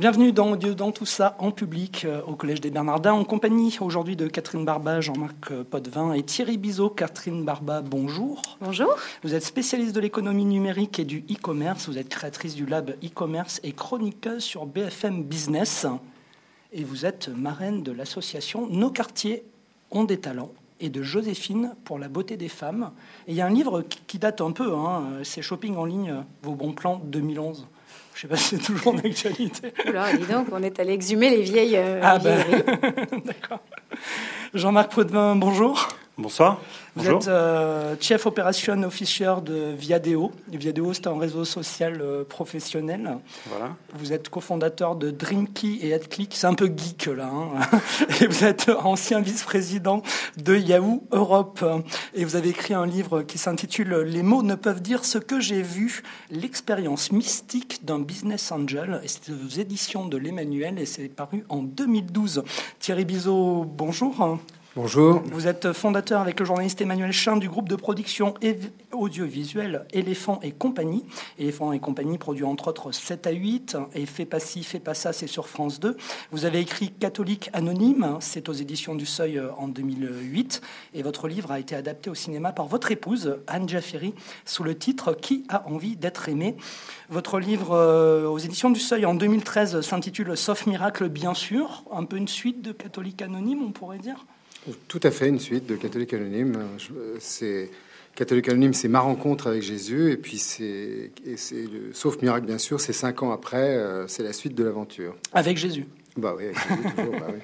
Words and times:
Bienvenue 0.00 0.32
dans 0.32 0.56
Dans 0.56 0.92
tout 0.92 1.04
ça 1.04 1.36
en 1.38 1.50
public 1.50 2.06
euh, 2.06 2.22
au 2.22 2.34
Collège 2.34 2.62
des 2.62 2.70
Bernardins 2.70 3.12
en 3.12 3.22
compagnie 3.22 3.76
aujourd'hui 3.82 4.16
de 4.16 4.28
Catherine 4.28 4.64
Barba, 4.64 5.02
Jean-Marc 5.02 5.50
euh, 5.50 5.62
Potvin 5.62 6.14
et 6.14 6.22
Thierry 6.22 6.56
Bizot. 6.56 6.88
Catherine 6.88 7.44
Barba, 7.44 7.82
bonjour. 7.82 8.40
Bonjour. 8.62 8.96
Vous 9.22 9.34
êtes 9.34 9.44
spécialiste 9.44 9.94
de 9.94 10.00
l'économie 10.00 10.46
numérique 10.46 10.98
et 10.98 11.04
du 11.04 11.18
e-commerce. 11.30 11.86
Vous 11.86 11.98
êtes 11.98 12.08
créatrice 12.08 12.54
du 12.54 12.64
lab 12.64 12.96
e-commerce 13.04 13.60
et 13.62 13.72
chroniqueuse 13.72 14.42
sur 14.42 14.64
BFM 14.64 15.22
Business. 15.22 15.86
Et 16.72 16.82
vous 16.82 17.04
êtes 17.04 17.28
marraine 17.28 17.82
de 17.82 17.92
l'association 17.92 18.68
Nos 18.68 18.90
quartiers 18.90 19.44
ont 19.90 20.04
des 20.04 20.18
talents 20.18 20.52
et 20.80 20.88
de 20.88 21.02
Joséphine 21.02 21.74
pour 21.84 21.98
la 21.98 22.08
beauté 22.08 22.38
des 22.38 22.48
femmes. 22.48 22.92
Et 23.28 23.32
il 23.32 23.36
y 23.36 23.42
a 23.42 23.46
un 23.46 23.52
livre 23.52 23.84
qui 24.06 24.18
date 24.18 24.40
un 24.40 24.52
peu, 24.52 24.74
hein, 24.74 25.02
c'est 25.24 25.42
Shopping 25.42 25.76
en 25.76 25.84
ligne, 25.84 26.24
vos 26.42 26.54
bons 26.54 26.72
plans 26.72 27.02
2011. 27.04 27.66
Je 28.20 28.26
sais 28.26 28.28
pas 28.28 28.36
si 28.36 28.58
c'est 28.58 28.62
toujours 28.62 28.92
d'actualité. 28.92 29.72
Alors, 29.86 30.08
dis 30.08 30.30
donc, 30.30 30.48
on 30.52 30.62
est 30.62 30.78
allé 30.78 30.92
exhumer 30.92 31.30
les 31.30 31.40
vieilles. 31.40 31.78
Euh, 31.78 32.00
ah 32.02 32.18
ben, 32.18 32.44
d'accord. 33.24 33.60
Jean-Marc 34.52 34.92
Potvin, 34.92 35.36
bonjour. 35.36 35.88
Bonsoir. 36.20 36.60
Vous 36.96 37.08
êtes 37.08 37.28
euh, 37.28 37.96
Chief 37.98 38.26
Operation 38.26 38.82
Officer 38.82 39.36
de 39.42 39.72
Viadeo. 39.72 40.32
Viadeo, 40.52 40.92
c'est 40.92 41.06
un 41.06 41.18
réseau 41.18 41.46
social 41.46 41.98
euh, 42.02 42.24
professionnel. 42.24 43.16
Voilà. 43.46 43.74
Vous 43.94 44.12
êtes 44.12 44.28
cofondateur 44.28 44.96
de 44.96 45.10
Dreamkey 45.10 45.78
et 45.80 45.94
AdClick. 45.94 46.34
C'est 46.34 46.46
un 46.46 46.52
peu 46.52 46.66
geek 46.66 47.06
là. 47.06 47.30
Hein. 47.32 47.78
et 48.20 48.26
vous 48.26 48.44
êtes 48.44 48.70
ancien 48.84 49.22
vice-président 49.22 50.02
de 50.36 50.56
Yahoo 50.56 51.02
Europe. 51.10 51.64
Et 52.12 52.26
vous 52.26 52.36
avez 52.36 52.50
écrit 52.50 52.74
un 52.74 52.84
livre 52.84 53.22
qui 53.22 53.38
s'intitule 53.38 54.00
Les 54.00 54.22
mots 54.22 54.42
ne 54.42 54.56
peuvent 54.56 54.82
dire 54.82 55.06
ce 55.06 55.16
que 55.16 55.40
j'ai 55.40 55.62
vu, 55.62 56.02
l'expérience 56.30 57.12
mystique 57.12 57.82
d'un 57.86 57.98
business 57.98 58.52
angel. 58.52 59.00
Et 59.02 59.08
c'est 59.08 59.30
aux 59.30 59.58
éditions 59.58 60.04
de 60.04 60.18
l'Emmanuel 60.18 60.78
et 60.78 60.84
c'est 60.84 61.08
paru 61.08 61.46
en 61.48 61.62
2012. 61.62 62.42
Thierry 62.78 63.06
Bizot, 63.06 63.64
bonjour. 63.64 64.38
Bonjour. 64.76 65.20
Vous 65.32 65.48
êtes 65.48 65.72
fondateur 65.72 66.20
avec 66.20 66.38
le 66.38 66.46
journaliste 66.46 66.80
Emmanuel 66.80 67.10
Chin 67.10 67.36
du 67.36 67.48
groupe 67.48 67.68
de 67.68 67.74
production 67.74 68.34
audiovisuelle 68.92 69.84
Éléphant 69.92 70.38
et 70.44 70.52
compagnie. 70.52 71.04
Éléphant 71.40 71.72
et 71.72 71.80
compagnie 71.80 72.18
produit 72.18 72.44
entre 72.44 72.68
autres 72.68 72.92
7 72.92 73.26
à 73.26 73.32
8 73.32 73.76
et 73.96 74.06
Fait 74.06 74.26
pas 74.26 74.38
ci, 74.38 74.62
fait 74.62 74.78
pas 74.78 74.94
ça, 74.94 75.12
c'est 75.12 75.26
sur 75.26 75.48
France 75.48 75.80
2. 75.80 75.96
Vous 76.30 76.44
avez 76.44 76.60
écrit 76.60 76.92
Catholique 76.92 77.50
anonyme, 77.52 78.18
c'est 78.20 78.48
aux 78.48 78.52
éditions 78.52 78.94
du 78.94 79.06
Seuil 79.06 79.38
euh, 79.38 79.50
en 79.58 79.66
2008 79.66 80.60
et 80.94 81.02
votre 81.02 81.26
livre 81.26 81.50
a 81.50 81.58
été 81.58 81.74
adapté 81.74 82.08
au 82.08 82.14
cinéma 82.14 82.52
par 82.52 82.68
votre 82.68 82.92
épouse 82.92 83.38
Anne 83.48 83.68
Jaffery 83.68 84.14
sous 84.44 84.62
le 84.62 84.78
titre 84.78 85.14
Qui 85.14 85.46
a 85.48 85.66
envie 85.66 85.96
d'être 85.96 86.28
aimé? 86.28 86.54
Votre 87.08 87.40
livre 87.40 87.72
euh, 87.72 88.28
aux 88.28 88.38
éditions 88.38 88.70
du 88.70 88.78
Seuil 88.78 89.04
en 89.04 89.16
2013 89.16 89.80
s'intitule 89.80 90.36
Sauf 90.36 90.66
miracle 90.66 91.08
bien 91.08 91.34
sûr, 91.34 91.82
un 91.90 92.04
peu 92.04 92.16
une 92.18 92.28
suite 92.28 92.62
de 92.62 92.70
Catholique 92.70 93.20
anonyme 93.20 93.64
on 93.64 93.72
pourrait 93.72 93.98
dire? 93.98 94.24
Tout 94.88 95.00
à 95.02 95.10
fait, 95.10 95.28
une 95.28 95.40
suite 95.40 95.66
de 95.66 95.76
Catholique 95.76 96.12
Anonyme. 96.12 96.58
C'est 97.18 97.70
Catholique 98.14 98.48
Anonyme, 98.48 98.74
c'est 98.74 98.88
ma 98.88 99.00
rencontre 99.00 99.46
avec 99.46 99.62
Jésus, 99.62 100.12
et 100.12 100.16
puis 100.16 100.38
c'est, 100.38 101.10
sauf 101.92 102.20
miracle 102.20 102.46
bien 102.46 102.58
sûr, 102.58 102.80
c'est 102.80 102.92
cinq 102.92 103.22
ans 103.22 103.32
après, 103.32 103.76
euh, 103.76 104.06
c'est 104.08 104.22
la 104.22 104.32
suite 104.32 104.54
de 104.54 104.64
l'aventure. 104.64 105.14
Avec 105.32 105.56
Jésus. 105.56 105.86
Bah 106.16 106.34
oui, 106.36 106.46
avec 106.46 106.58
Jésus, 106.58 106.94
toujours, 106.96 107.12
bah 107.12 107.26
oui. 107.32 107.38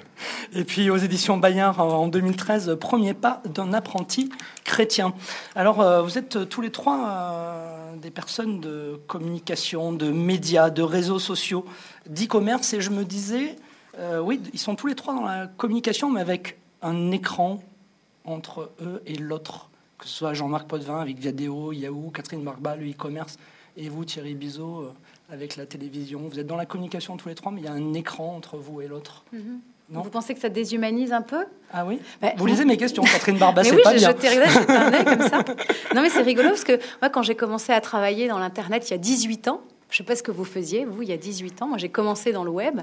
Et 0.61 0.64
puis 0.64 0.91
aux 0.91 0.97
éditions 0.97 1.39
Bayard 1.39 1.81
en 1.81 2.08
2013, 2.08 2.77
premier 2.81 3.14
pas 3.14 3.42
d'un 3.47 3.73
apprenti 3.73 4.28
chrétien. 4.64 5.14
Alors 5.55 5.80
euh, 5.80 6.03
vous 6.03 6.19
êtes 6.19 6.48
tous 6.48 6.61
les 6.61 6.70
trois 6.70 7.08
euh, 7.08 7.97
des 7.97 8.11
personnes 8.11 8.61
de 8.61 9.01
communication, 9.06 9.92
de 9.92 10.11
médias, 10.11 10.69
de 10.69 10.83
réseaux 10.83 11.20
sociaux, 11.20 11.64
d'e-commerce, 12.08 12.75
et 12.75 12.80
je 12.80 12.91
me 12.91 13.05
disais, 13.05 13.56
oui, 14.20 14.42
ils 14.53 14.58
sont 14.58 14.75
tous 14.75 14.89
les 14.89 14.95
trois 14.95 15.14
dans 15.14 15.25
la 15.25 15.47
communication, 15.47 16.11
mais 16.11 16.20
avec 16.20 16.58
un 16.87 17.11
écran 17.12 17.59
entre 18.25 18.70
eux 18.81 19.03
et 19.06 19.17
l'autre, 19.17 19.70
que 19.98 20.06
ce 20.06 20.15
soit 20.15 20.34
Jean-Marc 20.34 20.67
Potvin 20.69 21.01
avec 21.01 21.19
Viadeo, 21.19 21.73
Yahoo, 21.73 22.11
Catherine 22.11 22.42
Barba, 22.42 22.77
le 22.77 22.91
e-commerce, 22.91 23.39
et 23.77 23.89
vous, 23.89 24.05
Thierry 24.05 24.35
Bizot, 24.35 24.80
euh, 24.80 24.92
avec 25.30 25.57
la 25.57 25.67
télévision. 25.67 26.20
Vous 26.30 26.39
êtes 26.39 26.46
dans 26.46 26.57
la 26.57 26.67
communication 26.67 27.17
tous 27.17 27.29
les 27.29 27.35
trois, 27.35 27.52
mais 27.52 27.61
il 27.61 27.64
y 27.64 27.69
a 27.69 27.73
un 27.73 27.92
écran 27.95 28.35
entre 28.36 28.57
vous 28.57 28.80
et 28.80 28.89
l'autre. 28.89 29.25
Mhm. 29.33 29.61
Non 29.89 30.01
vous 30.01 30.11
pensez 30.11 30.35
que 30.35 30.41
ça 30.41 30.48
déshumanise 30.48 31.13
un 31.13 31.23
peu? 31.23 31.45
Ah 31.73 31.86
oui? 31.86 32.01
Bah, 32.20 32.33
Vous 32.36 32.46
lisez 32.46 32.64
mes 32.64 32.77
questions, 32.77 33.05
Catherine 33.05 33.39
Barba, 33.39 33.63
c'est 33.64 33.77
oui, 33.77 33.83
pas 33.85 33.95
bien. 33.95 34.08
un 34.11 35.05
comme 35.05 35.29
ça. 35.29 35.45
Non, 35.95 36.02
mais 36.02 36.11
c'est 36.11 36.23
rigolo 36.23 36.48
parce 36.48 36.64
que 36.64 36.80
moi, 37.01 37.08
quand 37.08 37.23
j'ai 37.23 37.36
commencé 37.36 37.73
à 37.73 37.80
travailler 37.80 38.27
dans 38.27 38.39
l'Internet 38.41 38.89
il 38.89 38.91
y 38.91 38.95
a 38.95 38.98
18 38.98 39.46
ans, 39.46 39.61
je 39.89 39.95
ne 39.95 39.98
sais 39.98 40.05
pas 40.05 40.17
ce 40.17 40.25
que 40.25 40.33
vous 40.33 40.45
faisiez, 40.45 40.85
vous, 40.85 41.02
il 41.02 41.08
y 41.08 41.13
a 41.13 41.17
18 41.17 41.63
ans. 41.63 41.69
Moi, 41.69 41.79
j'ai 41.79 41.89
commencé 41.89 42.33
dans 42.33 42.42
le 42.42 42.51
web. 42.51 42.80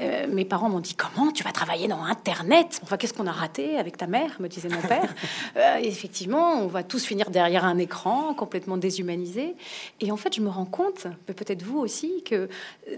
Euh, 0.00 0.26
mes 0.28 0.44
parents 0.44 0.68
m'ont 0.68 0.80
dit 0.80 0.94
Comment 0.94 1.32
tu 1.32 1.42
vas 1.42 1.52
travailler 1.52 1.88
dans 1.88 2.02
Internet? 2.02 2.80
Enfin, 2.82 2.96
qu'est-ce 2.96 3.14
qu'on 3.14 3.26
a 3.26 3.32
raté 3.32 3.78
avec 3.78 3.96
ta 3.96 4.06
mère? 4.06 4.36
Me 4.40 4.48
disait 4.48 4.68
mon 4.68 4.80
père. 4.80 5.14
Euh, 5.56 5.76
effectivement, 5.82 6.54
on 6.62 6.66
va 6.66 6.82
tous 6.82 7.04
finir 7.04 7.30
derrière 7.30 7.64
un 7.64 7.78
écran, 7.78 8.34
complètement 8.34 8.76
déshumanisé. 8.76 9.56
Et 10.00 10.12
en 10.12 10.16
fait, 10.16 10.34
je 10.34 10.40
me 10.40 10.48
rends 10.48 10.66
compte, 10.66 11.06
peut-être 11.26 11.62
vous 11.62 11.78
aussi, 11.78 12.22
que 12.22 12.48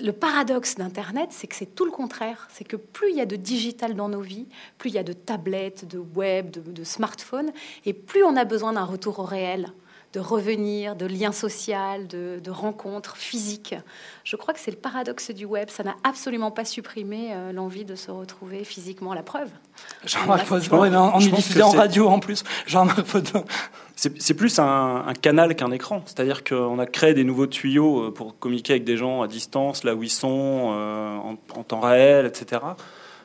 le 0.00 0.12
paradoxe 0.12 0.74
d'Internet, 0.74 1.28
c'est 1.30 1.46
que 1.46 1.54
c'est 1.54 1.74
tout 1.74 1.84
le 1.84 1.90
contraire. 1.90 2.48
C'est 2.50 2.64
que 2.64 2.76
plus 2.76 3.10
il 3.10 3.16
y 3.16 3.20
a 3.20 3.26
de 3.26 3.36
digital 3.36 3.94
dans 3.94 4.08
nos 4.08 4.20
vies, 4.20 4.46
plus 4.78 4.90
il 4.90 4.94
y 4.94 4.98
a 4.98 5.02
de 5.02 5.12
tablettes, 5.12 5.86
de 5.88 5.98
web, 5.98 6.50
de, 6.50 6.60
de 6.60 6.84
smartphones, 6.84 7.50
et 7.86 7.92
plus 7.92 8.24
on 8.24 8.36
a 8.36 8.44
besoin 8.44 8.72
d'un 8.72 8.84
retour 8.84 9.20
au 9.20 9.24
réel 9.24 9.72
de 10.12 10.18
revenir, 10.18 10.96
de 10.96 11.06
liens 11.06 11.32
sociaux, 11.32 11.60
de, 12.08 12.50
rencontres 12.50 13.16
physiques. 13.16 13.76
Je 14.24 14.34
crois 14.34 14.52
que 14.52 14.60
c'est 14.60 14.72
le 14.72 14.76
paradoxe 14.76 15.30
du 15.30 15.44
web. 15.44 15.68
Ça 15.70 15.84
n'a 15.84 15.94
absolument 16.02 16.50
pas 16.50 16.64
supprimé 16.64 17.28
euh, 17.32 17.52
l'envie 17.52 17.84
de 17.84 17.94
se 17.94 18.10
retrouver 18.10 18.64
physiquement. 18.64 19.14
La 19.14 19.22
preuve. 19.22 19.48
Jean-Marc 20.04 20.50
en, 20.50 21.12
en 21.12 21.70
radio 21.70 22.08
en 22.08 22.18
plus. 22.18 22.42
C'est 23.94 24.34
plus 24.34 24.58
un, 24.58 25.12
canal 25.20 25.54
qu'un 25.54 25.70
écran. 25.70 26.02
C'est-à-dire 26.06 26.42
qu'on 26.42 26.78
a 26.80 26.86
créé 26.86 27.14
des 27.14 27.24
nouveaux 27.24 27.46
tuyaux 27.46 28.06
euh, 28.06 28.10
pour 28.10 28.36
communiquer 28.36 28.72
avec 28.74 28.84
des 28.84 28.96
gens 28.96 29.22
à 29.22 29.28
distance, 29.28 29.84
là 29.84 29.94
où 29.94 30.02
ils 30.02 30.10
sont, 30.10 30.72
euh, 30.72 31.18
en, 31.54 31.62
temps 31.62 31.80
réel, 31.80 32.26
etc. 32.26 32.62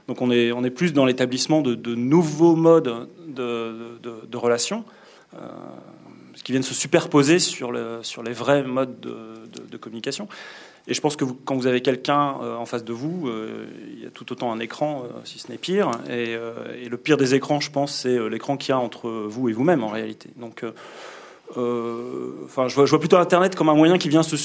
Donc 0.08 0.22
on 0.22 0.30
est, 0.30 0.52
on 0.52 0.64
est 0.64 0.70
plus 0.70 0.94
dans 0.94 1.06
l'établissement 1.06 1.62
de, 1.62 1.96
nouveaux 1.96 2.56
modes 2.56 3.08
de, 3.28 3.98
de, 4.04 4.38
relations 4.38 4.86
qui 6.46 6.52
viennent 6.52 6.64
se 6.64 6.76
superposer 6.76 7.40
sur, 7.40 7.72
le, 7.72 8.00
sur 8.04 8.22
les 8.22 8.32
vrais 8.32 8.62
modes 8.64 9.00
de, 9.02 9.78
communication. 9.78 10.30
Et 10.88 10.94
je 10.94 11.02
pense 11.02 11.16
que 11.16 11.26
quand 11.26 11.56
vous 11.56 11.68
avez 11.68 11.82
quelqu'un 11.82 12.36
euh, 12.42 12.56
en 12.56 12.66
face 12.66 12.86
de 12.86 12.94
vous, 12.94 13.28
euh, 13.28 13.66
il 13.92 14.04
y 14.04 14.06
a 14.06 14.10
tout 14.10 14.32
autant 14.32 14.54
un 14.54 14.60
écran, 14.60 15.04
euh, 15.04 15.08
si 15.26 15.40
ce 15.40 15.52
n'est 15.52 15.58
pire. 15.58 15.92
Et, 16.10 16.38
le 16.88 16.98
pire 16.98 17.18
des 17.18 17.34
écrans, 17.36 17.60
je 17.60 17.72
pense, 17.72 17.94
c'est 17.94 18.30
l'écran 18.30 18.58
qu'il 18.58 18.70
y 18.70 18.72
a 18.74 18.80
entre 18.80 19.10
vous 19.10 19.50
et 19.50 19.54
vous-même 19.54 19.84
en 19.84 19.90
réalité. 19.90 20.30
Donc, 20.38 20.64
enfin, 21.50 22.68
je 22.68 22.76
vois, 22.76 22.86
je 22.86 22.92
vois, 22.92 23.00
plutôt 23.00 23.18
Internet 23.18 23.56
comme 23.56 23.70
un 23.70 23.76
moyen 23.76 23.98
qui 23.98 24.08
vient 24.10 24.24
se 24.24 24.36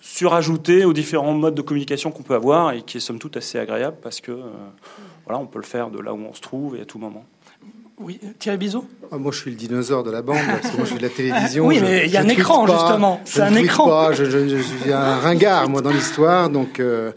surajouter 0.00 0.84
aux 0.84 0.92
différents 0.92 1.34
modes 1.34 1.54
de 1.54 1.62
communication 1.62 2.10
qu'on 2.10 2.24
peut 2.24 2.34
avoir 2.34 2.72
et 2.72 2.82
qui 2.82 2.96
est 2.96 3.00
somme 3.00 3.20
toute 3.20 3.36
assez 3.36 3.58
agréable 3.58 3.96
parce 4.02 4.20
que 4.20 4.32
voilà, 5.24 5.38
on 5.38 5.46
peut 5.46 5.60
le 5.60 5.64
faire 5.64 5.90
de 5.90 6.00
là 6.00 6.12
où 6.12 6.18
on 6.18 6.34
se 6.34 6.40
trouve 6.40 6.76
et 6.76 6.80
à 6.80 6.84
tout 6.84 6.98
moment. 6.98 7.24
Oui, 8.00 8.20
Thierry 8.38 8.58
Bizot 8.58 8.84
ah, 9.10 9.18
Moi, 9.18 9.32
je 9.32 9.38
suis 9.38 9.50
le 9.50 9.56
dinosaure 9.56 10.04
de 10.04 10.10
la 10.10 10.22
bande, 10.22 10.38
parce 10.46 10.70
que 10.70 10.76
moi, 10.76 10.86
je 10.86 10.92
fais 10.92 10.98
de 10.98 11.02
la 11.02 11.08
télévision. 11.14 11.66
oui, 11.66 11.80
mais 11.80 12.06
il 12.06 12.12
y 12.12 12.16
a 12.16 12.20
un 12.20 12.28
écran, 12.28 12.66
justement. 12.66 13.20
C'est 13.24 13.42
un 13.42 13.54
écran. 13.54 14.12
je, 14.12 14.24
je, 14.24 14.62
suis 14.62 14.92
un 14.92 15.16
ringard, 15.16 15.68
moi, 15.68 15.82
dans 15.82 15.90
l'histoire, 15.90 16.48
donc 16.50 16.80
euh, 16.80 17.12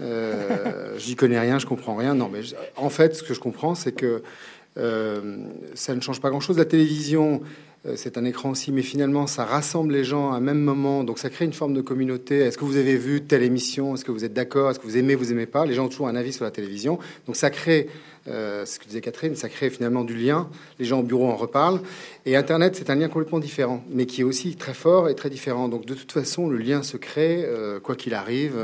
euh, 0.00 0.96
je 0.98 1.08
n'y 1.08 1.16
connais 1.16 1.38
rien, 1.38 1.58
je 1.58 1.66
comprends 1.66 1.96
rien. 1.96 2.14
Non, 2.14 2.30
mais 2.32 2.40
en 2.76 2.90
fait, 2.90 3.16
ce 3.16 3.22
que 3.22 3.34
je 3.34 3.40
comprends, 3.40 3.74
c'est 3.74 3.92
que 3.92 4.22
euh, 4.78 5.38
ça 5.74 5.94
ne 5.94 6.00
change 6.00 6.20
pas 6.20 6.30
grand-chose. 6.30 6.58
La 6.58 6.64
télévision, 6.64 7.40
c'est 7.94 8.18
un 8.18 8.24
écran 8.24 8.50
aussi, 8.50 8.72
mais 8.72 8.82
finalement, 8.82 9.26
ça 9.26 9.44
rassemble 9.44 9.92
les 9.92 10.04
gens 10.04 10.32
à 10.32 10.36
un 10.36 10.40
même 10.40 10.60
moment, 10.60 11.04
donc 11.04 11.18
ça 11.18 11.30
crée 11.30 11.44
une 11.44 11.52
forme 11.52 11.74
de 11.74 11.80
communauté. 11.80 12.38
Est-ce 12.38 12.58
que 12.58 12.64
vous 12.64 12.76
avez 12.76 12.96
vu 12.96 13.22
telle 13.22 13.42
émission? 13.42 13.94
Est-ce 13.94 14.04
que 14.04 14.10
vous 14.10 14.24
êtes 14.24 14.32
d'accord? 14.32 14.70
Est-ce 14.70 14.80
que 14.80 14.86
vous 14.86 14.96
aimez, 14.96 15.14
vous 15.14 15.30
aimez 15.30 15.46
pas? 15.46 15.66
Les 15.66 15.74
gens 15.74 15.84
ont 15.84 15.88
toujours 15.88 16.08
un 16.08 16.16
avis 16.16 16.32
sur 16.32 16.44
la 16.44 16.50
télévision, 16.50 16.98
donc 17.26 17.36
ça 17.36 17.50
crée, 17.50 17.88
euh, 18.28 18.66
ce 18.66 18.78
que 18.78 18.86
disait 18.86 19.00
Catherine, 19.00 19.36
ça 19.36 19.48
crée 19.48 19.70
finalement 19.70 20.02
du 20.02 20.16
lien. 20.16 20.48
Les 20.78 20.84
gens 20.84 21.00
au 21.00 21.02
bureau 21.04 21.28
en 21.28 21.36
reparlent. 21.36 21.80
Et 22.24 22.34
Internet, 22.34 22.74
c'est 22.76 22.90
un 22.90 22.96
lien 22.96 23.08
complètement 23.08 23.38
différent, 23.38 23.84
mais 23.88 24.06
qui 24.06 24.22
est 24.22 24.24
aussi 24.24 24.56
très 24.56 24.74
fort 24.74 25.08
et 25.08 25.14
très 25.14 25.30
différent. 25.30 25.68
Donc 25.68 25.86
de 25.86 25.94
toute 25.94 26.10
façon, 26.10 26.48
le 26.48 26.56
lien 26.56 26.82
se 26.82 26.96
crée, 26.96 27.44
euh, 27.44 27.78
quoi 27.78 27.94
qu'il 27.94 28.14
arrive. 28.14 28.56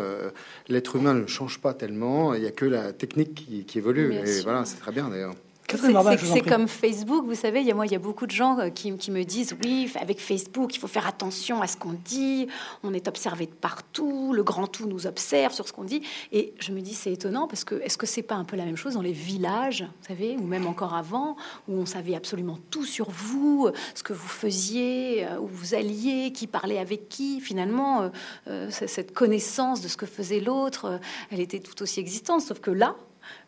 L'être 0.69 0.97
humain 0.97 1.15
ne 1.15 1.27
change 1.27 1.61
pas 1.61 1.75
tellement. 1.75 2.35
Il 2.35 2.41
n'y 2.41 2.49
a 2.49 2.53
que 2.53 2.65
la 2.65 2.93
technique 2.93 3.35
qui, 3.67 3.79
évolue. 3.79 4.15
et 4.15 4.41
voilà, 4.43 4.65
c'est 4.65 4.79
très 4.79 4.91
bien 4.91 5.09
d'ailleurs. 5.09 5.35
C'est 5.69 6.43
comme 6.43 6.69
Facebook, 6.69 7.25
vous 7.25 7.35
savez, 7.35 7.61
il 7.61 7.67
y 7.67 7.71
a, 7.71 7.75
moi, 7.75 7.87
il 7.87 7.93
y 7.93 7.97
a 7.97 7.99
beaucoup 7.99 8.27
de 8.27 8.31
gens 8.31 8.59
euh, 8.59 8.69
qui, 8.69 8.97
qui, 8.97 9.11
me 9.11 9.25
disent 9.25 9.57
oui, 9.65 9.91
avec 10.01 10.21
Facebook, 10.21 10.75
il 10.75 10.79
faut 10.79 10.89
faire 10.89 11.07
attention 11.07 11.63
à 11.63 11.67
ce 11.67 11.77
qu'on 11.77 11.95
dit, 12.05 12.47
on 12.83 12.93
est 12.93 13.09
observé 13.09 13.47
de 13.47 13.53
partout, 13.53 14.33
le 14.33 14.43
grand 14.43 14.67
tout 14.67 14.87
nous 14.87 15.07
observe 15.07 15.53
sur 15.53 15.67
ce 15.67 15.73
qu'on 15.73 15.85
dit. 15.85 16.03
Et 16.33 16.53
je 16.59 16.73
me 16.73 16.81
dis, 16.81 16.95
c'est 16.95 17.13
étonnant 17.13 17.49
parce 17.49 17.65
que 17.65 17.77
est-ce 17.77 17.97
que 17.97 18.07
c'est 18.07 18.23
pas 18.23 18.35
un 18.35 18.45
peu 18.45 18.57
la 18.57 18.65
même 18.65 18.77
chose 18.77 18.95
dans 18.95 19.03
les 19.03 19.13
villages, 19.13 19.83
vous 19.83 20.09
savez, 20.09 20.37
ou 20.37 20.45
même 20.45 20.67
encore 20.67 20.95
avant, 20.95 21.37
où 21.69 21.75
on 21.79 21.87
savait 21.87 22.15
absolument 22.15 22.59
tout 22.71 22.85
sur 22.85 23.11
vous, 23.11 23.71
ce 23.95 24.03
que 24.03 24.13
vous 24.13 24.29
faisiez, 24.29 25.25
euh, 25.25 25.39
où 25.39 25.47
vous 25.47 25.75
alliez, 25.75 26.33
qui 26.33 26.47
parlait 26.47 26.79
avec 26.79 27.09
qui, 27.09 27.41
finalement, 27.41 28.11
euh, 28.49 28.69
cette 28.71 29.13
connaissance 29.13 29.81
de 29.81 29.89
ce 29.89 29.97
que 29.97 30.07
faisait 30.07 30.41
l'autre, 30.41 31.01
elle 31.31 31.41
était 31.41 31.61
tout 31.61 31.83
aussi 31.83 32.01
existante, 32.01 32.43
sauf 32.43 32.61
que 32.61 32.71
là, 32.71 32.97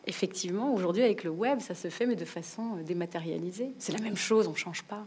effectivement, 0.07 0.73
aujourd'hui, 0.73 1.03
avec 1.03 1.23
le 1.23 1.29
web, 1.29 1.59
ça 1.59 1.75
se 1.75 1.89
fait, 1.89 2.05
mais 2.05 2.15
de 2.15 2.25
façon 2.25 2.77
euh, 2.77 2.83
dématérialisée. 2.83 3.73
C'est 3.77 3.91
la 3.91 3.99
même 3.99 4.17
chose, 4.17 4.47
on 4.47 4.51
ne 4.51 4.57
change 4.57 4.83
pas. 4.83 5.05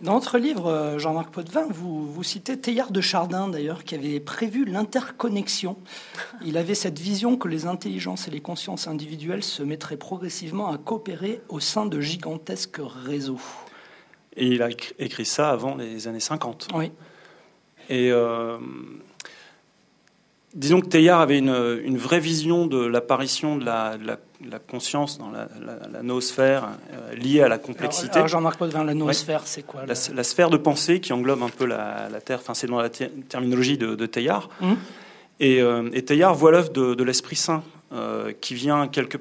Dans 0.00 0.14
votre 0.14 0.38
livre, 0.38 0.66
euh, 0.66 0.98
Jean-Marc 0.98 1.30
Potvin, 1.30 1.66
vous, 1.70 2.06
vous 2.06 2.22
citez 2.22 2.58
Teilhard 2.58 2.90
de 2.90 3.00
Chardin, 3.00 3.48
d'ailleurs, 3.48 3.84
qui 3.84 3.94
avait 3.94 4.20
prévu 4.20 4.64
l'interconnexion. 4.64 5.76
Il 6.44 6.56
avait 6.56 6.74
cette 6.74 6.98
vision 6.98 7.36
que 7.36 7.48
les 7.48 7.66
intelligences 7.66 8.28
et 8.28 8.30
les 8.30 8.40
consciences 8.40 8.88
individuelles 8.88 9.44
se 9.44 9.62
mettraient 9.62 9.96
progressivement 9.96 10.70
à 10.70 10.78
coopérer 10.78 11.40
au 11.48 11.60
sein 11.60 11.86
de 11.86 12.00
gigantesques 12.00 12.80
réseaux. 13.04 13.40
Et 14.36 14.48
il 14.48 14.62
a 14.62 14.68
écrit 14.98 15.24
ça 15.24 15.50
avant 15.50 15.76
les 15.76 16.08
années 16.08 16.20
50. 16.20 16.68
Oui. 16.74 16.90
Et 17.88 18.10
euh, 18.10 18.58
disons 20.54 20.80
que 20.80 20.86
Teilhard 20.86 21.20
avait 21.20 21.38
une, 21.38 21.98
vraie 21.98 22.20
vision 22.20 22.66
de 22.66 22.84
l'apparition 22.84 23.56
de 23.56 23.64
la, 23.64 23.96
conscience 24.68 25.18
dans 25.18 25.30
la, 25.30 26.02
noosphère 26.02 26.68
euh, 26.92 27.14
liée 27.14 27.42
à 27.42 27.48
la 27.48 27.58
complexité. 27.58 28.26
Jean-Marc 28.26 28.58
Potvin, 28.58 28.84
la 28.84 28.94
noosphère, 28.94 29.42
c'est 29.46 29.62
quoi 29.62 29.84
la, 29.86 30.24
sphère 30.24 30.50
de 30.50 30.56
pensée 30.56 31.00
qui 31.00 31.12
englobe 31.12 31.42
un 31.42 31.48
peu 31.48 31.66
la, 31.66 32.08
Terre, 32.24 32.38
enfin 32.40 32.54
c'est 32.54 32.66
dans 32.66 32.80
la 32.80 32.90
terminologie 32.90 33.78
de, 33.78 33.94
de 33.94 34.06
Teilhard. 34.06 34.48
Hum. 34.62 34.76
Et, 35.40 35.60
euh, 35.60 35.90
et, 35.92 36.04
Teilhard 36.04 36.34
voit 36.34 36.52
l'œuvre 36.52 36.70
de, 36.70 37.02
l'Esprit 37.02 37.36
Saint 37.36 37.64
euh, 37.92 38.32
qui 38.40 38.54
vient 38.54 38.86
quelque, 38.86 39.18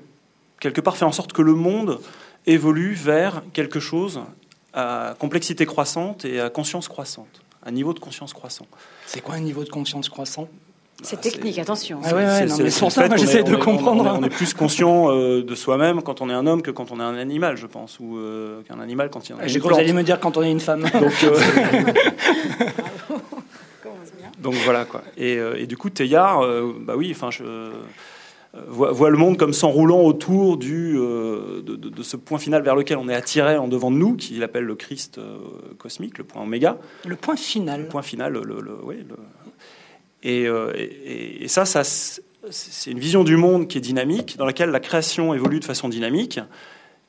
quelque 0.59 0.81
part 0.81 0.95
faire 0.95 1.07
en 1.07 1.13
sorte 1.13 1.33
que 1.33 1.41
le 1.41 1.55
monde 1.55 1.99
évolue 2.45 2.93
vers 2.93 3.41
quelque 3.53 3.79
chose 3.79 4.21
à 4.73 5.15
complexité 5.19 5.65
croissante 5.65 6.25
et 6.25 6.39
à 6.39 6.49
conscience 6.49 6.87
croissante, 6.87 7.41
un 7.65 7.71
niveau 7.71 7.93
de 7.93 7.99
conscience 7.99 8.33
croissant. 8.33 8.67
C'est 9.05 9.21
quoi 9.21 9.35
un 9.35 9.39
niveau 9.39 9.63
de 9.63 9.69
conscience 9.69 10.09
croissant? 10.09 10.47
C'est 11.01 11.19
technique, 11.19 11.57
attention. 11.59 11.99
Ah 12.03 12.15
ouais, 12.15 12.47
c'est 12.47 12.69
ça, 12.69 13.07
j'essaie 13.15 13.43
de 13.43 13.55
comprendre. 13.55 14.17
On 14.19 14.23
est, 14.23 14.29
plus 14.29 14.53
conscient 14.53 15.11
euh, 15.11 15.43
de 15.43 15.55
soi-même 15.55 16.01
quand 16.01 16.21
on 16.21 16.29
est 16.29 16.33
un 16.33 16.45
homme 16.47 16.61
que 16.61 16.71
quand 16.71 16.91
on 16.91 16.99
est 16.99 17.03
un 17.03 17.17
animal, 17.17 17.57
je 17.57 17.67
pense, 17.67 17.99
ou 17.99 18.17
euh, 18.17 18.61
qu'un 18.61 18.79
animal 18.79 19.09
quand 19.09 19.27
il 19.27 19.35
y 19.35 19.39
a 19.39 19.47
J'ai 19.47 19.59
cru 19.59 19.69
que 19.69 19.73
vous 19.73 19.79
alliez 19.79 19.93
me 19.93 20.03
dire 20.03 20.19
quand 20.19 20.37
on 20.37 20.43
est 20.43 20.51
une 20.51 20.59
femme. 20.59 20.83
Donc, 20.83 21.23
euh, 21.23 21.39
Donc 24.39 24.53
voilà 24.65 24.85
quoi. 24.85 25.03
Et, 25.17 25.33
et 25.57 25.67
du 25.67 25.77
coup, 25.77 25.89
Teilhard, 25.89 26.41
bah 26.81 26.93
oui, 26.95 27.11
enfin, 27.11 27.31
je 27.31 27.71
voit, 28.67 29.09
le 29.09 29.17
monde 29.17 29.37
comme 29.37 29.53
s'enroulant 29.53 30.01
autour 30.01 30.57
du, 30.57 30.93
de, 30.93 32.03
ce 32.03 32.17
point 32.17 32.37
final 32.37 32.61
vers 32.61 32.75
lequel 32.75 32.97
on 32.97 33.09
est 33.09 33.15
attiré 33.15 33.57
en 33.57 33.67
devant 33.67 33.89
de 33.89 33.95
nous, 33.95 34.15
qu'il 34.15 34.43
appelle 34.43 34.65
le 34.65 34.75
Christ 34.75 35.19
cosmique, 35.77 36.17
le 36.17 36.23
point 36.23 36.43
oméga. 36.43 36.77
Le 37.05 37.15
point 37.15 37.35
final. 37.35 37.81
Le 37.81 37.87
point 37.87 38.01
final, 38.01 38.33
le, 38.33 38.41
le, 38.41 38.77
oui, 38.83 38.97
le 39.07 39.15
euh, 40.25 40.71
et, 40.75 41.47
ça, 41.47 41.65
ça 41.65 41.83
c'est 41.83 42.91
une 42.91 42.99
vision 42.99 43.23
du 43.23 43.37
monde 43.37 43.67
qui 43.67 43.77
est 43.77 43.81
dynamique, 43.81 44.37
dans 44.37 44.45
laquelle 44.45 44.69
la 44.69 44.79
création 44.79 45.33
évolue 45.33 45.59
de 45.59 45.65
façon 45.65 45.89
dynamique 45.89 46.39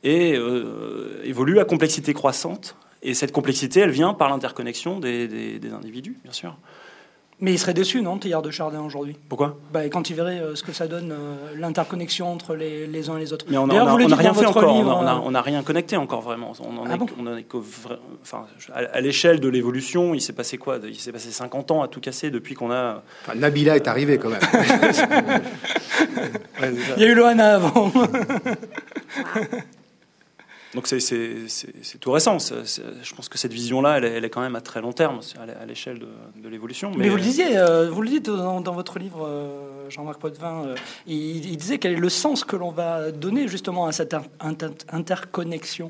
et 0.05 0.37
euh, 0.37 1.21
évolue 1.25 1.59
à 1.59 1.65
complexité 1.65 2.15
croissante. 2.15 2.77
Et 3.03 3.15
cette 3.15 3.33
complexité, 3.33 3.81
elle 3.81 3.91
vient 3.91 4.15
par 4.15 4.31
l'interconnexion 4.31 5.01
des, 5.01 5.61
individus, 5.73 6.17
bien 6.23 6.33
sûr. 6.33 6.57
Mais 7.41 7.53
il 7.53 7.59
serait 7.59 7.75
déçu, 7.75 8.01
non, 8.01 8.17
Théard 8.19 8.43
de 8.43 8.51
Chardin 8.51 8.81
aujourd'hui? 8.81 9.17
Pourquoi? 9.29 9.59
Bah, 9.73 9.89
Quand 9.89 10.09
il 10.09 10.17
verrait 10.17 10.41
euh, 10.41 10.55
ce 10.55 10.63
que 10.63 10.73
ça 10.73 10.87
donne, 10.87 11.13
euh, 11.13 11.35
l'interconnexion 11.59 12.33
entre 12.33 12.55
les, 12.55 12.87
les, 12.87 13.11
uns 13.11 13.17
et 13.17 13.21
les 13.21 13.33
autres. 13.33 13.45
Mais 13.49 13.59
on 13.59 13.67
n'a 13.67 13.95
rien 13.95 14.33
fait 14.33 14.47
encore, 14.47 15.25
on 15.25 15.31
n'a 15.31 15.43
rien 15.43 15.63
connecté 15.63 15.97
encore 15.97 16.21
vraiment. 16.21 16.53
On 16.61 16.79
en 16.79 16.87
ah 16.87 16.95
est, 17.39 17.47
enfin, 18.23 18.47
à, 18.73 19.01
l'échelle 19.01 19.41
de 19.41 19.49
l'évolution, 19.49 20.15
il 20.15 20.21
s'est 20.21 20.33
passé 20.33 20.59
quoi? 20.59 20.79
Il 20.85 20.99
s'est 20.99 21.13
passé 21.13 21.31
50 21.31 21.71
ans 21.73 21.83
à 21.83 21.89
tout 21.89 22.01
casser 22.01 22.31
depuis 22.31 22.55
qu'on 22.55 22.71
a. 22.71 23.03
Nabila 23.35 23.77
est 23.77 23.89
arrivé 23.89 24.19
quand 24.19 24.31
même. 24.31 24.41
il 26.97 27.03
y 27.03 27.05
a 27.05 27.09
eu 27.09 27.15
Loana 27.15 27.57
avant. 27.57 27.91
Donc 30.75 30.89
c'est 30.89 31.99
tout 32.01 32.13
récent. 32.13 32.39
je 32.39 33.15
pense 33.15 33.29
que 33.29 33.39
cette 33.39 33.53
vision-là, 33.53 33.99
elle, 33.99 34.25
est 34.25 34.31
quand 34.31 34.41
même 34.41 34.57
à 34.57 34.61
très 34.61 34.81
long 34.81 34.93
terme, 34.93 35.21
à 35.39 35.65
l'échelle 35.67 36.01
de, 36.01 36.49
l'évolution. 36.49 36.91
Mais, 36.97 37.09
vous 37.09 37.17
le 37.17 37.23
disiez, 37.23 37.57
euh, 37.57 37.89
vous 37.91 38.03
le 38.03 38.09
dites 38.09 38.27
dans, 38.27 38.61
votre 38.73 38.99
livre, 38.99 39.27
euh, 39.27 39.89
Jean-Marc 39.89 40.21
Potvin, 40.21 40.65
euh, 40.67 40.75
il, 41.07 41.57
disait 41.57 41.79
quel 41.79 41.93
est 41.93 41.97
le 41.97 42.09
sens 42.09 42.45
que 42.45 42.57
l'on 42.57 42.71
va 42.71 43.11
donner 43.11 43.49
justement 43.49 43.87
à 43.87 43.93
cette 43.93 44.17
interconnexion. 44.91 45.89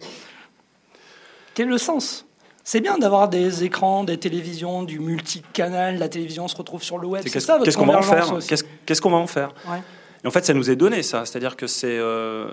Quel 1.55 1.69
est 1.69 1.71
le 1.71 1.79
sens? 1.79 2.27
C'est 2.63 2.81
bien 2.81 2.97
d'avoir 2.99 3.29
des 3.29 3.65
écrans, 3.65 4.05
des 4.05 4.19
télévisions, 4.19 4.83
du 4.83 4.99
multicanal. 4.99 5.99
La 5.99 6.09
télévision 6.09 6.49
se 6.49 6.57
retrouve 6.57 6.83
sur 6.83 6.99
le 6.99 7.07
web. 7.07 7.23
C'est 7.27 7.41
ça 7.41 7.59
Qu'est-ce 7.63 7.77
qu'on 7.77 7.87
va 7.87 7.99
en 7.99 8.03
faire? 8.03 8.39
Qu'est-ce 8.87 9.01
qu'on 9.01 9.11
va 9.11 9.19
en 9.19 9.27
faire? 9.27 9.53
En 10.27 10.31
fait, 10.31 10.45
ça 10.45 10.55
nous 10.55 10.71
est 10.71 10.77
donné, 10.77 11.03
ça. 11.03 11.27
C'est-à-dire 11.27 11.57
que 11.57 11.67
c'est 11.67 11.99
euh, 11.99 12.47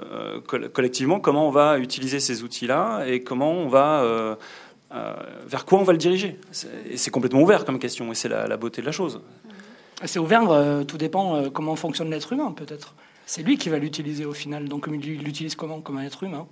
euh, 0.53 0.69
collectivement 0.69 1.19
comment 1.19 1.47
on 1.47 1.51
va 1.51 1.79
utiliser 1.79 2.19
ces 2.19 2.43
outils-là 2.43 3.05
et 3.07 3.21
comment 3.21 3.51
on 3.51 3.67
va. 3.67 4.01
Euh, 4.01 4.35
vers 5.47 5.63
quoi 5.63 5.79
on 5.79 5.83
va 5.83 5.93
le 5.93 5.97
diriger 5.97 6.37
Et 6.89 6.97
c'est 6.97 7.11
complètement 7.11 7.41
ouvert 7.41 7.63
comme 7.63 7.79
question, 7.79 8.11
et 8.11 8.15
c'est 8.15 8.27
la, 8.27 8.57
beauté 8.57 8.81
de 8.81 8.85
la 8.85 8.91
chose. 8.91 9.21
C'est 10.03 10.19
ouvert, 10.19 10.43
tout 10.85 10.97
dépend 10.97 11.49
comment 11.49 11.77
fonctionne 11.77 12.09
l'être 12.09 12.33
humain, 12.33 12.51
peut-être. 12.51 12.93
C'est 13.25 13.41
lui 13.41 13.57
qui 13.57 13.69
va 13.69 13.77
l'utiliser 13.77 14.25
au 14.25 14.33
final. 14.33 14.67
Donc, 14.67 14.89
il 14.91 15.23
l'utilise 15.23 15.55
comment 15.55 15.79
Comme 15.79 15.97
un 15.99 16.03
être 16.03 16.23
humain? 16.23 16.45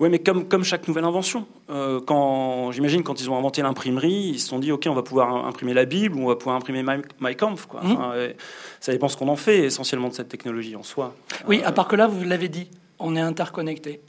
Oui, 0.00 0.08
mais 0.08 0.18
comme, 0.18 0.48
comme 0.48 0.64
chaque 0.64 0.88
nouvelle 0.88 1.04
invention. 1.04 1.46
Euh, 1.70 2.00
quand, 2.00 2.72
j'imagine, 2.72 3.02
quand 3.02 3.20
ils 3.20 3.30
ont 3.30 3.38
inventé 3.38 3.62
l'imprimerie, 3.62 4.32
ils 4.34 4.40
se 4.40 4.48
sont 4.48 4.58
dit, 4.58 4.72
OK, 4.72 4.86
on 4.88 4.94
va 4.94 5.02
pouvoir 5.02 5.46
imprimer 5.46 5.72
la 5.72 5.84
Bible 5.84 6.16
ou 6.16 6.24
on 6.24 6.28
va 6.28 6.36
pouvoir 6.36 6.56
imprimer 6.56 6.82
My, 7.20 7.36
Kampf. 7.36 7.66
Quoi. 7.66 7.82
Mmh. 7.82 8.34
ça 8.80 8.92
dépend 8.92 9.08
ce 9.08 9.16
qu'on 9.16 9.28
en 9.28 9.36
fait 9.36 9.64
essentiellement 9.66 10.08
de 10.08 10.14
cette 10.14 10.28
technologie 10.28 10.74
en 10.74 10.82
soi. 10.82 11.14
Oui, 11.46 11.62
à 11.62 11.70
part 11.70 11.86
que 11.86 11.96
là, 11.96 12.08
vous 12.08 12.24
l'avez 12.24 12.48
dit, 12.48 12.68
on 12.98 13.14
est 13.14 13.20
interconnecté. 13.20 14.00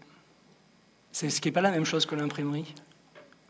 C'est 1.11 1.29
ce 1.29 1.39
qui 1.39 1.49
n'est 1.49 1.53
pas 1.53 1.61
la 1.61 1.71
même 1.71 1.85
chose 1.85 2.05
que 2.05 2.15
l'imprimerie. 2.15 2.73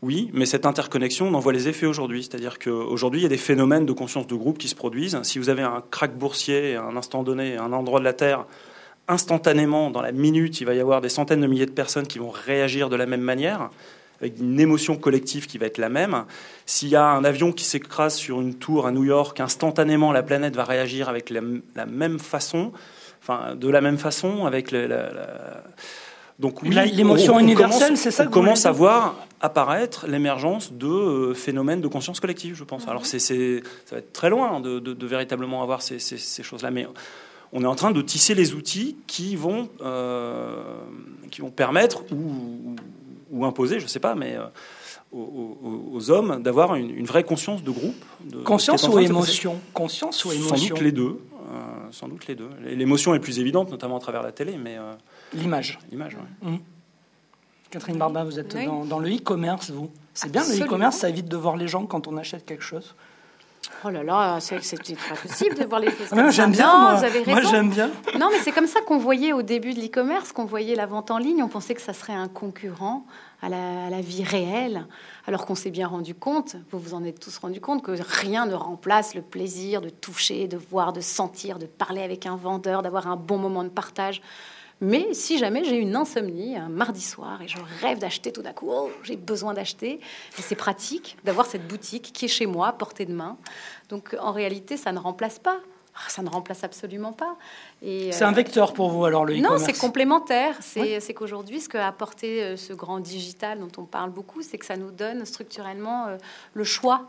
Oui, 0.02 0.30
mais 0.34 0.44
cette 0.46 0.66
interconnexion, 0.66 1.28
on 1.28 1.34
en 1.34 1.40
voit 1.40 1.52
les 1.52 1.68
effets 1.68 1.86
aujourd'hui. 1.86 2.22
C'est-à-dire 2.22 2.58
qu'aujourd'hui, 2.58 3.20
il 3.20 3.22
y 3.22 3.26
a 3.26 3.30
des 3.30 3.38
phénomènes 3.38 3.86
de 3.86 3.92
conscience 3.92 4.26
de 4.26 4.34
groupe 4.34 4.58
qui 4.58 4.68
se 4.68 4.74
produisent. 4.74 5.20
Si 5.22 5.38
vous 5.38 5.48
avez 5.48 5.62
un 5.62 5.82
crack 5.90 6.16
boursier 6.16 6.76
à 6.76 6.84
un 6.84 6.96
instant 6.96 7.22
donné, 7.22 7.56
à 7.56 7.64
un 7.64 7.72
endroit 7.72 7.98
de 7.98 8.04
la 8.04 8.12
Terre, 8.12 8.44
instantanément, 9.08 9.90
dans 9.90 10.02
la 10.02 10.12
minute, 10.12 10.60
il 10.60 10.64
va 10.64 10.74
y 10.74 10.80
avoir 10.80 11.00
des 11.00 11.08
centaines 11.08 11.40
de 11.40 11.46
milliers 11.46 11.66
de 11.66 11.70
personnes 11.70 12.06
qui 12.06 12.18
vont 12.18 12.30
réagir 12.30 12.88
de 12.88 12.96
la 12.96 13.06
même 13.06 13.20
manière, 13.20 13.70
avec 14.20 14.38
une 14.38 14.58
émotion 14.58 14.96
collective 14.96 15.46
qui 15.46 15.58
va 15.58 15.66
être 15.66 15.78
la 15.78 15.88
même. 15.88 16.24
S'il 16.64 16.88
y 16.88 16.96
a 16.96 17.04
un 17.04 17.24
avion 17.24 17.52
qui 17.52 17.64
s'écrase 17.64 18.14
sur 18.14 18.40
une 18.40 18.54
tour 18.54 18.86
à 18.86 18.90
New 18.90 19.04
York, 19.04 19.38
instantanément, 19.40 20.12
la 20.12 20.22
planète 20.22 20.56
va 20.56 20.64
réagir 20.64 21.08
avec 21.08 21.30
la, 21.30 21.86
même 21.86 22.18
façon, 22.18 22.72
enfin, 23.22 23.54
de 23.54 23.68
la 23.68 23.80
même 23.80 23.98
façon, 23.98 24.46
avec 24.46 24.70
la, 24.70 25.10
Donc 26.38 26.62
l'émotion 26.62 27.38
universelle, 27.38 27.96
c'est 27.96 28.10
ça. 28.10 28.24
On 28.26 28.30
commence 28.30 28.66
à 28.66 28.72
voir 28.72 29.16
apparaître 29.42 30.06
l'émergence 30.06 30.72
de 30.72 30.86
euh, 30.86 31.34
phénomènes 31.34 31.82
de 31.82 31.88
conscience 31.88 32.20
collective, 32.20 32.54
je 32.56 32.64
pense. 32.64 32.88
Alors 32.88 33.04
c'est, 33.04 33.18
ça 33.18 33.34
va 33.92 33.98
être 33.98 34.12
très 34.14 34.30
loin 34.30 34.60
de, 34.60 35.06
véritablement 35.06 35.62
avoir 35.62 35.82
ces, 35.82 35.98
ces 35.98 36.42
choses-là, 36.42 36.70
mais 36.70 36.86
on 37.56 37.62
est 37.62 37.66
en 37.66 37.74
train 37.74 37.90
de 37.90 38.02
tisser 38.02 38.34
les 38.34 38.52
outils 38.52 38.96
qui 39.06 39.34
vont, 39.34 39.70
euh, 39.80 40.62
qui 41.30 41.40
vont 41.40 41.50
permettre 41.50 42.02
ou, 42.12 43.44
imposer, 43.44 43.78
je 43.78 43.84
ne 43.84 43.88
sais 43.88 44.00
pas, 44.00 44.14
mais 44.14 44.36
euh, 44.36 44.44
aux, 45.12 46.10
hommes 46.10 46.42
d'avoir 46.42 46.74
une, 46.74 47.06
vraie 47.06 47.24
conscience 47.24 47.62
de 47.62 47.70
groupe. 47.70 48.04
De, 48.24 48.38
conscience 48.42 48.86
ou 48.86 48.98
émotion 48.98 49.58
Conscience 49.72 50.24
ou 50.26 50.32
émotion 50.32 50.56
Sans 50.56 50.68
doute 50.68 50.80
les 50.82 50.92
deux. 50.92 51.18
Euh, 51.32 51.92
sans 51.92 52.08
doute 52.08 52.26
les 52.26 52.34
deux. 52.34 52.50
L'émotion 52.62 53.14
est 53.14 53.20
plus 53.20 53.38
évidente, 53.38 53.70
notamment 53.70 53.96
à 53.96 54.00
travers 54.00 54.22
la 54.22 54.32
télé, 54.32 54.58
mais 54.62 54.76
l'image. 55.32 55.78
L'image. 55.90 56.16
Mmh. 56.42 56.56
Catherine 57.70 57.96
Barbin, 57.96 58.24
vous 58.24 58.38
êtes 58.38 58.54
dans, 58.54 58.84
dans, 58.84 58.98
le 58.98 59.08
e-commerce, 59.08 59.70
vous. 59.70 59.90
C'est 60.12 60.30
bien 60.30 60.42
le 60.46 60.62
e-commerce, 60.62 60.98
ça 60.98 61.08
évite 61.08 61.28
de 61.28 61.36
voir 61.36 61.56
les 61.56 61.68
gens 61.68 61.86
quand 61.86 62.06
on 62.06 62.18
achète 62.18 62.44
quelque 62.44 62.64
chose. 62.64 62.94
Oh 63.84 63.90
là 63.90 64.02
là, 64.02 64.38
c'est 64.40 64.56
pas 64.56 65.16
possible 65.20 65.56
de 65.56 65.64
voir 65.64 65.80
les 65.80 65.88
choses 65.88 66.08
J'aime 66.30 66.52
bien. 66.52 66.94
vous 66.94 67.04
avez 67.04 67.22
raison. 67.22 67.30
Moi, 67.30 67.40
j'aime 67.42 67.70
bien. 67.70 67.90
Non, 68.18 68.28
mais 68.30 68.38
c'est 68.38 68.52
comme 68.52 68.66
ça 68.66 68.80
qu'on 68.80 68.98
voyait 68.98 69.32
au 69.32 69.42
début 69.42 69.74
de 69.74 69.80
l'e-commerce, 69.80 70.32
qu'on 70.32 70.44
voyait 70.44 70.74
la 70.74 70.86
vente 70.86 71.10
en 71.10 71.18
ligne. 71.18 71.42
On 71.42 71.48
pensait 71.48 71.74
que 71.74 71.80
ça 71.80 71.92
serait 71.92 72.14
un 72.14 72.28
concurrent 72.28 73.04
à 73.42 73.48
la, 73.48 74.00
vie 74.00 74.24
réelle, 74.24 74.86
alors 75.26 75.46
qu'on 75.46 75.54
s'est 75.54 75.70
bien 75.70 75.86
rendu 75.86 76.14
compte, 76.14 76.56
vous 76.70 76.78
vous 76.78 76.94
en 76.94 77.04
êtes 77.04 77.20
tous 77.20 77.36
rendu 77.38 77.60
compte, 77.60 77.82
que 77.82 77.92
rien 78.00 78.46
ne 78.46 78.54
remplace 78.54 79.14
le 79.14 79.22
plaisir 79.22 79.80
de 79.80 79.90
toucher, 79.90 80.48
de 80.48 80.56
voir, 80.56 80.92
de 80.92 81.00
sentir, 81.00 81.58
de 81.58 81.66
parler 81.66 82.02
avec 82.02 82.26
un 82.26 82.36
vendeur, 82.36 82.82
d'avoir 82.82 83.06
un 83.08 83.16
bon 83.16 83.38
moment 83.38 83.62
de 83.62 83.68
partage. 83.68 84.22
Mais 84.80 85.14
si 85.14 85.38
jamais 85.38 85.64
j'ai 85.64 85.76
une 85.76 85.96
insomnie 85.96 86.56
un 86.56 86.68
mardi 86.68 87.00
soir 87.00 87.40
et 87.40 87.48
je 87.48 87.56
rêve 87.80 87.98
d'acheter 87.98 88.30
tout 88.30 88.42
d'un 88.42 88.52
coup, 88.52 88.68
oh, 88.70 88.90
j'ai 89.02 89.16
besoin 89.16 89.54
d'acheter, 89.54 90.00
c'est 90.30 90.54
pratique 90.54 91.16
d'avoir 91.24 91.46
cette 91.46 91.66
boutique 91.66 92.10
qui 92.12 92.26
est 92.26 92.28
chez 92.28 92.46
moi, 92.46 92.68
à 92.68 92.72
portée 92.72 93.06
de 93.06 93.14
main. 93.14 93.38
Donc 93.88 94.14
en 94.20 94.32
réalité, 94.32 94.76
ça 94.76 94.92
ne 94.92 94.98
remplace 94.98 95.38
pas. 95.38 95.60
Ah, 95.96 96.10
ça 96.10 96.22
ne 96.22 96.28
remplace 96.28 96.62
absolument 96.62 97.14
pas. 97.14 97.36
C'est 97.80 98.22
un 98.22 98.32
euh, 98.32 98.34
vecteur 98.34 98.74
pour 98.74 98.90
vous 98.90 99.06
alors 99.06 99.24
le 99.24 99.38
Non, 99.38 99.56
c'est 99.56 99.72
complémentaire. 99.72 100.56
C'est 100.60 101.14
qu'aujourd'hui, 101.14 101.60
ce 101.60 101.70
qu'a 101.70 101.86
apporté 101.86 102.42
euh, 102.42 102.56
ce 102.58 102.74
grand 102.74 103.00
digital 103.00 103.60
dont 103.60 103.72
on 103.78 103.86
parle 103.86 104.10
beaucoup, 104.10 104.42
c'est 104.42 104.58
que 104.58 104.66
ça 104.66 104.76
nous 104.76 104.90
donne 104.90 105.24
structurellement 105.24 106.08
euh, 106.08 106.16
le 106.52 106.64
choix 106.64 107.06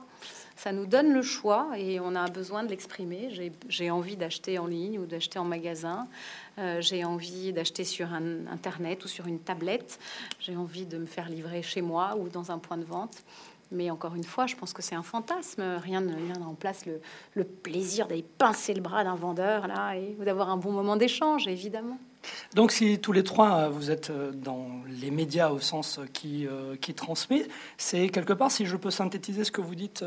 ça 0.58 0.72
nous 0.72 0.88
donne 0.88 1.14
le 1.14 1.22
choix 1.22 1.70
et 1.78 2.00
on 2.00 2.16
a 2.16 2.28
besoin 2.30 2.64
de 2.64 2.70
l'exprimer. 2.70 3.30
J'ai 3.70 3.92
envie 3.92 4.18
d'acheter 4.18 4.58
en 4.58 4.66
ligne 4.66 4.98
ou 4.98 5.06
d'acheter 5.06 5.38
en 5.38 5.44
magasin. 5.44 6.08
Euh, 6.58 6.82
j'ai 6.82 7.04
envie 7.04 7.54
d'acheter 7.54 7.84
sur 7.84 8.12
un, 8.14 8.48
Internet 8.48 9.06
ou 9.06 9.08
sur 9.08 9.28
une 9.28 9.40
tablette. 9.40 10.00
J'ai 10.40 10.56
envie 10.56 10.86
de 10.86 10.98
me 10.98 11.06
faire 11.06 11.30
livrer 11.30 11.62
chez 11.62 11.82
moi 11.82 12.16
ou 12.18 12.30
dans 12.30 12.52
un 12.52 12.58
point 12.58 12.78
de 12.78 12.84
vente. 12.84 13.24
Mais 13.72 13.92
encore 13.92 14.16
une 14.16 14.24
fois, 14.24 14.48
je 14.48 14.56
pense 14.56 14.74
que 14.74 14.82
c'est 14.82 14.96
un 14.96 15.04
fantasme. 15.04 15.62
Rien 15.84 16.02
ne, 16.02 16.44
remplace 16.44 16.86
le, 16.86 17.02
le 17.36 17.44
plaisir 17.44 18.08
d'aller 18.08 18.26
pincer 18.38 18.74
le 18.74 18.82
bras 18.82 19.04
d'un 19.04 19.16
vendeur 19.16 19.68
là 19.68 19.96
et 19.96 20.16
d'avoir 20.24 20.50
un 20.50 20.58
bon 20.58 20.72
moment 20.72 20.96
d'échange, 20.96 21.48
évidemment. 21.48 22.00
Donc 22.54 22.72
si 22.72 23.00
tous 23.00 23.12
les 23.12 23.24
trois, 23.24 23.58
euh, 23.58 23.70
vous 23.70 23.92
êtes 23.92 24.10
euh, 24.10 24.32
dans 24.32 24.68
les 25.02 25.12
médias 25.12 25.50
au 25.50 25.60
sens 25.60 26.00
qui, 26.14 26.48
euh, 26.48 26.76
qui 26.76 26.94
transmet, 26.94 27.48
c'est 27.78 28.10
quelque 28.10 28.34
part, 28.34 28.52
si 28.52 28.66
je 28.66 28.76
peux 28.76 28.92
synthétiser 28.92 29.44
ce 29.44 29.52
que 29.52 29.62
vous 29.62 29.76
dites 29.76 30.04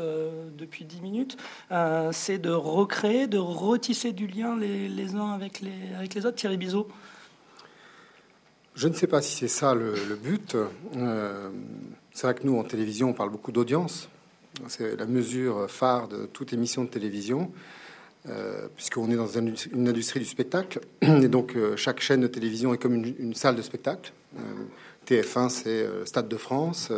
depuis 0.57 0.85
dix 0.85 1.01
minutes, 1.01 1.37
c'est 2.11 2.37
de 2.39 2.51
recréer, 2.51 3.27
de 3.27 3.37
retisser 3.37 4.11
du 4.11 4.27
lien 4.27 4.57
les, 4.57 5.15
uns 5.15 5.31
avec 5.31 5.61
les, 5.61 5.95
avec 5.97 6.13
les 6.13 6.25
autres. 6.25 6.37
Thierry 6.37 6.57
Bizot 6.57 6.87
Je 8.75 8.87
ne 8.87 8.93
sais 8.93 9.07
pas 9.07 9.21
si 9.21 9.35
c'est 9.35 9.47
ça 9.47 9.73
le, 9.73 9.93
but. 10.15 10.55
c'est 12.13 12.27
vrai 12.27 12.35
que 12.35 12.45
nous, 12.45 12.57
en 12.57 12.63
télévision, 12.63 13.09
on 13.09 13.13
parle 13.13 13.29
beaucoup 13.29 13.51
d'audience. 13.51 14.09
C'est 14.67 14.97
la 14.97 15.05
mesure 15.05 15.69
phare 15.69 16.07
de 16.07 16.25
toute 16.25 16.53
émission 16.53 16.83
de 16.83 16.89
télévision. 16.89 17.51
Euh, 18.29 18.67
puisqu'on 18.75 19.09
est 19.09 19.15
dans 19.15 19.27
une 19.27 19.55
industrie 19.87 20.19
du 20.19 20.27
spectacle, 20.27 20.79
et 21.01 21.27
donc 21.27 21.55
euh, 21.55 21.75
chaque 21.75 21.99
chaîne 22.01 22.21
de 22.21 22.27
télévision 22.27 22.71
est 22.71 22.77
comme 22.77 22.93
une, 22.93 23.33
salle 23.33 23.55
de 23.55 23.63
spectacle. 23.63 24.13
Euh, 24.37 24.39
TF1, 25.07 25.49
c'est 25.49 25.87
Stade 26.05 26.27
de 26.27 26.37
France, 26.37 26.91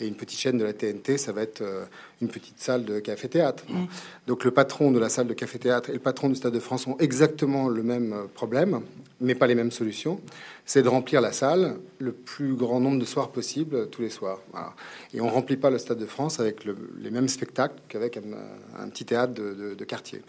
et 0.00 0.06
une 0.06 0.14
petite 0.14 0.38
chaîne 0.38 0.58
de 0.58 0.64
la 0.64 0.72
TNT, 0.72 1.18
ça 1.18 1.32
va 1.32 1.42
être 1.42 1.62
euh, 1.62 1.84
une 2.20 2.28
petite 2.28 2.60
salle 2.60 2.84
de 2.84 3.00
café-théâtre. 3.00 3.64
Mm. 3.68 3.86
Donc 4.26 4.44
le 4.44 4.50
patron 4.50 4.90
de 4.90 4.98
la 4.98 5.08
salle 5.08 5.26
de 5.26 5.34
café-théâtre 5.34 5.90
et 5.90 5.94
le 5.94 5.98
patron 5.98 6.28
du 6.28 6.36
Stade 6.36 6.52
de 6.52 6.60
France 6.60 6.86
ont 6.86 6.96
exactement 6.98 7.68
le 7.68 7.82
même 7.82 8.12
euh, 8.12 8.24
problème, 8.32 8.80
mais 9.20 9.34
pas 9.34 9.46
les 9.46 9.56
mêmes 9.56 9.72
solutions. 9.72 10.20
C'est 10.64 10.82
de 10.82 10.88
remplir 10.88 11.20
la 11.20 11.32
salle 11.32 11.78
le 11.98 12.12
plus 12.12 12.54
grand 12.54 12.78
nombre 12.80 13.00
de 13.00 13.04
soirs 13.04 13.30
possible 13.30 13.74
euh, 13.74 13.86
tous 13.86 14.02
les 14.02 14.10
soirs. 14.10 14.40
Et 15.14 15.20
on 15.20 15.28
remplit 15.28 15.56
pas 15.56 15.70
le 15.70 15.78
Stade 15.78 15.98
de 15.98 16.06
France 16.06 16.38
avec 16.38 16.64
les 16.64 17.10
mêmes 17.10 17.28
spectacles 17.28 17.80
qu'avec 17.88 18.18
un, 18.18 18.88
petit 18.88 19.04
théâtre 19.04 19.34
de, 19.34 19.84
quartier. 19.84 20.22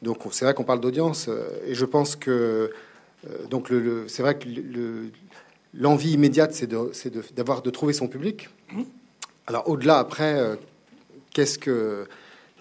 Donc 0.00 0.18
c'est 0.30 0.44
vrai 0.44 0.54
qu'on 0.54 0.64
parle 0.64 0.80
d'audience, 0.80 1.28
et 1.66 1.74
je 1.74 1.84
pense 1.84 2.16
que 2.16 2.70
donc 3.50 3.68
le, 3.68 4.08
c'est 4.08 4.22
vrai 4.22 4.38
que 4.38 4.48
l'envie 5.74 6.12
immédiate, 6.12 6.54
c'est 6.54 6.68
d'avoir 7.34 7.62
de, 7.62 7.66
de, 7.66 7.70
trouver 7.70 7.92
son 7.92 8.08
public. 8.08 8.48
Mm. 8.72 8.82
Alors 9.46 9.68
au-delà, 9.68 9.98
après, 9.98 10.34
euh, 10.34 10.56
qu'est-ce 11.32 11.58
que... 11.58 12.06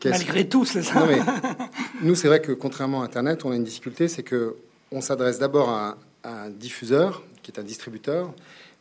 Malgré 0.04 0.50
tout, 0.50 0.66
c'est 0.66 0.82
ça. 0.82 1.08
nous, 2.02 2.16
c'est 2.16 2.28
vrai 2.28 2.42
que 2.42 2.52
contrairement 2.52 3.04
à 3.04 3.06
Internet, 3.06 3.46
on 3.46 3.52
a 3.52 3.56
une 3.56 3.64
difficulté, 3.64 4.08
c'est 4.08 4.24
que 4.24 4.56
on 4.92 5.00
s'adresse 5.00 5.38
d'abord 5.40 5.70
à, 5.70 5.98
un 6.24 6.50
diffuseur, 6.50 7.24
qui 7.42 7.52
est 7.52 7.60
un 7.60 7.64
distributeur, 7.64 8.34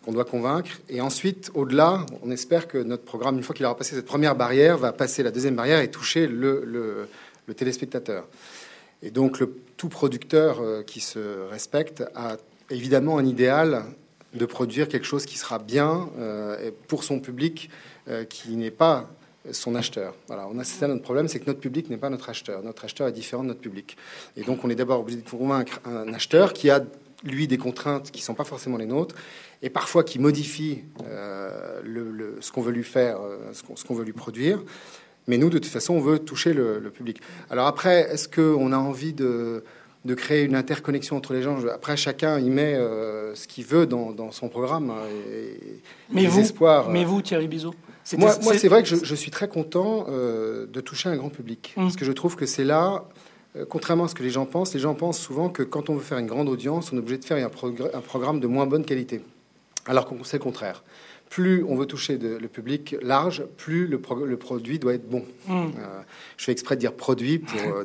qu'on 0.04 0.12
doit 0.12 0.24
convaincre. 0.24 0.70
Et 0.88 1.00
ensuite, 1.00 1.50
au-delà, 1.54 2.06
on 2.22 2.30
espère 2.30 2.68
que 2.68 2.78
notre 2.78 3.04
programme, 3.04 3.36
une 3.36 3.42
fois 3.42 3.54
qu'il 3.54 3.64
aura 3.66 3.76
passé 3.76 3.94
cette 3.94 4.06
première 4.06 4.34
barrière, 4.34 4.76
va 4.78 4.92
passer 4.92 5.22
la 5.22 5.30
deuxième 5.30 5.56
barrière 5.56 5.80
et 5.80 5.90
toucher 5.90 6.26
le, 6.26 6.64
le, 7.46 7.54
téléspectateur. 7.54 8.26
Et 9.02 9.10
donc, 9.10 9.40
le, 9.40 9.54
tout 9.76 9.88
producteur 9.88 10.60
euh, 10.60 10.82
qui 10.82 11.00
se 11.00 11.48
respecte 11.50 12.04
a 12.14 12.36
évidemment 12.70 13.18
un 13.18 13.26
idéal 13.26 13.84
de 14.34 14.46
produire 14.46 14.88
quelque 14.88 15.06
chose 15.06 15.26
qui 15.26 15.38
sera 15.38 15.58
bien 15.58 16.08
euh, 16.18 16.70
pour 16.88 17.04
son 17.04 17.20
public, 17.20 17.70
euh, 18.08 18.24
qui 18.24 18.56
n'est 18.56 18.70
pas 18.70 19.10
son 19.52 19.74
acheteur. 19.74 20.14
Voilà, 20.26 20.46
on 20.48 20.58
a 20.58 20.64
c'est 20.64 20.78
ça 20.78 20.86
notre 20.86 21.02
problème, 21.02 21.26
c'est 21.26 21.40
que 21.40 21.46
notre 21.46 21.60
public 21.60 21.88
n'est 21.88 21.96
pas 21.96 22.10
notre 22.10 22.28
acheteur. 22.28 22.62
Notre 22.62 22.84
acheteur 22.84 23.08
est 23.08 23.12
différent 23.12 23.42
de 23.42 23.48
notre 23.48 23.60
public. 23.60 23.96
Et 24.36 24.42
donc 24.42 24.64
on 24.64 24.70
est 24.70 24.74
d'abord 24.74 25.00
obligé 25.00 25.20
de 25.20 25.28
convaincre 25.28 25.80
un 25.84 26.12
acheteur 26.12 26.52
qui 26.52 26.70
a 26.70 26.84
lui 27.24 27.48
des 27.48 27.58
contraintes 27.58 28.10
qui 28.10 28.20
ne 28.20 28.24
sont 28.24 28.34
pas 28.34 28.44
forcément 28.44 28.76
les 28.76 28.86
nôtres 28.86 29.14
et 29.62 29.70
parfois 29.70 30.04
qui 30.04 30.18
modifie 30.18 30.84
euh, 31.06 31.80
ce 32.40 32.52
qu'on 32.52 32.62
veut 32.62 32.72
lui 32.72 32.84
faire, 32.84 33.18
ce 33.52 33.84
qu'on 33.84 33.94
veut 33.94 34.04
lui 34.04 34.12
produire. 34.12 34.62
Mais 35.26 35.36
nous, 35.36 35.50
de 35.50 35.58
toute 35.58 35.70
façon, 35.70 35.94
on 35.94 36.00
veut 36.00 36.18
toucher 36.18 36.52
le 36.52 36.90
public. 36.90 37.20
Alors 37.50 37.66
après, 37.66 38.10
est-ce 38.12 38.28
qu'on 38.28 38.72
a 38.72 38.78
envie 38.78 39.12
de 39.12 39.64
de 40.04 40.14
créer 40.14 40.44
une 40.44 40.54
interconnexion 40.54 41.16
entre 41.16 41.34
les 41.34 41.42
gens. 41.42 41.58
Après, 41.66 41.96
chacun 41.96 42.38
y 42.38 42.48
met 42.48 42.74
euh, 42.74 43.34
ce 43.34 43.46
qu'il 43.46 43.64
veut 43.64 43.86
dans, 43.86 44.32
son 44.32 44.48
programme. 44.48 44.90
Hein, 44.90 45.02
mais, 46.10 46.26
vous, 46.26 46.40
espoirs, 46.40 46.88
mais 46.88 47.04
euh. 47.04 47.06
vous, 47.06 47.20
Thierry 47.20 47.48
Bizot 47.48 47.74
Moi, 48.16 48.34
moi 48.42 48.54
c'est 48.56 48.68
vrai 48.68 48.82
que 48.82 48.88
je, 48.88 49.14
suis 49.14 49.30
très 49.30 49.48
content 49.48 50.06
euh, 50.08 50.66
de 50.66 50.80
toucher 50.80 51.08
un 51.10 51.16
grand 51.16 51.28
public. 51.28 51.74
Mmh. 51.76 51.82
Parce 51.82 51.96
que 51.96 52.04
je 52.04 52.12
trouve 52.12 52.36
que 52.36 52.46
c'est 52.46 52.64
là, 52.64 53.04
contrairement 53.68 54.04
à 54.04 54.08
ce 54.08 54.14
que 54.14 54.22
les 54.22 54.30
gens 54.30 54.46
pensent, 54.46 54.72
les 54.72 54.80
gens 54.80 54.94
pensent 54.94 55.20
souvent 55.20 55.50
que 55.50 55.62
quand 55.62 55.90
on 55.90 55.94
veut 55.94 56.02
faire 56.02 56.18
une 56.18 56.26
grande 56.26 56.48
audience, 56.48 56.92
on 56.92 56.96
est 56.96 57.00
obligé 57.00 57.18
de 57.18 57.24
faire 57.24 57.36
un, 57.36 57.50
un 57.94 58.00
programme 58.00 58.40
de 58.40 58.46
moins 58.46 58.66
bonne 58.66 58.84
qualité. 58.84 59.20
Alors 59.86 60.06
qu'on 60.06 60.22
sait 60.24 60.38
le 60.38 60.42
contraire 60.42 60.82
plus 61.30 61.64
on 61.66 61.76
veut 61.76 61.86
toucher 61.86 62.18
le 62.18 62.48
public 62.48 62.96
large, 63.00 63.44
plus 63.56 63.86
le, 63.86 63.98
produit 64.00 64.80
doit 64.80 64.94
être 64.94 65.08
bon. 65.08 65.24
Hmm. 65.46 65.68
Euh, 65.78 66.00
je 66.36 66.44
fais 66.44 66.52
exprès 66.52 66.74
de 66.74 66.80
dire 66.80 66.92
produit 66.92 67.38
pour, 67.38 67.60
euh, 67.60 67.84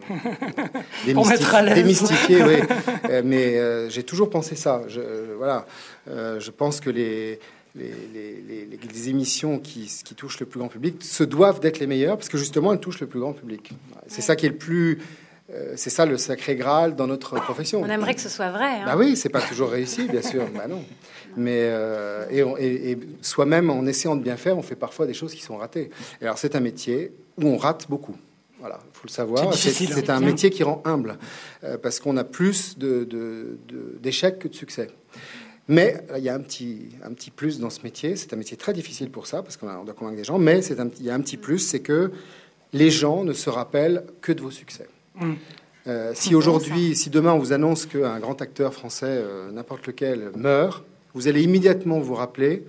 démystifier. 1.75 2.43
oui. 2.43 2.55
Euh, 3.09 3.21
mais 3.23 3.89
j'ai 3.91 4.01
toujours 4.01 4.31
pensé 4.31 4.55
ça. 4.55 4.81
Je, 4.87 5.01
voilà. 5.37 5.67
je 6.07 6.49
pense 6.49 6.79
que 6.79 6.89
les, 6.89 7.39
les, 7.75 9.09
émissions 9.09 9.59
qui, 9.59 9.91
qui, 10.03 10.15
touchent 10.15 10.39
le 10.39 10.47
plus 10.47 10.57
grand 10.57 10.69
public 10.69 11.03
se 11.03 11.23
doivent 11.23 11.59
d'être 11.59 11.79
les 11.79 11.85
meilleures 11.85 12.17
parce 12.17 12.29
que 12.29 12.37
justement 12.37 12.73
elles 12.73 12.79
touchent 12.79 13.01
le 13.01 13.07
plus 13.07 13.19
grand 13.19 13.33
public. 13.33 13.73
C'est 14.07 14.21
ça 14.21 14.35
qui 14.35 14.47
est 14.47 14.49
le 14.49 14.55
plus 14.55 14.99
c'est 15.75 15.91
ça 15.91 16.07
le 16.07 16.17
sacré 16.17 16.55
graal 16.55 16.95
dans 16.95 17.05
notre 17.05 17.39
profession. 17.39 17.81
On 17.81 17.89
aimerait 17.89 18.15
que 18.15 18.21
ce 18.21 18.29
soit 18.29 18.49
vrai. 18.49 18.79
Hein. 18.81 18.85
Bah 18.85 18.95
oui, 18.97 19.15
c'est 19.15 19.29
pas 19.29 19.41
toujours 19.41 19.69
réussi, 19.69 20.07
bien 20.07 20.23
sûr. 20.23 20.47
bah 20.55 20.67
non. 20.67 20.83
Mais 21.37 21.59
euh, 21.63 22.25
et, 22.59 22.97
soi-même, 23.21 23.69
en 23.69 23.85
essayant 23.85 24.15
de 24.15 24.21
bien 24.21 24.37
faire, 24.37 24.57
on 24.57 24.61
fait 24.61 24.75
parfois 24.75 25.05
des 25.05 25.13
choses 25.13 25.33
qui 25.33 25.41
sont 25.41 25.57
ratées. 25.57 25.89
alors, 26.21 26.37
c'est 26.37 26.55
un 26.55 26.59
métier 26.59 27.11
où 27.37 27.47
on 27.47 27.57
rate 27.57 27.87
beaucoup. 27.89 28.15
Voilà, 28.59 28.79
il 28.83 28.97
faut 28.97 29.07
le 29.07 29.11
savoir. 29.11 29.53
C'est 29.53 30.09
un 30.09 30.19
métier 30.19 30.49
qui 30.49 30.63
rend 30.63 30.81
humble 30.85 31.17
euh, 31.63 31.77
parce 31.77 31.99
qu'on 31.99 32.17
a 32.17 32.23
plus 32.23 32.77
d'échecs 32.77 34.39
que 34.39 34.47
de 34.47 34.55
succès. 34.55 34.87
Mais 35.67 35.97
il 36.15 36.23
y 36.23 36.29
a 36.29 36.35
un 36.35 36.39
petit, 36.39 36.89
un 37.03 37.11
petit 37.13 37.31
plus 37.31 37.59
dans 37.59 37.69
ce 37.69 37.81
métier. 37.83 38.15
C'est 38.15 38.33
un 38.33 38.37
métier 38.37 38.55
très 38.55 38.73
difficile 38.73 39.09
pour 39.09 39.27
ça 39.27 39.41
parce 39.41 39.57
qu'on 39.57 39.83
doit 39.83 39.93
convaincre 39.93 40.17
des 40.17 40.23
gens. 40.23 40.37
Mais 40.37 40.63
il 40.65 41.05
y 41.05 41.09
a 41.09 41.13
un 41.13 41.21
petit 41.21 41.37
plus, 41.37 41.59
c'est 41.59 41.79
que 41.79 42.11
les 42.71 42.89
gens 42.89 43.23
ne 43.23 43.33
se 43.33 43.49
rappellent 43.49 44.03
que 44.21 44.31
de 44.31 44.41
vos 44.41 44.51
succès. 44.51 44.87
Euh, 45.87 46.11
si 46.15 46.33
aujourd'hui, 46.35 46.95
si 46.95 47.09
demain 47.09 47.33
on 47.33 47.39
vous 47.39 47.53
annonce 47.53 47.85
qu'un 47.85 48.19
grand 48.19 48.41
acteur 48.41 48.73
français, 48.73 49.23
n'importe 49.53 49.87
lequel, 49.87 50.31
meurt, 50.35 50.83
vous 51.15 51.27
allez 51.27 51.41
immédiatement 51.41 51.99
vous 51.99 52.13
rappeler, 52.13 52.63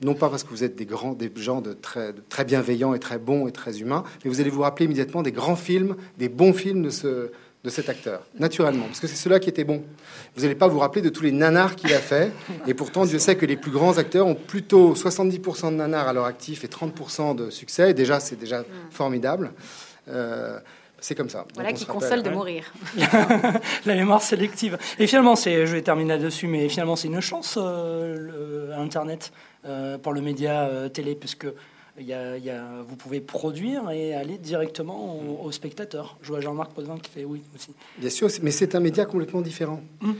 non 0.00 0.14
pas 0.14 0.28
parce 0.28 0.42
que 0.42 0.50
vous 0.50 0.64
êtes 0.64 0.74
des 0.74 0.86
grands, 0.86 1.12
des 1.12 1.30
gens 1.36 1.60
de 1.60 1.74
très, 1.74 2.12
très 2.28 2.44
bienveillants 2.44 2.94
et 2.94 2.98
très 2.98 3.18
bons 3.18 3.46
et 3.46 3.52
très 3.52 3.80
humains, 3.80 4.02
mais 4.24 4.30
vous 4.30 4.40
allez 4.40 4.50
vous 4.50 4.62
rappeler 4.62 4.86
immédiatement 4.86 5.22
des 5.22 5.30
grands 5.30 5.54
films, 5.54 5.94
des 6.18 6.28
bons 6.28 6.54
films 6.54 6.82
de 6.82 6.90
ce, 6.90 7.30
de 7.64 7.70
cet 7.70 7.88
acteur, 7.88 8.26
naturellement, 8.38 8.86
parce 8.86 8.98
que 8.98 9.06
c'est 9.06 9.16
cela 9.16 9.38
qui 9.38 9.48
était 9.48 9.64
bon. 9.64 9.84
Vous 10.34 10.42
n'allez 10.42 10.56
pas 10.56 10.66
vous 10.66 10.80
rappeler 10.80 11.02
de 11.02 11.10
tous 11.10 11.22
les 11.22 11.30
nanars 11.30 11.76
qu'il 11.76 11.92
a 11.92 11.98
fait, 11.98 12.32
et 12.66 12.74
pourtant 12.74 13.04
Dieu 13.04 13.18
sait 13.18 13.36
que 13.36 13.46
les 13.46 13.56
plus 13.56 13.70
grands 13.70 13.98
acteurs 13.98 14.26
ont 14.26 14.34
plutôt 14.34 14.94
70% 14.94 15.70
de 15.70 15.76
nanars 15.76 16.08
à 16.08 16.12
leur 16.12 16.24
actif 16.24 16.64
et 16.64 16.68
30% 16.68 17.36
de 17.36 17.50
succès, 17.50 17.90
et 17.90 17.94
déjà 17.94 18.18
c'est 18.18 18.36
déjà 18.36 18.64
formidable. 18.90 19.52
Euh, 20.08 20.58
c'est 21.02 21.16
comme 21.16 21.28
ça. 21.28 21.44
Voilà 21.54 21.72
qui 21.72 21.84
console 21.84 22.22
de 22.22 22.30
mourir. 22.30 22.72
la 23.86 23.94
mémoire 23.94 24.22
sélective. 24.22 24.78
Et 25.00 25.08
finalement, 25.08 25.34
c'est, 25.34 25.66
je 25.66 25.72
vais 25.72 25.82
terminer 25.82 26.10
là-dessus, 26.10 26.46
mais 26.46 26.68
finalement, 26.68 26.94
c'est 26.94 27.08
une 27.08 27.20
chance, 27.20 27.58
euh, 27.60 28.70
Internet, 28.78 29.32
euh, 29.64 29.98
pour 29.98 30.12
le 30.12 30.20
média 30.20 30.62
euh, 30.62 30.88
télé, 30.88 31.16
puisque 31.16 31.46
il 31.98 32.06
y 32.06 32.12
a, 32.14 32.82
vous 32.86 32.96
pouvez 32.96 33.20
produire 33.20 33.90
et 33.90 34.14
aller 34.14 34.38
directement 34.38 35.16
aux 35.16 35.46
au 35.46 35.52
spectateurs. 35.52 36.16
Je 36.22 36.28
vois 36.28 36.40
Jean-Marc 36.40 36.72
Potvin 36.72 36.98
qui 36.98 37.10
fait 37.10 37.24
oui 37.24 37.42
aussi. 37.54 37.74
Bien 37.98 38.10
sûr, 38.10 38.28
mais 38.42 38.50
c'est 38.50 38.74
un 38.74 38.80
média 38.80 39.04
complètement 39.04 39.42
différent. 39.42 39.82
Hum. 40.02 40.16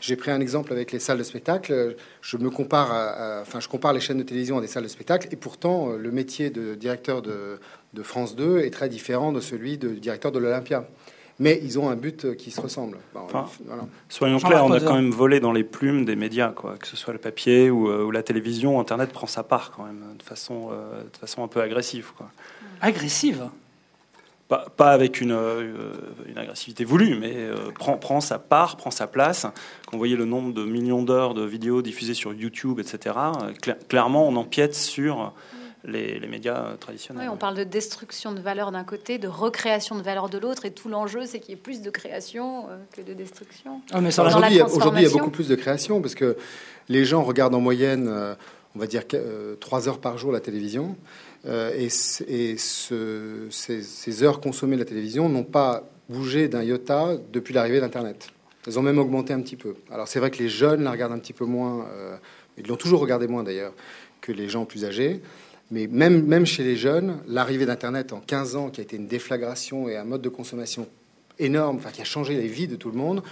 J'ai 0.00 0.16
pris 0.16 0.30
un 0.30 0.40
exemple 0.40 0.72
avec 0.72 0.92
les 0.92 0.98
salles 0.98 1.18
de 1.18 1.24
spectacle. 1.24 1.96
Je 2.20 2.36
me 2.36 2.50
compare, 2.50 3.42
enfin, 3.42 3.60
je 3.60 3.68
compare 3.68 3.92
les 3.92 4.00
chaînes 4.00 4.18
de 4.18 4.22
télévision 4.22 4.58
à 4.58 4.60
des 4.60 4.66
salles 4.66 4.84
de 4.84 4.88
spectacle, 4.88 5.28
et 5.30 5.36
pourtant, 5.36 5.90
le 5.90 6.10
métier 6.10 6.50
de 6.50 6.74
directeur 6.74 7.20
de 7.20 7.58
de 7.94 8.02
France 8.02 8.36
2 8.36 8.58
est 8.58 8.70
très 8.70 8.88
différent 8.88 9.32
de 9.32 9.40
celui 9.40 9.78
du 9.78 10.00
directeur 10.00 10.32
de 10.32 10.38
l'Olympia. 10.38 10.86
Mais 11.38 11.60
ils 11.62 11.78
ont 11.78 11.88
un 11.88 11.96
but 11.96 12.36
qui 12.36 12.50
se 12.50 12.60
ressemble. 12.60 12.98
Bon, 13.14 13.20
Enfin, 13.24 13.46
voilà. 13.66 13.82
Soyons 14.08 14.38
clairs, 14.38 14.64
on 14.64 14.72
a 14.72 14.80
quand 14.80 14.94
même 14.94 15.10
volé 15.10 15.40
dans 15.40 15.52
les 15.52 15.64
plumes 15.64 16.04
des 16.04 16.16
médias, 16.16 16.50
quoi, 16.50 16.76
que 16.78 16.86
ce 16.86 16.96
soit 16.96 17.12
le 17.12 17.18
papier 17.18 17.70
ou, 17.70 17.88
euh, 17.90 18.04
ou 18.04 18.10
la 18.10 18.22
télévision. 18.22 18.78
Internet 18.80 19.10
prend 19.12 19.26
sa 19.26 19.42
part 19.42 19.72
quand 19.76 19.84
même, 19.84 20.02
de 20.18 20.22
façon, 20.22 20.68
euh, 20.72 21.02
de 21.12 21.16
façon 21.16 21.42
un 21.42 21.48
peu 21.48 21.60
agressive. 21.60 22.12
Quoi. 22.16 22.30
Agressive? 22.80 23.48
Pas, 24.46 24.66
pas 24.76 24.90
avec 24.92 25.22
une, 25.22 25.32
euh, 25.32 25.94
une 26.28 26.36
agressivité 26.36 26.84
voulue, 26.84 27.16
mais 27.18 27.32
euh, 27.34 27.54
prend, 27.78 27.96
prend 27.96 28.20
sa 28.20 28.38
part, 28.38 28.76
prend 28.76 28.90
sa 28.90 29.06
place. 29.06 29.44
Quand 29.86 29.92
vous 29.92 29.98
voyez 29.98 30.16
le 30.16 30.26
nombre 30.26 30.52
de 30.52 30.64
millions 30.64 31.02
d'heures 31.02 31.32
de 31.32 31.44
vidéos 31.46 31.80
diffusées 31.80 32.12
sur 32.12 32.34
YouTube, 32.34 32.78
etc., 32.78 33.16
euh, 33.16 33.52
cla- 33.62 33.78
clairement, 33.88 34.28
on 34.28 34.36
empiète 34.36 34.74
sur 34.74 35.32
les, 35.84 36.18
les 36.18 36.26
médias 36.28 36.66
euh, 36.72 36.76
traditionnels. 36.76 37.24
Oui, 37.26 37.28
on 37.32 37.36
parle 37.36 37.56
de 37.56 37.64
destruction 37.64 38.32
de 38.32 38.40
valeur 38.40 38.72
d'un 38.72 38.84
côté, 38.84 39.18
de 39.18 39.28
recréation 39.28 39.96
de 39.96 40.02
valeur 40.02 40.28
de 40.28 40.38
l'autre, 40.38 40.64
et 40.64 40.70
tout 40.72 40.88
l'enjeu, 40.88 41.26
c'est 41.26 41.40
qu'il 41.40 41.50
y 41.50 41.54
ait 41.54 41.60
plus 41.60 41.82
de 41.82 41.90
création 41.90 42.68
euh, 42.70 42.76
que 42.96 43.02
de 43.02 43.12
destruction. 43.14 43.80
Ah, 43.92 44.00
mais 44.00 44.08
Aujourd'hui, 44.18 44.50
il 44.52 44.56
y 44.56 44.60
a- 44.60 44.64
aujourd'hui, 44.66 45.00
il 45.02 45.04
y 45.04 45.06
a 45.06 45.08
transformation. 45.10 45.18
beaucoup 45.18 45.30
plus 45.30 45.48
de 45.48 45.54
création 45.56 46.00
parce 46.00 46.14
que 46.14 46.36
les 46.88 47.04
gens 47.04 47.22
regardent 47.22 47.54
en 47.54 47.60
moyenne, 47.60 48.08
euh, 48.08 48.34
on 48.74 48.78
va 48.78 48.86
dire, 48.86 49.02
3 49.60 49.88
heures 49.88 50.00
par 50.00 50.18
jour 50.18 50.32
la 50.32 50.40
télévision. 50.40 50.96
et 51.46 51.90
c- 51.90 52.24
et 52.26 52.56
ce- 52.56 53.48
ces, 53.50 53.82
ces 53.82 54.22
heures 54.22 54.40
consommées 54.40 54.76
de 54.76 54.80
la 54.80 54.86
télévision 54.86 55.28
n'ont 55.28 55.44
pas 55.44 55.82
bougé 56.08 56.48
d'un 56.48 56.62
iota 56.62 57.16
depuis 57.32 57.52
l'arrivée 57.52 57.80
d'Internet. 57.80 58.28
Elles 58.66 58.78
ont 58.78 58.82
même 58.82 58.98
augmenté 58.98 59.34
un 59.34 59.42
petit 59.42 59.56
peu. 59.56 59.74
Alors 59.90 60.08
c'est 60.08 60.18
vrai 60.20 60.30
que 60.30 60.38
les 60.38 60.48
jeunes 60.48 60.82
la 60.84 60.90
regardent 60.90 61.12
un 61.12 61.18
petit 61.18 61.34
peu 61.34 61.44
moins, 61.44 61.86
euh, 61.92 62.16
ils 62.56 62.66
l'ont 62.66 62.76
toujours 62.76 63.00
regardé 63.00 63.26
moins 63.28 63.42
d'ailleurs 63.42 63.74
que 64.22 64.32
les 64.32 64.48
gens 64.48 64.64
plus 64.64 64.86
âgés. 64.86 65.20
Mais 65.74 65.88
même, 65.88 66.24
même 66.24 66.46
chez 66.46 66.62
les 66.62 66.76
jeunes, 66.76 67.18
l'arrivée 67.26 67.66
d'Internet 67.66 68.12
en 68.12 68.20
15 68.20 68.54
ans, 68.54 68.70
qui 68.70 68.80
a 68.80 68.84
été 68.84 68.94
une 68.96 69.08
déflagration 69.08 69.88
et 69.88 69.96
un 69.96 70.04
mode 70.04 70.22
de 70.22 70.28
consommation 70.28 70.86
énorme, 71.40 71.78
enfin, 71.78 71.90
qui 71.90 72.00
a 72.00 72.04
changé 72.04 72.34
les 72.36 72.46
vies 72.46 72.68
de 72.68 72.76
tout 72.76 72.90
le 72.92 72.96
monde, 72.96 73.24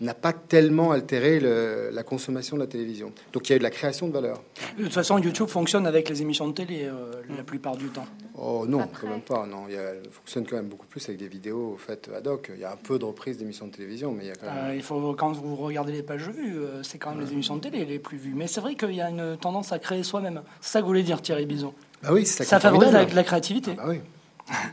n'a 0.00 0.12
pas 0.12 0.32
tellement 0.32 0.90
altéré 0.90 1.38
le- 1.38 1.90
la 1.92 2.02
consommation 2.02 2.56
de 2.56 2.62
la 2.62 2.66
télévision. 2.66 3.12
Donc 3.32 3.48
il 3.48 3.50
y 3.50 3.52
a 3.52 3.56
eu 3.56 3.58
de 3.60 3.62
la 3.62 3.70
création 3.70 4.08
de 4.08 4.12
valeur. 4.12 4.42
De 4.76 4.82
toute 4.82 4.92
façon, 4.92 5.18
YouTube 5.18 5.46
fonctionne 5.46 5.86
avec 5.86 6.08
les 6.08 6.20
émissions 6.20 6.48
de 6.48 6.52
télé 6.52 6.82
euh, 6.82 7.22
la 7.36 7.44
plupart 7.44 7.76
du 7.76 7.86
temps. 7.90 8.04
Oh 8.36 8.64
non, 8.68 8.80
Après. 8.80 9.02
quand 9.06 9.12
même 9.12 9.22
pas. 9.22 9.46
Non, 9.46 9.66
il 9.68 9.74
y 9.74 9.78
a, 9.78 9.82
elle 9.82 10.10
fonctionne 10.10 10.44
quand 10.50 10.56
même 10.56 10.66
beaucoup 10.66 10.88
plus 10.88 11.08
avec 11.08 11.20
des 11.20 11.28
vidéos 11.28 11.76
faites 11.78 12.10
ad 12.12 12.26
hoc. 12.26 12.50
Il 12.56 12.60
y 12.60 12.64
a 12.64 12.72
un 12.72 12.76
peu 12.76 12.98
de 12.98 13.04
reprises 13.04 13.38
d'émissions 13.38 13.68
de 13.68 13.72
télévision, 13.72 14.10
mais 14.10 14.24
il 14.24 14.28
y 14.28 14.32
a 14.32 14.34
quand 14.34 14.46
même. 14.52 14.64
Euh, 14.72 14.74
il 14.74 14.82
faut, 14.82 15.14
quand 15.14 15.30
vous 15.30 15.54
regardez 15.54 15.92
les 15.92 16.02
pages 16.02 16.28
vues, 16.28 16.56
euh, 16.58 16.82
c'est 16.82 16.98
quand 16.98 17.12
même 17.14 17.24
les 17.24 17.32
émissions 17.32 17.54
de 17.54 17.60
télé 17.60 17.84
les 17.84 18.00
plus 18.00 18.18
vues. 18.18 18.34
Mais 18.34 18.48
c'est 18.48 18.60
vrai 18.60 18.74
qu'il 18.74 18.94
y 18.96 19.00
a 19.00 19.08
une 19.10 19.36
tendance 19.40 19.70
à 19.70 19.78
créer 19.78 20.02
soi-même. 20.02 20.42
C'est 20.60 20.72
ça 20.72 20.78
que 20.80 20.82
vous 20.82 20.88
voulez 20.88 21.04
dire, 21.04 21.22
Thierry 21.22 21.46
Bison. 21.46 21.72
Bah 22.04 22.12
oui, 22.12 22.26
ça, 22.26 22.44
favorise 22.60 22.92
la, 22.92 23.04
la 23.04 23.24
créativité. 23.24 23.72
Ah 23.78 23.82
bah 23.86 23.88
oui. 23.92 24.00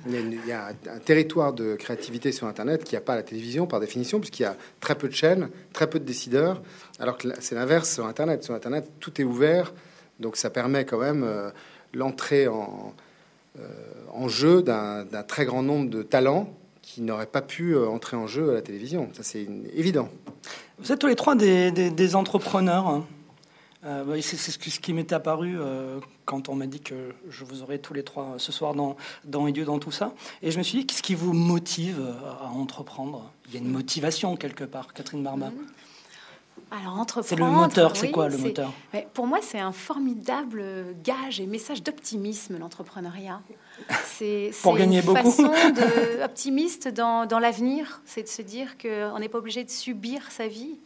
Il 0.06 0.14
y 0.14 0.18
a, 0.18 0.20
une- 0.20 0.34
il 0.34 0.48
y 0.48 0.52
a 0.52 0.68
un, 0.68 1.00
territoire 1.00 1.54
de 1.54 1.76
créativité 1.76 2.34
sur 2.34 2.46
Internet 2.48 2.84
qui 2.84 2.94
n'y 2.94 2.98
a 2.98 3.02
pas 3.02 3.14
à 3.14 3.16
la 3.16 3.24
télévision 3.24 3.68
par 3.68 3.80
définition, 3.80 4.20
puisqu'il 4.20 4.44
y 4.44 4.46
a 4.46 4.58
très 4.82 4.96
peu 4.96 5.08
de 5.08 5.14
chaînes, 5.14 5.50
très 5.72 5.90
peu 5.90 5.98
de 6.00 6.04
décideurs, 6.04 6.62
alors 7.00 7.18
que 7.18 7.30
c'est 7.40 7.56
l'inverse 7.56 7.94
sur 7.94 8.06
Internet. 8.06 8.44
Sur 8.44 8.54
Internet, 8.54 8.86
tout 9.00 9.22
est 9.22 9.24
ouvert, 9.24 9.74
donc 10.20 10.36
ça 10.36 10.50
permet 10.50 10.84
quand 10.84 10.98
même 11.00 11.24
euh, 11.24 11.52
l'entrée 11.94 12.50
en, 12.50 12.94
euh, 13.60 13.64
en 14.14 14.28
jeu 14.28 14.62
d'un 14.62 15.06
très 15.26 15.46
grand 15.46 15.64
nombre 15.64 15.90
de 15.90 16.04
talents 16.04 16.54
qui 16.82 17.02
n'auraient 17.02 17.26
pas 17.26 17.42
pu 17.42 17.74
euh, 17.74 17.88
entrer 17.88 18.18
en 18.18 18.28
jeu 18.28 18.50
à 18.50 18.54
la 18.56 18.62
télévision. 18.62 19.08
Ça, 19.14 19.24
c'est 19.24 19.48
évident. 19.74 20.10
Vous 20.80 20.92
êtes 20.92 21.00
tous 21.00 21.08
les 21.08 21.16
trois 21.16 21.36
des, 21.36 21.72
des- 21.72 21.92
des 21.92 22.16
entrepreneurs. 22.18 22.88
hein. 22.88 23.06
Euh, 23.84 24.22
c'est 24.22 24.38
ce 24.38 24.60
qui- 24.60 24.70
ce 24.70 24.80
qui 24.80 24.94
m'était 24.94 25.16
apparu 25.16 25.56
euh, 25.60 26.00
quand 26.26 26.50
on 26.50 26.56
m'a 26.56 26.68
dit 26.68 26.82
que 26.82 27.14
je 27.30 27.44
vous 27.44 27.64
aurais 27.64 27.80
tous 27.80 27.94
les 27.96 28.04
trois 28.04 28.34
euh, 28.36 28.38
ce 28.38 28.52
soir 28.52 28.76
dans, 28.76 28.96
dans 29.26 29.48
Et 29.48 29.52
Dieu 29.52 29.66
dans 29.66 29.80
tout 29.80 29.92
ça. 29.92 30.14
Et 30.44 30.52
je 30.52 30.58
me 30.60 30.64
suis 30.64 30.80
dit, 30.80 30.86
qu'est-ce 30.86 31.02
qui 31.02 31.16
vous 31.16 31.34
motive 31.34 32.00
euh, 32.00 32.14
à 32.46 32.48
entreprendre? 32.50 33.32
Il 33.48 33.56
y 33.56 33.58
a 33.58 33.60
une 33.60 33.72
motivation 33.72 34.36
quelque 34.38 34.64
part, 34.66 34.94
Catherine 34.94 35.24
Barba. 35.24 35.52
Alors, 36.70 36.94
entreprendre. 37.00 37.26
C'est 37.28 37.36
le 37.36 37.44
moteur, 37.46 37.96
c'est 37.98 38.06
oui, 38.08 38.12
quoi 38.14 38.30
le 38.30 38.38
moteur? 38.38 38.72
Mais 38.94 39.06
pour 39.14 39.28
moi, 39.28 39.40
c'est 39.42 39.60
un 39.60 39.74
formidable 39.74 40.64
gage 41.04 41.42
et 41.42 41.46
message 41.46 41.84
d'optimisme, 41.84 42.58
l'entrepreneuriat. 42.60 43.42
C'est 44.06 44.52
Pour 44.62 44.74
c'est 44.74 44.80
gagner 44.80 45.00
une 45.00 45.06
beaucoup. 45.06 45.18
façon 45.32 45.48
de, 45.50 46.24
optimiste 46.24 46.88
dans, 46.88 47.26
dans 47.26 47.40
l'avenir. 47.40 48.02
C'est 48.06 48.24
de 48.24 48.28
se 48.28 48.42
dire 48.44 48.78
qu'on 48.78 49.18
n'est 49.20 49.28
pas 49.28 49.40
obligé 49.40 49.64
de 49.64 49.70
subir 49.70 50.32
sa 50.32 50.48
vie. 50.48 50.80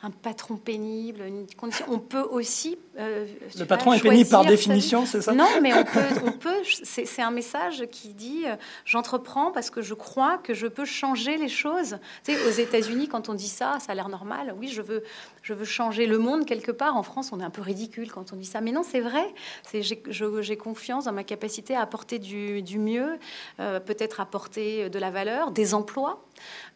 Un 0.00 0.10
patron 0.10 0.56
pénible, 0.56 1.22
une 1.26 1.46
condition. 1.56 1.84
On 1.88 1.98
peut 1.98 2.22
aussi. 2.22 2.78
euh, 3.00 3.26
Le 3.56 3.64
pas, 3.64 3.76
patron 3.76 3.92
est 3.94 4.00
pénible 4.00 4.30
par 4.30 4.44
définition, 4.44 5.04
c'est 5.06 5.20
ça? 5.22 5.32
Non, 5.32 5.48
mais 5.60 5.74
on 5.74 5.82
peut, 5.82 6.00
on 6.24 6.30
peut 6.30 6.62
c'est 6.84 7.04
c'est 7.04 7.20
un 7.22 7.32
message 7.32 7.84
qui 7.90 8.14
dit 8.14 8.44
euh, 8.46 8.54
j'entreprends 8.84 9.50
parce 9.50 9.70
que 9.70 9.82
je 9.82 9.94
crois 9.94 10.38
que 10.38 10.54
je 10.54 10.68
peux 10.68 10.84
changer 10.84 11.36
les 11.36 11.48
choses. 11.48 11.98
Tu 12.24 12.32
sais, 12.32 12.46
aux 12.46 12.52
États-Unis, 12.52 13.08
quand 13.08 13.28
on 13.28 13.34
dit 13.34 13.48
ça, 13.48 13.78
ça 13.80 13.90
a 13.90 13.94
l'air 13.96 14.08
normal. 14.08 14.54
Oui, 14.56 14.68
je 14.68 14.82
veux, 14.82 15.02
je 15.48 15.54
veux 15.54 15.64
changer 15.64 16.04
le 16.04 16.18
monde 16.18 16.44
quelque 16.44 16.70
part. 16.70 16.94
En 16.94 17.02
France, 17.02 17.30
on 17.32 17.40
est 17.40 17.42
un 17.42 17.48
peu 17.48 17.62
ridicule 17.62 18.12
quand 18.12 18.34
on 18.34 18.36
dit 18.36 18.44
ça. 18.44 18.60
Mais 18.60 18.70
non, 18.70 18.82
c'est 18.82 19.00
vrai. 19.00 19.32
J'ai 19.72 20.56
confiance 20.58 21.06
dans 21.06 21.12
ma 21.12 21.24
capacité 21.24 21.74
à 21.74 21.80
apporter 21.80 22.18
du, 22.18 22.78
mieux, 22.78 23.18
euh, 23.58 23.80
peut-être 23.80 24.20
apporter 24.20 24.90
de 24.90 24.98
la 24.98 25.10
valeur, 25.10 25.50
des 25.50 25.72
emplois. 25.72 26.22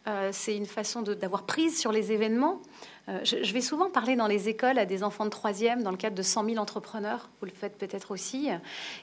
Euh, 0.07 0.31
c'est 0.33 0.57
une 0.57 0.65
façon 0.65 1.03
d'avoir 1.03 1.43
prise 1.43 1.79
sur 1.79 1.91
les 1.91 2.11
événements. 2.11 2.61
Euh, 3.09 3.19
je, 3.23 3.53
vais 3.53 3.61
souvent 3.61 3.89
parler 3.89 4.15
dans 4.15 4.27
les 4.27 4.47
écoles 4.47 4.79
à 4.79 4.85
des 4.85 5.03
enfants 5.03 5.25
de 5.25 5.29
troisième 5.29 5.83
dans 5.83 5.91
le 5.91 5.97
cadre 5.97 6.15
de 6.15 6.21
100 6.21 6.45
000 6.45 6.57
entrepreneurs. 6.57 7.29
Vous 7.41 7.45
le 7.45 7.51
faites 7.51 7.77
peut-être 7.77 8.11
aussi. 8.11 8.49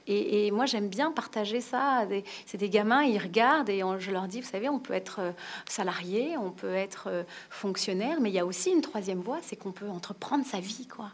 Et, 0.06 0.50
moi, 0.50 0.66
j'aime 0.66 0.88
bien 0.88 1.12
partager 1.12 1.60
ça. 1.60 2.06
C'est 2.46 2.58
des 2.58 2.70
gamins, 2.70 3.02
ils 3.02 3.18
regardent 3.18 3.68
et 3.68 3.82
je 3.98 4.10
leur 4.10 4.26
dis, 4.26 4.40
vous 4.40 4.48
savez, 4.48 4.68
on 4.68 4.78
peut 4.78 4.94
être 4.94 5.20
salarié, 5.68 6.36
on 6.38 6.50
peut 6.50 6.74
être 6.74 7.24
fonctionnaire, 7.50 8.20
mais 8.20 8.30
il 8.30 8.34
y 8.34 8.38
a 8.38 8.46
aussi 8.46 8.70
une 8.70 8.80
troisième 8.80 9.20
voie, 9.20 9.38
c'est 9.42 9.56
qu'on 9.60 9.70
peut 9.72 9.88
entreprendre 9.88 10.44
sa 10.44 10.58
vie, 10.58 10.86
quoi. 10.88 11.10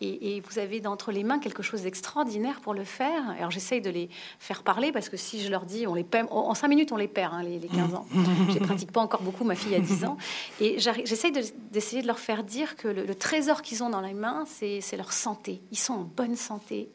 Et, 0.00 0.36
et 0.36 0.40
vous 0.40 0.58
avez 0.58 0.80
d'entre 0.80 1.12
les 1.12 1.22
mains 1.22 1.38
quelque 1.38 1.62
chose 1.62 1.82
d'extraordinaire 1.82 2.60
pour 2.60 2.74
le 2.74 2.82
faire. 2.84 3.30
Alors 3.38 3.50
j'essaye 3.52 3.80
de 3.80 3.90
les 3.90 4.08
faire 4.40 4.62
parler 4.64 4.90
parce 4.90 5.08
que 5.08 5.16
si 5.16 5.40
je 5.40 5.50
leur 5.50 5.64
dis, 5.66 5.86
on 5.86 5.94
les 5.94 6.02
perd, 6.04 6.26
en 6.30 6.54
cinq 6.54 6.68
minutes, 6.68 6.90
on 6.92 6.96
les 6.96 7.08
perd, 7.08 7.34
hein, 7.34 7.42
les, 7.42 7.58
les 7.60 7.68
15 7.68 7.94
ans. 7.94 8.06
Je 8.50 8.58
pratique 8.64 8.90
pas 8.90 9.00
encore 9.00 9.22
beaucoup, 9.22 9.44
ma 9.44 9.54
fille 9.54 9.74
a 9.74 9.80
10 9.80 10.04
ans. 10.04 10.16
Et 10.60 10.78
j'essaye 10.80 11.30
de- 11.32 11.42
d'essayer 11.70 12.02
de 12.02 12.06
leur 12.08 12.18
faire 12.18 12.42
dire 12.42 12.76
que 12.76 12.88
le, 12.88 13.04
le 13.04 13.14
trésor 13.14 13.62
qu'ils 13.62 13.82
ont 13.84 13.90
dans 13.90 14.00
les 14.00 14.14
mains, 14.14 14.44
c'est 14.46 14.80
leur 14.96 15.12
santé. 15.12 15.60
Ils 15.70 15.78
sont 15.78 15.92
en 15.94 16.02
bonne 16.16 16.36
santé. 16.36 16.88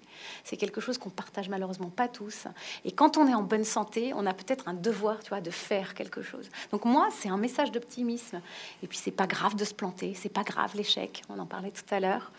C'est 0.44 0.58
quelque 0.58 0.82
chose 0.82 0.98
qu'on 0.98 1.10
partage 1.10 1.50
malheureusement 1.50 1.90
pas 1.90 2.08
tous. 2.08 2.48
Et 2.86 2.92
quand 2.92 3.18
on 3.18 3.28
est 3.28 3.34
en 3.34 3.44
bonne 3.44 3.64
santé, 3.64 4.14
on 4.16 4.26
a 4.26 4.34
peut-être 4.34 4.68
un 4.68 4.74
devoir, 4.74 5.20
tu 5.24 5.30
vois, 5.30 5.42
de 5.42 5.52
faire 5.52 5.94
quelque 5.94 6.22
chose. 6.22 6.50
Donc 6.72 6.86
moi, 6.86 7.10
c'est 7.20 7.30
un 7.30 7.38
message 7.38 7.72
d'optimisme. 7.72 8.42
Et 8.84 8.88
puis 8.88 8.98
c'est 8.98 9.12
pas 9.12 9.28
grave 9.28 9.56
de 9.56 9.66
se 9.66 9.74
planter, 9.74 10.14
c'est 10.16 10.30
pas 10.30 10.44
grave 10.44 10.72
l'échec. 10.76 11.24
On 11.30 11.40
en 11.40 11.46
parlait 11.46 11.72
tout 11.72 11.94
à 11.94 12.00
l'heure. 12.00 12.32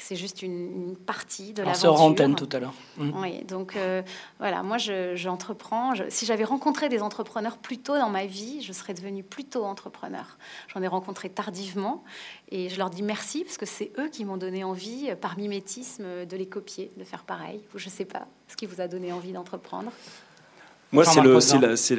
C'est 0.00 0.14
juste 0.16 0.42
une, 0.42 0.88
une 0.90 0.96
partie 0.96 1.52
de 1.52 1.56
C'est 1.74 1.86
hors 1.86 1.94
l'aventure. 1.94 2.00
antenne 2.02 2.34
tout 2.36 2.48
à 2.52 2.60
l'heure. 2.60 2.72
Mm. 2.98 3.20
Oui, 3.20 3.44
donc 3.44 3.74
euh, 3.76 4.02
voilà, 4.38 4.62
moi 4.62 4.78
je- 4.78 5.16
j'entreprends. 5.16 5.94
Je- 5.94 6.04
si 6.08 6.24
j'avais 6.24 6.44
rencontré 6.44 6.88
des 6.88 7.02
entrepreneurs 7.02 7.58
plus 7.58 7.78
tôt 7.78 7.96
dans 7.98 8.08
ma 8.08 8.24
vie, 8.24 8.62
je 8.62 8.72
serais 8.72 8.94
devenue 8.94 9.22
plus 9.24 9.44
tôt 9.44 9.64
entrepreneur. 9.64 10.38
J'en 10.72 10.82
ai 10.82 10.86
rencontré 10.86 11.28
tardivement 11.28 12.04
et 12.50 12.68
je 12.68 12.78
leur 12.78 12.90
dis 12.90 13.02
merci 13.02 13.42
parce 13.44 13.58
que 13.58 13.66
c'est 13.66 13.90
eux 13.98 14.08
qui 14.08 14.24
m'ont 14.24 14.36
donné 14.36 14.62
envie, 14.64 15.10
euh, 15.10 15.16
par 15.16 15.36
mimétisme, 15.36 16.04
euh, 16.06 16.24
de 16.24 16.36
les 16.36 16.46
copier, 16.46 16.92
de 16.96 17.04
faire 17.04 17.24
pareil. 17.24 17.60
Ou 17.74 17.78
Je 17.78 17.88
sais 17.88 18.04
pas 18.04 18.26
ce 18.46 18.56
qui 18.56 18.66
vous 18.66 18.80
a 18.80 18.86
donné 18.88 19.12
envie 19.12 19.32
d'entreprendre. 19.32 19.90
Moi, 20.92 21.04
c'est 21.04 21.20
le, 21.20 21.38
c'est 21.76 21.96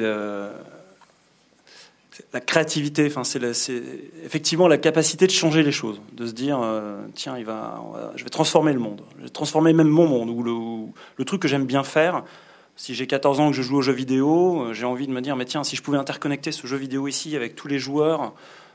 la, 2.32 2.40
créativité. 2.40 3.06
Enfin, 3.06 3.24
c'est 3.24 3.82
effectivement 4.24 4.68
la 4.68 4.78
capacité 4.78 5.26
de 5.26 5.32
changer 5.32 5.62
les 5.62 5.72
choses, 5.72 6.00
de 6.12 6.26
se 6.26 6.32
dire 6.32 6.60
euh, 6.62 7.02
tiens, 7.14 7.36
il 7.38 7.44
va, 7.44 7.82
je 8.16 8.24
vais 8.24 8.30
transformer 8.30 8.72
le 8.72 8.78
monde, 8.78 9.02
je 9.18 9.24
vais 9.24 9.28
transformer 9.28 9.72
même 9.72 9.88
mon 9.88 10.06
monde 10.06 10.30
ou 10.30 10.92
le, 11.16 11.24
truc 11.24 11.42
que 11.42 11.48
j'aime 11.48 11.66
bien 11.66 11.84
faire. 11.84 12.24
Si 12.76 12.94
j'ai 12.94 13.06
14 13.06 13.40
ans 13.40 13.50
que 13.50 13.56
je 13.56 13.62
joue 13.62 13.76
aux 13.76 13.82
jeux 13.82 13.92
vidéo, 13.92 14.62
euh, 14.62 14.72
j'ai 14.72 14.86
envie 14.86 15.06
de 15.06 15.12
me 15.12 15.20
dire 15.20 15.36
mais 15.36 15.44
tiens, 15.44 15.64
si 15.64 15.76
je 15.76 15.82
pouvais 15.82 15.98
interconnecter 15.98 16.50
ce 16.50 16.66
jeu 16.66 16.76
vidéo 16.76 17.08
ici 17.08 17.36
avec 17.36 17.54
tous 17.54 17.68
les 17.68 17.78
joueurs, 17.78 18.32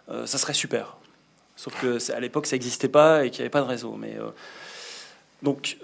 euh, 0.10 0.26
ça 0.26 0.38
serait 0.38 0.54
super. 0.54 0.98
Sauf 1.56 1.80
que 1.82 2.12
à 2.12 2.20
l'époque, 2.20 2.46
ça 2.46 2.56
n'existait 2.56 2.90
pas 2.90 3.26
et 3.26 3.30
qu'il 3.30 3.40
n'y 3.40 3.44
avait 3.44 3.50
pas 3.50 3.62
de 3.62 3.68
réseau. 3.68 3.96
Mais 3.98 4.18
donc, 5.42 5.78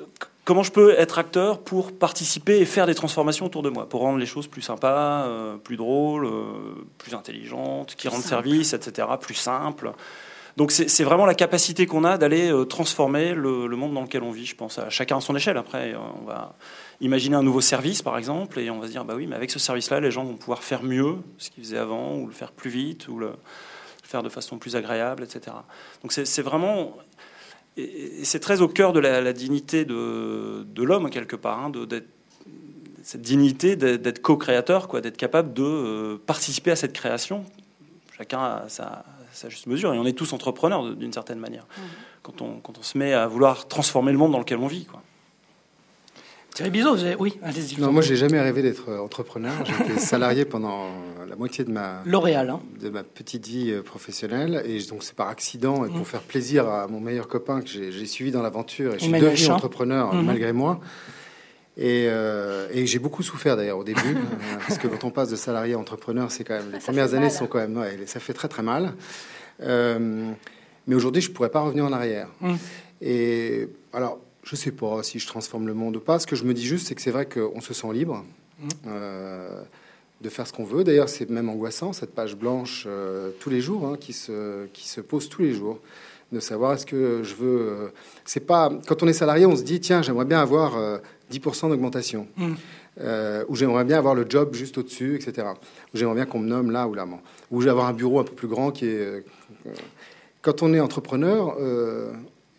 comment 0.45 0.63
je 0.63 0.71
peux 0.71 0.91
être 0.97 1.19
acteur 1.19 1.60
pour 1.60 1.91
participer 1.91 2.60
et 2.60 2.65
faire 2.65 2.88
des 2.88 2.95
transformations 2.95 3.45
autour 3.45 3.62
de 3.62 3.69
moi, 3.69 3.88
pour 3.88 4.01
rendre 4.01 4.17
les 4.17 4.25
choses 4.25 4.47
plus 4.47 4.62
sympas, 4.62 5.25
euh, 5.25 5.58
plus 5.58 5.77
drôles, 5.77 6.25
euh, 6.25 6.86
plus 6.97 7.13
intelligentes, 7.13 7.95
qui 7.95 8.08
rendent 8.08 8.21
simple. 8.21 8.47
service, 8.47 8.73
etc., 8.73 9.08
plus 9.19 9.36
simples. 9.36 9.91
Donc 10.58 10.71
c'est 10.71 11.04
vraiment 11.06 11.25
la 11.25 11.34
capacité 11.34 11.86
qu'on 11.86 12.04
a 12.04 12.17
d'aller 12.17 12.51
euh, 12.51 12.65
transformer 12.65 13.34
le, 13.34 13.67
le 13.67 13.75
monde 13.77 13.93
dans 13.93 14.01
lequel 14.01 14.21
on 14.21 14.32
vit, 14.32 14.45
je 14.45 14.56
pense, 14.56 14.80
à 14.80 14.89
chacun 14.89 15.17
à 15.17 15.21
son 15.21 15.34
échelle. 15.34 15.56
Après, 15.56 15.95
on 15.95 16.25
va 16.25 16.56
imaginer 16.99 17.38
un 17.38 17.43
nouveau 17.43 17.62
service, 17.62 18.01
par 18.01 18.17
exemple, 18.17 18.60
et 18.60 18.69
on 18.69 18.80
va 18.80 18.88
se 18.88 18.91
dire, 18.91 19.06
bah 19.06 19.13
oui, 19.15 19.27
mais 19.27 19.36
avec 19.36 19.49
ce 19.49 19.60
service-là, 19.60 20.01
les 20.01 20.12
gens 20.12 20.25
vont 20.25 20.36
pouvoir 20.36 20.62
faire 20.62 20.84
mieux 20.84 21.15
ce 21.38 21.49
qu'ils 21.49 21.63
faisaient 21.63 21.77
avant, 21.77 22.15
ou 22.17 22.27
le 22.27 22.34
faire 22.34 22.51
plus 22.51 22.69
vite, 22.69 23.08
ou 23.08 23.17
le 23.17 23.32
faire 24.04 24.23
de 24.23 24.30
façon 24.30 24.58
plus 24.58 24.75
agréable, 24.75 25.23
etc. 25.23 25.56
Donc 26.04 26.12
c'est 26.12 26.41
vraiment 26.41 26.97
et, 27.78 28.24
c'est 28.24 28.40
très 28.40 28.62
au 28.62 28.68
cœur 28.68 28.94
de 28.94 29.00
la, 29.00 29.22
la 29.22 29.34
dignité 29.34 29.86
de, 29.86 30.64
de 30.64 30.84
l'homme 30.84 31.10
quelque 31.10 31.36
part, 31.36 31.60
hein, 31.60 31.70
de- 31.70 32.04
cette 33.04 33.24
dignité 33.24 33.76
d'être 33.76 34.22
co-créateur, 34.22 34.88
quoi, 34.88 35.02
d'être 35.02 35.18
capable 35.18 35.54
de 35.54 36.18
participer 36.28 36.70
à 36.70 36.76
cette 36.76 36.94
création. 36.94 37.46
Chacun 38.16 38.40
a 38.40 38.66
sa, 38.70 39.04
juste 39.50 39.66
mesure, 39.66 39.94
et 39.94 39.98
on 39.98 40.06
est 40.06 40.14
tous 40.14 40.34
entrepreneurs 40.34 40.96
d'une 40.96 41.12
certaine 41.12 41.40
manière. 41.40 41.64
Mmh. 41.64 41.82
Quand, 42.22 42.42
on, 42.44 42.60
quand 42.60 42.78
on 42.78 42.84
se 42.84 42.98
met 43.00 43.14
à 43.14 43.26
vouloir 43.26 43.68
transformer 43.68 44.12
le 44.12 44.20
monde 44.20 44.34
dans 44.34 44.40
lequel 44.40 44.60
on 44.60 44.68
vit. 44.68 44.86
Quoi. 44.86 45.02
Thierry 46.54 46.70
Bizot, 46.70 46.98
oui, 47.20 47.40
allez-y. 47.44 47.80
Non, 47.80 47.94
moi, 47.94 48.02
j'ai 48.02 48.18
jamais 48.18 48.40
rêvé 48.40 48.62
d'être 48.62 48.90
euh, 48.90 49.00
entrepreneur. 49.00 49.54
J'étais 49.66 50.00
salarié 50.00 50.44
pendant 50.44 50.90
la 51.28 51.36
moitié 51.38 51.64
de 51.64 51.72
ma 51.72 52.02
L'Oréal, 52.06 52.50
hein. 52.50 52.60
de 52.82 52.90
ma 52.90 53.04
petite 53.04 53.48
vie 53.48 53.72
euh, 53.72 53.82
professionnelle, 53.82 54.62
et 54.66 54.80
donc 54.84 55.04
c'est 55.04 55.16
par 55.16 55.30
accident 55.30 55.86
et 55.86 55.88
pour 55.88 56.00
mmh. 56.00 56.06
faire 56.06 56.22
plaisir 56.22 56.68
à 56.68 56.88
mon 56.88 57.00
meilleur 57.00 57.30
copain 57.30 57.62
que 57.62 57.70
j'ai 57.70 58.06
suivi 58.06 58.32
dans 58.32 58.42
l'aventure 58.42 58.94
et 58.94 59.00
je 59.00 59.06
suis 59.06 59.12
devenu 59.14 59.50
entrepreneur 59.50 60.14
mmh. 60.14 60.26
malgré 60.26 60.52
moi. 60.52 60.82
Et, 61.78 62.08
euh, 62.10 62.68
et 62.74 62.86
j'ai 62.86 63.00
beaucoup 63.00 63.24
souffert 63.24 63.56
d'ailleurs 63.56 63.78
au 63.78 63.86
début, 63.86 64.18
parce 64.68 64.78
que 64.78 64.88
quand 64.88 65.06
on 65.06 65.12
passe 65.12 65.30
de 65.30 65.38
salarié 65.38 65.76
à 65.76 65.80
entrepreneur, 65.80 66.32
c'est 66.32 66.44
quand 66.44 66.56
même 66.56 66.72
les 66.74 66.80
premières 66.80 67.14
années 67.14 67.30
sont 67.30 67.48
quand 67.48 67.60
même, 67.60 67.78
ouais, 67.78 67.98
ça 68.08 68.20
fait 68.20 68.34
très 68.34 68.50
très 68.50 68.62
mal. 68.62 68.92
mais 69.62 70.96
aujourd'hui, 70.96 71.22
je 71.22 71.32
pourrais 71.32 71.50
pas 71.50 71.62
revenir 71.62 71.86
en 71.86 71.94
arrière. 71.94 72.28
Mmh. 72.42 72.56
Et 73.02 73.70
alors, 73.94 74.20
je 74.43 74.56
sais 74.56 74.71
pas 74.71 75.04
si 75.04 75.19
je 75.19 75.27
transforme 75.27 75.67
le 75.67 75.73
monde 75.73 75.95
ou 75.95 75.99
pas. 75.99 76.19
Ce 76.19 76.27
que 76.27 76.36
je 76.36 76.43
me 76.43 76.54
dis 76.54 76.65
juste, 76.65 76.88
c'est 76.88 76.95
que 76.95 77.01
c'est 77.01 77.12
vrai 77.12 77.25
qu'on 77.27 77.62
se 77.62 77.73
sent 77.73 77.93
libre 77.93 78.23
mmh. 78.60 78.67
euh, 78.88 79.62
de 80.21 80.30
faire 80.30 80.47
ce 80.47 80.54
qu'on 80.54 80.63
veut. 80.63 80.84
D'ailleurs, 80.84 81.10
c'est 81.10 81.30
même 81.30 81.49
angoissant, 81.49 81.93
cette 81.93 82.13
page 82.13 82.36
blanche 82.36 82.86
euh, 82.88 83.32
tous 83.39 83.49
les 83.49 83.62
jours, 83.62 83.86
hein, 83.86 83.97
qui, 83.99 84.13
se, 84.13 84.65
qui 84.67 84.88
se 84.88 85.01
pose 85.01 85.30
tous 85.30 85.41
les 85.41 85.54
jours, 85.54 85.80
de 86.32 86.39
savoir 86.39 86.73
est-ce 86.73 86.86
que 86.86 87.21
je 87.23 87.36
veux. 87.36 87.60
Euh, 87.62 87.88
c'est 88.25 88.45
pas 88.45 88.71
quand 88.88 89.04
on 89.04 89.08
est 89.08 89.13
salarié, 89.13 89.45
on 89.45 89.56
se 89.56 89.63
dit 89.63 89.80
tiens, 89.80 90.01
j'aimerais 90.01 90.25
bien 90.25 90.39
avoir 90.39 90.73
10% 91.32 91.69
d'augmentation, 91.69 92.27
mmh. 92.38 92.54
ou 93.47 93.56
j'aimerais 93.56 93.84
bien 93.84 93.97
avoir 93.97 94.15
le 94.15 94.25
job 94.27 94.56
juste 94.56 94.77
au-dessus, 94.77 95.15
etc. 95.15 95.47
Ou 95.93 95.97
j'aimerais 95.97 96.15
bien 96.15 96.25
qu'on 96.25 96.39
me 96.39 96.47
nomme 96.47 96.71
là 96.71 96.88
ou 96.88 96.95
là, 96.95 97.06
ou 97.51 97.62
j'ai 97.62 97.69
avoir 97.69 97.88
un 97.88 97.93
bureau 97.93 98.19
un 98.19 98.23
peu 98.23 98.34
plus 98.34 98.47
grand 98.47 98.71
qui 98.71 98.88
est. 98.88 99.23
quand 100.41 100.63
on 100.63 100.73
est 100.73 100.80
entrepreneur, 100.80 101.58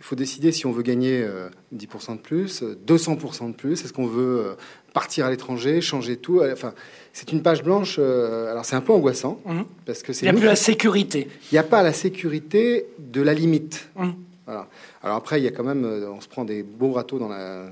il 0.03 0.05
faut 0.05 0.17
décider 0.17 0.51
si 0.51 0.67
on 0.67 0.73
veut 0.73 0.83
gagner 0.83 1.25
10% 1.73 2.11
euh, 2.11 2.15
de 2.17 2.21
plus, 2.21 2.65
200% 2.65 3.47
de 3.47 3.55
plus. 3.55 3.85
Est-ce 3.85 3.93
qu'on 3.93 4.09
veut 4.09 4.41
euh, 4.41 4.55
partir 4.93 5.27
à 5.27 5.31
l'étranger, 5.31 5.81
changer 5.81 6.17
tout 6.17 6.43
Enfin, 6.43 6.75
c'est 7.13 7.31
une 7.31 7.41
page 7.41 7.63
blanche. 7.63 7.99
Euh, 8.01 8.51
alors 8.51 8.65
c'est 8.65 8.75
un 8.75 8.81
peu 8.81 8.93
angoissant 8.93 9.41
mmh. 9.47 9.61
parce 9.87 10.03
que 10.03 10.13
c'est. 10.13 10.27
Il 10.27 10.33
n'y 10.33 10.37
a 10.37 10.41
plus 10.41 10.49
la 10.49 10.57
sécurité. 10.57 11.29
Il 11.53 11.55
n'y 11.55 11.59
a 11.61 11.63
pas 11.63 11.85
la 11.85 11.93
sécurité 11.93 12.87
de 12.99 13.23
la 13.23 13.33
limite. 13.33 13.91
Mmh. 13.95 14.11
Voilà. 14.45 14.67
Alors 15.05 15.19
après, 15.19 15.41
il 15.41 15.45
y 15.45 15.47
a 15.47 15.53
quand 15.53 15.63
même, 15.63 15.85
on 15.85 16.21
se 16.21 16.27
prend 16.27 16.45
des 16.45 16.65
beaux 16.65 16.91
râteaux 16.91 17.21
dans 17.21 17.29
la, 17.29 17.67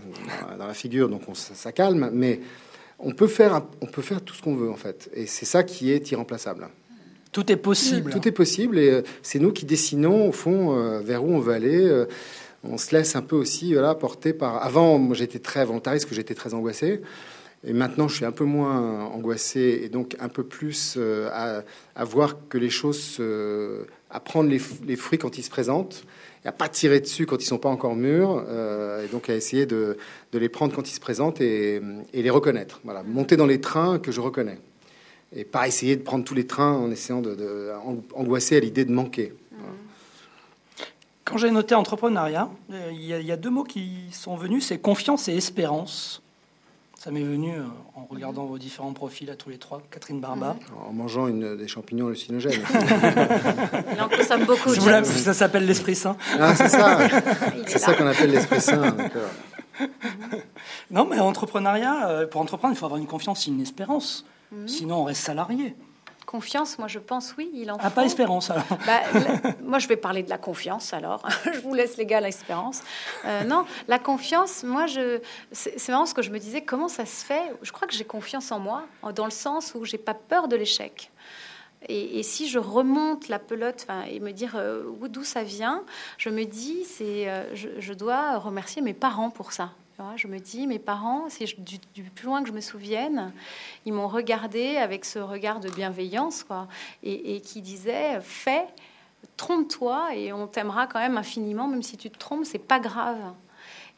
dans 0.56 0.68
la 0.68 0.74
figure, 0.74 1.08
donc 1.08 1.22
on, 1.26 1.34
ça, 1.34 1.72
calme. 1.72 2.10
Mais 2.12 2.38
on 3.00 3.10
peut 3.10 3.26
faire, 3.26 3.60
on 3.80 3.86
peut 3.86 4.02
faire 4.02 4.22
tout 4.22 4.34
ce 4.34 4.42
qu'on 4.42 4.54
veut 4.54 4.70
en 4.70 4.76
fait, 4.76 5.10
et 5.14 5.26
c'est 5.26 5.46
ça 5.46 5.64
qui 5.64 5.90
est 5.90 6.12
irremplaçable. 6.12 6.68
Tout 7.32 7.52
est 7.52 7.56
possible. 7.56 8.10
Tout 8.10 8.26
est 8.26 8.32
possible 8.32 8.78
et 8.78 8.90
euh, 8.90 9.02
c'est 9.22 9.38
nous 9.38 9.52
qui 9.52 9.64
dessinons 9.64 10.28
au 10.28 10.32
fond 10.32 10.76
euh, 10.76 11.00
vers 11.00 11.24
où 11.24 11.32
on 11.32 11.38
veut 11.38 11.52
aller. 11.52 11.86
Euh, 11.86 12.06
on 12.64 12.76
se 12.76 12.94
laisse 12.94 13.14
un 13.14 13.22
peu 13.22 13.36
aussi 13.36 13.72
voilà, 13.72 13.94
porter 13.94 14.32
par. 14.32 14.62
Avant, 14.64 14.98
moi 14.98 15.14
j'étais 15.14 15.38
très 15.38 15.64
volontariste, 15.64 16.08
que 16.08 16.14
j'étais 16.14 16.34
très 16.34 16.54
angoissé. 16.54 17.00
Et 17.62 17.72
maintenant, 17.72 18.08
je 18.08 18.16
suis 18.16 18.24
un 18.24 18.32
peu 18.32 18.44
moins 18.44 19.04
angoissé 19.04 19.82
et 19.84 19.90
donc 19.90 20.16
un 20.18 20.28
peu 20.28 20.42
plus 20.42 20.98
à, 21.30 22.04
voir 22.04 22.36
que 22.48 22.56
les 22.56 22.70
choses, 22.70 23.20
à 24.10 24.20
prendre 24.20 24.48
les, 24.48 24.96
fruits 24.96 25.18
quand 25.18 25.36
ils 25.36 25.42
se 25.42 25.50
présentent, 25.50 26.04
et 26.42 26.48
à 26.48 26.52
pas 26.52 26.70
tirer 26.70 27.00
dessus 27.00 27.26
quand 27.26 27.42
ils 27.42 27.46
sont 27.46 27.58
pas 27.58 27.68
encore 27.68 27.96
mûrs, 27.96 28.42
et 29.04 29.08
donc 29.08 29.28
à 29.28 29.34
essayer 29.34 29.66
de, 29.66 29.98
de, 30.32 30.38
les 30.38 30.48
prendre 30.48 30.74
quand 30.74 30.88
ils 30.88 30.94
se 30.94 31.00
présentent 31.00 31.42
et, 31.42 31.82
et 32.14 32.22
les 32.22 32.30
reconnaître. 32.30 32.80
Voilà, 32.84 33.02
monter 33.02 33.36
dans 33.36 33.46
les 33.46 33.60
trains 33.60 33.98
que 33.98 34.10
je 34.10 34.22
reconnais 34.22 34.58
et 35.34 35.44
pas 35.44 35.68
essayer 35.68 35.96
de 35.96 36.02
prendre 36.02 36.24
tous 36.24 36.34
les 36.34 36.46
trains 36.46 36.72
en 36.72 36.90
essayant 36.90 37.20
de, 37.20 37.72
angoisser 38.14 38.56
à 38.56 38.60
l'idée 38.60 38.84
de 38.84 38.92
manquer. 38.92 39.32
Quand 41.24 41.38
j'ai 41.38 41.52
noté 41.52 41.76
entrepreneuriat, 41.76 42.48
euh, 42.72 42.90
il 42.92 43.04
y, 43.04 43.30
a 43.30 43.36
deux 43.36 43.50
mots 43.50 43.62
qui 43.62 44.08
sont 44.10 44.34
venus, 44.34 44.66
c'est 44.66 44.78
confiance 44.78 45.28
et 45.28 45.36
espérance. 45.36 46.22
Ça 46.98 47.12
m'est 47.12 47.22
venu 47.22 47.52
euh, 47.52 47.62
en 47.94 48.04
regardant 48.10 48.46
vos 48.46 48.58
différents 48.58 48.92
profils 48.92 49.30
à 49.30 49.36
tous 49.36 49.48
les 49.48 49.56
trois. 49.56 49.80
Catherine 49.92 50.20
Barba. 50.20 50.56
En 50.84 50.92
mangeant 50.92 51.28
une, 51.28 51.56
des 51.56 51.68
champignons 51.68 52.08
hallucinogènes. 52.08 52.60
il 53.94 54.02
en 54.02 54.08
consomme 54.08 54.44
beaucoup. 54.44 54.74
Ça, 54.74 55.32
s'appelle 55.32 55.66
l'Esprit 55.66 55.94
Saint. 55.94 56.16
Ah, 56.36 56.56
c'est 56.56 56.68
ça. 56.68 56.98
c'est 57.68 57.78
ça 57.78 57.94
qu'on 57.94 58.08
appelle 58.08 58.32
l'Esprit 58.32 58.60
Saint. 58.60 58.96
Non, 60.90 61.06
mais 61.08 61.20
entrepreneuriat, 61.20 62.08
euh, 62.08 62.26
pour 62.26 62.40
entreprendre, 62.40 62.74
il 62.74 62.76
faut 62.76 62.86
avoir 62.86 63.00
une 63.00 63.06
confiance 63.06 63.46
et 63.46 63.50
une 63.50 63.60
espérance. 63.60 64.26
Mhm. 64.52 64.68
Sinon, 64.68 64.96
on 65.02 65.04
reste 65.04 65.22
salarié. 65.22 65.74
Confiance, 66.26 66.78
moi 66.78 66.86
je 66.86 67.00
pense 67.00 67.34
oui, 67.36 67.50
il 67.54 67.72
en 67.72 67.76
ah, 67.80 67.90
pas 67.90 68.04
espérance 68.04 68.50
alors. 68.50 68.64
Bah, 68.86 69.00
moi 69.64 69.80
je 69.80 69.88
vais 69.88 69.96
parler 69.96 70.22
de 70.22 70.30
la 70.30 70.38
confiance 70.38 70.92
alors. 70.92 71.28
je 71.52 71.58
vous 71.58 71.74
laisse 71.74 71.96
les 71.96 72.06
gars 72.06 72.20
l'espérance. 72.20 72.82
Euh, 73.24 73.42
non, 73.42 73.64
la 73.88 73.98
confiance, 73.98 74.62
moi 74.62 74.86
je, 74.86 75.20
c'est 75.50 75.88
marrant 75.88 76.06
ce 76.06 76.14
que 76.14 76.22
je 76.22 76.30
me 76.30 76.38
disais, 76.38 76.60
comment 76.62 76.86
ça 76.86 77.04
se 77.04 77.24
fait? 77.24 77.52
Je 77.62 77.72
crois 77.72 77.88
que 77.88 77.94
j'ai 77.94 78.04
confiance 78.04 78.52
en 78.52 78.60
moi, 78.60 78.84
dans 79.16 79.24
le 79.24 79.32
sens 79.32 79.72
où 79.74 79.84
j'ai 79.84 79.98
pas 79.98 80.14
peur 80.14 80.46
de 80.46 80.54
l'échec. 80.54 81.10
Et, 81.88 82.22
si 82.22 82.48
je 82.48 82.58
remonte 82.58 83.28
la 83.28 83.38
pelote 83.38 83.86
et 84.08 84.20
me 84.20 84.32
dire 84.32 84.52
euh, 84.56 84.84
d'où 85.08 85.24
ça 85.24 85.42
vient, 85.42 85.82
je 86.18 86.28
me 86.28 86.44
dis, 86.44 86.84
c'est, 86.84 87.28
euh, 87.28 87.54
je, 87.54 87.92
dois 87.94 88.38
remercier 88.38 88.82
mes 88.82 88.92
parents 88.92 89.30
pour 89.30 89.52
ça. 89.52 89.70
Je 90.16 90.26
me 90.26 90.38
dis, 90.38 90.66
mes 90.66 90.78
parents, 90.78 91.26
du, 91.58 91.78
du, 91.94 92.02
plus 92.10 92.26
loin 92.26 92.42
que 92.42 92.48
je 92.48 92.52
me 92.52 92.60
souvienne, 92.60 93.32
ils 93.86 93.92
m'ont 93.92 94.08
regardé 94.08 94.76
avec 94.76 95.04
ce 95.04 95.18
regard 95.18 95.60
de 95.60 95.68
bienveillance, 95.70 96.44
quoi, 96.44 96.68
et, 97.02 97.40
qui 97.40 97.60
disait, 97.60 98.20
fais, 98.22 98.64
trompe-toi, 99.36 100.14
et 100.14 100.32
on 100.32 100.46
t'aimera 100.46 100.86
quand 100.86 101.00
même 101.00 101.16
infiniment, 101.16 101.68
même 101.68 101.82
si 101.82 101.96
tu 101.96 102.10
te 102.10 102.18
trompes, 102.18 102.44
c'est 102.44 102.58
pas 102.58 102.80
grave. 102.80 103.18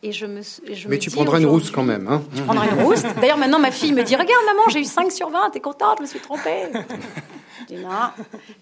Et 0.05 0.11
je 0.11 0.27
me, 0.27 0.41
je 0.43 0.89
Mais 0.89 0.99
tu 0.99 1.11
prendras 1.11 1.39
une 1.39 1.47
rousse 1.47 1.71
quand 1.71 1.85
même. 1.85 2.09
Hein 2.09 2.23
tu 2.35 2.43
prendras 2.43 2.67
une 2.67 2.83
rousse. 2.83 3.03
D'ailleurs, 3.21 3.39
maintenant, 3.39 3.61
ma 3.61 3.71
fille 3.71 3.93
me 3.93 4.03
dit 4.03 4.17
Regarde, 4.17 4.45
maman, 4.47 4.69
j'ai 4.69 4.81
eu 4.81 4.85
5 4.85 5.13
sur 5.13 5.31
20, 5.31 5.51
t'es 5.51 5.61
contente, 5.61 5.99
je 5.99 6.03
me 6.03 6.09
suis 6.09 6.21
trompée. 6.21 6.65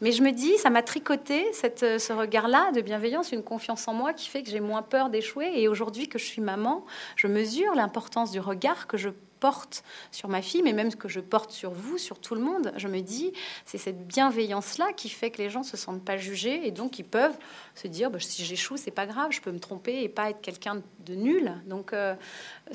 Mais 0.00 0.12
je 0.12 0.22
me 0.22 0.32
dis, 0.32 0.56
ça 0.58 0.70
m'a 0.70 0.82
tricoté 0.82 1.46
euh, 1.82 1.98
ce 1.98 2.12
regard-là 2.12 2.72
de 2.72 2.80
bienveillance, 2.80 3.32
une 3.32 3.42
confiance 3.42 3.86
en 3.88 3.94
moi 3.94 4.12
qui 4.12 4.28
fait 4.28 4.42
que 4.42 4.50
j'ai 4.50 4.60
moins 4.60 4.82
peur 4.82 5.10
d'échouer. 5.10 5.50
Et 5.54 5.68
aujourd'hui 5.68 6.08
que 6.08 6.18
je 6.18 6.24
suis 6.24 6.42
maman, 6.42 6.84
je 7.16 7.26
mesure 7.26 7.74
l'importance 7.74 8.30
du 8.30 8.40
regard 8.40 8.86
que 8.86 8.96
je 8.96 9.10
porte 9.40 9.82
sur 10.12 10.28
ma 10.28 10.42
fille, 10.42 10.62
mais 10.62 10.72
même 10.72 10.94
que 10.94 11.08
je 11.08 11.20
porte 11.20 11.50
sur 11.50 11.72
vous, 11.72 11.98
sur 11.98 12.18
tout 12.18 12.34
le 12.34 12.40
monde. 12.40 12.72
Je 12.76 12.88
me 12.88 13.00
dis, 13.00 13.32
c'est 13.64 13.78
cette 13.78 14.06
bienveillance-là 14.06 14.92
qui 14.92 15.08
fait 15.08 15.30
que 15.30 15.38
les 15.38 15.50
gens 15.50 15.62
se 15.62 15.76
sentent 15.76 16.04
pas 16.04 16.16
jugés 16.16 16.66
et 16.66 16.70
donc 16.70 16.98
ils 16.98 17.04
peuvent 17.04 17.36
se 17.74 17.88
dire, 17.88 18.10
bah, 18.10 18.18
si 18.20 18.44
j'échoue, 18.44 18.76
c'est 18.76 18.90
pas 18.90 19.06
grave, 19.06 19.32
je 19.32 19.40
peux 19.40 19.50
me 19.50 19.58
tromper 19.58 20.02
et 20.02 20.08
pas 20.08 20.30
être 20.30 20.40
quelqu'un 20.40 20.82
de 21.06 21.14
nul. 21.14 21.52
Donc 21.66 21.92
euh, 21.92 22.14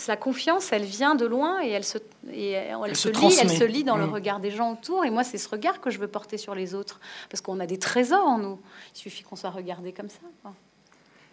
la 0.08 0.18
confiance, 0.18 0.72
elle 0.74 0.84
vient 0.84 1.16
de 1.16 1.26
loin 1.26 1.64
et 1.64 1.70
elle 1.70 1.84
se, 1.84 2.00
et 2.32 2.52
elle, 2.52 2.96
se, 2.96 3.10
lit, 3.10 3.38
elle 3.40 3.50
se 3.50 3.64
lit 3.64 3.84
dans 3.84 3.98
le 3.98 4.08
mmh. 4.08 4.14
regard 4.14 4.40
des 4.40 4.52
gens 4.52 4.74
autour. 4.74 5.06
Et 5.06 5.12
moi, 5.12 5.24
c'est 5.24 5.38
ce 5.38 5.48
regard 5.48 5.80
que 5.80 5.90
je 5.90 6.00
veux 6.00 6.08
porter 6.08 6.38
sur 6.38 6.56
les 6.56 6.74
autres, 6.74 7.00
parce 7.30 7.42
qu'on 7.42 7.60
a 7.60 7.66
des 7.66 7.80
trésors 7.80 8.26
en 8.26 8.38
nous. 8.38 8.60
Il 8.96 9.00
suffit 9.00 9.24
qu'on 9.24 9.36
soit 9.36 9.52
regardé 9.52 9.94
comme 9.94 10.10
ça. 10.10 10.52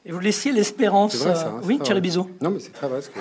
Et 0.05 0.12
vous 0.12 0.21
laissiez 0.21 0.53
l'espérance. 0.53 1.25
Hein, 1.27 1.35
euh, 1.37 1.61
oui, 1.64 1.79
Thierry 1.79 2.01
Bisot. 2.01 2.29
Non, 2.40 2.51
mais 2.51 2.59
c'est 2.59 2.73
très 2.73 2.88
vrai. 2.88 3.01
Ce 3.03 3.09
que 3.09 3.21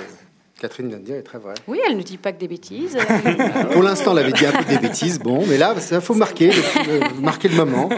Catherine 0.62 0.89
vient 0.89 1.00
de 1.00 1.04
dire 1.04 1.15
est 1.15 1.24
très 1.24 1.39
vrai. 1.39 1.56
Oui, 1.65 1.82
elle 1.84 1.97
ne 1.97 2.04
dit 2.04 2.19
pas 2.19 2.32
que 2.32 2.38
des 2.38 2.47
bêtises. 2.47 2.95
Pour 3.71 3.82
l'instant, 3.82 4.12
elle 4.12 4.26
avait 4.26 4.32
dit 4.32 4.45
un 4.45 4.52
peu 4.52 4.63
des 4.65 4.78
bêtises. 4.78 5.17
Bon, 5.17 5.43
mais 5.47 5.58
là, 5.58 5.74
il 5.76 6.02
faut 6.02 6.13
marquer, 6.13 6.52
le, 6.52 7.19
marquer 7.19 7.47
le 7.47 7.56
moment. 7.56 7.89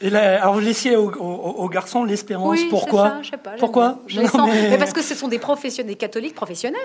Et 0.00 0.14
alors, 0.14 0.54
vous 0.54 0.60
laissiez 0.60 0.94
aux, 0.94 1.68
garçons 1.68 2.04
l'espérance. 2.04 2.60
Pourquoi 2.70 3.14
je 3.22 3.30
sais 3.30 3.36
pas, 3.36 3.54
Pourquoi 3.58 3.98
mais... 4.14 4.78
parce 4.78 4.92
que 4.92 5.02
ce 5.02 5.16
sont 5.16 5.26
des 5.26 5.40
professionnels, 5.40 5.90
des 5.90 5.98
catholiques 5.98 6.36
professionnels. 6.36 6.80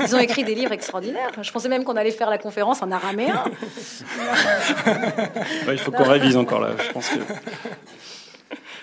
Ils 0.00 0.14
ont 0.14 0.20
écrit 0.20 0.44
des 0.44 0.54
livres 0.54 0.72
extraordinaires. 0.72 1.32
Je 1.42 1.50
pensais 1.50 1.68
même 1.68 1.82
qu'on 1.82 1.96
allait 1.96 2.12
faire 2.12 2.30
la 2.30 2.38
conférence 2.38 2.82
en 2.82 2.92
araméen. 2.92 3.42
il 5.68 5.78
faut 5.78 5.90
qu'on 5.90 6.04
révise 6.04 6.36
encore 6.36 6.60
là. 6.60 6.70
Je 6.78 6.92
pense 6.92 7.08
que 7.08 7.18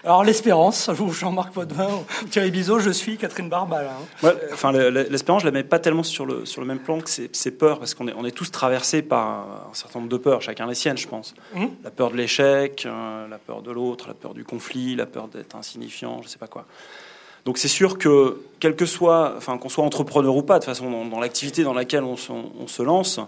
alors 0.04 0.24
l'espérance, 0.26 0.90
Jean-Marc 1.12 1.54
Potvin, 1.54 2.04
Thierry 2.30 2.52
Bizot, 2.52 2.80
je 2.80 2.90
suis 2.90 3.18
Catherine 3.18 3.48
Barba. 3.48 3.84
Hein. 4.24 4.34
enfin, 4.52 4.74
l'espérance, 4.74 5.44
je 5.44 5.48
la 5.48 5.52
mets 5.52 5.64
pas 5.64 5.80
tellement 5.80 6.04
sur 6.04 6.26
le, 6.26 6.46
sur 6.46 6.60
le 6.60 6.68
même 6.68 6.80
plan 6.80 7.00
que 7.00 7.10
ces 7.10 7.52
peurs, 7.52 7.80
parce 7.80 7.94
qu'on 7.94 8.10
est, 8.10 8.14
on 8.18 8.26
est 8.26 8.32
tous 8.32 8.52
traversés 8.52 9.02
par 9.02 9.68
un 9.72 9.74
certain 9.74 10.00
nombre 10.00 10.12
de 10.12 10.18
peurs, 10.18 10.42
chacun 10.42 10.68
les 10.68 10.76
siennes, 10.76 10.98
je 10.98 11.08
pense. 11.08 11.34
Mmh. 11.54 11.66
La 11.86 11.92
peur 11.92 12.12
de 12.12 12.18
l'échec, 12.18 12.86
euh, 12.86 13.28
la 13.30 13.38
peur 13.38 13.62
de 13.62 13.72
l'autre, 13.72 14.10
la 14.10 14.14
peur 14.14 14.34
du 14.34 14.44
conflit, 14.44 14.96
la 14.96 15.06
peur 15.06 15.30
d'être 15.30 15.56
insignifiant, 15.56 16.22
je 16.22 16.28
sais 16.28 16.38
pas 16.38 16.48
quoi. 16.48 16.66
Donc 17.46 17.58
c'est 17.58 17.70
sûr 17.70 17.98
que, 17.98 18.42
quel 18.60 18.76
que 18.76 18.86
soit, 18.86 19.34
enfin 19.38 19.58
qu'on 19.58 19.70
soit 19.70 19.86
entrepreneur 19.86 20.36
ou 20.36 20.44
pas, 20.44 20.60
de 20.60 20.66
toute 20.66 20.74
façon, 20.74 21.06
dans, 21.06 21.20
l'activité 21.20 21.64
dans 21.64 21.74
laquelle 21.74 22.04
on, 22.04 22.18
se 22.18 22.82
lance, 22.82 23.20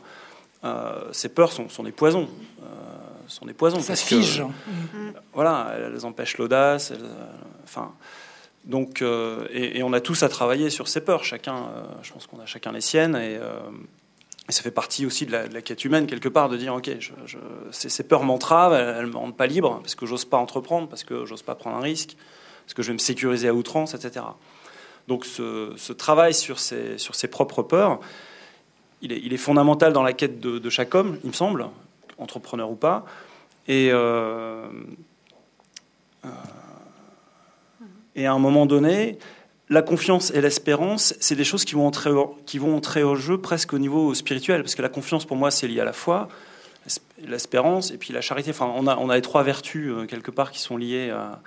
euh, 0.64 1.02
ces 1.12 1.30
peurs 1.30 1.52
sont, 1.52 1.70
sont 1.70 1.84
des 1.84 1.92
poisons. 1.92 2.28
Euh, 3.26 3.30
sont 3.30 3.46
des 3.46 3.54
poisons. 3.54 3.80
Ça 3.80 3.96
se 3.96 4.06
fige. 4.06 4.44
voilà, 5.34 5.76
elles 5.78 6.06
empêchent 6.06 6.38
l'audace. 6.38 6.92
Euh, 6.92 6.96
enfin, 7.64 7.94
donc, 8.64 9.02
euh, 9.02 9.48
et, 9.52 9.84
on 9.84 9.94
a 9.94 10.02
tous 10.02 10.24
à 10.24 10.30
travailler 10.30 10.70
sur 10.70 10.88
ces 10.88 11.02
peurs. 11.02 11.24
Chacun, 11.24 11.56
euh, 11.56 11.84
je 12.02 12.12
pense 12.14 12.28
qu'on 12.28 12.40
a 12.40 12.46
chacun 12.46 12.72
les 12.72 12.82
siennes. 12.82 13.16
Et, 13.16 13.40
Et 14.48 14.52
ça 14.52 14.62
fait 14.62 14.72
partie 14.72 15.06
aussi 15.06 15.26
de 15.26 15.32
la, 15.32 15.62
quête 15.62 15.86
humaine, 15.86 16.06
quelque 16.06 16.30
part, 16.30 16.50
de 16.50 16.58
dire, 16.58 16.76
OK, 16.76 16.92
ces, 17.72 18.04
peurs 18.04 18.24
m'entravent, 18.24 18.74
elles 18.74 19.06
ne 19.06 19.12
me 19.12 19.18
rendent 19.18 19.38
pas 19.38 19.48
libre, 19.48 19.80
parce 19.82 19.96
que 19.96 20.06
j'ose 20.06 20.26
pas 20.26 20.38
entreprendre, 20.38 20.88
parce 20.88 21.04
que 21.04 21.26
j'ose 21.26 21.42
pas 21.42 21.56
prendre 21.56 21.78
un 21.78 21.82
risque, 21.82 22.16
parce 22.64 22.76
que 22.76 22.84
je 22.84 22.90
vais 22.90 22.94
me 22.94 23.00
sécuriser 23.00 23.48
à 23.48 23.56
outrance, 23.56 23.96
etc. 23.96 24.24
Donc 25.08 25.26
ce, 25.26 25.94
travail 25.94 26.36
sur 26.36 26.60
ses, 26.60 27.00
sur 27.00 27.16
ses 27.16 27.28
propres 27.28 27.64
peurs, 27.64 28.00
il 29.02 29.12
est, 29.12 29.20
il 29.24 29.34
est, 29.34 29.38
fondamental 29.38 29.94
dans 29.94 30.04
la 30.04 30.14
quête 30.14 30.40
de, 30.40 30.70
chaque 30.70 30.94
homme, 30.94 31.18
il 31.24 31.30
me 31.30 31.34
semble, 31.34 31.68
entrepreneur 32.18 32.70
ou 32.70 32.76
pas. 32.76 33.06
Et, 33.68 33.90
euh, 33.92 34.68
euh, 36.24 36.30
et 38.16 38.26
à 38.26 38.34
un 38.34 38.40
moment 38.40 38.66
donné, 38.66 39.18
la 39.70 39.82
confiance 39.82 40.32
et 40.32 40.42
l'espérance, 40.42 41.16
c'est 41.20 41.36
des 41.36 41.44
choses 41.44 41.66
qui 41.66 41.74
vont, 41.74 41.88
entrer, 41.88 42.12
qui 42.46 42.60
vont 42.60 42.76
entrer 42.76 43.04
au 43.04 43.16
jeu 43.16 43.40
presque 43.40 43.74
au 43.74 43.80
niveau 43.80 44.14
spirituel, 44.14 44.62
parce 44.62 44.76
que 44.76 44.82
la 44.82 44.90
confiance, 44.90 45.26
pour 45.26 45.38
moi, 45.38 45.50
c'est 45.50 45.68
lié 45.68 45.82
à 45.82 45.86
la 45.86 45.94
foi, 45.94 46.28
l'espérance 47.26 47.90
et 47.90 47.98
puis 47.98 48.14
la 48.14 48.22
charité. 48.22 48.52
Enfin, 48.52 48.72
on 48.76 48.86
a, 48.86 48.96
on 48.98 49.10
a 49.10 49.16
les 49.16 49.24
trois 49.24 49.42
vertus, 49.42 49.92
euh, 49.92 50.06
quelque 50.06 50.30
part, 50.32 50.52
qui 50.52 50.60
sont 50.60 50.78
liées 50.78 51.10
à, 51.10 51.42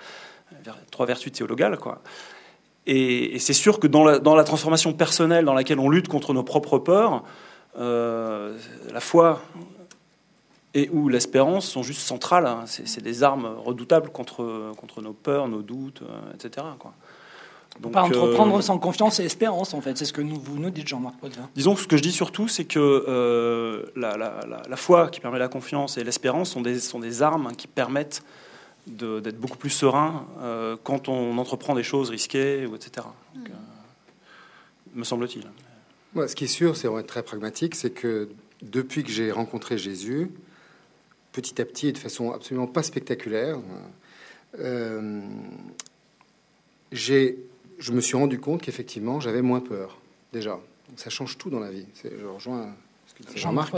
trois 0.91 1.05
vertus 1.05 1.31
théologales, 1.31 1.77
quoi. 1.77 2.01
Et, 2.85 3.37
c'est 3.39 3.53
sûr 3.53 3.79
que 3.79 3.85
dans 3.85 4.03
la, 4.03 4.43
transformation 4.43 4.93
personnelle 4.93 5.45
dans 5.45 5.53
laquelle 5.53 5.79
on 5.79 5.89
lutte 5.89 6.07
contre 6.07 6.33
nos 6.33 6.43
propres 6.43 6.79
peurs, 6.79 7.23
la 7.75 8.99
foi 8.99 9.41
et 10.73 10.89
ou 10.89 11.09
l'espérance 11.09 11.67
sont 11.67 11.83
juste 11.83 12.01
centrales. 12.01 12.45
Hein. 12.45 12.63
C'est 12.65 13.01
des 13.01 13.23
armes 13.23 13.45
redoutables 13.65 14.09
contre, 14.09 14.73
contre 14.77 15.01
nos 15.01 15.13
peurs, 15.13 15.47
nos 15.47 15.61
doutes, 15.61 16.01
euh, 16.03 16.33
etc. 16.33 16.67
Quoi. 16.77 16.93
Donc, 17.79 17.93
pas 17.93 18.03
entreprendre 18.03 18.57
euh, 18.57 18.61
sans 18.61 18.77
confiance 18.77 19.19
et 19.19 19.23
espérance, 19.23 19.73
en 19.73 19.81
fait. 19.81 19.97
C'est 19.97 20.05
ce 20.05 20.13
que 20.13 20.21
nous, 20.21 20.39
vous 20.39 20.59
nous 20.59 20.69
dites, 20.69 20.87
Jean-Marc 20.87 21.15
Disons 21.55 21.75
que 21.75 21.81
ce 21.81 21.87
que 21.87 21.97
je 21.97 22.01
dis 22.01 22.11
surtout, 22.11 22.47
c'est 22.47 22.65
que 22.65 23.85
la, 23.95 24.17
la, 24.17 24.41
la, 24.67 24.75
foi 24.75 25.09
qui 25.09 25.19
permet 25.19 25.39
la 25.39 25.47
confiance 25.47 25.97
et 25.97 26.03
l'espérance 26.03 26.51
sont 26.51 26.61
des, 26.61 26.79
sont 26.79 26.99
des 26.99 27.21
armes 27.21 27.55
qui 27.55 27.67
permettent 27.67 28.23
d'être 28.89 29.39
beaucoup 29.39 29.57
plus 29.57 29.69
serein 29.69 30.25
euh, 30.39 30.75
quand 30.83 31.09
on 31.09 31.37
entreprend 31.37 31.75
des 31.75 31.83
choses 31.83 32.09
risquées, 32.09 32.65
ou 32.65 32.75
etc. 32.75 33.07
Mm. 33.35 33.39
Euh, 33.39 33.51
me 34.95 35.03
semble-t-il. 35.03 35.45
Moi, 36.13 36.27
ce 36.27 36.35
qui 36.35 36.45
est 36.45 36.47
sûr, 36.47 36.75
c'est 36.75 36.87
être 36.87 37.07
très 37.07 37.23
pragmatique, 37.23 37.75
c'est 37.75 37.91
que 37.91 38.29
depuis 38.61 39.03
que 39.03 39.11
j'ai 39.11 39.31
rencontré 39.31 39.77
Jésus, 39.77 40.31
petit 41.31 41.61
à 41.61 41.65
petit 41.65 41.87
et 41.87 41.91
de 41.91 41.97
façon 41.97 42.31
absolument 42.31 42.67
pas 42.67 42.83
spectaculaire, 42.83 43.59
euh, 44.59 45.21
j'ai, 46.91 47.37
je 47.77 47.91
me 47.91 48.01
suis 48.01 48.17
rendu 48.17 48.39
compte 48.39 48.61
qu'effectivement, 48.61 49.19
j'avais 49.19 49.41
moins 49.41 49.59
peur, 49.59 49.99
déjà. 50.33 50.59
Ça 50.95 51.09
change 51.09 51.37
tout 51.37 51.49
dans 51.49 51.59
la 51.59 51.69
vie. 51.69 51.85
Je 52.03 52.25
rejoins 52.25 52.73
ce 53.05 53.13
que 53.13 53.37
Jean-Marc. 53.37 53.75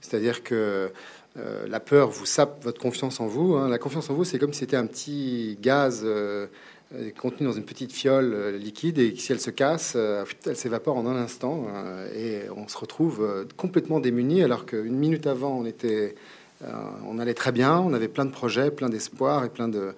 C'est-à-dire 0.00 0.42
que 0.42 0.90
euh, 1.38 1.66
la 1.68 1.80
peur 1.80 2.08
vous 2.08 2.24
sape 2.24 2.64
votre 2.64 2.80
confiance 2.80 3.20
en 3.20 3.26
vous. 3.26 3.54
Hein. 3.54 3.68
La 3.68 3.78
confiance 3.78 4.08
en 4.08 4.14
vous, 4.14 4.24
c'est 4.24 4.38
comme 4.38 4.52
si 4.52 4.60
c'était 4.60 4.76
un 4.76 4.86
petit 4.86 5.58
gaz 5.60 6.02
euh, 6.04 6.46
euh, 6.94 7.10
contenu 7.10 7.46
dans 7.46 7.52
une 7.52 7.64
petite 7.64 7.92
fiole 7.92 8.54
liquide 8.56 8.98
et 8.98 9.14
si 9.16 9.32
elle 9.32 9.40
se 9.40 9.50
casse, 9.50 9.96
elle 9.96 10.56
s'évapore 10.56 10.96
en 10.96 11.06
un 11.06 11.16
instant 11.16 11.66
et 12.14 12.42
on 12.56 12.68
se 12.68 12.78
retrouve 12.78 13.46
complètement 13.56 14.00
démuni 14.00 14.42
alors 14.42 14.66
qu'une 14.66 14.96
minute 14.96 15.26
avant, 15.26 15.58
on 15.58 15.66
était, 15.66 16.14
on 16.62 17.18
allait 17.18 17.34
très 17.34 17.52
bien, 17.52 17.78
on 17.78 17.92
avait 17.92 18.08
plein 18.08 18.24
de 18.24 18.30
projets, 18.30 18.70
plein 18.70 18.88
d'espoir 18.88 19.44
et 19.44 19.48
plein 19.48 19.68
de 19.68 19.94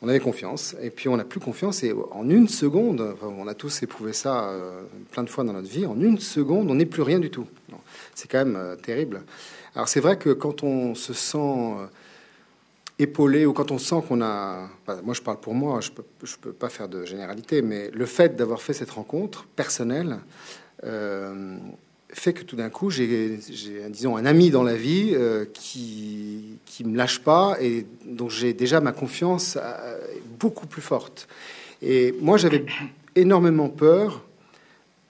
on 0.00 0.08
avait 0.08 0.20
confiance, 0.20 0.76
et 0.80 0.90
puis 0.90 1.08
on 1.08 1.16
n'a 1.16 1.24
plus 1.24 1.40
confiance, 1.40 1.82
et 1.82 1.92
en 2.12 2.28
une 2.28 2.46
seconde, 2.46 3.16
on 3.20 3.48
a 3.48 3.54
tous 3.54 3.82
éprouvé 3.82 4.12
ça 4.12 4.54
plein 5.10 5.24
de 5.24 5.28
fois 5.28 5.42
dans 5.42 5.52
notre 5.52 5.68
vie, 5.68 5.86
en 5.86 6.00
une 6.00 6.20
seconde, 6.20 6.70
on 6.70 6.76
n'est 6.76 6.86
plus 6.86 7.02
rien 7.02 7.18
du 7.18 7.30
tout. 7.30 7.48
C'est 8.14 8.30
quand 8.30 8.44
même 8.44 8.76
terrible. 8.80 9.22
Alors 9.78 9.88
c'est 9.88 10.00
vrai 10.00 10.18
que 10.18 10.30
quand 10.30 10.64
on 10.64 10.96
se 10.96 11.12
sent 11.12 11.38
euh, 11.38 11.86
épaulé 12.98 13.46
ou 13.46 13.52
quand 13.52 13.70
on 13.70 13.78
sent 13.78 14.02
qu'on 14.08 14.22
a... 14.22 14.68
moi 15.04 15.14
je 15.14 15.22
parle 15.22 15.38
pour 15.38 15.54
moi, 15.54 15.80
je 15.80 15.90
ne 15.90 16.26
peux, 16.40 16.52
pas 16.52 16.68
faire 16.68 16.88
de 16.88 17.04
généralité, 17.04 17.62
mais 17.62 17.88
le 17.92 18.06
fait 18.06 18.34
d'avoir 18.34 18.60
fait 18.60 18.72
cette 18.72 18.90
rencontre 18.90 19.46
personnelle 19.54 20.18
euh, 20.82 21.58
fait 22.10 22.32
que 22.32 22.42
tout 22.42 22.56
d'un 22.56 22.70
coup 22.70 22.90
j'ai, 22.90 23.38
disons, 23.90 24.16
un 24.16 24.24
ami 24.24 24.50
dans 24.50 24.62
la 24.62 24.74
vie 24.74 25.10
euh, 25.12 25.44
qui 25.52 26.58
ne 26.80 26.88
me 26.88 26.96
lâche 26.96 27.20
pas 27.20 27.56
et 27.60 27.86
donc 28.06 28.30
j'ai 28.30 28.52
déjà 28.54 28.80
ma 28.80 28.92
confiance 28.92 29.58
beaucoup 30.38 30.66
plus 30.66 30.82
forte. 30.82 31.28
Et 31.82 32.14
moi 32.20 32.38
j'avais 32.38 32.64
énormément 33.14 33.68
peur 33.68 34.24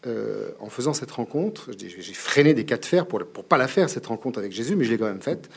euh, 0.07 0.51
en 0.61 0.69
faisant 0.69 0.93
cette 0.93 1.11
rencontre, 1.11 1.71
j'ai 1.77 2.15
freiné 2.15 2.55
des 2.55 2.65
cas 2.65 2.77
de 2.77 2.85
fer 2.85 3.07
pour 3.07 3.19
ne 3.19 3.25
pas 3.25 3.59
la 3.59 3.67
faire, 3.67 3.91
cette 3.91 4.07
rencontre 4.07 4.39
avec 4.39 4.53
Jésus, 4.53 4.77
mais 4.77 4.85
je 4.85 4.91
l'ai 4.91 4.99
quand 4.99 5.07
même 5.07 5.21
faite. 5.21 5.51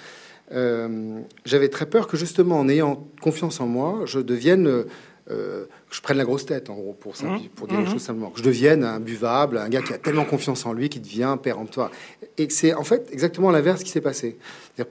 Euh, 0.52 1.20
j'avais 1.46 1.70
très 1.70 1.86
peur 1.86 2.08
que 2.08 2.18
justement, 2.18 2.60
en 2.60 2.68
ayant 2.68 3.08
confiance 3.22 3.62
en 3.62 3.68
moi, 3.68 4.02
je 4.06 4.20
devienne, 4.20 4.86
euh, 5.30 5.66
que 5.92 5.98
je 5.98 6.02
prenne 6.02 6.18
la 6.18 6.24
grosse 6.24 6.46
tête, 6.46 6.70
en 6.70 6.76
gros, 6.76 6.94
pour, 6.94 7.12
mmh. 7.12 7.50
pour 7.54 7.68
dire 7.68 7.78
les 7.78 7.86
mmh. 7.86 7.92
choses 7.92 8.02
simplement, 8.02 8.30
que 8.30 8.40
je 8.40 8.44
devienne 8.44 8.86
un 8.86 9.02
buvable, 9.02 9.58
un 9.58 9.68
gars 9.68 9.82
qui 9.82 9.94
a 9.94 9.98
tellement 9.98 10.24
confiance 10.24 10.66
en 10.66 10.72
lui, 10.72 10.88
qui 10.88 11.02
devient 11.02 11.38
péremptoire. 11.44 11.92
Et 12.38 12.50
c'est 12.50 12.74
en 12.74 12.86
fait 12.86 13.10
exactement 13.12 13.52
l'inverse 13.52 13.84
qui 13.84 13.90
s'est 13.90 14.00
passé. 14.00 14.38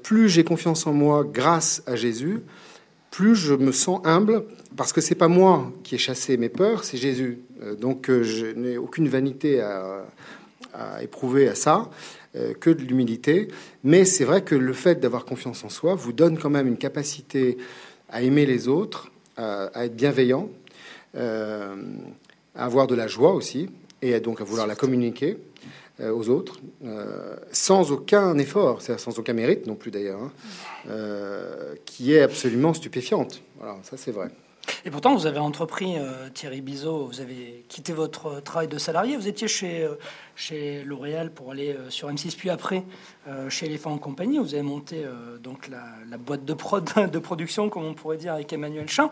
Plus 0.02 0.28
j'ai 0.28 0.44
confiance 0.44 0.86
en 0.86 0.92
moi 0.92 1.24
grâce 1.24 1.82
à 1.86 1.96
Jésus, 1.96 2.42
plus 3.10 3.34
je 3.34 3.54
me 3.54 3.72
sens 3.72 4.02
humble, 4.04 4.44
parce 4.76 4.92
que 4.92 5.00
c'est 5.00 5.14
pas 5.14 5.28
moi 5.28 5.72
qui 5.82 5.94
ai 5.94 5.98
chassé 5.98 6.36
mes 6.36 6.50
peurs, 6.50 6.84
c'est 6.84 6.98
Jésus. 6.98 7.38
Euh, 7.62 7.74
donc 7.74 8.10
euh, 8.10 8.22
je 8.22 8.46
n'ai 8.46 8.76
aucune 8.76 9.08
vanité 9.08 9.60
à, 9.60 10.04
éprouver 11.02 11.48
à 11.48 11.54
ça, 11.54 11.90
euh, 12.36 12.52
que 12.52 12.68
de 12.68 12.82
l'humilité. 12.82 13.48
Mais 13.84 14.04
c'est 14.04 14.24
vrai 14.24 14.44
que 14.44 14.54
le 14.54 14.72
fait 14.74 15.00
d'avoir 15.00 15.24
confiance 15.24 15.64
en 15.64 15.70
soi 15.70 15.94
vous 15.94 16.12
donne 16.12 16.38
quand 16.38 16.50
même 16.50 16.68
une 16.68 16.76
capacité 16.76 17.56
à 18.10 18.22
aimer 18.22 18.44
les 18.44 18.68
autres, 18.68 19.10
à, 19.36 19.86
être 19.86 19.96
bienveillant, 19.96 20.50
à 21.14 21.74
avoir 22.54 22.86
de 22.86 22.94
la 22.94 23.06
joie 23.06 23.32
aussi, 23.32 23.68
et 24.02 24.18
donc 24.20 24.40
à 24.40 24.44
vouloir 24.44 24.66
la 24.66 24.74
communiquer 24.74 25.38
aux 26.02 26.30
autres, 26.30 26.60
sans 27.52 27.92
aucun 27.92 28.38
effort, 28.38 28.80
c'est 28.80 28.98
sans 28.98 29.18
aucun 29.18 29.34
mérite 29.34 29.66
non 29.66 29.74
plus 29.74 29.90
d'ailleurs, 29.90 30.20
hein, 30.20 30.94
qui 31.84 32.14
est 32.14 32.22
absolument 32.22 32.72
stupéfiante. 32.72 33.42
Voilà, 33.58 33.76
ça 33.82 33.96
c'est 33.96 34.12
vrai. 34.12 34.30
Et 34.84 34.90
pourtant, 34.90 35.14
vous 35.14 35.26
avez 35.26 35.38
entrepris, 35.38 35.98
euh, 35.98 36.28
Thierry 36.32 36.60
Bizot, 36.60 37.06
vous 37.06 37.20
avez 37.20 37.64
quitté 37.68 37.92
votre 37.92 38.40
travail 38.40 38.68
de 38.68 38.78
salarié, 38.78 39.16
vous 39.16 39.28
étiez 39.28 39.48
chez, 39.48 39.82
euh, 39.82 39.94
chez 40.36 40.82
L'Oréal 40.84 41.32
pour 41.32 41.50
aller 41.50 41.72
euh, 41.72 41.90
sur 41.90 42.10
M6, 42.10 42.36
puis 42.36 42.50
après 42.50 42.84
chez 43.48 43.66
Elephant 43.66 43.96
Compagnie, 43.98 44.38
vous 44.38 44.54
avez 44.54 44.62
monté 44.62 45.04
donc 45.40 45.68
la, 45.68 46.16
boîte 46.18 46.44
de, 46.44 46.54
prod, 46.54 46.84
de 47.12 47.18
production, 47.20 47.68
comme 47.68 47.84
on 47.84 47.94
pourrait 47.94 48.16
dire, 48.16 48.32
avec 48.34 48.52
Emmanuel 48.52 48.88
Chin. 48.88 49.10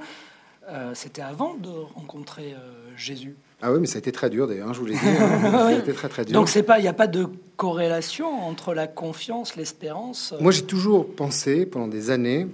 C'était 0.95 1.23
avant 1.23 1.55
de 1.55 1.69
rencontrer 1.95 2.55
Jésus 2.97 3.37
ah 3.61 3.73
oui, 3.73 3.81
mais 3.81 3.87
ça 3.87 3.97
a 3.97 3.99
été 3.99 4.13
très 4.13 4.31
dur 4.31 4.47
d'ailleurs, 4.47 4.69
hein, 4.69 4.73
je 4.73 4.79
vous 4.79 4.87
l'ai 4.87 4.95
dit. 4.95 5.01
Hein. 5.05 5.51
ça 5.51 5.67
a 5.67 5.73
été 5.73 5.93
très 5.93 6.09
très 6.09 6.25
dur. 6.25 6.33
Donc 6.33 6.49
c'est 6.49 6.63
pas, 6.63 6.79
il 6.79 6.83
n'y 6.83 6.89
a 6.89 6.93
pas 6.93 7.09
de 7.09 7.27
corrélation 7.57 8.29
entre 8.47 8.73
la 8.73 8.87
confiance, 8.87 9.57
l'espérance. 9.57 10.33
Moi, 10.41 10.53
j'ai 10.53 10.63
toujours 10.63 11.13
pensé 11.13 11.67
pendant 11.67 11.89
des 11.89 12.11
années 12.11 12.47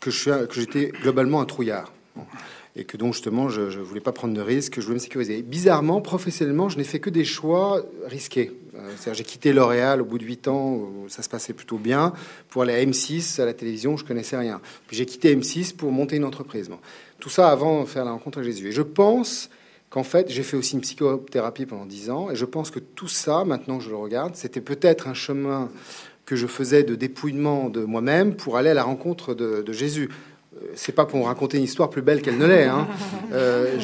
que 0.00 0.10
j'étais 0.10 0.88
globalement 1.02 1.40
un 1.40 1.44
trouillard 1.44 1.92
et 2.76 2.84
que 2.84 2.96
donc 2.96 3.12
justement 3.14 3.48
je 3.48 3.62
ne 3.62 3.82
voulais 3.82 4.00
pas 4.00 4.12
prendre 4.12 4.34
de 4.34 4.40
risques, 4.40 4.76
je 4.76 4.82
voulais 4.82 4.94
me 4.94 5.00
sécuriser. 5.00 5.42
bizarrement, 5.42 6.00
professionnellement, 6.00 6.68
je 6.68 6.78
n'ai 6.78 6.84
fait 6.84 7.00
que 7.00 7.10
des 7.10 7.24
choix 7.24 7.84
risqués. 8.06 8.52
Euh, 8.80 9.14
j'ai 9.14 9.24
quitté 9.24 9.52
L'Oréal 9.52 10.00
au 10.00 10.04
bout 10.04 10.18
de 10.18 10.24
8 10.24 10.48
ans, 10.48 10.88
ça 11.08 11.22
se 11.22 11.28
passait 11.28 11.52
plutôt 11.52 11.78
bien, 11.78 12.12
pour 12.48 12.62
aller 12.62 12.74
à 12.74 12.84
M6, 12.84 13.40
à 13.40 13.44
la 13.44 13.54
télévision, 13.54 13.96
je 13.96 14.04
connaissais 14.04 14.36
rien. 14.36 14.60
J'ai 14.90 15.06
quitté 15.06 15.34
M6 15.34 15.74
pour 15.74 15.92
monter 15.92 16.16
une 16.16 16.24
entreprise. 16.24 16.70
Tout 17.18 17.30
ça 17.30 17.50
avant 17.50 17.82
de 17.82 17.88
faire 17.88 18.04
la 18.04 18.12
rencontre 18.12 18.38
avec 18.38 18.50
Jésus. 18.50 18.68
Et 18.68 18.72
je 18.72 18.82
pense 18.82 19.50
qu'en 19.90 20.04
fait, 20.04 20.30
j'ai 20.30 20.42
fait 20.42 20.56
aussi 20.56 20.74
une 20.74 20.80
psychothérapie 20.80 21.66
pendant 21.66 21.86
10 21.86 22.10
ans, 22.10 22.30
et 22.30 22.36
je 22.36 22.44
pense 22.44 22.70
que 22.70 22.78
tout 22.78 23.08
ça, 23.08 23.44
maintenant 23.44 23.78
que 23.78 23.84
je 23.84 23.90
le 23.90 23.96
regarde, 23.96 24.36
c'était 24.36 24.60
peut-être 24.60 25.08
un 25.08 25.14
chemin 25.14 25.68
que 26.26 26.36
je 26.36 26.46
faisais 26.46 26.84
de 26.84 26.94
dépouillement 26.94 27.68
de 27.68 27.84
moi-même 27.84 28.34
pour 28.36 28.56
aller 28.56 28.70
à 28.70 28.74
la 28.74 28.84
rencontre 28.84 29.34
de, 29.34 29.62
de 29.62 29.72
Jésus 29.72 30.08
c'est 30.74 30.92
pas 30.92 31.06
pour 31.06 31.26
raconter 31.26 31.58
une 31.58 31.64
histoire 31.64 31.90
plus 31.90 32.02
belle 32.02 32.22
qu'elle 32.22 32.38
ne 32.38 32.46
l'est. 32.46 32.64
Hein. 32.64 32.88
Euh, 33.32 33.78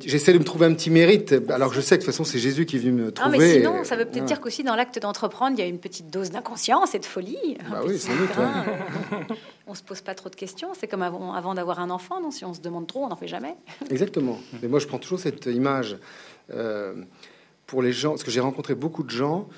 j'essaie 0.00 0.32
de 0.32 0.38
me 0.38 0.44
trouver 0.44 0.66
un 0.66 0.74
petit 0.74 0.90
mérite, 0.90 1.34
alors 1.48 1.70
que 1.70 1.76
je 1.76 1.80
sais 1.80 1.96
que 1.96 2.00
de 2.00 2.06
toute 2.06 2.12
façon 2.12 2.24
c'est 2.24 2.38
Jésus 2.38 2.66
qui 2.66 2.76
est 2.76 2.78
venu 2.80 2.92
me 2.92 3.12
trouver. 3.12 3.38
Non, 3.38 3.44
mais 3.44 3.54
sinon, 3.54 3.84
ça 3.84 3.96
veut 3.96 4.04
peut-être 4.04 4.24
dire 4.24 4.40
qu'aussi 4.40 4.64
dans 4.64 4.74
l'acte 4.74 4.98
d'entreprendre, 4.98 5.56
il 5.56 5.60
y 5.60 5.64
a 5.64 5.68
une 5.68 5.78
petite 5.78 6.10
dose 6.10 6.30
d'inconscience 6.30 6.94
et 6.94 6.98
de 6.98 7.04
folie. 7.04 7.56
Bah 7.70 7.82
oui, 7.86 7.98
sans 7.98 8.14
doute. 8.16 8.30
On 9.66 9.74
se 9.74 9.82
pose 9.82 10.00
pas 10.00 10.14
trop 10.14 10.28
de 10.28 10.34
questions. 10.34 10.70
C'est 10.78 10.88
comme 10.88 11.02
avant, 11.02 11.32
avant 11.34 11.54
d'avoir 11.54 11.78
un 11.78 11.90
enfant. 11.90 12.20
Non, 12.20 12.32
si 12.32 12.44
on 12.44 12.52
se 12.52 12.60
demande 12.60 12.88
trop, 12.88 13.04
on 13.04 13.08
n'en 13.08 13.16
fait 13.16 13.28
jamais. 13.28 13.54
Exactement. 13.90 14.40
Mais 14.60 14.66
moi, 14.66 14.80
je 14.80 14.88
prends 14.88 14.98
toujours 14.98 15.20
cette 15.20 15.46
image 15.46 15.96
euh, 16.52 16.94
pour 17.68 17.80
les 17.80 17.92
gens, 17.92 18.10
parce 18.10 18.24
que 18.24 18.32
j'ai 18.32 18.40
rencontré 18.40 18.74
beaucoup 18.74 19.04
de 19.04 19.10
gens. 19.10 19.48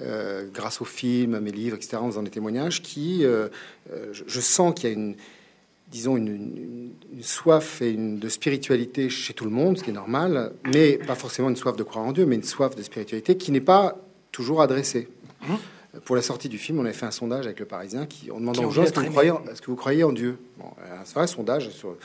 Euh, 0.00 0.48
grâce 0.52 0.80
aux 0.80 0.86
films, 0.86 1.34
à 1.34 1.40
mes 1.40 1.52
livres, 1.52 1.76
etc., 1.76 1.98
en 1.98 2.06
faisant 2.06 2.22
des 2.22 2.30
témoignages, 2.30 2.82
qui, 2.82 3.22
je 3.22 4.40
sens 4.40 4.74
qu'il 4.74 4.88
y 4.88 4.92
a 4.92 4.96
une, 4.96 5.14
disons, 5.90 6.16
une, 6.16 6.92
soif 7.22 7.82
et 7.82 7.90
une, 7.90 8.18
de 8.18 8.28
spiritualité 8.28 9.10
chez 9.10 9.34
tout 9.34 9.44
le 9.44 9.50
monde, 9.50 9.76
ce 9.78 9.84
qui 9.84 9.90
est 9.90 9.94
normal, 9.94 10.52
mais 10.72 10.92
pas 10.98 11.14
forcément 11.14 11.50
une 11.50 11.56
soif 11.56 11.76
de 11.76 11.82
croire 11.82 12.04
en 12.04 12.12
Dieu, 12.12 12.24
mais 12.26 12.36
une 12.36 12.42
soif 12.44 12.74
de 12.76 12.82
spiritualité 12.82 13.36
qui 13.36 13.50
n'est 13.52 13.60
pas 13.60 13.98
toujours 14.32 14.62
adressé. 14.62 15.08
Pour 16.04 16.14
la 16.16 16.22
sortie 16.22 16.48
du 16.48 16.56
film, 16.56 16.78
on 16.78 16.84
avait 16.84 16.94
fait 16.94 17.06
un 17.06 17.10
sondage 17.10 17.46
avec 17.46 17.58
le 17.58 17.66
Parisien 17.66 18.06
qui, 18.06 18.30
en 18.30 18.38
demandant 18.38 18.60
Qui 18.60 18.66
aux 18.66 18.70
gens 18.70 18.84
est-ce 18.84 18.92
que, 18.92 19.00
vous 19.00 19.10
croyez 19.10 19.30
en- 19.32 19.42
est-ce 19.50 19.60
que 19.60 19.66
vous 19.66 19.76
croyez 19.76 20.04
en 20.04 20.12
Dieu? 20.12 20.38
Bon, 20.58 20.66
euh, 20.82 20.96
C'est 21.04 21.14
vrai, 21.14 21.24
un 21.24 21.26
sondage. 21.26 21.70
Sur... 21.70 21.96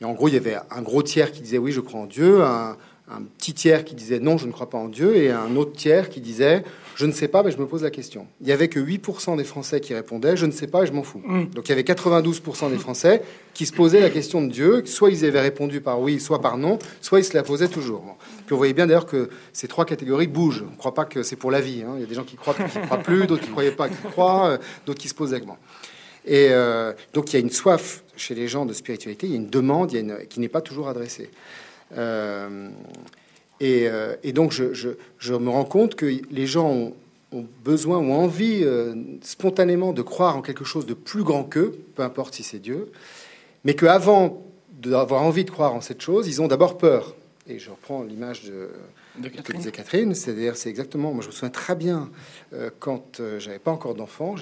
Et 0.00 0.04
en 0.04 0.12
gros, 0.14 0.26
il 0.28 0.34
y 0.34 0.36
avait 0.36 0.56
un 0.70 0.82
gros 0.82 1.02
tiers 1.02 1.30
qui 1.30 1.40
disait 1.40 1.58
oui, 1.58 1.70
je 1.70 1.80
crois 1.80 2.00
en 2.00 2.06
Dieu, 2.06 2.42
un, 2.42 2.76
un 3.08 3.22
petit 3.38 3.54
tiers 3.54 3.84
qui 3.84 3.94
disait 3.94 4.18
non, 4.18 4.36
je 4.36 4.46
ne 4.46 4.52
crois 4.52 4.68
pas 4.68 4.78
en 4.78 4.88
Dieu, 4.88 5.14
et 5.16 5.30
un 5.30 5.54
autre 5.56 5.72
tiers 5.72 6.10
qui 6.10 6.20
disait 6.20 6.64
je 6.96 7.06
ne 7.06 7.12
sais 7.12 7.28
pas, 7.28 7.42
mais 7.42 7.50
je 7.50 7.58
me 7.58 7.66
pose 7.66 7.82
la 7.82 7.90
question. 7.90 8.26
Il 8.40 8.48
y 8.48 8.52
avait 8.52 8.68
que 8.68 8.78
8% 8.80 9.36
des 9.36 9.44
Français 9.44 9.80
qui 9.80 9.94
répondaient 9.94 10.36
je 10.36 10.46
ne 10.46 10.50
sais 10.50 10.66
pas 10.66 10.82
et 10.82 10.86
je 10.86 10.92
m'en 10.92 11.02
fous. 11.02 11.22
Mm. 11.24 11.46
Donc 11.46 11.66
il 11.66 11.70
y 11.70 11.72
avait 11.72 11.82
92% 11.82 12.70
des 12.70 12.76
Français 12.78 13.22
qui 13.54 13.66
se 13.66 13.72
posaient 13.72 14.00
la 14.00 14.10
question 14.10 14.42
de 14.42 14.50
Dieu, 14.50 14.82
soit 14.86 15.10
ils 15.10 15.24
avaient 15.24 15.40
répondu 15.40 15.80
par 15.80 16.00
oui, 16.00 16.20
soit 16.20 16.40
par 16.40 16.56
non, 16.58 16.78
soit 17.00 17.20
ils 17.20 17.24
se 17.24 17.34
la 17.34 17.42
posaient 17.42 17.68
toujours. 17.68 18.16
Puis 18.46 18.54
on 18.54 18.56
voyait 18.58 18.72
bien 18.74 18.86
d'ailleurs 18.86 19.06
que 19.06 19.30
ces 19.52 19.68
trois 19.68 19.84
catégories 19.84 20.26
bougent. 20.26 20.64
On 20.66 20.72
ne 20.72 20.76
croit 20.76 20.94
pas 20.94 21.04
que 21.04 21.22
c'est 21.22 21.36
pour 21.36 21.50
la 21.50 21.60
vie. 21.60 21.82
hein. 21.86 21.92
Il 21.96 22.00
y 22.00 22.04
a 22.04 22.06
des 22.06 22.14
gens 22.14 22.24
qui 22.24 22.36
croient, 22.36 22.54
qui 22.54 22.78
ne 22.78 22.84
croient 22.84 22.98
plus, 22.98 23.26
d'autres 23.26 23.42
qui 23.42 23.48
ne 23.48 23.52
croyaient 23.52 23.70
pas, 23.72 23.88
qui 23.88 23.96
croient, 24.10 24.50
euh, 24.50 24.58
d'autres 24.86 25.00
qui 25.00 25.08
se 25.08 25.14
posent 25.14 25.30
vaguement. 25.32 25.58
Et 26.26 26.48
euh, 26.50 26.92
donc 27.14 27.32
il 27.32 27.34
y 27.34 27.36
a 27.36 27.40
une 27.40 27.50
soif 27.50 28.02
chez 28.16 28.34
les 28.34 28.46
gens 28.46 28.66
de 28.66 28.74
spiritualité, 28.74 29.26
il 29.26 29.30
y 29.30 29.34
a 29.34 29.38
une 29.38 29.48
demande 29.48 29.90
il 29.92 29.94
y 29.94 29.98
a 29.98 30.00
une- 30.02 30.26
qui 30.28 30.38
n'est 30.40 30.48
pas 30.50 30.60
toujours 30.60 30.88
adressée. 30.88 31.30
Euh, 31.96 32.68
et, 33.60 33.88
euh, 33.88 34.16
et 34.22 34.32
donc 34.32 34.52
je, 34.52 34.72
je- 34.74 34.90
je 35.18 35.34
me 35.34 35.50
rends 35.50 35.64
compte 35.64 35.94
que 35.94 36.06
les 36.30 36.46
gens 36.46 36.70
ont, 36.70 36.94
ont 37.32 37.46
besoin, 37.64 37.98
ont 37.98 38.14
envie 38.14 38.60
euh, 38.64 38.94
spontanément 39.22 39.92
de 39.92 40.02
croire 40.02 40.36
en 40.36 40.42
quelque 40.42 40.64
chose 40.64 40.86
de 40.86 40.94
plus 40.94 41.22
grand 41.22 41.44
qu'eux, 41.44 41.78
peu 41.94 42.02
importe 42.02 42.34
si 42.34 42.42
c'est 42.42 42.58
Dieu, 42.58 42.90
mais 43.64 43.74
qu'avant 43.74 44.42
d'avoir 44.72 45.22
envie 45.22 45.44
de 45.44 45.50
croire 45.50 45.74
en 45.74 45.80
cette 45.80 46.00
chose, 46.00 46.26
ils 46.26 46.40
ont 46.40 46.48
d'abord 46.48 46.78
peur. 46.78 47.14
Et 47.46 47.58
je 47.58 47.70
reprends 47.70 48.02
l'image 48.04 48.44
de, 48.44 48.70
De 49.18 49.28
que 49.28 49.36
Catherine. 49.36 49.58
disait 49.58 49.72
Catherine, 49.72 50.14
c'est-à-dire 50.14 50.56
c'est 50.56 50.68
exactement, 50.70 51.12
moi 51.12 51.20
je 51.22 51.26
me 51.28 51.32
souviens 51.32 51.50
très 51.50 51.74
bien 51.74 52.10
euh, 52.52 52.70
quand 52.78 53.18
euh, 53.20 53.40
j'avais 53.40 53.58
pas 53.58 53.72
encore 53.72 53.94
d'enfant, 53.94 54.36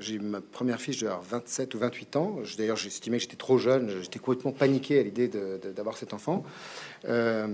j'ai 0.00 0.14
eu 0.14 0.18
ma 0.18 0.40
première 0.40 0.80
fille, 0.80 0.96
avoir 1.04 1.22
27 1.22 1.74
ou 1.74 1.78
28 1.78 2.16
ans, 2.16 2.36
d'ailleurs 2.58 2.76
j'estimais 2.76 3.18
que 3.18 3.22
j'étais 3.22 3.36
trop 3.36 3.58
jeune, 3.58 3.90
j'étais 4.02 4.18
complètement 4.18 4.50
paniqué 4.52 4.98
à 4.98 5.02
l'idée 5.04 5.28
de- 5.28 5.60
de- 5.62 5.70
d'avoir 5.72 5.96
cet 5.96 6.12
enfant. 6.14 6.42
Euh, 7.08 7.46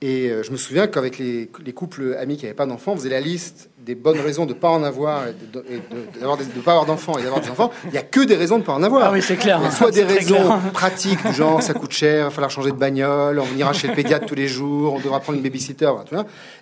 et 0.00 0.28
euh, 0.28 0.42
je 0.44 0.52
me 0.52 0.56
souviens 0.56 0.86
qu'avec 0.86 1.18
les, 1.18 1.50
les 1.64 1.72
couples 1.72 2.16
amis 2.20 2.36
qui 2.36 2.44
n'avaient 2.44 2.54
pas 2.54 2.66
d'enfants, 2.66 2.92
on 2.92 2.96
faisait 2.96 3.08
la 3.08 3.20
liste 3.20 3.68
des 3.88 3.94
bonnes 3.94 4.20
raisons 4.20 4.44
de 4.44 4.52
ne 4.52 4.58
pas 4.58 4.68
en 4.68 4.82
avoir, 4.84 5.26
et 5.28 5.32
de 5.32 5.58
ne 5.58 6.60
pas 6.62 6.72
avoir 6.72 6.86
d'enfants 6.86 7.18
et 7.18 7.22
d'avoir 7.22 7.40
des 7.40 7.48
enfants. 7.48 7.70
Il 7.86 7.92
n'y 7.92 7.98
a 7.98 8.02
que 8.02 8.20
des 8.20 8.36
raisons 8.36 8.56
de 8.56 8.60
ne 8.60 8.66
pas 8.66 8.74
en 8.74 8.82
avoir. 8.82 9.06
Ah 9.06 9.12
oui, 9.12 9.22
c'est 9.22 9.36
clair. 9.36 9.64
A 9.64 9.70
soit 9.70 9.90
des 9.90 10.04
raisons 10.04 10.36
clair. 10.36 10.60
pratiques, 10.72 11.26
du 11.26 11.32
genre 11.32 11.62
ça 11.62 11.72
coûte 11.72 11.92
cher, 11.92 12.20
il 12.20 12.24
va 12.24 12.30
falloir 12.30 12.50
changer 12.50 12.70
de 12.70 12.76
bagnole, 12.76 13.40
on 13.40 13.56
ira 13.56 13.72
chez 13.72 13.88
le 13.88 13.94
pédiatre 13.94 14.26
tous 14.26 14.34
les 14.34 14.46
jours, 14.46 14.92
on 14.92 15.00
devra 15.00 15.20
prendre 15.20 15.38
une 15.38 15.42
babysitter. 15.42 15.86
voilà, 15.86 16.04
tout. 16.04 16.14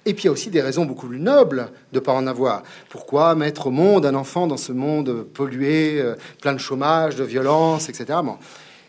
Et 0.07 0.15
puis 0.15 0.25
il 0.25 0.27
y 0.27 0.29
a 0.29 0.33
aussi 0.33 0.51
des 0.51 0.63
raisons 0.63 0.87
beaucoup 0.87 1.09
plus 1.09 1.19
nobles 1.19 1.69
de 1.93 1.99
ne 1.99 2.05
pas 2.05 2.13
en 2.13 2.29
avoir. 2.29 2.63
Pourquoi 2.89 3.35
mettre 3.35 3.67
au 3.67 3.71
monde 3.71 4.07
un 4.07 4.15
enfant 4.15 4.47
dans 4.47 4.57
ce 4.57 4.71
monde 4.71 5.25
pollué, 5.25 6.01
euh, 6.01 6.15
plein 6.41 6.53
de 6.53 6.59
chômage, 6.59 7.17
de 7.17 7.25
violence, 7.25 7.89
etc. 7.89 8.21
Bon. 8.23 8.37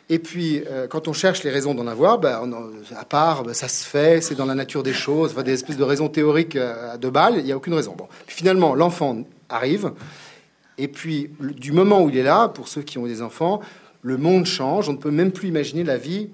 Et 0.10 0.20
puis, 0.20 0.64
euh, 0.68 0.88
quand 0.88 1.08
on 1.10 1.14
cherche 1.14 1.44
les 1.44 1.50
raisons 1.50 1.74
d'en 1.74 1.86
avoir, 1.86 2.18
ben, 2.18 2.50
à 2.96 3.04
part, 3.04 3.44
ben, 3.44 3.54
ça 3.54 3.68
se 3.68 3.86
fait, 3.86 4.22
c'est 4.22 4.36
dans 4.36 4.46
la 4.46 4.56
nature 4.56 4.82
des 4.82 4.94
choses, 4.94 5.32
enfin, 5.32 5.44
des 5.44 5.54
espèces 5.54 5.78
de 5.78 5.84
raisons 5.84 6.08
théoriques 6.08 6.56
euh, 6.56 6.96
de 6.96 7.10
balle, 7.10 7.36
il 7.38 7.44
n'y 7.44 7.52
a 7.52 7.58
aucune 7.58 7.74
raison. 7.74 7.94
Bon. 7.98 8.08
Finalement, 8.26 8.74
l'enfant 8.74 9.24
arrive, 9.50 9.92
et 10.78 10.88
puis 10.88 11.32
du 11.40 11.74
moment 11.74 12.02
où 12.04 12.10
il 12.10 12.18
est 12.18 12.24
là, 12.24 12.48
pour 12.48 12.70
ceux 12.70 12.84
qui 12.84 12.98
ont 12.98 13.06
des 13.06 13.22
enfants, 13.22 13.60
le 14.02 14.18
monde 14.18 14.46
change, 14.46 14.88
on 14.88 14.94
ne 14.94 14.98
peut 14.98 15.12
même 15.12 15.32
plus 15.32 15.50
imaginer 15.50 15.84
la 15.84 15.98
vie 15.98 16.30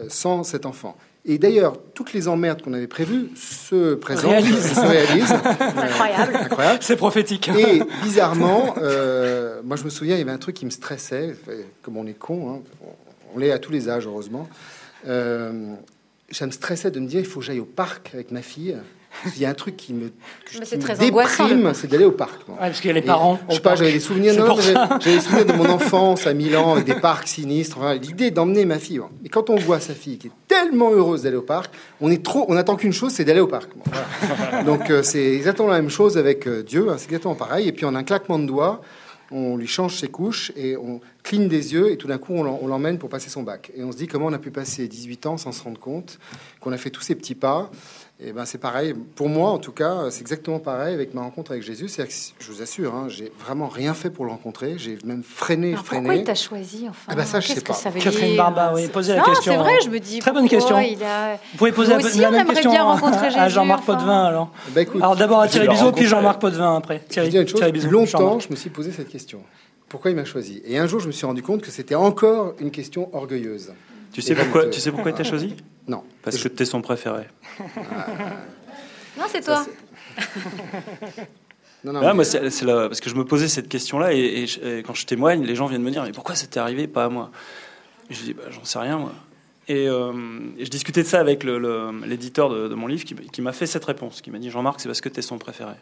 euh, 0.00 0.06
sans 0.08 0.44
cet 0.44 0.66
enfant. 0.66 0.96
Et 1.26 1.38
d'ailleurs, 1.38 1.78
toutes 1.94 2.12
les 2.12 2.28
emmerdes 2.28 2.60
qu'on 2.60 2.74
avait 2.74 2.86
prévues 2.86 3.30
se 3.34 3.94
présentent, 3.94 4.30
Réalisent. 4.30 4.74
se 4.74 4.80
réalisent. 4.80 5.32
Incroyable. 5.60 6.36
Incroyable. 6.36 6.78
C'est 6.82 6.96
prophétique. 6.96 7.48
Et 7.48 7.82
bizarrement, 8.02 8.74
euh, 8.78 9.60
moi 9.64 9.76
je 9.76 9.84
me 9.84 9.90
souviens, 9.90 10.16
il 10.16 10.18
y 10.18 10.22
avait 10.22 10.30
un 10.32 10.38
truc 10.38 10.56
qui 10.56 10.66
me 10.66 10.70
stressait, 10.70 11.34
comme 11.82 11.96
on 11.96 12.06
est 12.06 12.18
con, 12.18 12.50
hein, 12.50 12.62
on, 12.82 12.88
on 13.34 13.38
l'est 13.38 13.52
à 13.52 13.58
tous 13.58 13.72
les 13.72 13.88
âges 13.88 14.06
heureusement. 14.06 14.48
Euh, 15.06 15.74
ça 16.30 16.46
me 16.46 16.50
stressait 16.50 16.90
de 16.90 17.00
me 17.00 17.06
dire 17.06 17.20
il 17.20 17.26
faut 17.26 17.40
que 17.40 17.46
j'aille 17.46 17.60
au 17.60 17.64
parc 17.64 18.10
avec 18.14 18.30
ma 18.30 18.42
fille. 18.42 18.76
Il 19.36 19.40
y 19.40 19.44
a 19.46 19.50
un 19.50 19.54
truc 19.54 19.76
qui 19.76 19.92
me, 19.92 20.10
qui 20.50 20.58
me 20.60 20.64
déprime, 20.64 21.72
c'est 21.74 21.86
d'aller 21.86 22.04
au 22.04 22.10
parc. 22.12 22.46
moi. 22.48 22.56
Ouais, 22.58 22.66
parce 22.66 22.80
qu'il 22.80 22.88
y 22.88 22.90
a 22.90 22.94
les 22.94 23.00
Et, 23.00 23.02
parents. 23.02 23.38
Je 23.48 23.54
sais 23.54 23.60
pas, 23.60 23.74
j'avais 23.76 23.92
des 23.92 24.00
souvenirs, 24.00 24.34
non, 24.36 24.56
j'avais 24.60 24.98
des 25.16 25.20
souvenirs 25.20 25.46
de 25.46 25.52
mon 25.52 25.68
enfance 25.70 26.26
à 26.26 26.34
Milan 26.34 26.72
avec 26.74 26.84
des 26.84 26.94
parcs 26.94 27.28
sinistres. 27.28 27.78
Enfin, 27.78 27.94
L'idée 27.94 28.30
d'emmener 28.30 28.64
ma 28.64 28.78
fille. 28.78 28.98
bon. 28.98 29.08
Et 29.24 29.28
quand 29.28 29.50
on 29.50 29.56
voit 29.56 29.80
sa 29.80 29.94
fille 29.94 30.18
qui 30.18 30.26
est 30.28 30.32
tellement 30.48 30.90
heureuse 30.90 31.22
d'aller 31.22 31.36
au 31.36 31.42
parc, 31.42 31.72
on 32.00 32.10
est 32.10 32.22
trop, 32.24 32.44
on 32.48 32.56
attend 32.56 32.76
qu'une 32.76 32.92
chose, 32.92 33.12
c'est 33.12 33.24
d'aller 33.24 33.40
au 33.40 33.46
parc. 33.46 33.70
Voilà. 33.84 34.62
Donc 34.64 34.90
euh, 34.90 35.02
c'est 35.02 35.32
exactement 35.34 35.68
la 35.68 35.80
même 35.80 35.90
chose 35.90 36.18
avec 36.18 36.46
euh, 36.46 36.62
Dieu. 36.62 36.88
hein, 36.90 36.96
c'est 36.98 37.06
exactement 37.06 37.34
pareil. 37.34 37.68
Et 37.68 37.72
puis 37.72 37.84
en 37.86 37.94
un 37.94 38.02
claquement 38.04 38.38
de 38.38 38.46
doigts, 38.46 38.80
on 39.30 39.56
lui 39.56 39.66
change 39.66 39.96
ses 39.96 40.08
couches 40.08 40.52
et 40.54 40.76
on 40.76 41.00
cligne 41.22 41.48
des 41.48 41.72
yeux 41.72 41.90
et 41.90 41.96
tout 41.96 42.06
d'un 42.06 42.18
coup 42.18 42.34
on 42.34 42.66
l'emmène 42.66 42.98
pour 42.98 43.08
passer 43.08 43.30
son 43.30 43.42
bac. 43.42 43.72
Et 43.74 43.82
on 43.82 43.90
se 43.90 43.96
dit 43.96 44.06
comment 44.06 44.26
on 44.26 44.32
a 44.32 44.38
pu 44.38 44.50
passer 44.50 44.86
18 44.86 45.26
ans 45.26 45.36
sans 45.38 45.50
se 45.50 45.62
rendre 45.62 45.80
compte 45.80 46.18
qu'on 46.60 46.72
a 46.72 46.76
fait 46.76 46.90
tous 46.90 47.00
ces 47.00 47.14
petits 47.14 47.34
pas. 47.34 47.70
Et 48.26 48.32
ben 48.32 48.46
c'est 48.46 48.56
pareil 48.58 48.94
pour 49.16 49.28
moi 49.28 49.50
en 49.50 49.58
tout 49.58 49.72
cas, 49.72 50.06
c'est 50.10 50.22
exactement 50.22 50.58
pareil 50.58 50.94
avec 50.94 51.12
ma 51.12 51.20
rencontre 51.20 51.50
avec 51.50 51.62
Jésus. 51.62 51.88
C'est 51.88 52.08
je 52.38 52.50
vous 52.50 52.62
assure, 52.62 52.94
hein, 52.94 53.06
j'ai 53.08 53.30
vraiment 53.38 53.68
rien 53.68 53.92
fait 53.92 54.08
pour 54.08 54.24
le 54.24 54.30
rencontrer. 54.30 54.76
J'ai 54.78 54.96
même 55.04 55.22
freiné, 55.22 55.72
Alors 55.72 55.84
freiné. 55.84 56.02
pourquoi 56.04 56.14
il 56.20 56.24
t'a 56.24 56.34
choisi 56.34 56.86
enfin 56.88 57.00
Ah 57.08 57.14
bah 57.16 57.26
ça, 57.26 57.40
je 57.40 57.48
Qu'est-ce 57.48 57.58
sais 57.60 57.62
que 57.64 57.68
pas. 57.68 57.74
ça 57.74 57.90
veut 57.90 58.00
Catherine 58.00 58.28
dire 58.28 58.36
Barba, 58.36 58.72
oui, 58.74 58.88
posez 58.88 59.12
la 59.14 59.18
Non, 59.18 59.24
question. 59.26 59.52
C'est 59.52 59.58
vrai, 59.58 59.72
je 59.84 59.90
me 59.90 60.00
dis. 60.00 60.20
Très 60.20 60.32
bonne 60.32 60.48
question. 60.48 60.78
Il 60.80 61.02
a... 61.04 61.34
Vous 61.34 61.58
pouvez 61.58 61.72
poser 61.72 61.90
la, 61.90 61.96
aussi, 61.98 62.18
la 62.18 62.28
on 62.28 62.30
même 62.32 62.40
aimerait 62.40 62.54
question 62.54 62.70
bien 62.70 62.80
à- 62.80 62.92
rencontrer 62.94 63.26
à 63.26 63.30
Jésus, 63.30 63.54
Jean-Marc 63.54 63.80
enfin. 63.80 63.94
Potvin 63.96 64.24
alors. 64.24 64.50
Bah, 64.74 64.80
écoute, 64.80 65.02
Alors 65.02 65.16
d'abord 65.16 65.40
à 65.40 65.46
je 65.46 65.52
Thierry 65.52 65.68
Bizot, 65.68 65.92
puis. 65.92 66.06
Jean-Marc 66.06 66.40
Potvin 66.40 66.76
après. 66.76 67.02
je 67.08 67.12
Thierry, 67.12 67.28
une 67.36 67.46
chose. 67.46 67.54
Thierry 67.60 67.72
Bizot, 67.72 67.90
longtemps, 67.90 68.38
je 68.40 68.48
me 68.48 68.56
suis 68.56 68.70
posé 68.70 68.90
cette 68.92 69.08
question. 69.10 69.40
Pourquoi 69.90 70.10
il 70.10 70.16
m'a 70.16 70.24
choisi? 70.24 70.62
Et 70.64 70.78
un 70.78 70.86
jour, 70.86 71.00
je 71.00 71.08
me 71.08 71.12
suis 71.12 71.26
rendu 71.26 71.42
compte 71.42 71.60
que 71.60 71.70
c'était 71.70 71.94
encore 71.94 72.54
une 72.58 72.70
question 72.70 73.14
orgueilleuse. 73.14 73.72
Tu 74.12 74.22
sais 74.22 74.34
pourquoi, 74.34 74.66
tu 74.66 74.80
sais 74.80 74.90
pourquoi 74.92 75.10
il 75.10 75.14
t'a 75.16 75.24
choisi? 75.24 75.54
Non, 75.86 76.02
Parce 76.22 76.38
que 76.38 76.48
t'es 76.48 76.64
son 76.64 76.80
préféré? 76.82 77.24
Non, 79.16 79.24
c'est 79.28 79.42
toi. 79.42 79.64
non, 81.84 81.92
non. 81.92 82.00
Ah, 82.02 82.06
mais- 82.08 82.14
moi, 82.14 82.24
c'est, 82.24 82.50
c'est 82.50 82.64
la- 82.64 82.88
parce 82.88 83.00
que 83.00 83.08
je 83.10 83.14
me 83.14 83.24
posais 83.24 83.46
cette 83.48 83.68
question-là 83.68 84.12
et, 84.12 84.18
et 84.18 84.46
je- 84.48 84.60
et 84.60 84.82
quand 84.82 84.94
je 84.94 85.06
témoigne, 85.06 85.44
les 85.44 85.54
gens 85.54 85.66
viennent 85.66 85.82
me 85.82 85.90
dire 85.92 86.02
mais 86.02 86.10
pourquoi 86.12 86.34
ça 86.34 86.46
t'est 86.48 86.58
arrivé, 86.58 86.86
pas 86.88 87.04
à 87.04 87.08
moi? 87.08 87.30
Et 88.10 88.14
Je 88.14 88.22
dis 88.22 88.34
bah, 88.34 88.42
j'en 88.50 88.64
sais 88.64 88.78
rien 88.80 88.98
moi. 88.98 89.12
Et, 89.68 89.86
euh, 89.88 90.12
et 90.58 90.64
je 90.64 90.70
discutais 90.70 91.02
de 91.04 91.06
ça 91.06 91.20
avec 91.20 91.44
le- 91.44 91.58
le- 91.58 91.92
l'éditeur 92.06 92.50
de, 92.50 92.66
de 92.68 92.74
mon 92.74 92.86
livre 92.88 93.04
qui, 93.04 93.14
qui 93.14 93.40
m'a 93.40 93.52
fait 93.52 93.66
cette 93.66 93.84
réponse, 93.84 94.20
qui 94.20 94.30
m'a 94.32 94.38
dit 94.38 94.50
Jean-Marc 94.50 94.80
c'est 94.80 94.88
parce 94.88 95.00
que 95.00 95.08
t'es 95.08 95.22
son 95.22 95.38
préféré. 95.38 95.74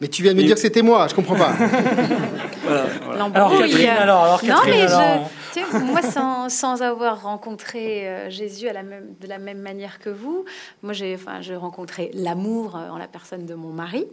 mais 0.00 0.08
tu 0.08 0.22
viens 0.22 0.32
de 0.32 0.38
me 0.38 0.42
Et- 0.42 0.46
dire 0.46 0.54
que 0.54 0.60
c'était 0.62 0.82
moi. 0.82 1.08
Je 1.08 1.14
comprends 1.14 1.36
pas. 1.36 1.52
Voilà, 2.64 2.84
voilà. 3.04 3.24
Alors 3.34 3.50
L'embrouille. 3.50 3.70
Catherine, 3.70 3.88
alors, 3.88 4.24
alors 4.24 4.42
Non, 4.44 4.48
Catherine, 4.48 4.70
mais 4.74 4.80
alors, 4.82 5.00
je, 5.30 5.37
moi, 5.84 6.02
sans, 6.48 6.82
avoir 6.82 7.22
rencontré 7.22 8.08
euh, 8.08 8.30
Jésus 8.30 8.66
de 8.68 9.26
la 9.28 9.38
même 9.38 9.60
manière 9.60 9.98
que 9.98 10.10
vous, 10.10 10.44
moi, 10.82 10.92
j'ai, 10.92 11.14
enfin, 11.14 11.40
rencontré 11.56 12.10
l'amour 12.14 12.76
euh, 12.76 12.88
en 12.90 12.98
la 12.98 13.08
personne 13.08 13.46
de 13.46 13.54
mon 13.54 13.72
mari. 13.72 14.06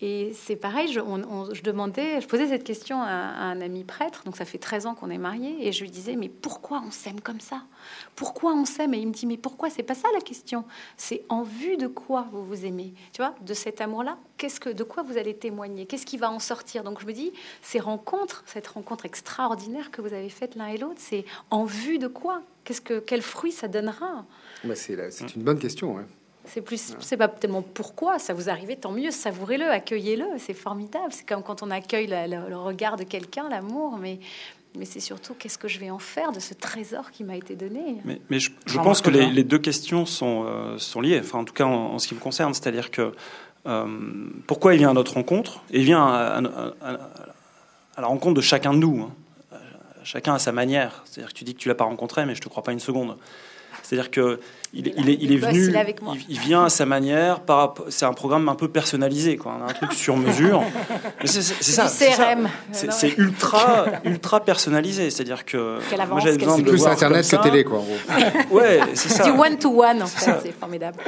Et 0.00 0.32
c'est 0.34 0.56
pareil, 0.56 0.92
je 0.92 1.62
demandais, 1.62 2.20
je 2.20 2.26
posais 2.28 2.46
cette 2.46 2.62
question 2.62 3.02
à, 3.02 3.06
à 3.06 3.42
un 3.44 3.60
ami 3.60 3.82
prêtre, 3.82 4.22
donc 4.24 4.36
ça 4.36 4.44
fait 4.44 4.58
13 4.58 4.86
ans 4.86 4.94
qu'on 4.94 5.10
est 5.10 5.18
mariés, 5.18 5.66
et 5.66 5.72
je 5.72 5.82
lui 5.82 5.90
disais, 5.90 6.14
mais 6.14 6.28
pourquoi 6.28 6.82
on 6.86 6.92
s'aime 6.92 7.20
comme 7.20 7.40
ça? 7.40 7.62
Pourquoi 8.18 8.52
on 8.52 8.64
s'aime? 8.64 8.94
Et 8.94 8.98
il 8.98 9.06
me 9.06 9.12
dit, 9.12 9.26
mais 9.26 9.36
pourquoi? 9.36 9.70
C'est 9.70 9.84
pas 9.84 9.94
ça 9.94 10.08
la 10.12 10.20
question. 10.20 10.64
C'est 10.96 11.22
en 11.28 11.42
vue 11.44 11.76
de 11.76 11.86
quoi 11.86 12.26
vous 12.32 12.44
vous 12.44 12.64
aimez 12.64 12.92
Tu 13.12 13.22
vois, 13.22 13.32
de 13.42 13.54
cet 13.54 13.80
amour-là, 13.80 14.18
qu'est-ce 14.38 14.58
que, 14.58 14.70
de 14.70 14.82
quoi 14.82 15.04
vous 15.04 15.16
allez 15.18 15.34
témoigner? 15.36 15.86
Qu'est-ce 15.86 16.04
qui 16.04 16.16
va 16.16 16.28
en 16.28 16.40
sortir? 16.40 16.82
Donc 16.82 17.00
je 17.00 17.06
me 17.06 17.12
dis, 17.12 17.32
ces 17.62 17.78
rencontres, 17.78 18.42
cette 18.46 18.66
rencontre 18.66 19.06
extraordinaire 19.06 19.92
que 19.92 20.00
vous 20.02 20.12
avez 20.12 20.30
faite 20.30 20.56
l'un 20.56 20.66
et 20.66 20.78
l'autre, 20.78 20.98
c'est 20.98 21.24
en 21.50 21.62
vue 21.64 21.98
de 22.00 22.08
quoi? 22.08 22.42
Qu'est-ce 22.64 22.80
que, 22.80 22.98
quel 22.98 23.22
fruit 23.22 23.52
ça 23.52 23.68
donnera? 23.68 24.24
Bah, 24.64 24.74
c'est 24.74 24.96
la- 24.96 25.12
c'est 25.12 25.36
une 25.36 25.42
bonne 25.44 25.60
question. 25.60 25.94
ouais. 25.94 26.02
c'est 26.44 26.62
plus, 26.62 26.94
c'est 27.00 27.18
pas 27.18 27.28
tellement 27.28 27.60
pourquoi 27.62 28.18
ça 28.18 28.32
vous 28.32 28.48
arrive, 28.48 28.74
tant 28.78 28.90
mieux, 28.90 29.10
savourez-le, 29.10 29.68
accueillez-le, 29.70 30.24
c'est 30.38 30.54
formidable. 30.54 31.12
C'est 31.12 31.28
comme 31.28 31.42
quand 31.42 31.62
on 31.62 31.70
accueille 31.70 32.06
la- 32.06 32.26
le 32.26 32.56
regard 32.56 32.96
de 32.96 33.04
quelqu'un, 33.04 33.48
l'amour, 33.50 33.98
mais, 33.98 34.18
mais 34.78 34.84
c'est 34.84 35.00
surtout 35.00 35.34
qu'est-ce 35.34 35.58
que 35.58 35.68
je 35.68 35.78
vais 35.78 35.90
en 35.90 35.98
faire 35.98 36.32
de 36.32 36.40
ce 36.40 36.54
trésor 36.54 37.10
qui 37.10 37.24
m'a 37.24 37.36
été 37.36 37.54
donné? 37.56 37.96
Mais, 38.04 38.20
mais 38.30 38.38
je, 38.40 38.50
pense 38.78 39.00
que 39.02 39.10
les, 39.10 39.44
deux 39.44 39.58
questions 39.58 40.06
sont, 40.06 40.44
euh, 40.46 40.78
sont 40.78 41.00
liées, 41.00 41.20
enfin 41.20 41.40
en 41.40 41.44
tout 41.44 41.52
cas 41.54 41.64
en, 41.64 41.94
en 41.94 41.98
ce 41.98 42.08
qui 42.08 42.14
me 42.14 42.20
concerne, 42.20 42.54
c'est-à-dire 42.54 42.90
que 42.90 43.12
euh, 43.66 43.86
pourquoi 44.46 44.74
il 44.74 44.78
vient 44.78 44.90
à 44.90 44.94
notre 44.94 45.14
rencontre? 45.14 45.60
Il 45.70 45.82
vient 45.82 46.06
à, 46.06 46.40
à- 46.40 46.90
à- 46.92 46.98
à 47.96 48.00
la 48.00 48.06
rencontre 48.06 48.34
de 48.34 48.40
chacun 48.40 48.72
de 48.72 48.78
nous. 48.78 49.02
hein. 49.02 49.10
Euh, 49.52 49.56
Chacun 50.04 50.32
à 50.34 50.38
sa 50.38 50.52
manière. 50.52 51.02
C'est-à-dire 51.04 51.32
que 51.32 51.38
tu 51.38 51.44
dis 51.44 51.54
que 51.54 51.58
tu 51.60 51.68
l'as 51.68 51.74
pas 51.74 51.84
rencontré, 51.84 52.24
mais 52.24 52.34
je 52.36 52.40
te 52.40 52.48
crois 52.48 52.62
pas 52.62 52.72
une 52.72 52.78
seconde. 52.80 53.16
C'est-à-dire 53.82 54.10
que 54.12 54.38
il, 54.74 54.88
est- 54.88 54.94
il 54.98 55.08
est, 55.10 55.14
il 55.20 55.38
venu, 55.38 55.68
il 55.68 55.74
est 55.74 55.78
avec 55.78 56.02
moi. 56.02 56.14
il, 56.28 56.34
il 56.34 56.40
vient 56.40 56.64
à 56.64 56.68
sa 56.68 56.84
manière. 56.86 57.40
C'est 57.88 58.04
un 58.04 58.12
programme 58.12 58.48
un 58.48 58.54
peu 58.54 58.68
personnalisé, 58.68 59.36
quoi, 59.36 59.58
un 59.68 59.72
truc 59.72 59.92
sur 59.92 60.16
mesure. 60.16 60.62
C'est, 61.24 61.42
ça. 61.42 61.54
c'est 61.88 62.10
ça. 62.12 62.24
CRM. 62.34 62.48
C'est, 62.72 62.86
Non, 62.88 62.92
c'est 62.96 63.16
ultra, 63.18 63.86
ultra 64.04 64.40
personnalisé. 64.40 65.10
C'est-à-dire 65.10 65.44
que 65.44 65.78
Quelle 65.90 65.98
moi 65.98 66.06
avance, 66.06 66.22
j'avais 66.24 66.36
quelle 66.36 66.46
besoin 66.46 66.58
de 66.62 66.68
plus 66.70 66.86
Internet 66.86 67.28
que 67.28 67.36
télé, 67.36 67.64
quoi. 67.64 67.78
En 67.78 67.82
gros. 67.82 67.96
Ouais, 68.58 68.80
c'est 68.94 69.08
ça. 69.08 69.24
Du 69.24 69.30
one 69.30 69.58
to 69.58 69.82
one, 69.82 70.02
en 70.02 70.06
fait, 70.06 70.32
c'est 70.42 70.52
formidable. 70.52 70.98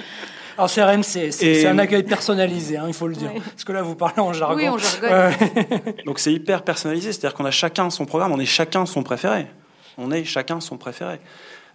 Alors 0.58 0.70
CRM, 0.70 1.02
c'est 1.02 1.30
Et- 1.42 1.66
un 1.66 1.78
accueil 1.78 2.02
personnalisé, 2.02 2.76
hein, 2.76 2.84
il 2.88 2.92
faut 2.94 3.06
le 3.08 3.14
dire. 3.14 3.30
Oui. 3.34 3.40
Parce 3.50 3.64
que 3.64 3.72
là, 3.72 3.82
vous 3.82 3.94
parlez 3.94 4.20
en 4.20 4.32
jargon. 4.32 4.56
Oui, 4.56 4.68
on 4.68 4.76
jargonne. 4.78 5.32
Donc 6.04 6.18
c'est 6.18 6.32
hyper 6.32 6.62
personnalisé, 6.62 7.12
c'est-à-dire 7.12 7.34
qu'on 7.34 7.46
a 7.46 7.50
chacun 7.50 7.88
son 7.88 8.04
programme, 8.04 8.32
on 8.32 8.40
est 8.40 8.44
chacun 8.46 8.84
son 8.84 9.02
préféré. 9.02 9.46
On 9.96 10.10
est 10.10 10.24
chacun 10.24 10.60
son 10.60 10.76
préféré. 10.76 11.20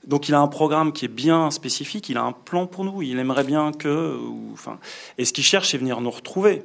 Donc 0.07 0.29
il 0.29 0.35
a 0.35 0.39
un 0.39 0.47
programme 0.47 0.91
qui 0.93 1.05
est 1.05 1.09
bien 1.09 1.49
spécifique, 1.51 2.09
il 2.09 2.17
a 2.17 2.23
un 2.23 2.31
plan 2.31 2.67
pour 2.67 2.83
nous, 2.83 3.01
il 3.01 3.17
aimerait 3.19 3.43
bien 3.43 3.71
que... 3.71 4.15
ou- 4.17 4.49
enfin, 4.53 4.77
et 5.17 5.25
ce 5.25 5.33
qu'il 5.33 5.43
cherche, 5.43 5.69
c'est 5.71 5.77
venir 5.77 5.99
nous 6.01 6.11
retrouver. 6.11 6.61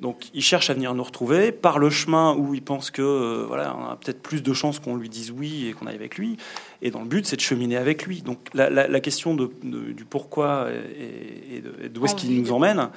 Donc 0.00 0.28
il 0.32 0.42
cherche 0.42 0.70
à 0.70 0.74
venir 0.74 0.94
nous 0.94 1.02
retrouver 1.02 1.50
par 1.50 1.78
le 1.80 1.90
chemin 1.90 2.34
où 2.36 2.54
il 2.54 2.62
pense 2.62 2.90
que 2.92 3.02
euh, 3.02 3.44
voilà, 3.48 3.76
on 3.76 3.84
a 3.88 3.96
peut-être 3.96 4.22
plus 4.22 4.42
de 4.44 4.52
chances 4.52 4.78
qu'on 4.78 4.94
lui 4.96 5.08
dise 5.08 5.32
oui 5.32 5.66
et 5.68 5.72
qu'on 5.72 5.86
aille 5.88 5.96
avec 5.96 6.18
lui. 6.18 6.36
Et 6.82 6.90
dans 6.92 7.00
le 7.00 7.06
but, 7.08 7.26
c'est 7.26 7.34
de 7.36 7.40
cheminer 7.40 7.76
avec 7.76 8.06
lui. 8.06 8.22
Donc 8.22 8.38
la, 8.54 8.70
la- 8.70 8.86
la 8.86 9.00
question 9.00 9.34
de, 9.34 9.50
de- 9.64 9.92
du 9.92 10.04
pourquoi 10.04 10.68
et, 10.70 11.56
et 11.84 11.88
d'où 11.88 12.04
est-ce 12.04 12.14
qu'il 12.14 12.40
nous 12.40 12.52
emmène, 12.52 12.90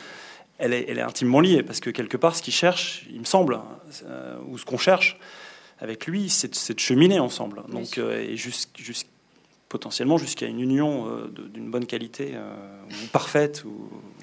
elle 0.59 0.73
est, 0.73 0.85
elle 0.89 0.99
est 0.99 1.03
intimement 1.03 1.39
liée 1.39 1.63
parce 1.63 1.79
que 1.79 1.89
quelque 1.89 2.17
part, 2.17 2.35
ce 2.35 2.43
qu'il 2.43 2.53
cherche, 2.53 3.05
il 3.11 3.19
me 3.19 3.25
semble, 3.25 3.59
euh, 4.05 4.37
ou 4.47 4.59
ce 4.59 4.65
qu'on 4.65 4.77
cherche 4.77 5.17
avec 5.79 6.05
lui, 6.05 6.29
c'est 6.29 6.73
de, 6.73 6.79
cheminer 6.79 7.19
ensemble. 7.19 7.63
Donc 7.69 7.97
euh, 7.97 8.21
et 8.21 8.35
jusqu'- 8.35 8.77
jusqu'- 8.79 9.07
potentiellement 9.71 10.17
jusqu'à 10.17 10.47
une 10.47 10.59
union 10.59 11.07
euh, 11.07 11.31
d'une 11.53 11.71
bonne 11.71 11.85
qualité 11.85 12.31
euh, 12.33 12.41
ou 12.89 13.07
parfaite 13.13 13.63
ou 13.65 13.71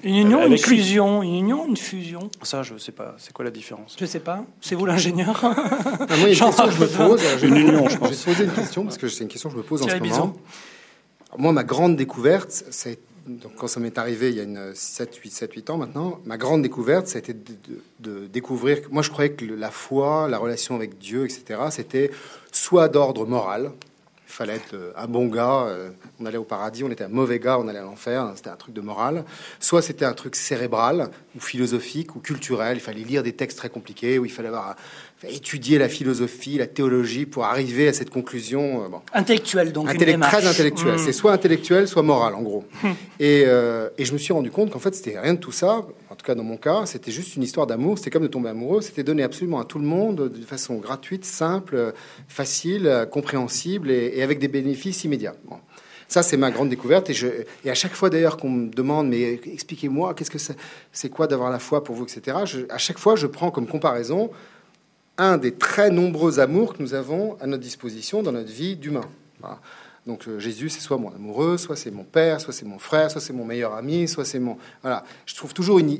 Une 0.03 0.15
union, 0.15 0.43
une 0.45 0.51
lui. 0.51 0.59
fusion. 0.59 1.23
Une 1.23 1.33
union, 1.35 1.67
une 1.67 1.75
fusion. 1.75 2.29
Ça, 2.43 2.61
je 2.61 2.77
sais 2.77 2.91
pas. 2.91 3.15
C'est 3.17 3.33
quoi 3.33 3.43
la 3.45 3.49
différence? 3.51 3.95
Je 3.99 4.05
sais 4.05 4.19
pas. 4.19 4.45
C'est 4.61 4.75
vous 4.75 4.85
l'ingénieur? 4.85 5.39
Ah, 5.43 5.55
moi, 5.55 6.05
il 6.17 6.19
y 6.19 6.25
a 6.25 6.27
une 6.29 6.35
question 6.35 6.65
que 6.65 6.71
je 6.71 6.81
me 6.81 6.87
pose. 6.87 7.21
Je- 7.39 7.47
Une 7.47 7.57
union, 7.57 7.83
je 7.85 7.89
Je 7.89 7.93
vais 7.95 7.99
pense. 7.99 8.19
te 8.21 8.25
poser 8.29 8.43
une 8.43 8.51
question 8.53 8.83
parce 8.83 8.97
que 8.99 9.07
c'est 9.07 9.23
une 9.23 9.29
question 9.29 9.49
que 9.49 9.55
je 9.55 9.59
me 9.61 9.65
pose 9.65 9.81
en 9.81 9.85
ce 9.85 9.89
Thierry 9.89 10.07
moment. 10.09 10.27
Bison. 10.27 10.39
Moi, 11.39 11.51
ma 11.51 11.63
grande 11.63 11.95
découverte, 11.95 12.63
c'est 12.69 12.99
donc 13.27 13.53
quand 13.55 13.67
ça 13.67 13.79
m'est 13.79 13.97
arrivé 13.99 14.29
il 14.29 14.37
y 14.37 14.39
a 14.39 14.43
une 14.43 14.71
7, 14.73 15.15
8, 15.15 15.29
7, 15.31 15.53
8 15.53 15.69
ans 15.71 15.77
maintenant, 15.77 16.19
ma 16.25 16.37
grande 16.37 16.61
découverte, 16.63 17.07
ça 17.07 17.17
a 17.17 17.19
été 17.19 17.33
de, 17.33 17.39
de- 17.99 18.21
de 18.21 18.27
découvrir. 18.27 18.81
que- 18.83 18.89
Moi, 18.89 19.01
je 19.03 19.09
croyais 19.11 19.31
que 19.31 19.45
le- 19.45 19.55
la 19.55 19.69
foi, 19.71 20.27
la 20.29 20.37
relation 20.37 20.75
avec 20.75 20.97
Dieu, 20.99 21.25
etc., 21.25 21.59
c'était 21.71 22.09
soit 22.51 22.87
d'ordre 22.87 23.25
moral. 23.27 23.71
Il 24.29 24.33
fallait 24.33 24.57
être 24.57 24.75
euh, 24.75 24.91
un 24.95 25.07
bon 25.07 25.25
gars, 25.25 25.63
euh, 25.63 25.89
on 26.19 26.25
allait 26.27 26.37
au 26.37 26.43
paradis, 26.43 26.83
on 26.83 26.91
était 26.91 27.03
un 27.03 27.09
mauvais 27.09 27.39
gars, 27.39 27.57
on 27.57 27.67
allait 27.67 27.79
à 27.79 27.83
l'enfer, 27.83 28.31
c'était 28.35 28.51
un 28.51 28.55
truc 28.55 28.75
de 28.75 28.81
morale. 28.81 29.25
Soit 29.59 29.81
c'était 29.81 30.05
un 30.05 30.13
truc 30.13 30.35
cérébral, 30.35 31.09
ou 31.35 31.39
philosophique, 31.39 32.15
ou 32.15 32.19
culturel, 32.19 32.77
il 32.77 32.79
fallait 32.79 33.03
lire 33.03 33.23
des 33.23 33.33
textes 33.33 33.57
très 33.57 33.69
compliqués, 33.69 34.19
où 34.19 34.25
il 34.25 34.31
fallait 34.31 34.49
avoir, 34.49 34.75
étudier 35.27 35.77
la 35.77 35.89
philosophie, 35.89 36.57
la 36.57 36.67
théologie 36.67 37.25
pour 37.25 37.43
arriver 37.45 37.87
à 37.89 37.93
cette 37.93 38.09
conclusion. 38.09 38.85
euh, 38.85 38.87
bon. 38.87 39.01
Intellectuel, 39.13 39.73
donc 39.73 39.89
Intellect- 39.89 40.21
très 40.21 40.45
intellectuel. 40.47 40.95
Hmm. 40.95 40.97
C'est 40.97 41.11
soit 41.11 41.33
intellectuel, 41.33 41.87
soit 41.87 42.03
moral, 42.03 42.35
en 42.35 42.41
gros. 42.41 42.63
et, 43.19 43.43
euh, 43.45 43.89
et 43.97 44.05
je 44.05 44.13
me 44.13 44.17
suis 44.17 44.31
rendu 44.31 44.49
compte 44.51 44.69
qu'en 44.71 44.79
fait, 44.79 44.95
c'était 44.95 45.19
rien 45.19 45.33
de 45.33 45.39
tout 45.39 45.51
ça. 45.51 45.85
En 46.09 46.15
tout 46.15 46.25
cas, 46.25 46.35
dans 46.35 46.43
mon 46.43 46.57
cas, 46.57 46.85
c'était 46.85 47.11
juste 47.11 47.35
une 47.35 47.43
histoire 47.43 47.67
d'amour. 47.67 47.97
C'était 47.97 48.11
comme 48.11 48.23
de 48.23 48.27
tomber 48.27 48.49
amoureux. 48.49 48.81
C'était 48.81 49.03
donné 49.03 49.23
absolument 49.23 49.59
à 49.59 49.65
tout 49.65 49.79
le 49.79 49.85
monde 49.85 50.29
de 50.29 50.45
façon 50.45 50.75
gratuite, 50.77 51.25
simple, 51.25 51.93
facile, 52.29 53.07
compréhensible 53.11 53.91
et, 53.91 54.13
et 54.15 54.23
avec 54.23 54.39
des 54.39 54.47
bénéfices 54.47 55.03
immédiats. 55.03 55.35
Bon. 55.45 55.57
Ça, 56.07 56.23
c'est 56.23 56.37
ma 56.37 56.49
grande 56.49 56.69
découverte. 56.69 57.09
Et, 57.09 57.13
je, 57.13 57.27
et 57.65 57.69
à 57.69 57.75
chaque 57.75 57.93
fois, 57.93 58.09
d'ailleurs, 58.09 58.37
qu'on 58.37 58.49
me 58.49 58.69
demande, 58.69 59.09
mais 59.09 59.39
expliquez-moi, 59.45 60.13
qu'est-ce 60.15 60.31
que 60.31 60.39
c'est, 60.39 60.55
c'est 60.91 61.09
quoi 61.09 61.27
d'avoir 61.27 61.51
la 61.51 61.59
foi 61.59 61.83
pour 61.83 61.95
vous, 61.95 62.05
etc. 62.05 62.37
je- 62.45 62.61
à 62.69 62.77
chaque 62.79 62.97
fois, 62.97 63.15
je 63.15 63.27
prends 63.27 63.51
comme 63.51 63.67
comparaison 63.67 64.31
un 65.19 65.37
des 65.37 65.51
très 65.53 65.91
nombreux 65.91 66.39
amours 66.39 66.73
que 66.75 66.81
nous 66.81 66.93
avons 66.95 67.37
à 67.41 67.45
notre 67.45 67.61
disposition 67.63 68.23
dans 68.23 68.31
notre 68.31 68.51
vie 68.51 68.75
d'humain. 68.75 69.05
Donc 70.07 70.27
euh, 70.27 70.39
Jésus, 70.39 70.69
c'est 70.69 70.79
soit 70.79 70.97
mon 70.97 71.09
amoureux, 71.13 71.57
soit 71.57 71.75
c'est 71.75 71.91
mon 71.91 72.03
père, 72.05 72.41
soit 72.41 72.53
c'est 72.53 72.65
mon 72.65 72.79
frère, 72.79 73.11
soit 73.11 73.21
c'est 73.21 73.33
mon 73.33 73.45
meilleur 73.45 73.75
ami, 73.75 74.07
soit 74.07 74.25
c'est 74.25 74.39
mon... 74.39 74.57
Voilà. 74.81 75.03
Je 75.27 75.35
trouve 75.35 75.53
toujours 75.53 75.77
une, 75.77 75.91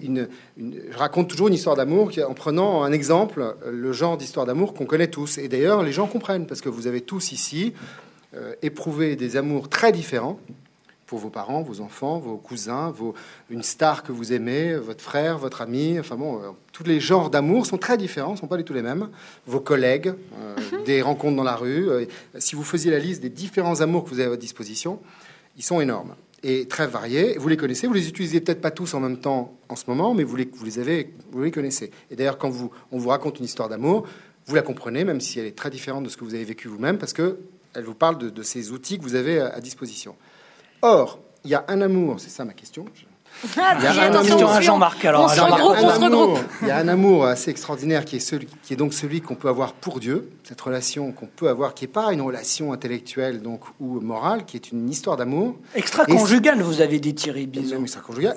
une- 0.57 0.81
Je 0.91 0.97
raconte 0.97 1.29
toujours 1.29 1.49
une 1.49 1.53
histoire 1.53 1.75
d'amour 1.75 2.09
en 2.27 2.33
prenant 2.33 2.83
un 2.83 2.91
exemple, 2.91 3.41
euh, 3.41 3.71
le 3.71 3.91
genre 3.93 4.17
d'histoire 4.17 4.45
d'amour 4.47 4.73
qu'on 4.73 4.85
connaît 4.85 5.09
tous. 5.11 5.37
Et 5.37 5.47
d'ailleurs, 5.47 5.83
les 5.83 5.91
gens 5.91 6.07
comprennent, 6.07 6.47
parce 6.47 6.61
que 6.61 6.69
vous 6.69 6.87
avez 6.87 7.01
tous 7.01 7.33
ici 7.33 7.73
euh, 8.35 8.53
éprouvé 8.63 9.15
des 9.15 9.35
amours 9.37 9.69
très 9.69 9.91
différents 9.91 10.39
pour 11.09 11.17
vos 11.17 11.31
parents, 11.31 11.63
vos 11.63 11.81
enfants, 11.81 12.19
vos 12.19 12.37
cousins, 12.37 12.91
vos, 12.91 13.15
une 13.49 13.63
star 13.63 14.03
que 14.03 14.11
vous 14.11 14.31
aimez, 14.31 14.75
votre 14.75 15.03
frère, 15.03 15.39
votre 15.39 15.61
ami. 15.61 15.99
Enfin 15.99 16.15
bon, 16.15 16.37
euh, 16.37 16.51
tous 16.71 16.83
les 16.83 16.99
genres 16.99 17.31
d'amour 17.31 17.65
sont 17.65 17.79
très 17.79 17.97
différents, 17.97 18.35
sont 18.35 18.45
pas 18.45 18.57
du 18.57 18.63
tout 18.63 18.75
les 18.75 18.83
mêmes. 18.83 19.09
Vos 19.47 19.59
collègues, 19.59 20.13
euh, 20.39 20.55
des 20.85 21.01
rencontres 21.01 21.35
dans 21.35 21.43
la 21.43 21.55
rue. 21.55 21.89
euh, 21.89 22.05
si 22.37 22.55
vous 22.55 22.63
faisiez 22.63 22.91
la 22.91 22.99
liste 22.99 23.23
des 23.23 23.29
différents 23.29 23.81
amours 23.81 24.03
que 24.03 24.09
vous 24.09 24.19
avez 24.19 24.27
à 24.27 24.29
votre 24.29 24.41
disposition, 24.41 24.99
ils 25.57 25.63
sont 25.63 25.81
énormes 25.81 26.13
et 26.43 26.67
très 26.67 26.85
variés. 26.85 27.37
Vous 27.39 27.49
les 27.49 27.57
connaissez, 27.57 27.87
vous 27.87 27.93
les 27.93 28.07
utilisez 28.07 28.39
peut-être 28.39 28.61
pas 28.61 28.71
tous 28.71 28.93
en 28.93 28.99
même 28.99 29.17
temps 29.17 29.57
en 29.67 29.75
ce 29.75 29.85
moment, 29.87 30.13
mais 30.13 30.23
vous 30.23 30.35
les, 30.35 30.79
avez, 30.79 31.11
vous 31.31 31.41
les 31.41 31.51
connaissez. 31.51 31.89
Et 32.11 32.15
d'ailleurs, 32.15 32.37
quand 32.37 32.49
vous, 32.49 32.69
on 32.91 32.99
vous 32.99 33.09
raconte 33.09 33.39
une 33.39 33.45
histoire 33.45 33.67
d'amour, 33.67 34.07
vous 34.45 34.53
la 34.53 34.61
comprenez, 34.61 35.05
même 35.05 35.21
si 35.21 35.39
elle 35.39 35.47
est 35.47 35.57
très 35.57 35.71
différente 35.71 36.03
de 36.03 36.09
ce 36.09 36.17
que 36.17 36.23
vous 36.23 36.35
avez 36.35 36.45
vécu 36.45 36.67
vous-même, 36.67 36.99
parce 36.99 37.13
que 37.13 37.39
elle 37.73 37.83
vous 37.83 37.95
parle 37.95 38.17
de, 38.31 38.43
ces 38.43 38.71
outils 38.71 38.97
que 38.97 39.03
vous 39.03 39.15
avez 39.15 39.39
à 39.39 39.59
disposition. 39.59 40.15
Or, 40.81 41.19
il 41.43 41.51
y 41.51 41.55
a 41.55 41.65
un 41.67 41.81
amour, 41.81 42.19
c'est 42.19 42.29
ça 42.29 42.45
ma 42.45 42.53
question. 42.53 42.85
Ah, 43.57 43.77
Il 43.79 43.83
y 43.83 43.87
a 43.87 44.03
un 44.03 44.15
amour. 44.15 44.49
à 44.49 44.61
Jean-Marc, 44.61 45.05
alors. 45.05 45.31
Il 46.61 46.67
y 46.67 46.71
a 46.71 46.77
un 46.77 46.87
amour 46.87 47.25
assez 47.25 47.51
extraordinaire 47.51 48.03
qui 48.05 48.17
est, 48.17 48.19
celui, 48.19 48.47
qui 48.63 48.73
est 48.73 48.75
donc 48.75 48.93
celui 48.93 49.21
qu'on 49.21 49.35
peut 49.35 49.47
avoir 49.47 49.73
pour 49.73 49.99
Dieu, 49.99 50.31
cette 50.43 50.59
relation 50.59 51.11
qu'on 51.11 51.27
peut 51.27 51.47
avoir, 51.47 51.73
qui 51.73 51.85
n'est 51.85 51.91
pas 51.91 52.11
une 52.11 52.21
relation 52.21 52.73
intellectuelle 52.73 53.41
donc 53.41 53.61
ou 53.79 53.99
morale, 54.01 54.45
qui 54.45 54.57
est 54.57 54.71
une 54.71 54.89
histoire 54.89 55.15
d'amour. 55.15 55.55
Extra-conjugal, 55.75 56.61
vous 56.61 56.81
avez 56.81 56.99
dit 56.99 57.15
Thierry. 57.15 57.49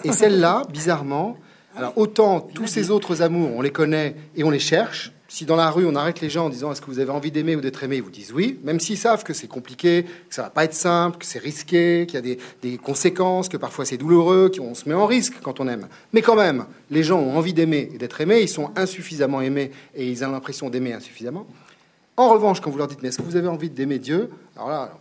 Et 0.05 0.12
celle-là, 0.12 0.62
bizarrement, 0.70 1.36
alors 1.76 1.93
autant 1.97 2.40
tous 2.40 2.66
ces 2.66 2.90
autres 2.90 3.22
amours, 3.22 3.51
on 3.57 3.62
les 3.62 3.72
connaît 3.72 4.16
et 4.36 4.45
on 4.45 4.51
les 4.51 4.59
cherche. 4.59 5.12
Si 5.33 5.47
dans 5.47 5.57
la 5.57 5.70
rue 5.70 5.87
on 5.87 5.95
arrête 5.95 6.20
les 6.20 6.28
gens 6.28 6.45
en 6.45 6.49
disant 6.51 6.72
est-ce 6.72 6.83
que 6.83 6.91
vous 6.91 6.99
avez 6.99 7.11
envie 7.11 7.30
d'aimer 7.30 7.57
ou 7.57 7.62
d'être 7.62 7.83
aimé, 7.83 7.97
ils 7.97 8.03
vous 8.03 8.11
disent 8.11 8.35
oui, 8.35 8.61
même 8.64 8.78
s'ils 8.78 8.99
savent 8.99 9.24
que 9.24 9.33
c'est 9.33 9.47
compliqué, 9.47 10.05
que 10.28 10.35
ça 10.35 10.43
va 10.43 10.51
pas 10.51 10.64
être 10.64 10.74
simple, 10.74 11.16
que 11.16 11.24
c'est 11.24 11.39
risqué, 11.39 12.05
qu'il 12.07 12.22
y 12.22 12.33
a 12.33 12.37
des, 12.61 12.76
conséquences, 12.76 13.49
que 13.49 13.57
parfois 13.57 13.87
c'est 13.87 13.97
douloureux, 13.97 14.53
qu'on 14.55 14.74
se 14.74 14.87
met 14.87 14.95
en 14.95 15.07
risque 15.07 15.33
quand 15.43 15.59
on 15.59 15.68
aime. 15.68 15.89
Mais 16.12 16.20
quand 16.20 16.37
même, 16.37 16.66
les 16.91 17.03
gens 17.03 17.18
ont 17.18 17.35
envie 17.35 17.55
d'aimer 17.55 17.91
et 17.95 17.97
d'être 17.97 18.20
aimés, 18.20 18.43
ils 18.43 18.49
sont 18.49 18.72
insuffisamment 18.76 19.41
aimés 19.41 19.70
et 19.95 20.07
ils 20.07 20.22
ont 20.22 20.30
l'impression 20.30 20.68
d'aimer 20.68 20.93
insuffisamment. 20.93 21.47
En 22.18 22.28
revanche, 22.28 22.61
quand 22.61 22.70
vous 22.70 22.76
leur 22.76 22.89
dites 22.89 23.01
mais 23.01 23.09
est-ce 23.09 23.16
que 23.16 23.22
vous 23.22 23.37
avez 23.37 23.49
envie 23.49 23.70
d'aimer 23.70 23.99
Dieu? 23.99 24.28
Alors 24.55 24.68
là, 24.68 24.99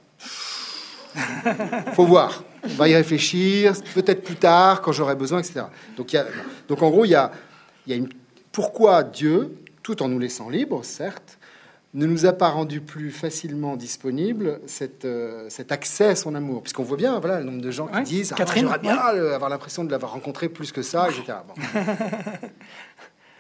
faut 1.94 2.06
voir. 2.06 2.42
On 2.64 2.76
va 2.76 2.88
y 2.88 2.96
réfléchir, 2.96 3.74
peut-être 3.94 4.24
plus 4.24 4.38
tard, 4.38 4.82
quand 4.82 4.94
j'aurai 4.94 5.16
besoin, 5.16 5.40
etc. 5.40 5.64
Donc, 5.98 6.16
donc 6.70 6.82
en 6.82 6.90
gros, 6.90 7.04
il 7.04 7.10
y 7.10 7.16
a, 7.16 7.34
il 7.86 7.90
y 7.90 7.94
a 7.94 7.98
une, 7.98 8.08
pourquoi 8.54 9.04
Dieu, 9.04 9.52
tout 9.84 10.02
en 10.04 10.08
nous 10.08 10.20
laissant 10.20 10.50
libres, 10.50 10.84
certes, 10.84 11.38
ne 11.94 12.06
nous 12.06 12.26
a 12.26 12.32
pas 12.34 12.50
rendu 12.50 12.80
plus 12.80 13.12
facilement 13.12 13.76
disponible 13.76 14.60
cette, 14.66 15.04
euh, 15.06 15.46
cet 15.50 15.72
accès 15.74 16.06
à 16.06 16.16
son 16.16 16.36
amour. 16.36 16.62
Puisqu'on 16.62 16.84
voit 16.84 16.96
bien 16.98 17.20
voilà, 17.20 17.40
le 17.40 17.46
nombre 17.46 17.62
de 17.62 17.70
gens 17.72 17.88
qui 17.88 17.96
Ouais. 17.98 18.04
disent 18.04 18.32
ah, 18.34 18.38
Catherine, 18.38 18.64
J'aimerais 18.64 18.80
bien 18.80 18.98
euh, 19.14 19.36
avoir 19.36 19.50
l'impression 19.50 19.84
de 19.84 19.92
l'avoir 19.92 20.14
rencontré 20.14 20.48
plus 20.48 20.72
que 20.72 20.82
ça, 20.84 21.10
etc. 21.10 21.40
Bon. 21.48 21.54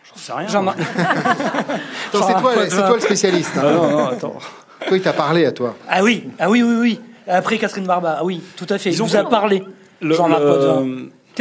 J'en 0.03 0.15
sais 0.17 0.33
rien. 0.33 0.47
C'est 2.11 2.17
toi, 2.17 2.51
c'est 2.67 2.75
toi 2.75 2.95
le 2.95 2.99
spécialiste. 2.99 3.51
hein. 3.57 3.61
Ah 3.63 3.71
non, 3.73 3.89
non, 3.91 4.07
attends. 4.07 4.35
Toi, 4.87 4.97
il 4.97 5.01
t'a 5.01 5.13
parlé 5.13 5.45
à 5.45 5.53
toi. 5.53 5.75
Ah 5.87 6.03
oui, 6.03 6.27
ah 6.37 6.49
oui, 6.49 6.61
oui, 6.63 6.75
oui. 6.81 6.99
Après 7.27 7.57
Catherine 7.57 7.85
Barba, 7.85 8.17
ah 8.19 8.25
oui, 8.25 8.41
tout 8.57 8.65
à 8.69 8.77
fait. 8.77 8.89
Il 8.89 8.95
Ils 8.95 9.03
ont 9.03 9.05
vous 9.05 9.15
a 9.15 9.23
parlé. 9.29 9.63
Le- 10.01 10.13
Jean-Marc. 10.15 10.41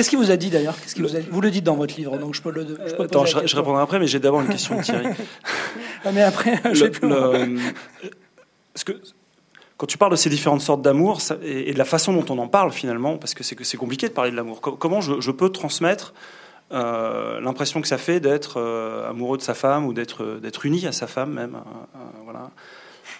Qu'est-ce 0.00 0.08
qu'il 0.08 0.18
vous 0.18 0.30
a 0.30 0.36
dit 0.38 0.48
d'ailleurs 0.48 0.80
Qu'est-ce 0.80 0.94
qu'il 0.94 1.04
vous, 1.04 1.14
a 1.14 1.20
vous 1.30 1.42
le 1.42 1.50
dites 1.50 1.62
dans 1.64 1.74
votre 1.76 1.94
livre, 1.94 2.16
donc 2.16 2.32
je 2.34 2.40
peux 2.40 2.50
le. 2.50 2.66
Je 2.86 2.94
peux 2.94 3.02
Attends, 3.02 3.26
je, 3.26 3.54
répondrai 3.54 3.82
après, 3.82 3.98
mais 3.98 4.06
j'ai 4.06 4.18
d'abord 4.18 4.40
une 4.40 4.48
question 4.48 4.78
de 4.78 4.82
Thierry. 4.82 5.08
Ah, 6.06 6.10
mais 6.10 6.22
après, 6.22 6.58
je 6.72 6.86
Le- 6.86 6.90
plus. 6.90 7.06
le- 7.06 7.58
parce 8.72 8.84
que 8.84 8.92
quand 9.76 9.84
tu 9.84 9.98
parles 9.98 10.12
de 10.12 10.16
ces 10.16 10.30
différentes 10.30 10.62
sortes 10.62 10.80
d'amour 10.80 11.18
et, 11.42 11.74
de 11.74 11.76
la 11.78 11.84
façon 11.84 12.14
dont 12.14 12.24
on 12.34 12.38
en 12.38 12.48
parle 12.48 12.72
finalement, 12.72 13.18
parce 13.18 13.34
que 13.34 13.44
c'est 13.44 13.54
que 13.56 13.64
c'est 13.64 13.76
compliqué 13.76 14.08
de 14.08 14.14
parler 14.14 14.30
de 14.30 14.36
l'amour. 14.36 14.62
Co- 14.62 14.72
comment 14.72 15.02
je, 15.02 15.20
je 15.20 15.30
peux 15.30 15.50
transmettre 15.50 16.14
euh, 16.72 17.38
l'impression 17.42 17.82
que 17.82 17.88
ça 17.88 17.98
fait 17.98 18.20
d'être 18.20 18.54
euh, 18.58 19.10
amoureux 19.10 19.36
de 19.36 19.42
sa 19.42 19.52
femme 19.52 19.84
ou 19.84 19.92
d'être 19.92 20.38
d'être 20.40 20.64
uni 20.64 20.86
à 20.86 20.92
sa 20.92 21.06
femme 21.06 21.34
même, 21.34 21.56
euh, 21.56 21.58
euh, 21.96 21.98
voilà. 22.24 22.50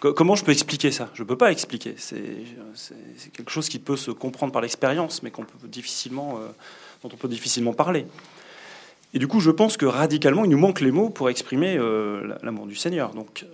Co- 0.00 0.12
Comment 0.14 0.34
je 0.34 0.44
peux 0.44 0.52
expliquer 0.52 0.90
ça? 0.90 1.10
Je 1.14 1.22
ne 1.22 1.28
peux 1.28 1.36
pas 1.36 1.52
expliquer. 1.52 1.94
C'est 1.98 3.30
quelque 3.32 3.50
chose 3.50 3.68
qui 3.68 3.78
peut 3.78 3.96
se 3.96 4.10
comprendre 4.10 4.52
par 4.52 4.62
l'expérience, 4.62 5.22
mais 5.22 5.30
peut 5.30 5.44
difficilement, 5.64 6.38
euh, 6.38 6.48
dont 7.02 7.10
on 7.12 7.16
peut 7.16 7.28
difficilement 7.28 7.72
parler. 7.72 8.06
Et 9.12 9.18
du 9.18 9.26
coup, 9.26 9.40
je 9.40 9.50
pense 9.50 9.76
que 9.76 9.86
radicalement, 9.86 10.44
il 10.44 10.50
nous 10.50 10.58
manque 10.58 10.80
les 10.80 10.92
mots 10.92 11.10
pour 11.10 11.30
exprimer 11.30 11.76
euh, 11.76 12.34
l'amour 12.42 12.66
du 12.66 12.76
Seigneur. 12.76 13.12
Donc, 13.12 13.44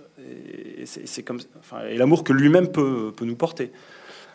et 0.79 0.85
c'est 0.85 1.23
comme, 1.23 1.39
enfin, 1.59 1.81
et 1.89 1.97
l'amour 1.97 2.23
que 2.23 2.31
lui-même 2.33 2.71
peut, 2.71 3.11
peut 3.15 3.25
nous 3.25 3.35
porter. 3.35 3.71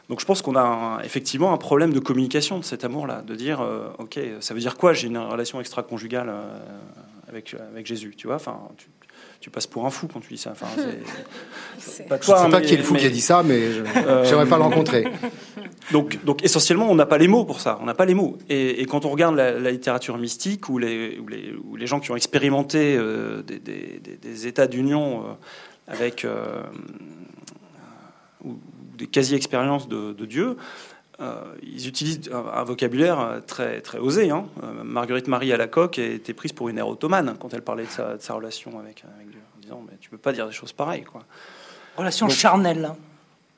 Donc, 0.08 0.20
je 0.20 0.26
pense 0.26 0.42
qu'on 0.42 0.56
a 0.56 1.00
effectivement 1.04 1.52
un 1.52 1.58
problème 1.58 1.92
de 1.92 2.00
communication 2.00 2.58
de 2.58 2.64
cet 2.64 2.84
amour-là, 2.84 3.22
de 3.22 3.34
dire, 3.36 3.60
euh, 3.60 3.88
ok, 3.98 4.18
ça 4.40 4.52
veut 4.52 4.60
dire 4.60 4.76
quoi 4.76 4.92
J'ai 4.92 5.06
une 5.06 5.18
relation 5.18 5.60
extra-conjugale 5.60 6.32
avec 7.28 7.54
avec 7.54 7.86
Jésus, 7.86 8.14
tu 8.16 8.26
vois 8.26 8.36
Enfin, 8.36 8.58
tu 9.42 9.50
passes 9.50 9.66
pour 9.66 9.84
un 9.84 9.90
fou 9.90 10.08
quand 10.10 10.20
tu 10.20 10.32
dis 10.32 10.38
ça. 10.38 10.52
Enfin, 10.52 10.66
c'est- 10.76 10.98
C'est- 11.78 12.08
pas 12.08 12.16
Je 12.16 12.20
ne 12.20 12.26
toi, 12.26 12.44
sais 12.44 12.50
pas 12.50 12.60
mais- 12.60 12.66
qui 12.66 12.74
est 12.74 12.76
le 12.78 12.82
fou 12.84 12.94
mais- 12.94 13.00
qui 13.00 13.06
a 13.06 13.10
dit 13.10 13.20
ça, 13.20 13.42
mais 13.42 13.72
je 13.72 13.80
Euh, 13.96 14.24
j'aimerais 14.24 14.46
pas 14.46 14.56
le 14.56 14.62
rencontrer. 14.62 15.04
donc, 15.90 16.24
donc 16.24 16.44
essentiellement, 16.44 16.88
on 16.88 16.94
n'a 16.94 17.06
pas 17.06 17.18
les 17.18 17.26
mots 17.28 17.44
pour 17.44 17.60
ça. 17.60 17.78
On 17.82 17.84
n'a 17.86 17.94
pas 17.94 18.04
les 18.04 18.14
mots. 18.14 18.38
Et, 18.48 18.86
quand 18.86 19.04
on 19.04 19.10
regarde 19.10 19.34
la, 19.34 19.70
littérature 19.70 20.16
mystique 20.16 20.68
ou 20.68 20.78
les, 20.78 21.18
ou 21.18 21.26
les, 21.26 21.54
les, 21.76 21.86
gens 21.86 21.98
qui 21.98 22.10
ont 22.12 22.16
expérimenté 22.16 22.96
euh, 22.96 23.42
des, 23.42 23.58
des, 23.58 24.46
états 24.46 24.68
d'union 24.68 25.24
euh, 25.24 25.92
avec 25.92 26.24
ou 28.44 28.58
des 28.96 29.06
quasi-expériences 29.06 29.88
de, 29.88 30.24
Dieu, 30.24 30.56
ils 31.62 31.86
utilisent 31.86 32.30
un, 32.32 32.64
vocabulaire 32.64 33.40
très, 33.46 33.80
très 33.80 33.98
osé. 33.98 34.30
Hein. 34.30 34.46
Marguerite 34.82 35.28
Marie 35.28 35.52
à 35.52 35.56
la 35.56 35.68
coque 35.68 35.98
était 35.98 36.34
prise 36.34 36.52
pour 36.52 36.68
une 36.68 36.78
ère 36.78 36.88
ottomane 36.88 37.36
quand 37.38 37.54
elle 37.54 37.62
parlait 37.62 37.84
de 37.84 37.90
sa, 37.90 38.16
de 38.16 38.22
sa 38.22 38.34
relation 38.34 38.78
avec, 38.78 39.04
avec 39.16 39.30
Dieu, 39.30 39.40
en 39.56 39.60
disant 39.60 39.84
mais, 39.86 39.96
Tu 40.00 40.10
peux 40.10 40.18
pas 40.18 40.32
dire 40.32 40.46
des 40.46 40.52
choses 40.52 40.72
pareilles. 40.72 41.04
Quoi. 41.04 41.22
Relation 41.96 42.28
charnelle. 42.28 42.86
Hein. 42.86 42.96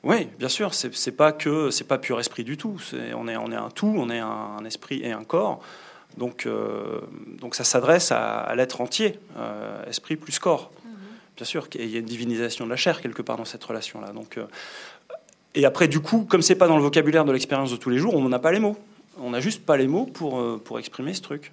Oui, 0.05 0.27
bien 0.37 0.49
sûr. 0.49 0.73
C'est 0.73 1.11
pas 1.11 1.31
que 1.31 1.71
c'est 1.71 1.83
pas 1.83 1.97
pur 1.97 2.19
esprit 2.19 2.43
du 2.43 2.57
tout. 2.57 2.79
on 3.15 3.27
est 3.27 3.35
on 3.35 3.51
est 3.51 3.55
un 3.55 3.71
tout. 3.71 3.93
On 3.97 4.09
est 4.09 4.19
un, 4.19 4.63
esprit 4.63 5.01
et 5.03 5.11
un 5.11 5.23
corps. 5.23 5.61
Donc 6.17 6.45
euh, 6.45 7.01
donc 7.41 7.55
ça 7.55 7.63
s'adresse 7.63 8.11
à, 8.11 8.53
l'être 8.55 8.79
entier, 8.79 9.19
euh, 9.37 9.83
esprit 9.85 10.15
plus 10.15 10.37
corps. 10.37 10.71
Mhm. 10.85 10.91
Bien 11.35 11.45
sûr, 11.45 11.67
il 11.73 11.89
y 11.89 11.95
a 11.95 11.99
une 11.99 12.05
divinisation 12.05 12.65
de 12.65 12.69
la 12.69 12.75
chair 12.75 13.01
quelque 13.01 13.23
part 13.23 13.35
dans 13.37 13.45
cette 13.45 13.63
relation-là. 13.63 14.11
Donc 14.13 14.37
euh, 14.37 14.45
et 15.55 15.65
après 15.65 15.87
du 15.87 15.99
coup, 15.99 16.25
comme 16.29 16.41
c'est 16.41 16.55
pas 16.55 16.67
dans 16.67 16.77
le 16.77 16.83
vocabulaire 16.83 17.25
de 17.25 17.31
l'expérience 17.31 17.71
de 17.71 17.77
tous 17.77 17.89
les 17.89 17.97
jours, 17.97 18.15
on 18.15 18.27
n'a 18.29 18.39
pas 18.39 18.51
les 18.51 18.59
mots. 18.59 18.77
On 19.21 19.29
n'a 19.29 19.39
juste 19.39 19.65
pas 19.65 19.77
les 19.77 19.87
mots 19.87 20.05
pour 20.05 20.59
pour 20.63 20.79
exprimer 20.79 21.13
ce 21.13 21.21
truc. 21.21 21.51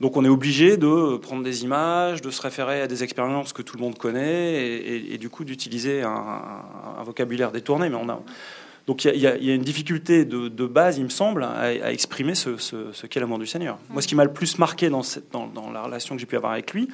Donc 0.00 0.16
on 0.16 0.24
est 0.24 0.28
obligé 0.28 0.76
de 0.76 1.16
prendre 1.16 1.42
des 1.44 1.62
images, 1.62 2.20
de 2.20 2.30
se 2.30 2.42
référer 2.42 2.82
à 2.82 2.86
des 2.86 3.04
expériences 3.04 3.52
que 3.52 3.62
tout 3.62 3.76
le 3.76 3.82
monde 3.82 3.96
connaît, 3.96 4.54
et, 4.54 5.18
du 5.18 5.28
coup 5.28 5.44
d'utiliser 5.44 6.02
un, 6.02 7.02
vocabulaire 7.04 7.52
détourné. 7.52 7.88
Mais 7.88 7.96
on 7.96 8.08
a 8.08 8.20
donc 8.86 9.04
il 9.04 9.16
y, 9.16 9.26
a 9.26 9.54
une 9.54 9.62
difficulté 9.62 10.26
de, 10.26 10.66
base, 10.66 10.98
il 10.98 11.04
me 11.04 11.08
semble, 11.08 11.42
à, 11.42 11.90
exprimer 11.90 12.34
ce, 12.34 13.06
qu'est 13.06 13.20
l'amour 13.20 13.38
du 13.38 13.46
Seigneur. 13.46 13.78
Moi, 13.88 14.02
ce 14.02 14.06
qui 14.06 14.14
m'a 14.14 14.24
le 14.24 14.32
plus 14.32 14.58
marqué 14.58 14.90
dans, 14.90 15.00
dans, 15.32 15.70
la 15.72 15.82
relation 15.82 16.14
que 16.14 16.20
j'ai 16.20 16.26
pu 16.26 16.36
avoir 16.36 16.52
avec 16.52 16.74
lui, 16.74 16.88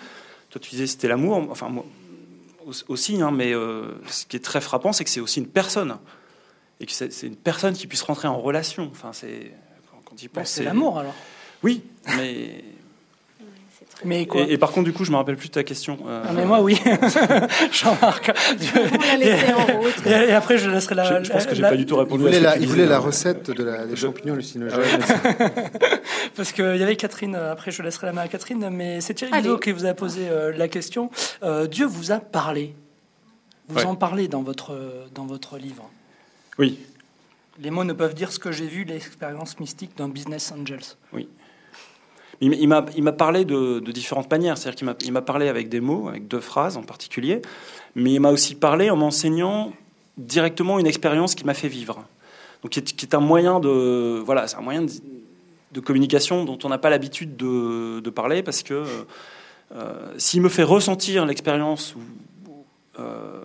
toi 0.51 0.61
tu 0.61 0.71
disais 0.71 0.87
c'était 0.87 1.09
l'amour, 1.09 1.49
enfin 1.51 1.69
moi 1.69 1.85
aussi, 2.89 3.21
hein, 3.21 3.31
mais 3.31 3.53
euh, 3.53 3.93
ce 4.07 4.27
qui 4.27 4.37
est 4.37 4.45
très 4.45 4.61
frappant, 4.61 4.93
c'est 4.93 5.05
que 5.05 5.11
c'est 5.11 5.21
aussi 5.21 5.41
une 5.41 5.49
personne, 5.49 5.99
et 6.81 6.87
que 6.87 6.93
c'est 6.93 7.27
une 7.27 7.37
personne 7.37 7.75
qui 7.75 7.87
puisse 7.87 8.03
rentrer 8.03 8.29
en 8.29 8.39
relation. 8.39 8.89
Enfin, 8.91 9.13
c'est 9.13 9.53
quand 10.05 10.23
il 10.23 10.29
pense, 10.29 10.51
c'est 10.51 10.65
l'amour 10.65 10.99
alors. 10.99 11.15
Oui, 11.63 11.83
mais 12.17 12.65
mais 14.05 14.27
et, 14.49 14.59
par 14.59 14.71
contre, 14.71 14.85
du 14.85 14.93
coup, 14.93 15.05
je 15.05 15.11
me 15.11 15.17
rappelle 15.17 15.37
plus 15.37 15.49
de 15.49 15.55
ta 15.55 15.65
question. 15.65 15.99
Euh. 16.07 16.25
Ah, 16.27 16.33
mais 16.33 16.45
moi, 16.45 16.61
oui. 16.61 16.81
Jean-Marc. 17.73 18.33
Et, 20.07 20.33
après, 20.33 20.59
je 20.59 20.71
laisserai 20.71 20.95
la. 20.95 21.23
Je, 21.23 21.31
pense 21.31 21.47
que 21.47 21.55
j'ai 21.55 21.63
pas 21.63 21.77
du 21.77 21.87
tout 21.87 21.97
répondu. 21.97 22.23
Il 22.23 22.27
voulait, 22.27 22.41
la, 22.41 22.57
il 22.57 22.67
voulait 22.67 22.87
la, 22.87 22.99
recette 22.99 23.51
de 23.51 23.63
la, 23.63 23.87
des 23.87 23.97
champignons 23.97 24.35
hallucinogènes. 24.35 24.81
Parce 26.37 26.53
qu'il 26.53 26.77
y 26.77 26.83
avait 26.83 26.97
Catherine. 26.97 27.35
Après, 27.35 27.71
je 27.71 27.83
laisserai 27.83 28.07
la 28.07 28.13
main 28.13 28.23
à 28.23 28.29
Catherine. 28.29 28.71
Mais 28.71 29.01
c'est 29.01 29.15
Thierry 29.15 29.33
Guido 29.33 29.59
qui 29.59 29.73
vous 29.73 29.85
a 29.85 29.95
posé 29.95 30.29
euh, 30.29 30.53
la 30.57 30.69
question. 30.69 31.11
Euh, 31.43 31.67
Dieu 31.67 31.87
vous 31.87 32.13
a 32.13 32.19
parlé. 32.19 32.75
Vous 33.69 33.85
en 33.85 33.95
parlez 33.95 34.27
dans 34.27 34.43
votre 34.43 34.77
dans 35.15 35.27
votre 35.27 35.57
livre. 35.57 35.89
Oui. 36.59 36.79
Les 37.61 37.71
mots 37.71 37.85
ne 37.85 37.93
peuvent 37.93 38.15
dire 38.15 38.33
ce 38.33 38.39
que 38.39 38.51
j'ai 38.51 38.67
vu, 38.67 38.85
l'expérience 38.85 39.61
mystique 39.61 39.97
d'un 39.97 40.09
business 40.09 40.53
angels. 40.53 40.97
Oui. 41.13 41.29
Il, 42.41 42.69
m'a 42.69 43.13
parlé 43.13 43.45
de, 43.45 43.81
différentes 43.91 44.31
manières. 44.31 44.57
C'est-à-dire 44.57 44.97
qu'il 44.97 45.13
m'a 45.13 45.23
parlé 45.23 45.49
avec 45.49 45.69
des 45.69 45.81
mots, 45.81 46.09
avec 46.09 46.27
deux 46.27 46.41
phrases 46.41 46.77
en 46.77 46.83
particulier, 46.83 47.43
mais 47.95 48.15
il 48.15 48.21
m'a 48.21 48.31
aussi 48.31 48.55
parlé 48.55 48.89
en 48.91 48.97
m'enseignant 48.97 49.73
directement 50.17 50.79
une 50.79 50.87
expérience 50.87 51.35
qui 51.35 51.45
m'a 51.45 51.55
fait 51.55 51.69
vivre. 51.69 52.05
Donc, 52.63 52.73
qui 52.73 53.07
est, 53.07 53.15
un 53.15 53.21
moyen 53.21 53.61
de, 53.61 54.23
voilà, 54.25 54.47
c'est 54.47 54.57
un 54.57 54.63
moyen 54.63 54.83
de, 54.83 55.81
communication 55.81 56.45
dont 56.45 56.59
on 56.65 56.69
n'a 56.69 56.79
pas 56.79 56.91
l'habitude 56.91 57.37
de, 57.37 58.11
parler 58.11 58.43
parce 58.43 58.63
que 58.63 58.85
euh, 59.75 60.15
s'il 60.19 60.43
me 60.43 60.49
fait 60.49 60.65
ressentir 60.65 61.27
l'expérience 61.27 61.95
euh, 62.99 63.41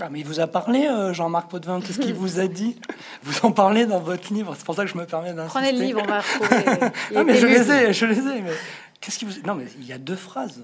ah, 0.00 0.08
mais 0.10 0.20
il 0.20 0.26
vous 0.26 0.40
a 0.40 0.46
parlé, 0.46 0.86
euh, 0.86 1.14
Jean-Marc 1.14 1.50
Potvin, 1.50 1.80
qu'est-ce 1.80 1.98
qu'il 1.98 2.12
vous 2.12 2.38
a 2.38 2.46
dit 2.46 2.78
Vous 3.22 3.46
en 3.46 3.52
parlez 3.52 3.86
dans 3.86 3.98
votre 3.98 4.32
livre, 4.32 4.54
c'est 4.56 4.64
pour 4.64 4.74
ça 4.74 4.84
que 4.84 4.90
je 4.90 4.98
me 4.98 5.06
permets 5.06 5.32
d'insister. 5.32 5.60
Prenez 5.60 5.72
le 5.72 5.84
livre, 5.84 6.02
on 6.04 6.06
va 6.06 6.20
retrouver. 6.40 6.90
non, 7.14 7.24
mais 7.24 7.36
je 7.36 7.46
les 7.46 7.70
ai, 7.70 7.92
je 7.94 8.04
les 8.04 8.18
ai, 8.18 8.42
mais 8.42 8.52
qu'est-ce 9.00 9.18
qu'il 9.18 9.28
vous... 9.28 9.34
Non, 9.46 9.54
mais 9.54 9.64
il 9.78 9.86
y 9.86 9.92
a 9.92 9.98
deux 9.98 10.16
phrases. 10.16 10.62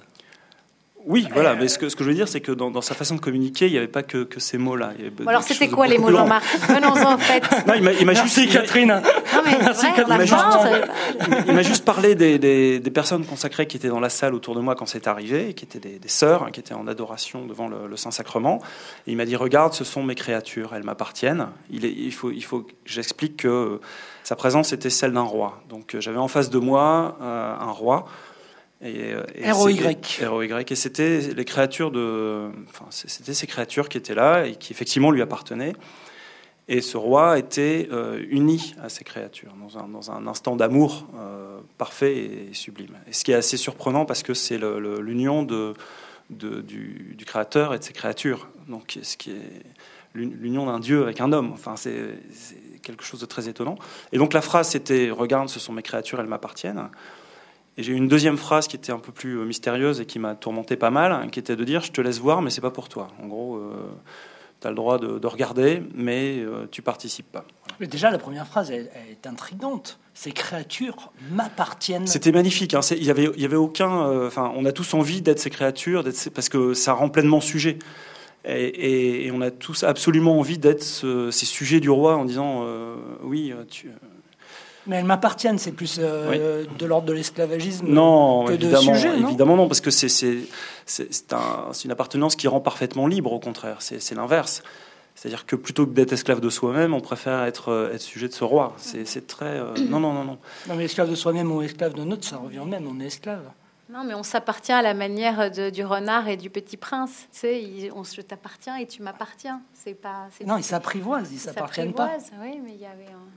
Oui, 1.06 1.26
voilà, 1.32 1.54
mais 1.54 1.68
ce 1.68 1.78
que, 1.78 1.88
ce 1.88 1.96
que 1.96 2.04
je 2.04 2.08
veux 2.10 2.14
dire, 2.14 2.28
c'est 2.28 2.40
que 2.40 2.52
dans, 2.52 2.80
sa 2.80 2.94
façon 2.94 3.16
de 3.16 3.20
communiquer, 3.20 3.66
il 3.66 3.72
n'y 3.72 3.78
avait 3.78 3.88
pas 3.88 4.02
que, 4.02 4.24
que 4.24 4.38
ces 4.38 4.58
mots-là. 4.58 4.92
alors, 5.26 5.42
c'était 5.42 5.68
quoi 5.68 5.86
les 5.86 5.98
mots, 5.98 6.10
Jean-Marc 6.10 6.44
Venons-en, 6.68 7.14
en 7.14 7.18
fait. 7.18 7.42
Non, 7.66 7.74
il 7.74 7.82
m'a 7.82 7.92
juste. 7.92 8.36
Merci, 8.36 8.48
Catherine. 8.48 8.88
Non, 8.88 9.42
mais 9.44 9.58
Merci, 9.60 9.86
vrai, 9.86 10.02
il 11.46 11.54
m'a 11.54 11.62
juste, 11.62 11.84
parlé 11.84 12.14
des, 12.14 12.38
des, 12.38 12.78
des, 12.78 12.90
personnes 12.90 13.24
consacrées 13.24 13.66
qui 13.66 13.76
étaient 13.76 13.88
dans 13.88 14.00
la 14.00 14.10
salle 14.10 14.34
autour 14.34 14.54
de 14.54 14.60
moi 14.60 14.74
quand 14.74 14.86
c'est 14.86 15.06
arrivé, 15.08 15.54
qui 15.54 15.64
étaient 15.64 15.80
des, 15.80 15.98
des 15.98 16.08
sœurs, 16.08 16.44
hein, 16.44 16.50
qui 16.52 16.60
étaient 16.60 16.74
en 16.74 16.86
adoration 16.86 17.46
devant 17.46 17.68
le, 17.68 17.96
Saint-Sacrement. 17.96 18.60
Et 19.06 19.12
il 19.12 19.16
m'a 19.16 19.24
dit 19.24 19.36
Regarde, 19.36 19.74
ce 19.74 19.84
sont 19.84 20.02
mes 20.02 20.14
créatures, 20.14 20.74
elles 20.74 20.84
m'appartiennent. 20.84 21.48
Il, 21.70 21.84
il, 21.84 22.12
faut, 22.12 22.30
il 22.30 22.44
faut 22.44 22.60
que 22.60 22.72
j'explique 22.84 23.38
que 23.38 23.80
sa 24.22 24.36
présence 24.36 24.72
était 24.72 24.90
celle 24.90 25.12
d'un 25.12 25.22
roi. 25.22 25.60
Donc, 25.68 25.96
j'avais 25.98 26.18
en 26.18 26.28
face 26.28 26.50
de 26.50 26.58
moi 26.58 27.16
euh, 27.20 27.54
un 27.58 27.70
roi. 27.70 28.06
Et, 28.82 29.12
euh, 29.12 29.22
et 29.36 29.50
ROY. 29.50 29.72
ROY. 30.26 30.64
Et 30.68 30.74
c'était 30.74 31.20
les 31.34 31.44
créatures 31.44 31.90
de, 31.90 32.50
enfin, 32.68 32.86
c'était 32.90 33.34
ces 33.34 33.46
créatures 33.46 33.88
qui 33.88 33.98
étaient 33.98 34.14
là 34.14 34.46
et 34.46 34.56
qui 34.56 34.72
effectivement 34.72 35.10
lui 35.10 35.22
appartenaient. 35.22 35.74
Et 36.68 36.80
ce 36.80 36.96
roi 36.96 37.38
était 37.38 37.88
euh, 37.92 38.24
uni 38.30 38.74
à 38.82 38.88
ces 38.88 39.04
créatures 39.04 39.54
dans 39.60 39.78
un, 39.78 39.88
dans 39.88 40.10
un 40.10 40.26
instant 40.26 40.56
d'amour 40.56 41.06
euh, 41.16 41.58
parfait 41.78 42.16
et 42.16 42.54
sublime. 42.54 42.96
Et 43.08 43.12
ce 43.12 43.24
qui 43.24 43.32
est 43.32 43.36
assez 43.36 43.56
surprenant 43.56 44.04
parce 44.04 44.22
que 44.22 44.34
c'est 44.34 44.58
l'union 44.58 45.42
de, 45.42 45.74
de, 46.30 46.60
du, 46.60 47.14
du, 47.16 47.24
créateur 47.24 47.74
et 47.74 47.78
de 47.78 47.84
ses 47.84 47.92
créatures. 47.92 48.48
Donc, 48.68 48.98
ce 49.02 49.16
qui 49.16 49.30
est 49.30 49.62
l'union 50.14 50.66
d'un 50.66 50.80
dieu 50.80 51.02
avec 51.02 51.20
un 51.20 51.32
homme. 51.32 51.52
Enfin, 51.52 51.76
c'est 51.76 52.18
quelque 52.82 53.04
chose 53.04 53.20
de 53.20 53.26
très 53.26 53.48
étonnant. 53.48 53.76
Et 54.12 54.18
donc 54.18 54.32
la 54.32 54.42
phrase 54.42 54.68
c'était 54.68 55.10
"Regarde, 55.10 55.48
ce 55.48 55.60
sont 55.60 55.72
mes 55.72 55.82
créatures, 55.82 56.20
elles 56.20 56.26
m'appartiennent." 56.26 56.88
Et 57.78 57.82
j'ai 57.82 57.92
eu 57.92 57.96
une 57.96 58.08
deuxième 58.08 58.36
phrase 58.36 58.68
qui 58.68 58.76
était 58.76 58.92
un 58.92 58.98
peu 58.98 59.12
plus 59.12 59.38
euh, 59.38 59.44
mystérieuse 59.44 60.00
et 60.00 60.06
qui 60.06 60.18
m'a 60.18 60.34
tourmenté 60.34 60.76
pas 60.76 60.90
mal, 60.90 61.12
hein, 61.12 61.28
qui 61.30 61.38
était 61.38 61.56
de 61.56 61.64
dire 61.64 61.82
Je 61.82 61.92
te 61.92 62.00
laisse 62.00 62.18
voir, 62.18 62.42
mais 62.42 62.50
c'est 62.50 62.60
pas 62.60 62.70
pour 62.70 62.88
toi. 62.88 63.08
En 63.22 63.28
gros, 63.28 63.56
euh, 63.56 63.72
tu 64.60 64.66
as 64.66 64.70
le 64.70 64.76
droit 64.76 64.98
de, 64.98 65.26
regarder, 65.26 65.82
mais 65.94 66.38
euh, 66.38 66.66
tu 66.70 66.82
participes 66.82 67.30
pas. 67.32 67.46
Mais 67.80 67.86
déjà, 67.86 68.10
la 68.10 68.18
première 68.18 68.46
phrase 68.46 68.70
est 68.70 69.26
intrigante. 69.26 69.98
Ces 70.12 70.32
créatures 70.32 71.10
m'appartiennent. 71.30 72.06
C'était 72.06 72.32
magnifique. 72.32 72.74
Hein. 72.74 72.80
Il 72.90 73.04
y 73.04 73.10
avait, 73.10 73.30
il 73.34 73.40
y 73.40 73.46
avait 73.46 73.56
aucun. 73.56 74.26
Enfin, 74.26 74.52
on 74.54 74.66
a 74.66 74.72
tous 74.72 74.92
envie 74.92 75.22
d'être 75.22 75.38
ces 75.38 75.48
créatures, 75.50 76.04
parce 76.34 76.50
que 76.50 76.74
ça 76.74 76.92
rend 76.92 77.08
pleinement 77.08 77.40
sujet. 77.40 77.78
Et, 78.44 79.30
on 79.32 79.40
a 79.40 79.50
tous 79.50 79.84
absolument 79.84 80.38
envie 80.38 80.58
d'être 80.58 80.82
ces 80.82 81.46
sujets 81.46 81.80
du 81.80 81.88
roi 81.88 82.16
en 82.16 82.26
disant 82.26 82.66
oui, 83.22 83.54
tu 83.70 83.90
mais 84.86 84.96
elles 84.96 85.04
m'appartiennent, 85.04 85.58
c'est 85.58 85.72
plus 85.72 85.96
euh, 86.00 86.64
de 86.78 86.86
l'ordre 86.86 87.06
de 87.06 87.12
l'esclavagisme 87.12 87.86
non, 87.86 88.44
que 88.46 88.52
évidemment, 88.52 88.92
de 88.92 88.96
sujet, 88.96 89.16
non? 89.16 89.28
évidemment 89.28 89.56
non, 89.56 89.68
parce 89.68 89.80
que 89.80 89.90
c'est 89.90 91.32
un, 91.32 91.72
une 91.84 91.90
appartenance 91.90 92.36
qui 92.36 92.48
rend 92.48 92.60
parfaitement 92.60 93.06
libre, 93.06 93.32
au 93.32 93.40
contraire, 93.40 93.76
c'est 93.80 94.14
l'inverse. 94.14 94.62
C'est-à-dire 95.14 95.44
que 95.44 95.56
plutôt 95.56 95.86
que 95.86 95.92
d'être 95.92 96.12
esclave 96.12 96.40
de 96.40 96.48
soi-même, 96.48 96.94
on 96.94 97.00
préfère 97.00 97.44
être, 97.44 97.68
euh, 97.68 97.92
être 97.92 98.00
sujet 98.00 98.28
de 98.28 98.32
ce 98.32 98.44
roi. 98.44 98.74
C'est 98.78 99.26
très... 99.26 99.58
Euh, 99.58 99.74
non, 99.88 100.00
non, 100.00 100.12
non, 100.12 100.24
non. 100.24 100.38
Non, 100.68 100.74
mais 100.74 100.86
esclave 100.86 101.10
de 101.10 101.14
soi-même 101.14 101.52
ou 101.52 101.62
esclave 101.62 101.92
de 101.92 102.02
notre, 102.02 102.24
ça 102.24 102.38
revient 102.38 102.60
au 102.60 102.64
même, 102.64 102.86
on 102.88 102.98
est 102.98 103.06
esclave. 103.06 103.44
Non, 103.90 104.04
mais 104.04 104.14
on 104.14 104.22
s'appartient 104.22 104.72
à 104.72 104.80
la 104.80 104.94
manière 104.94 105.50
de, 105.50 105.68
du 105.68 105.84
renard 105.84 106.28
et 106.28 106.38
du 106.38 106.48
petit 106.48 106.78
prince. 106.78 107.28
Tu 107.30 107.40
sais, 107.40 107.90
on, 107.94 108.04
je 108.04 108.22
t'appartiens 108.22 108.76
et 108.78 108.86
tu 108.86 109.02
m'appartiens. 109.02 109.60
C'est 109.74 109.92
pas. 109.92 110.28
Non, 110.46 110.56
ils 110.56 110.64
s'apprivoisent, 110.64 111.30
ils 111.30 111.38
s'appartiennent 111.38 111.92
pas. 111.92 112.12
Oui, 112.40 112.58
mais 112.64 112.72
il 112.72 112.80
y 112.80 112.86
avait 112.86 113.12
un 113.12 113.28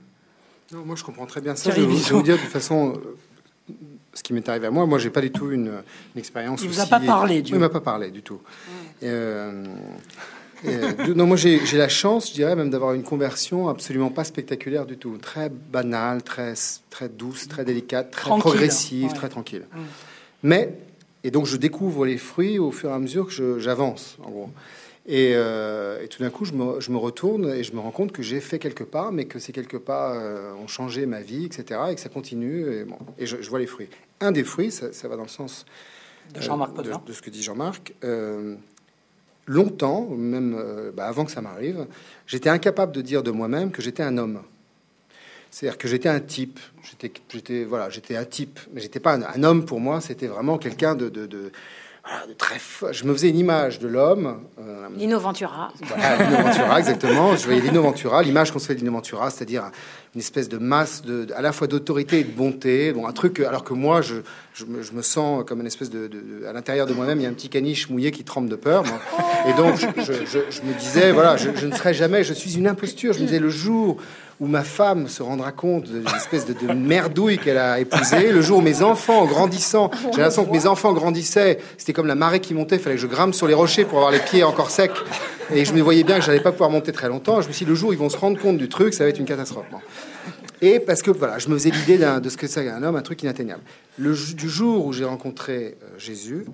moi, 0.72 0.96
je 0.96 1.04
comprends 1.04 1.26
très 1.26 1.40
bien 1.40 1.54
ça. 1.54 1.70
Je 1.70 1.80
vais, 1.80 1.86
vous, 1.86 2.22
dire 2.22 2.36
de 2.36 2.40
toute 2.40 2.50
façon 2.50 2.94
euh, 2.94 3.74
ce 4.14 4.22
qui 4.22 4.32
m'est 4.32 4.48
arrivé 4.48 4.66
à 4.66 4.70
moi. 4.70 4.86
Moi, 4.86 4.98
j'ai 4.98 5.10
pas 5.10 5.20
du 5.20 5.30
tout 5.30 5.50
une, 5.50 5.72
expérience. 6.16 6.62
Il 6.62 6.68
vous 6.68 6.80
a 6.80 6.86
pas 6.86 7.00
parlé, 7.00 7.42
du. 7.42 7.52
Il 7.52 7.58
m'a 7.58 7.68
pas 7.68 7.80
parlé 7.80 8.10
du 8.10 8.22
tout. 8.22 8.40
Euh, 9.02 9.64
euh, 10.64 11.14
non, 11.14 11.26
moi, 11.26 11.36
j'ai 11.36 11.60
la 11.72 11.88
chance, 11.88 12.30
je 12.30 12.34
dirais 12.34 12.56
même, 12.56 12.70
d'avoir 12.70 12.94
une 12.94 13.02
conversion 13.02 13.68
absolument 13.68 14.10
pas 14.10 14.24
spectaculaire 14.24 14.86
du 14.86 14.96
tout, 14.96 15.18
très 15.18 15.50
banale, 15.50 16.22
très 16.22 16.54
très 16.90 17.08
douce, 17.08 17.46
très 17.46 17.64
délicate, 17.64 18.10
très 18.10 18.30
progressive, 18.38 19.12
très 19.12 19.28
tranquille. 19.28 19.64
Mais 20.42 20.72
et 21.26 21.30
donc, 21.32 21.46
je 21.46 21.56
découvre 21.56 22.06
les 22.06 22.18
fruits 22.18 22.58
au 22.58 22.70
fur 22.70 22.90
et 22.90 22.92
à 22.92 22.98
mesure 23.00 23.26
que 23.26 23.58
j'avance, 23.58 24.16
en 24.22 24.30
gros. 24.30 24.50
Euh, 25.08 26.02
et, 26.02 26.08
tout 26.08 26.22
d'un 26.22 26.30
coup, 26.30 26.44
je 26.44 26.52
me, 26.52 26.96
retourne 26.96 27.48
et 27.50 27.62
je 27.62 27.72
me 27.72 27.80
rends 27.80 27.90
compte 27.90 28.12
que 28.12 28.22
j'ai 28.22 28.40
fait 28.40 28.58
quelques 28.58 28.84
pas, 28.84 29.10
mais 29.10 29.26
que 29.26 29.38
ces 29.38 29.52
quelques 29.52 29.78
pas 29.78 30.14
euh, 30.14 30.52
ont 30.54 30.66
changé 30.66 31.06
ma 31.06 31.20
vie, 31.20 31.44
etc., 31.44 31.80
et 31.90 31.94
que 31.94 32.00
ça 32.00 32.08
continue. 32.08 32.72
Et, 32.72 32.84
bon, 32.84 32.98
et 33.18 33.26
je, 33.26 33.36
vois 33.48 33.58
les 33.58 33.66
fruits. 33.66 33.88
Un 34.20 34.32
des 34.32 34.44
fruits, 34.44 34.70
ça, 34.70 35.08
va 35.08 35.16
dans 35.16 35.22
le 35.22 35.28
sens 35.28 35.64
de 36.34 36.40
Jean-Marc 36.40 36.76
euh, 36.78 36.94
de, 37.06 37.12
ce 37.12 37.22
que 37.22 37.30
dit 37.30 37.42
Jean-Marc. 37.42 37.94
longtemps, 39.46 40.08
même 40.10 40.60
bah, 40.94 41.06
avant 41.06 41.24
que 41.24 41.30
ça 41.30 41.40
m'arrive, 41.40 41.86
j'étais 42.26 42.48
incapable 42.48 42.92
de 42.92 43.00
dire 43.00 43.22
de 43.22 43.30
moi-même 43.30 43.70
que 43.70 43.82
j'étais 43.82 44.02
un 44.02 44.18
homme. 44.18 44.42
C'est-à-dire 45.52 45.78
que 45.78 45.86
j'étais 45.86 46.08
un 46.08 46.20
type. 46.20 46.58
J'étais, 46.82 47.12
j'étais, 47.32 47.64
voilà, 47.64 47.88
j'étais 47.88 48.16
un 48.16 48.24
type, 48.24 48.58
mais 48.72 48.80
j'étais 48.80 49.00
pas 49.00 49.14
un, 49.14 49.22
un 49.22 49.42
homme 49.44 49.64
pour 49.64 49.78
moi. 49.78 50.00
C'était 50.00 50.26
vraiment 50.26 50.58
quelqu'un 50.58 50.96
de, 50.96 51.08
de, 51.08 51.26
de, 51.26 51.52
voilà, 52.08 52.26
de 52.26 52.32
très. 52.34 52.56
fo- 52.56 52.92
Je 52.92 53.04
me 53.04 53.12
faisais 53.12 53.28
une 53.28 53.38
image 53.38 53.78
de 53.78 53.88
l'homme. 53.88 54.40
euh, 54.60 54.86
Lino 54.96 55.18
Ventura. 55.18 55.72
voilà, 55.82 56.16
Lino 56.24 56.42
Ventura, 56.42 56.78
exactement. 56.78 57.36
Je 57.36 57.44
voyais 57.44 57.60
Lino 57.60 57.82
Ventura, 57.82 58.22
l'image 58.22 58.52
qu'on 58.52 58.58
se 58.58 58.66
fait 58.66 58.74
de 58.74 58.80
Lino 58.80 58.92
Ventura, 58.92 59.30
c'est-à-dire 59.30 59.70
une 60.14 60.20
espèce 60.20 60.48
de 60.48 60.56
masse 60.58 61.02
de, 61.02 61.26
à 61.36 61.42
la 61.42 61.52
fois 61.52 61.66
d'autorité 61.66 62.20
et 62.20 62.24
de 62.24 62.30
bonté. 62.30 62.92
Bon, 62.92 63.06
un 63.06 63.12
truc, 63.12 63.40
alors 63.40 63.64
que 63.64 63.74
moi, 63.74 64.00
je, 64.00 64.14
je, 64.54 64.64
me, 64.64 64.82
je 64.82 64.92
me 64.92 65.02
sens 65.02 65.44
comme 65.46 65.60
une 65.60 65.66
espèce 65.66 65.90
de, 65.90 66.08
à 66.48 66.52
l'intérieur 66.52 66.86
de 66.86 66.94
moi-même, 66.94 67.18
il 67.20 67.24
y 67.24 67.26
a 67.26 67.28
un 67.28 67.34
petit 67.34 67.48
caniche 67.50 67.90
mouillé 67.90 68.10
qui 68.12 68.24
tremble 68.24 68.48
de 68.48 68.56
peur. 68.56 68.84
moi. 68.84 68.98
Et 69.46 69.52
donc, 69.54 69.76
je, 69.76 70.12
je- 70.24 70.62
me 70.62 70.72
disais, 70.78 71.12
voilà, 71.12 71.36
je, 71.36 71.50
je 71.54 71.66
ne 71.66 71.74
serai 71.74 71.92
jamais, 71.92 72.24
je 72.24 72.32
suis 72.32 72.56
une 72.56 72.66
imposture. 72.66 73.12
Je 73.12 73.18
me 73.20 73.24
disais, 73.26 73.38
le 73.40 73.50
jour 73.50 73.98
où 74.40 74.46
ma 74.46 74.64
femme 74.64 75.08
se 75.08 75.22
rendra 75.22 75.52
compte 75.52 75.90
de 75.90 76.02
l'espèce 76.12 76.44
de, 76.46 76.52
de 76.52 76.72
merdouille 76.72 77.38
qu'elle 77.38 77.58
a 77.58 77.80
épousée, 77.80 78.32
le 78.32 78.42
jour 78.42 78.58
où 78.58 78.62
mes 78.62 78.82
enfants, 78.82 79.20
en 79.20 79.26
grandissant, 79.26 79.90
j'ai 80.12 80.18
l'impression 80.18 80.44
que 80.44 80.52
mes 80.52 80.66
enfants 80.66 80.92
grandissaient, 80.92 81.58
c'était 81.78 81.92
comme 81.92 82.06
la 82.06 82.14
marée 82.14 82.40
qui 82.40 82.52
montait, 82.52 82.76
il 82.76 82.82
fallait 82.82 82.96
que 82.96 83.02
je 83.02 83.06
grimpe 83.06 83.34
sur 83.34 83.46
les 83.46 83.54
rochers 83.54 83.84
pour 83.84 83.98
avoir 83.98 84.12
les 84.12 84.18
pieds 84.18 84.44
encore 84.44 84.70
secs. 84.70 84.90
Et 85.52 85.64
je 85.64 85.72
me 85.72 85.80
voyais 85.80 86.04
bien 86.04 86.18
que 86.18 86.24
j'allais 86.24 86.40
pas 86.40 86.52
pouvoir 86.52 86.70
monter 86.70 86.92
très 86.92 87.08
longtemps. 87.08 87.40
Je 87.40 87.48
me 87.48 87.52
suis 87.52 87.64
dit, 87.64 87.70
le 87.70 87.76
jour 87.76 87.90
où 87.90 87.92
ils 87.92 87.98
vont 87.98 88.08
se 88.08 88.16
rendre 88.16 88.38
compte 88.38 88.58
du 88.58 88.68
truc, 88.68 88.94
ça 88.94 89.04
va 89.04 89.10
être 89.10 89.18
une 89.18 89.26
catastrophe. 89.26 89.66
Et 90.60 90.80
parce 90.80 91.02
que 91.02 91.10
voilà, 91.10 91.38
je 91.38 91.48
me 91.48 91.54
faisais 91.54 91.70
l'idée 91.70 91.98
de 91.98 92.28
ce 92.28 92.36
que 92.36 92.46
c'est 92.46 92.68
un 92.68 92.82
homme, 92.82 92.96
un 92.96 93.02
truc 93.02 93.22
inatteignable. 93.22 93.62
Le, 93.98 94.14
du 94.34 94.48
jour 94.48 94.86
où 94.86 94.92
j'ai 94.92 95.04
rencontré 95.04 95.76
euh, 95.82 95.98
Jésus, 95.98 96.44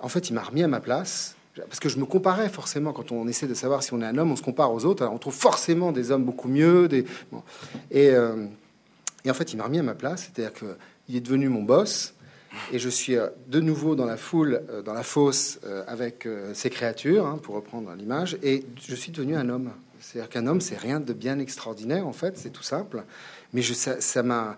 en 0.00 0.08
fait, 0.08 0.30
il 0.30 0.34
m'a 0.34 0.42
remis 0.42 0.62
à 0.62 0.68
ma 0.68 0.80
place. 0.80 1.36
Parce 1.56 1.78
que 1.78 1.88
je 1.88 1.98
me 1.98 2.04
comparais 2.04 2.48
forcément, 2.48 2.92
quand 2.92 3.12
on 3.12 3.28
essaie 3.28 3.46
de 3.46 3.54
savoir 3.54 3.82
si 3.82 3.92
on 3.92 4.00
est 4.00 4.06
un 4.06 4.18
homme, 4.18 4.32
on 4.32 4.36
se 4.36 4.42
compare 4.42 4.72
aux 4.72 4.84
autres. 4.84 5.06
On 5.06 5.18
trouve 5.18 5.34
forcément 5.34 5.92
des 5.92 6.10
hommes 6.10 6.24
beaucoup 6.24 6.48
mieux. 6.48 6.88
Euh, 7.94 8.46
et 9.24 9.30
en 9.30 9.34
fait, 9.34 9.52
il 9.52 9.56
m'a 9.56 9.64
remis 9.64 9.78
à 9.78 9.82
ma 9.82 9.94
place. 9.94 10.30
C'est-à-dire 10.34 10.52
qu'il 10.52 11.16
est 11.16 11.20
devenu 11.20 11.48
mon 11.48 11.62
boss. 11.62 12.14
Et 12.72 12.78
je 12.78 12.88
suis 12.88 13.16
euh, 13.16 13.28
de 13.48 13.60
nouveau 13.60 13.94
dans 13.94 14.04
la 14.04 14.16
foule, 14.16 14.62
euh, 14.68 14.82
dans 14.82 14.94
la 14.94 15.02
fosse, 15.04 15.60
avec 15.86 16.26
ces 16.54 16.70
créatures, 16.70 17.26
hein, 17.26 17.38
pour 17.40 17.54
reprendre 17.54 17.92
l'image. 17.96 18.36
Et 18.42 18.64
je 18.80 18.94
suis 18.94 19.12
devenu 19.12 19.36
un 19.36 19.48
homme. 19.48 19.70
C'est-à-dire 20.00 20.28
qu'un 20.28 20.46
homme, 20.48 20.60
c'est 20.60 20.76
rien 20.76 20.98
de 20.98 21.12
bien 21.12 21.38
extraordinaire, 21.38 22.06
en 22.06 22.12
fait. 22.12 22.36
C'est 22.36 22.50
tout 22.50 22.64
simple. 22.64 23.04
Mais 23.52 23.62
ça 23.62 24.22
m'a 24.24 24.56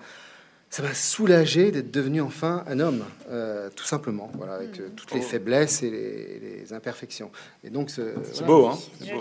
ça 0.70 0.82
m'a 0.82 0.92
soulagé 0.94 1.70
d'être 1.70 1.90
devenu 1.90 2.20
enfin 2.20 2.64
un 2.66 2.80
homme, 2.80 3.04
euh, 3.30 3.70
tout 3.74 3.84
simplement, 3.84 4.30
voilà, 4.34 4.54
avec 4.54 4.78
euh, 4.80 4.90
toutes 4.94 5.12
les 5.12 5.20
faiblesses 5.22 5.82
et 5.82 5.90
les, 5.90 6.38
les 6.60 6.72
imperfections. 6.72 7.30
Et 7.64 7.70
donc, 7.70 7.88
ce- 7.90 8.14
C'est 8.24 8.44
voilà. 8.44 8.46
beau, 8.46 8.66
hein 8.66 8.78
C'est 8.98 9.06
joli. 9.08 9.20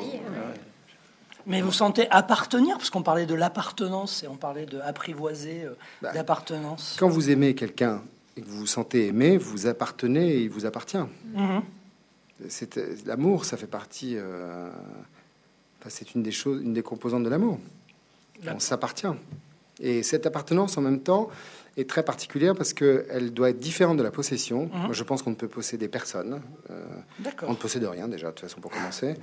Mais 1.47 1.61
vous 1.61 1.71
sentez 1.71 2.09
appartenir, 2.09 2.77
parce 2.77 2.89
qu'on 2.89 3.03
parlait 3.03 3.27
de 3.27 3.35
l'appartenance 3.35 4.23
et 4.23 4.27
on 4.27 4.35
parlait 4.35 4.65
de 4.65 4.79
apprivoiser 4.79 5.63
euh, 5.65 5.75
Bah. 6.01 6.11
d'appartenance. 6.11 6.95
Quand 6.99 7.07
vous 7.09 7.29
aimez 7.29 7.53
quelqu'un 7.53 8.01
et 8.35 8.41
que 8.41 8.47
vous 8.47 8.57
vous 8.59 8.65
sentez 8.67 9.05
aimé, 9.07 9.37
vous 9.37 9.67
appartenez 9.67 10.27
et 10.33 10.39
il 10.41 10.49
vous 10.49 10.65
appartient. 10.65 10.97
Mhm. 11.33 11.61
C'est 12.49 12.77
euh, 12.77 12.95
l'amour, 13.05 13.45
ça 13.45 13.57
fait 13.57 13.67
partie. 13.67 14.15
euh, 14.17 14.67
enfin, 15.79 15.89
c'est 15.89 16.15
une 16.15 16.23
des 16.23 16.31
choses, 16.31 16.61
une 16.63 16.73
des 16.73 16.81
composantes 16.81 17.23
de 17.23 17.29
l'amour. 17.29 17.59
On 18.47 18.59
s'appartient. 18.59 19.07
Et 19.79 20.03
cette 20.03 20.25
appartenance, 20.25 20.77
en 20.77 20.81
même 20.81 21.01
temps, 21.01 21.29
est 21.77 21.89
très 21.89 22.03
particulière 22.03 22.55
parce 22.55 22.73
qu'elle 22.73 23.33
doit 23.33 23.49
être 23.49 23.59
différente 23.59 23.97
de 23.97 24.03
la 24.03 24.11
possession. 24.11 24.69
Moi, 24.73 24.93
je 24.93 25.03
pense 25.03 25.21
qu'on 25.21 25.31
ne 25.31 25.35
peut 25.35 25.47
posséder 25.47 25.87
personne. 25.87 26.41
Euh, 26.69 26.85
on 27.43 27.51
ne 27.51 27.57
possède 27.57 27.83
rien 27.83 28.07
déjà, 28.07 28.27
de 28.27 28.31
toute 28.31 28.47
façon, 28.47 28.61
pour 28.61 28.71
commencer. 28.71 29.15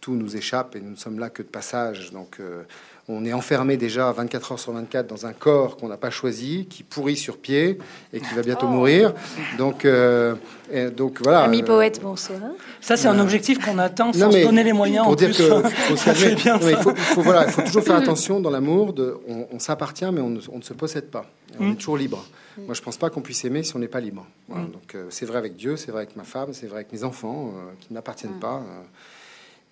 Tout 0.00 0.14
nous 0.14 0.36
échappe 0.36 0.76
et 0.76 0.80
nous 0.80 0.90
ne 0.90 0.96
sommes 0.96 1.18
là 1.18 1.30
que 1.30 1.42
de 1.42 1.48
passage. 1.48 2.12
Donc, 2.12 2.40
euh, 2.40 2.64
on 3.08 3.24
est 3.26 3.32
enfermé 3.34 3.76
déjà 3.76 4.10
24 4.12 4.52
heures 4.52 4.58
sur 4.58 4.72
24 4.72 5.06
dans 5.06 5.26
un 5.26 5.32
corps 5.34 5.76
qu'on 5.76 5.88
n'a 5.88 5.96
pas 5.98 6.08
choisi, 6.10 6.66
qui 6.70 6.82
pourrit 6.82 7.16
sur 7.16 7.36
pied 7.36 7.78
et 8.12 8.20
qui 8.20 8.34
va 8.34 8.40
bientôt 8.42 8.66
mourir. 8.66 9.12
Donc, 9.58 9.84
euh, 9.84 10.34
et 10.72 10.86
donc 10.90 11.20
voilà. 11.22 11.42
Ami 11.42 11.60
euh, 11.62 11.66
poète, 11.66 12.00
bonsoir. 12.02 12.38
Ça, 12.80 12.96
c'est 12.96 13.08
un 13.08 13.18
objectif 13.18 13.58
qu'on 13.64 13.78
atteint 13.78 14.12
sans 14.12 14.18
non, 14.26 14.30
se 14.30 14.36
mais 14.38 14.44
donner 14.44 14.64
les 14.64 14.72
moyens. 14.72 15.02
pour 15.04 15.12
en 15.12 15.16
dire 15.16 15.28
plus. 15.28 15.36
que 15.38 15.68
faut 15.88 15.96
ça 15.96 16.14
fait 16.14 16.34
bien 16.34 16.58
non, 16.58 16.64
mais 16.64 16.72
ça. 16.72 16.78
faut, 16.82 16.90
il 16.92 16.96
faut- 16.96 17.22
voilà, 17.22 17.44
il 17.46 17.50
faut 17.52 17.62
toujours 17.62 17.82
faire 17.84 17.96
attention 18.04 18.40
dans 18.40 18.50
l'amour. 18.50 18.94
On, 19.28 19.48
on 19.52 19.58
s'appartient, 19.58 20.10
mais 20.10 20.20
on 20.22 20.30
ne, 20.30 20.40
on 20.50 20.58
ne 20.58 20.62
se 20.62 20.72
possède 20.72 21.10
pas. 21.10 21.26
Et 21.52 21.56
On 21.60 21.64
Mm. 21.64 21.72
est 21.72 21.76
toujours 21.76 21.96
libre. 21.98 22.24
Moi, 22.56 22.72
je 22.74 22.80
pense 22.82 22.96
pas 22.96 23.10
qu'on 23.10 23.20
puisse 23.20 23.44
aimer 23.44 23.62
si 23.64 23.74
on 23.76 23.80
n'est 23.80 23.88
pas 23.88 24.00
libre. 24.00 24.26
Voilà, 24.48 24.64
Mm. 24.64 24.70
Donc, 24.70 24.94
euh, 24.94 25.06
c'est 25.10 25.26
vrai 25.26 25.38
avec 25.38 25.56
Dieu, 25.56 25.76
c'est 25.76 25.90
vrai 25.90 26.02
avec 26.04 26.16
ma 26.16 26.24
femme, 26.24 26.52
c'est 26.52 26.66
vrai 26.66 26.76
avec 26.78 26.92
mes 26.92 27.04
enfants 27.04 27.52
euh, 27.54 27.72
qui 27.80 27.88
ne 27.90 27.94
m'appartiennent 27.98 28.36
Mm. 28.36 28.40
pas. 28.40 28.62
euh. 28.66 28.82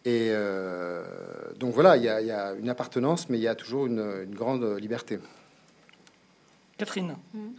Et 0.04 0.28
euh, 0.30 1.04
donc 1.58 1.72
voilà, 1.74 1.96
il 1.96 2.02
y, 2.04 2.08
a- 2.08 2.20
il 2.20 2.26
y 2.26 2.30
a 2.32 2.52
une 2.54 2.68
appartenance, 2.68 3.28
mais 3.28 3.38
il 3.38 3.42
y 3.42 3.48
a 3.48 3.54
toujours 3.54 3.86
une, 3.86 4.00
une 4.24 4.34
grande 4.34 4.64
liberté. 4.80 5.18
Catherine, 6.78 7.14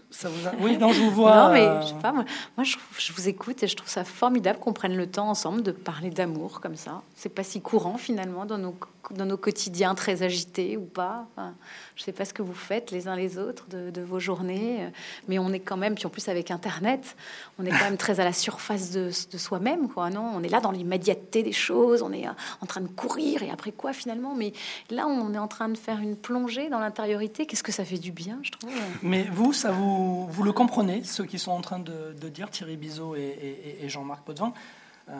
ça 0.10 0.28
vous 0.28 0.48
a... 0.48 0.52
Oui, 0.60 0.78
non, 0.78 0.92
je 0.92 1.00
vous 1.02 1.12
vois. 1.12 1.36
non, 1.48 1.54
mais 1.54 1.66
euh, 1.66 1.82
je 1.82 1.88
sais 1.90 1.94
pas, 2.02 2.12
moi, 2.12 2.26
moi, 2.58 2.64
je, 2.66 2.76
je 2.98 3.14
vous 3.14 3.30
écoute 3.30 3.64
et 3.64 3.68
je 3.68 3.76
trouve 3.76 3.88
ça 3.88 4.04
formidable 4.04 4.60
qu'on 4.60 4.74
prenne 4.74 4.98
le 4.98 5.08
temps 5.08 5.30
ensemble 5.30 5.62
de 5.62 5.72
parler 5.72 6.10
d'amour 6.10 6.60
comme 6.60 6.76
ça. 6.76 7.02
C'est 7.16 7.30
pas 7.30 7.44
si 7.44 7.62
courant 7.62 7.98
finalement 7.98 8.46
dans 8.46 8.58
nos, 8.58 8.76
dans 9.14 9.26
nos 9.26 9.38
quotidiens 9.38 9.96
très 9.96 10.24
agités 10.24 10.78
ou 10.78 10.86
pas. 10.86 11.28
Je 11.96 12.04
sais 12.04 12.12
pas 12.12 12.26
ce 12.26 12.34
que 12.34 12.42
vous 12.42 12.54
faites 12.54 12.92
les 12.92 13.08
uns 13.08 13.16
les 13.16 13.38
autres 13.38 13.68
de, 13.70 14.02
vos 14.02 14.20
journées, 14.20 14.84
euh, 14.84 14.90
mais 15.28 15.40
on 15.40 15.52
est 15.54 15.60
quand 15.60 15.78
même, 15.78 15.96
puis 15.96 16.06
en 16.06 16.10
plus 16.10 16.28
avec 16.30 16.52
Internet, 16.52 17.16
on 17.60 17.66
est 17.66 17.70
quand 17.70 17.86
même 17.86 17.98
très 17.98 18.20
à 18.20 18.24
la 18.24 18.34
surface 18.34 18.92
de, 18.92 19.10
soi-même, 19.12 19.88
quoi. 19.90 20.10
Non, 20.10 20.32
on 20.36 20.44
est 20.44 20.50
là 20.50 20.60
dans 20.60 20.72
l'immédiateté 20.72 21.44
des 21.44 21.52
choses, 21.52 22.02
on 22.02 22.12
est 22.12 22.28
euh, 22.28 22.32
en 22.62 22.66
train 22.66 22.82
de 22.82 22.88
courir 22.88 23.44
et 23.44 23.50
après 23.50 23.72
quoi 23.72 23.94
finalement? 23.94 24.36
Mais 24.36 24.54
là, 24.90 25.08
on 25.08 25.34
est 25.34 25.38
en 25.38 25.48
train 25.48 25.70
de 25.70 25.78
faire 25.78 26.00
une 26.00 26.16
plongée 26.16 26.70
dans 26.70 26.80
l'intériorité. 26.80 27.46
Qu'est-ce 27.46 27.64
que 27.64 27.72
ça 27.72 27.86
fait 27.86 27.98
du 27.98 28.12
bien, 28.12 28.40
je 28.42 28.52
trouve? 28.52 28.72
Mais 29.02 29.28
vous, 29.32 29.54
ça 29.54 29.72
vous, 29.72 30.28
vous 30.28 30.44
le 30.44 30.52
comprenez, 30.52 31.04
ceux 31.04 31.26
qui 31.26 31.40
sont 31.40 31.52
en 31.52 31.62
train 31.62 31.80
de, 31.80 32.14
dire, 32.30 32.50
Thierry 32.50 32.78
Bizot 32.78 33.16
et- 33.16 33.78
et 33.82 33.90
Jean-Marc 33.90 34.24
Potvin. 34.24 34.54
Euh, 35.10 35.14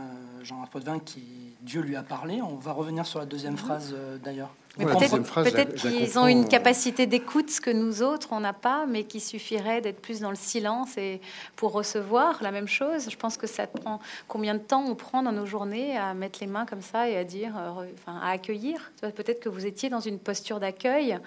Jean-Marc 0.44 0.72
Potvin, 0.72 1.00
qui 1.00 1.24
Dieu 1.62 1.82
lui 1.82 1.98
a 1.98 2.04
parlé. 2.04 2.42
On 2.42 2.56
va 2.56 2.72
revenir 2.72 3.06
sur 3.06 3.20
la 3.20 3.26
deuxième 3.26 3.58
phrase 3.58 3.94
euh, 3.98 4.18
d'ailleurs. 4.18 4.50
Mais 4.78 4.86
Ouais, 4.86 4.94
peut-être 4.94 5.76
qu'ils 5.76 6.06
comprends, 6.08 6.24
ont 6.24 6.28
une 6.28 6.48
capacité 6.48 7.06
d'écoute, 7.06 7.52
ce 7.52 7.62
que 7.62 7.70
nous 7.70 8.02
autres, 8.02 8.30
on 8.32 8.40
n'a 8.40 8.54
pas, 8.54 8.88
mais 8.88 9.04
qui 9.04 9.20
suffirait 9.20 9.82
d'être 9.82 10.02
plus 10.02 10.22
dans 10.22 10.32
le 10.32 10.36
silence 10.36 10.98
et 10.98 11.22
pour 11.56 11.74
recevoir 11.74 12.42
la 12.42 12.52
même 12.52 12.68
chose. 12.68 13.08
Je 13.08 13.16
pense 13.16 13.38
que 13.38 13.46
ça 13.46 13.68
prend 13.68 14.00
combien 14.28 14.56
de 14.56 14.60
temps 14.60 14.84
on 14.88 14.96
prend 14.96 15.22
dans 15.22 15.32
nos 15.32 15.46
journées 15.46 15.96
à 15.96 16.16
mettre 16.16 16.40
les 16.42 16.48
mains 16.48 16.66
comme 16.66 16.82
ça 16.82 17.08
et 17.08 17.18
à 17.18 17.24
dire, 17.24 17.56
euh, 17.56 17.86
enfin, 17.94 18.20
à 18.20 18.30
accueillir. 18.30 18.92
Peut-être 19.02 19.42
que 19.42 19.50
vous 19.50 19.66
étiez 19.66 19.90
dans 19.90 20.00
une 20.00 20.18
posture 20.18 20.60
d'accueil, 20.60 21.20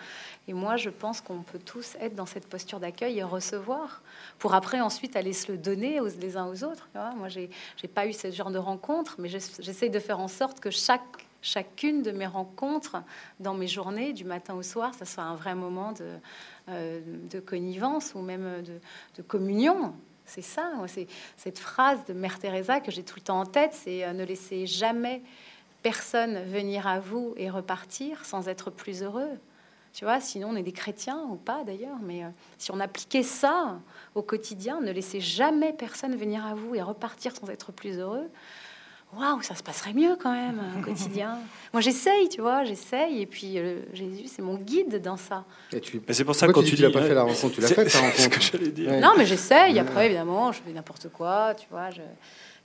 et 0.49 0.53
moi, 0.53 0.77
je 0.77 0.91
pense 0.91 1.21
qu'on 1.21 1.43
peut 1.43 1.61
tous 1.65 1.97
être 2.01 2.17
dans 2.17 2.27
cette 2.27 2.49
posture 2.49 2.81
d'accueil 2.81 3.19
et 3.19 3.23
recevoir, 3.23 4.03
pour 4.39 4.55
après 4.55 4.81
ensuite 4.81 5.17
aller 5.17 5.33
se 5.33 5.51
le 5.51 5.59
donner 5.59 6.01
aux, 6.01 6.09
les 6.21 6.37
uns 6.37 6.47
aux 6.47 6.65
autres. 6.65 6.89
tu 6.93 6.99
vois. 6.99 7.15
Moi, 7.15 7.29
j'ai 7.29 7.49
pas 7.95 8.07
eu 8.07 8.13
ce 8.13 8.31
genre 8.31 8.51
de 8.51 8.59
rencontre, 8.59 9.17
mais 9.19 9.29
j'ess- 9.29 9.61
j'essaye 9.61 9.91
de 9.91 9.99
faire 9.99 10.21
en 10.21 10.29
sorte 10.29 10.61
que 10.61 10.71
chaque 10.71 11.27
chacune 11.43 12.03
de 12.03 12.11
mes 12.11 12.27
rencontres 12.27 12.97
dans 13.39 13.55
mes 13.55 13.69
journées, 13.69 14.13
du 14.13 14.25
matin 14.25 14.55
au 14.55 14.63
soir, 14.63 14.95
ça 14.95 15.05
soit 15.05 15.23
un 15.23 15.37
vrai 15.37 15.55
moment 15.55 15.93
de, 15.93 16.17
euh, 16.69 17.01
connivence 17.45 18.15
ou 18.15 18.21
même 18.21 18.63
de, 19.17 19.23
communion. 19.23 19.95
C'est 20.25 20.43
ça, 20.43 20.73
c'est 20.89 21.07
cette 21.37 21.61
phrase 21.61 22.05
de 22.07 22.13
Mère 22.13 22.41
Teresa 22.41 22.81
que 22.81 22.91
j'ai 22.91 23.05
tout 23.05 23.15
le 23.17 23.23
temps 23.23 23.41
en 23.41 23.47
tête, 23.47 23.75
c'est 23.75 24.05
euh, 24.05 24.13
ne 24.13 24.25
laissez 24.25 24.67
jamais 24.67 25.23
personne 25.83 26.43
venir 26.43 26.89
à 26.89 26.99
vous 26.99 27.33
et 27.37 27.49
repartir 27.49 28.25
sans 28.25 28.49
être 28.49 28.71
plus 28.71 29.05
heureux. 29.05 29.31
Tu 29.97 30.05
vois, 30.05 30.21
sinon 30.21 30.49
on 30.51 30.57
est 30.57 30.63
des 30.63 30.73
chrétiens 30.73 31.21
ou 31.31 31.37
pas 31.37 31.65
d'ailleurs, 31.65 31.97
mais 32.03 32.23
euh, 32.23 32.29
si 32.59 32.71
on 32.71 32.81
appliquait 32.81 33.23
ça 33.23 33.79
au 34.15 34.21
quotidien, 34.21 34.79
ne 34.83 34.93
laissez 34.93 35.21
jamais 35.23 35.73
personne 35.73 36.15
venir 36.17 36.45
à 36.45 36.55
vous 36.55 36.75
et 36.75 36.83
repartir 36.83 37.33
sans 37.35 37.49
être 37.49 37.73
plus 37.73 37.97
heureux, 37.97 38.29
waouh, 39.17 39.41
ça 39.41 39.55
se 39.55 39.63
passerait 39.63 39.95
mieux 39.95 40.15
quand 40.23 40.33
même 40.33 40.61
au 40.79 40.83
quotidien. 40.85 41.39
Moi 41.73 41.81
j'essaye, 41.81 42.29
tu 42.29 42.43
vois, 42.43 42.63
j'essaye, 42.65 43.23
et 43.23 43.27
puis 43.27 43.59
euh, 43.59 43.81
Jésus 43.95 44.27
c'est 44.27 44.43
mon 44.43 44.57
guide 44.57 45.01
dans 45.01 45.17
ça. 45.17 45.47
Et 45.73 45.81
tu, 45.81 46.03
Mais 46.07 46.13
c'est 46.13 46.27
pour 46.27 46.35
ça 46.35 46.47
que 46.47 46.53
quand 46.53 46.61
tu 46.61 46.67
tu 46.69 46.77
dis 46.77 46.83
tu 46.83 46.89
dis 46.89 46.93
l'as 46.93 47.01
pas 47.01 47.07
fait 47.07 47.15
la 47.15 47.23
rencontre, 47.23 47.55
tu 47.55 47.63
l'as 47.63 47.69
faite 47.69 47.91
ta 47.91 47.99
c'est 47.99 47.99
ce 47.99 48.23
rencontre. 48.25 48.29
que 48.39 48.43
j'allais 48.43 48.73
dire. 48.73 48.91
Ouais. 48.91 49.01
Non, 49.01 49.15
mais 49.17 49.25
j'essaye. 49.25 49.79
Après, 49.79 50.05
évidemment, 50.05 50.53
je 50.53 50.61
fais 50.61 50.73
n'importe 50.73 51.09
quoi, 51.09 51.55
tu 51.55 51.69
vois, 51.71 51.89
je, 51.89 52.03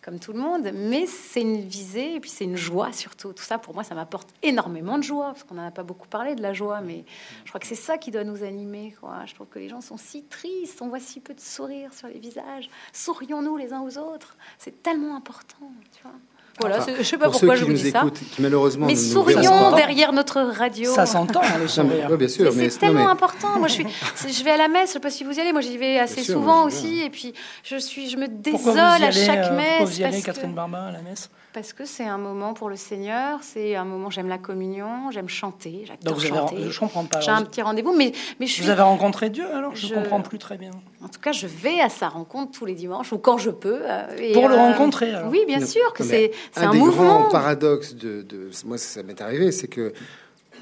comme 0.01 0.19
tout 0.19 0.33
le 0.33 0.39
monde. 0.39 0.71
Mais 0.73 1.05
c'est 1.05 1.41
une 1.41 1.61
visée 1.61 2.15
et 2.15 2.19
puis 2.19 2.29
c'est 2.29 2.45
une 2.45 2.55
joie 2.55 2.91
surtout. 2.91 3.33
Tout 3.33 3.43
ça, 3.43 3.57
pour 3.57 3.73
moi, 3.73 3.83
ça 3.83 3.95
m'apporte 3.95 4.29
énormément 4.41 4.97
de 4.97 5.03
joie 5.03 5.27
parce 5.27 5.43
qu'on 5.43 5.55
n'en 5.55 5.67
a 5.67 5.71
pas 5.71 5.83
beaucoup 5.83 6.07
parlé 6.07 6.35
de 6.35 6.41
la 6.41 6.53
joie, 6.53 6.81
mais 6.81 7.05
je 7.45 7.49
crois 7.49 7.59
que 7.59 7.67
c'est 7.67 7.75
ça 7.75 7.97
qui 7.97 8.11
doit 8.11 8.23
nous 8.23 8.43
animer. 8.43 8.95
Quoi. 8.99 9.25
Je 9.25 9.35
trouve 9.35 9.47
que 9.47 9.59
les 9.59 9.69
gens 9.69 9.81
sont 9.81 9.97
si 9.97 10.23
tristes, 10.23 10.81
on 10.81 10.89
voit 10.89 10.99
si 10.99 11.19
peu 11.19 11.33
de 11.33 11.39
sourires 11.39 11.93
sur 11.93 12.07
les 12.07 12.19
visages. 12.19 12.69
Sourions-nous 12.93 13.57
les 13.57 13.73
uns 13.73 13.81
aux 13.81 13.97
autres? 13.97 14.35
C'est 14.57 14.81
tellement 14.83 15.15
important, 15.15 15.71
tu 15.95 16.03
vois. 16.03 16.13
Voilà, 16.59 16.77
Enfin, 16.79 16.91
je 16.97 17.03
sais 17.03 17.17
pas 17.17 17.25
pour 17.25 17.33
pourquoi 17.33 17.55
ceux 17.55 17.61
je 17.61 17.65
vous 17.65 17.71
nous 17.71 17.77
dis 17.77 17.89
ça. 17.91 17.99
écoutent, 17.99 18.19
qui 18.35 18.41
malheureusement 18.41 18.85
Mais 18.85 18.93
ne 18.93 18.97
sourions 18.99 19.75
derrière 19.75 20.13
notre 20.13 20.41
radio. 20.41 20.93
Ça 20.93 21.05
s'entend, 21.05 21.41
hein, 21.41 21.57
le 21.59 21.67
sourire. 21.67 22.17
bien 22.17 22.27
sûr, 22.27 22.51
Mais 22.53 22.63
mais, 22.63 22.69
c'est 22.69 22.75
non, 22.75 22.87
tellement 22.93 23.05
mais- 23.05 23.11
important. 23.11 23.57
Moi, 23.57 23.67
je 23.67 23.73
suis, 23.73 23.87
c'est- 24.15 24.29
je 24.31 24.43
vais 24.43 24.51
à 24.51 24.57
la 24.57 24.67
messe. 24.67 24.89
Je 24.89 24.93
sais 24.93 24.99
pas 24.99 25.09
si 25.09 25.23
vous 25.23 25.31
y 25.33 25.39
allez. 25.39 25.53
Moi, 25.53 25.61
j'y 25.61 25.77
vais 25.77 25.97
assez 25.97 26.21
sûr, 26.21 26.35
souvent 26.35 26.65
aussi. 26.65 27.01
Et 27.01 27.09
puis, 27.09 27.33
je 27.63 27.77
suis, 27.77 28.09
je 28.09 28.17
me 28.17 28.27
Pourquoi 28.27 28.73
désole 28.73 28.73
vous 28.97 29.03
y 29.03 29.05
à 29.05 29.11
chaque 29.11 29.29
euh, 29.39 29.41
pourquoi 29.47 29.57
messe 29.57 29.89
vous 29.89 30.01
y 30.01 30.03
allez, 30.03 30.13
parce, 30.13 30.23
Catherine 30.25 30.51
que, 30.51 30.55
Barba, 30.55 30.83
à 30.87 30.91
la 30.91 31.01
messe? 31.01 31.29
Parce 31.53 31.73
que 31.73 31.85
c'est 31.85 32.05
un 32.05 32.17
moment 32.17 32.53
pour 32.53 32.69
le 32.69 32.75
Seigneur. 32.75 33.39
C'est 33.41 33.75
un 33.75 33.85
moment. 33.85 34.09
J'aime 34.09 34.27
la 34.27 34.37
communion. 34.37 35.11
J'aime 35.11 35.29
chanter. 35.29 35.85
Donc 36.03 36.19
J'adore 36.19 36.19
vous 36.19 36.25
avez, 36.25 36.57
chanter. 36.57 36.69
je 36.71 36.79
comprends 36.79 37.05
pas. 37.05 37.19
J'ai 37.19 37.31
un 37.31 37.43
petit 37.43 37.61
rendez-vous, 37.61 37.95
mais, 37.95 38.11
mais 38.39 38.47
je 38.47 38.53
suis. 38.53 38.63
Vous 38.63 38.69
avez 38.69 38.81
rencontré 38.81 39.29
Dieu 39.29 39.45
alors 39.53 39.75
Je 39.75 39.87
Je- 39.87 39.93
comprends 39.95 40.21
plus 40.21 40.37
très 40.39 40.57
bien. 40.57 40.71
En 41.03 41.07
tout 41.09 41.19
cas, 41.19 41.31
je 41.31 41.47
vais 41.47 41.79
à 41.81 41.89
sa 41.89 42.07
rencontre 42.09 42.51
tous 42.51 42.65
les 42.65 42.73
dimanches 42.75 43.11
ou 43.13 43.17
quand 43.17 43.37
je 43.37 43.49
peux. 43.49 43.79
euh, 43.83 44.07
et, 44.17 44.33
Pour 44.33 44.47
le 44.49 44.55
euh, 44.55 44.57
rencontrer, 44.57 45.13
alors. 45.13 45.29
Oui, 45.31 45.43
bien 45.47 45.59
Non, 45.59 45.65
sûr 45.65 45.93
que 45.93 46.03
c'est 46.03 46.31
c'est 46.51 46.61
un, 46.63 46.69
un, 46.69 46.71
des 46.71 46.79
mouvement. 46.79 47.19
grands 47.21 47.29
paradoxes 47.29 47.95
de, 47.95 48.21
de- 48.21 48.49
moi 48.65 48.77
ça 48.77 49.03
m'est 49.03 49.19
arrivé, 49.21 49.51
c'est 49.51 49.67
que 49.67 49.93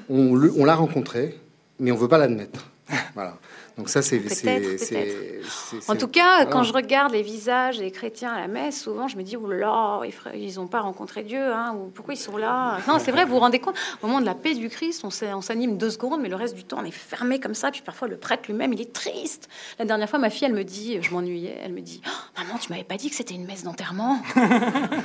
on, 0.08 0.34
le- 0.34 0.52
on 0.56 0.64
l'a 0.64 0.74
rencontré, 0.74 1.38
mais 1.78 1.92
on 1.92 1.96
veut 1.96 2.08
pas 2.08 2.18
l'admettre. 2.18 2.66
voilà. 3.14 3.36
Donc 3.80 3.88
ça 3.88 4.02
c'est 4.02 4.20
En 5.88 5.96
tout 5.96 6.08
cas, 6.08 6.44
quand 6.44 6.64
je 6.64 6.72
regarde 6.74 7.12
les 7.12 7.22
visages 7.22 7.78
des 7.78 7.90
chrétiens 7.90 8.30
à 8.30 8.40
la 8.40 8.46
messe, 8.46 8.82
souvent 8.82 9.08
je 9.08 9.16
me 9.16 9.22
dis, 9.22 9.38
oh 9.38 9.50
là 9.50 10.02
ils 10.34 10.56
n'ont 10.56 10.66
pas 10.66 10.80
rencontré 10.80 11.22
Dieu, 11.22 11.42
hein, 11.42 11.74
ou 11.74 11.88
pourquoi 11.88 12.12
ils 12.12 12.18
sont 12.18 12.36
là? 12.36 12.78
Non, 12.86 12.98
c'est 12.98 13.10
vrai, 13.10 13.24
vous 13.24 13.32
vous 13.32 13.38
rendez 13.38 13.58
compte, 13.58 13.76
au 14.02 14.06
moment 14.06 14.20
de 14.20 14.26
la 14.26 14.34
paix 14.34 14.52
du 14.52 14.68
Christ, 14.68 15.02
on 15.02 15.10
s'anime 15.40 15.78
deux 15.78 15.88
secondes, 15.88 16.20
mais 16.20 16.28
le 16.28 16.36
reste 16.36 16.54
du 16.54 16.64
temps, 16.64 16.76
on 16.80 16.84
est 16.84 16.90
fermé 16.90 17.40
comme 17.40 17.54
ça, 17.54 17.70
puis 17.70 17.80
parfois 17.80 18.06
le 18.06 18.18
prêtre 18.18 18.42
lui-même, 18.48 18.74
il 18.74 18.82
est 18.82 18.92
triste. 18.92 19.48
La 19.78 19.86
dernière 19.86 20.10
fois, 20.10 20.18
ma 20.18 20.28
fille, 20.28 20.46
elle 20.46 20.52
me 20.52 20.64
dit, 20.64 20.98
je 21.00 21.10
m'ennuyais, 21.10 21.58
elle 21.64 21.72
me 21.72 21.80
dit, 21.80 22.02
Oh, 22.06 22.40
maman, 22.42 22.58
tu 22.58 22.70
m'avais 22.70 22.84
pas 22.84 22.98
dit 22.98 23.08
que 23.08 23.16
c'était 23.16 23.34
une 23.34 23.46
messe 23.46 23.64
d'enterrement 23.64 24.18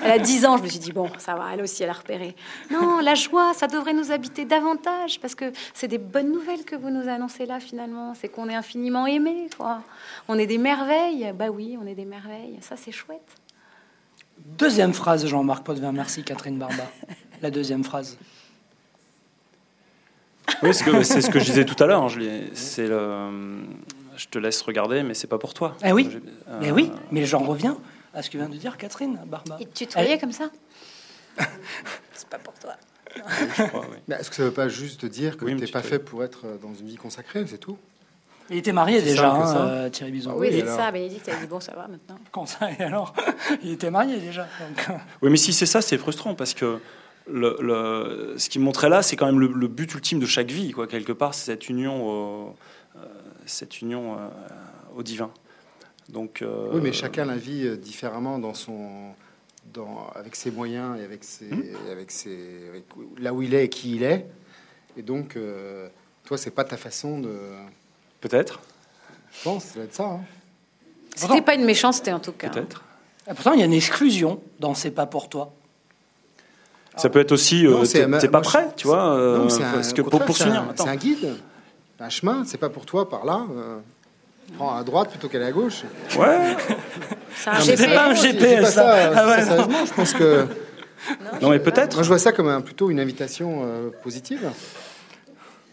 Elle 0.04 0.12
a 0.12 0.20
10 0.20 0.46
ans, 0.46 0.58
je 0.58 0.64
me 0.64 0.68
suis 0.68 0.80
dit, 0.80 0.92
bon, 0.92 1.10
ça 1.18 1.36
va, 1.36 1.54
elle 1.54 1.62
aussi, 1.62 1.84
elle 1.84 1.90
a 1.90 1.94
repéré. 1.94 2.36
Non, 2.72 3.00
la 3.00 3.16
joie, 3.16 3.54
ça 3.54 3.68
devrait 3.68 3.94
nous 3.94 4.12
habiter 4.12 4.44
davantage, 4.44 5.22
parce 5.22 5.34
que 5.34 5.54
c'est 5.74 5.88
des 5.88 5.98
bonnes 5.98 6.34
nouvelles 6.34 6.66
que 6.66 6.76
vous 6.76 6.90
nous 6.90 7.08
annoncez 7.08 7.46
là, 7.46 7.62
finalement. 7.62 8.14
C'est 8.20 8.28
qu'on 8.28 8.50
est 8.50 8.56
infiniment 8.66 9.06
aimé, 9.06 9.48
quoi. 9.58 9.84
On 10.28 10.38
est 10.40 10.48
des 10.48 10.58
merveilles. 10.58 11.32
Bah 11.38 11.50
oui, 11.50 11.78
on 11.82 11.86
est 11.86 11.94
des 11.96 12.06
merveilles. 12.06 12.58
Ça, 12.62 12.76
c'est 12.76 12.92
chouette. 12.92 13.22
Deuxième 14.58 14.94
phrase, 14.94 15.26
Jean-Marc 15.28 15.64
Potvin. 15.64 15.92
Merci, 15.92 16.24
Catherine 16.24 16.58
Barba. 16.58 16.84
La 17.42 17.52
deuxième 17.52 17.84
phrase. 17.84 18.18
Oui, 20.64 20.74
c'est 20.74 20.74
ce 20.74 20.84
que- 20.84 21.04
c'est 21.04 21.22
ce 21.22 21.30
que 21.30 21.40
je 21.40 21.46
disais 21.46 21.66
tout 21.66 21.82
à 21.84 21.88
l'heure. 21.88 22.04
hein, 22.04 22.08
je 22.08 22.20
l'ai- 22.20 22.50
C'est 22.56 22.88
le. 22.88 23.64
Je 24.18 24.28
te 24.28 24.40
laisse 24.40 24.62
regarder, 24.62 25.04
mais 25.04 25.14
c'est 25.14 25.28
pas 25.28 25.38
pour 25.38 25.54
toi. 25.54 25.76
Eh 25.84 25.92
oui. 25.92 26.08
J'ai- 26.12 26.22
Mais 26.62 26.70
euh, 26.70 26.74
oui, 26.74 26.92
mais 27.12 27.26
j'en 27.26 27.40
reviens 27.40 27.78
à 28.14 28.22
ce 28.22 28.30
que 28.30 28.38
vient 28.38 28.48
de 28.48 28.56
dire 28.56 28.78
Catherine 28.78 29.20
Barba. 29.26 29.58
Et 29.60 29.66
tu 29.66 29.86
tutoyais 29.86 30.12
Elle- 30.14 30.20
comme 30.20 30.32
ça? 30.32 30.50
C'est 32.14 32.30
pas 32.30 32.40
pour 32.40 32.54
toi. 32.54 32.74
oui. 33.18 34.14
Est-ce 34.16 34.30
que 34.30 34.36
ça 34.38 34.44
veut 34.44 34.52
pas 34.54 34.70
juste 34.70 35.06
dire 35.06 35.36
que 35.38 35.44
Oui, 35.46 35.56
tu 35.58 35.68
pas 35.72 35.82
te- 35.82 35.88
fait 35.88 36.00
pour 36.00 36.24
être 36.24 36.46
dans 36.62 36.74
une 36.74 36.88
vie 36.88 36.96
consacrée, 36.96 37.46
c'est 37.48 37.58
tout? 37.58 37.78
Il 38.50 38.58
était 38.58 38.72
marié 38.74 39.02
déjà, 39.02 39.32
hein, 39.34 39.58
euh, 39.68 39.90
Thierry 39.90 40.12
Bison. 40.12 40.34
oui, 40.38 40.50
c'est 40.52 40.66
ça. 40.68 40.92
Bénédicte 40.92 41.28
a 41.30 41.36
dit 41.36 41.48
bon, 41.48 41.60
ça 41.60 41.74
va 41.74 41.88
maintenant. 41.88 42.18
Quand 42.32 42.46
ça, 42.46 42.70
et 42.72 42.84
alors 42.84 43.14
Il 43.64 43.72
était 43.72 43.90
marié 43.90 44.18
déjà. 44.20 44.44
donc, 44.44 44.86
euh, 44.90 44.94
Oui, 45.22 45.30
mais 45.32 45.38
si 45.38 45.52
c'est 45.54 45.66
ça, 45.66 45.82
c'est 45.82 45.98
frustrant 45.98 46.36
parce 46.36 46.54
que 46.54 46.78
le, 47.28 47.58
le- 47.60 48.36
ce 48.38 48.50
qui 48.50 48.60
me 48.60 48.66
montrait 48.66 48.90
là, 48.90 49.02
c'est 49.02 49.16
quand 49.16 49.26
même 49.26 49.40
le, 49.40 49.48
le 49.48 49.68
but 49.68 49.92
ultime 49.96 50.20
de 50.20 50.26
chaque 50.28 50.52
vie, 50.52 50.72
quoi. 50.72 50.86
Quelque 50.88 51.12
part, 51.12 51.34
c'est 51.34 51.46
cette 51.46 51.70
union, 51.70 52.08
au, 52.08 52.56
euh, 52.98 53.00
cette 53.48 53.82
union 53.82 54.14
euh, 54.14 54.28
au 54.96 55.02
divin. 55.02 55.32
Donc. 56.10 56.44
euh, 56.44 56.70
Oui, 56.74 56.82
mais 56.84 56.94
chacun 56.94 57.26
la 57.26 57.36
vit 57.38 57.78
différemment 57.80 58.38
dans 58.38 58.54
son, 58.54 59.14
dans, 59.74 60.08
avec 60.14 60.36
ses 60.36 60.52
moyens 60.52 61.00
et 61.00 61.04
avec, 61.04 61.24
ses, 61.24 61.46
Hmm. 61.48 61.64
avec, 61.92 62.12
ses, 62.12 62.68
avec 62.70 62.84
là 63.18 63.34
où 63.34 63.42
il 63.42 63.56
est 63.56 63.66
et 63.66 63.70
qui 63.70 63.96
il 63.96 64.04
est. 64.04 64.28
Et 64.98 65.02
donc, 65.02 65.36
euh, 65.36 65.90
toi, 66.26 66.38
c'est 66.38 66.52
pas 66.52 66.64
ta 66.64 66.78
façon 66.78 67.20
de. 67.20 67.32
Peut-être, 68.28 68.60
Je 69.38 69.44
pense, 69.44 69.66
ça 69.66 69.80
va 69.80 69.86
être 69.86 69.94
ça. 69.94 70.04
hein. 70.06 70.20
C'était 71.16 71.42
pas 71.44 71.54
une 71.54 71.64
méchanceté 71.64 72.12
en 72.12 72.20
tout 72.20 72.32
cas. 72.32 72.50
peut-être. 72.50 72.84
et 73.30 73.34
pourtant, 73.36 73.54
il 73.54 73.60
y 73.60 73.62
a 73.62 73.66
une 73.66 73.74
exclusion 73.74 74.42
dans 74.60 74.74
C'est 74.74 74.90
pas 74.92 75.06
pour 75.06 75.30
toi. 75.30 75.54
Ça 76.98 77.10
peut 77.10 77.20
être 77.20 77.32
aussi, 77.34 77.68
euh, 77.68 77.72
Non, 77.72 77.86
c'est- 77.86 78.00
t'es 78.20 78.28
pas 78.28 78.40
moi, 78.40 78.42
prêt, 78.42 78.68
tu 78.76 78.88
vois, 78.88 79.14
euh, 79.16 79.38
Non, 79.38 79.50
c'est 79.50 79.64
un- 79.64 79.74
parce 79.74 79.94
que 79.94 80.02
au 80.02 80.06
pour 80.10 80.24
poursuivre. 80.26 80.66
c'est 80.76 80.88
un- 80.90 80.96
guide, 80.96 81.36
un 82.00 82.10
chemin. 82.10 82.44
C'est 82.48 82.58
pas 82.58 82.70
pour 82.70 82.86
toi 82.88 83.08
par 83.08 83.26
là. 83.26 83.46
euh, 83.56 83.78
prends 84.58 84.76
à 84.76 84.84
droite 84.84 85.10
plutôt 85.12 85.28
qu'à 85.30 85.40
la 85.40 85.52
gauche. 85.52 85.84
Ouais. 86.18 86.56
C'est 87.62 87.94
pas 87.94 88.08
un 88.10 88.14
GPS, 88.16 88.62
pas 88.62 88.72
ça, 88.72 88.74
ça. 88.74 89.12
Ah 89.16 89.28
ouais, 89.28 89.42
ça, 89.42 89.46
sérieusement, 89.46 89.86
je 89.86 89.94
pense 89.94 90.14
que 90.14 90.48
Non, 91.42 91.50
mais 91.52 91.60
peut-être, 91.60 91.94
moi 91.96 92.04
je 92.04 92.08
vois 92.08 92.18
ça 92.20 92.32
comme 92.32 92.48
un, 92.48 92.62
plutôt 92.62 92.90
une 92.90 93.00
invitation 93.00 93.62
euh, 93.66 93.90
positive. 94.02 94.50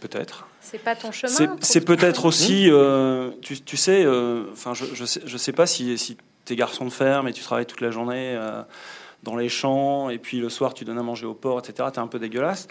peut-être. 0.00 0.46
C'est 0.62 0.78
pas 0.78 0.94
ton 0.96 1.10
chemin. 1.12 1.32
C'est- 1.60 1.80
peut-être 1.84 2.24
aussi, 2.24 2.70
euh, 2.70 3.30
tu, 3.42 3.60
tu 3.60 3.76
sais, 3.76 4.04
euh, 4.04 4.44
enfin, 4.52 4.72
je, 4.74 4.84
je 4.94 5.04
sais, 5.04 5.20
je 5.26 5.36
sais 5.36 5.52
pas 5.52 5.66
si, 5.66 5.98
si 5.98 6.16
t'es 6.44 6.56
garçon 6.56 6.84
de 6.84 6.90
ferme 6.90 7.28
et 7.28 7.32
tu 7.32 7.42
travailles 7.42 7.66
toute 7.66 7.80
la 7.80 7.90
journée 7.90 8.34
euh, 8.36 8.62
dans 9.22 9.36
les 9.36 9.48
champs 9.48 10.08
et 10.08 10.18
puis 10.18 10.38
le 10.40 10.48
soir 10.48 10.72
tu 10.74 10.84
donnes 10.84 10.98
à 10.98 11.02
manger 11.02 11.26
au 11.26 11.34
porc, 11.34 11.58
etc. 11.58 11.88
T'es 11.92 11.98
un 11.98 12.06
peu 12.06 12.18
dégueulasse. 12.18 12.68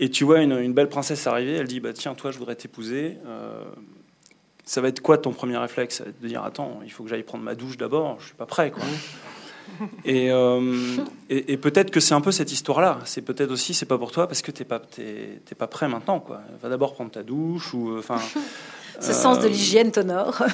Et 0.00 0.10
tu 0.10 0.24
vois 0.24 0.40
une, 0.40 0.58
une 0.58 0.72
belle 0.72 0.88
princesse 0.88 1.26
arriver, 1.26 1.52
elle 1.54 1.66
dit 1.68 1.80
bah 1.80 1.92
tiens 1.92 2.14
toi 2.14 2.30
je 2.30 2.38
voudrais 2.38 2.56
t'épouser. 2.56 3.18
Euh, 3.26 3.62
ça 4.64 4.80
va 4.80 4.88
être 4.88 5.00
quoi 5.00 5.18
ton 5.18 5.32
premier 5.32 5.56
réflexe? 5.56 5.98
Ça 5.98 6.04
va 6.04 6.10
être 6.10 6.20
de 6.20 6.28
dire 6.28 6.42
attends 6.44 6.80
il 6.84 6.90
faut 6.92 7.02
que 7.04 7.10
j'aille 7.10 7.22
prendre 7.22 7.44
ma 7.44 7.54
douche 7.54 7.76
d'abord, 7.76 8.16
je 8.20 8.26
suis 8.26 8.34
pas 8.34 8.46
prêt 8.46 8.70
quoi. 8.70 8.82
Et, 10.04 10.30
euh, 10.30 10.96
et, 11.28 11.52
et 11.52 11.56
peut-être 11.56 11.90
que 11.90 12.00
c'est 12.00 12.14
un 12.14 12.20
peu 12.20 12.32
cette 12.32 12.52
histoire-là. 12.52 12.98
C'est 13.04 13.22
peut-être 13.22 13.50
aussi, 13.50 13.72
c'est 13.74 13.86
pas 13.86 13.98
pour 13.98 14.10
toi 14.12 14.26
parce 14.26 14.42
que 14.42 14.50
t'es 14.50 14.64
pas, 14.64 14.78
t'es, 14.78 15.40
t'es 15.44 15.54
pas 15.54 15.66
prêt 15.66 15.88
maintenant, 15.88 16.20
quoi. 16.20 16.40
Va 16.62 16.68
d'abord 16.68 16.94
prendre 16.94 17.10
ta 17.10 17.22
douche 17.22 17.72
ou, 17.74 17.90
euh, 17.90 17.98
enfin. 18.00 18.18
Ce 19.00 19.14
sens 19.14 19.38
de 19.38 19.46
euh, 19.46 19.48
l'hygiène 19.48 19.90
t'honore. 19.92 20.42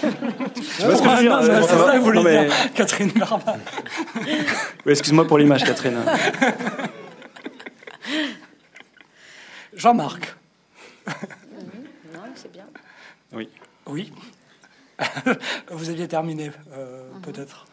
Tu 0.00 0.82
vois 0.82 0.96
ce 0.96 1.02
que 1.02 1.08
je 1.08 1.14
veux 1.16 1.20
dire 1.20 1.32
Non, 1.32 1.42
mais 1.46 1.62
c'est 1.62 1.76
ça 1.76 1.92
que 1.92 1.98
vous 1.98 2.04
voulez 2.04 2.22
mais- 2.22 2.44
dire, 2.46 2.72
Catherine 2.74 3.10
Barba. 3.12 3.56
Oui, 4.86 4.92
excuse-moi 4.92 5.26
pour 5.26 5.36
l'image, 5.36 5.62
Catherine. 5.64 5.98
Jean-Marc. 9.74 10.34
non, 11.06 12.20
c'est 12.34 12.50
bien. 12.52 12.64
Oui. 13.32 13.48
Oui. 13.86 14.12
Vous 15.70 15.88
aviez 15.90 16.08
terminé, 16.08 16.50
euh, 16.72 17.10
peut-être. 17.22 17.66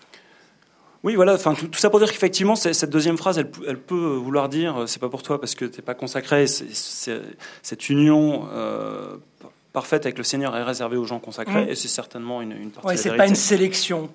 Oui, 1.04 1.16
voilà. 1.16 1.34
Enfin, 1.36 1.54
tout, 1.54 1.68
tout 1.68 1.80
ça 1.80 1.90
pour 1.90 2.00
dire 2.00 2.10
qu'effectivement, 2.12 2.56
c'est- 2.56 2.74
cette 2.74 2.90
deuxième 2.90 3.18
phrase, 3.18 3.38
elle, 3.38 3.50
elle 3.68 3.78
peut 3.80 4.16
vouloir 4.16 4.50
dire, 4.50 4.78
euh, 4.82 4.86
c'est 4.88 5.00
pas 5.00 5.10
pour 5.10 5.24
toi 5.24 5.40
parce 5.40 5.56
que 5.56 5.66
t'es 5.66 5.82
pas 5.82 5.94
consacré. 5.94 6.48
c'est- 6.48 6.74
c'est- 6.74 7.22
cette 7.62 7.90
union 7.90 8.48
euh, 8.54 9.18
parfaite 9.74 10.06
avec 10.06 10.18
le 10.18 10.24
Seigneur 10.24 10.56
est 10.58 10.64
réservée 10.64 10.98
aux 10.98 11.06
gens 11.06 11.20
consacrés, 11.20 11.66
Mm. 11.66 11.70
et 11.70 11.76
c'est 11.76 11.88
certainement 11.88 12.42
une, 12.42 12.52
une 12.54 12.72
partie 12.72 12.88
la 12.90 12.98
c'est 12.98 13.16
pas 13.16 13.28
une 13.28 13.36
sélection. 13.36 14.10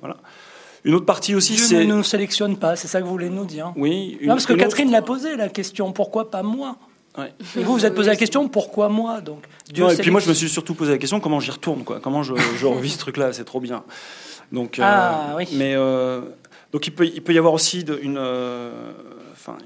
Une 0.84 0.94
autre 0.94 1.06
partie 1.06 1.36
aussi, 1.36 1.54
Dieu 1.54 1.62
ne 1.62 1.68
c'est 1.68 1.84
nous 1.84 2.02
sélectionne 2.02 2.56
pas, 2.56 2.74
c'est 2.74 2.88
ça 2.88 2.98
que 3.00 3.04
vous 3.04 3.12
voulez 3.12 3.30
nous 3.30 3.44
dire. 3.44 3.72
oui. 3.76 4.18
Une, 4.20 4.28
non, 4.28 4.34
parce 4.34 4.46
que 4.46 4.54
Catherine 4.54 4.88
autre- 4.88 4.92
l'a 4.96 5.02
posé 5.02 5.36
la 5.36 5.48
question, 5.48 5.92
pourquoi 5.92 6.30
pas 6.30 6.42
moi 6.42 6.76
Ouais. 7.16 7.32
Et 7.56 7.62
vous, 7.62 7.74
vous 7.74 7.84
êtes 7.86 7.94
posé 7.94 8.08
la 8.10 8.16
question, 8.16 8.48
pourquoi 8.48 8.88
moi 8.88 9.20
Donc, 9.20 9.44
Dieu 9.72 9.84
Non, 9.84 9.90
et 9.90 9.96
puis 9.96 10.10
moi, 10.10 10.18
je 10.20 10.28
me 10.28 10.34
suis 10.34 10.48
surtout 10.48 10.74
posé 10.74 10.90
la 10.92 10.98
question 10.98 11.20
comment 11.20 11.38
j'y 11.40 11.50
retourne, 11.52 11.84
quoi. 11.84 12.00
Comment 12.00 12.22
je, 12.24 12.32
je 12.56 12.66
revis 12.66 12.88
ce 12.90 12.98
truc-là, 12.98 13.32
c'est 13.34 13.44
trop 13.44 13.60
bien. 13.60 13.84
Donc, 14.50 14.78
euh, 14.78 14.82
Ah, 14.84 15.34
oui. 15.36 15.46
mais 15.52 15.74
euh, 15.76 16.22
donc 16.72 16.86
il 16.86 16.90
peut, 16.94 17.06
il 17.06 17.22
peut 17.22 17.32
y 17.34 17.38
avoir 17.38 17.52
aussi 17.54 17.84
de- 17.84 17.98
une, 18.02 18.16
euh, 18.18 18.92
enfin, 19.32 19.56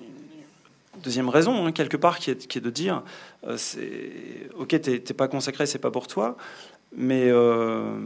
une 0.95 1.01
deuxième 1.03 1.29
raison 1.29 1.67
hein, 1.67 1.73
quelque 1.73 1.97
part 1.97 2.19
qui 2.19 2.31
est, 2.31 2.47
qui 2.47 2.59
est 2.59 2.61
de 2.61 2.71
dire, 2.71 3.03
euh, 3.47 3.57
c'est 3.57 4.49
ok, 4.59 4.69
t'es 4.81 4.99
t'es 5.01 5.15
pas 5.15 5.29
consacré, 5.29 5.67
c'est 5.67 5.79
pas 5.79 5.91
pour 5.91 6.07
toi, 6.07 6.37
mais 6.97 7.25
euh, 7.29 7.97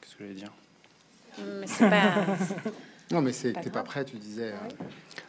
qu'est-ce 0.00 0.16
que 0.16 0.24
je 0.24 0.28
vais 0.28 0.34
dire? 0.34 0.50
Mais 1.60 1.66
c'est 1.66 1.88
pas. 1.88 2.12
Non, 3.10 3.20
mais 3.20 3.32
c'est 3.32 3.52
t'es 3.52 3.70
pas 3.70 3.82
prêt, 3.82 4.04
tu 4.04 4.16
disais. 4.16 4.52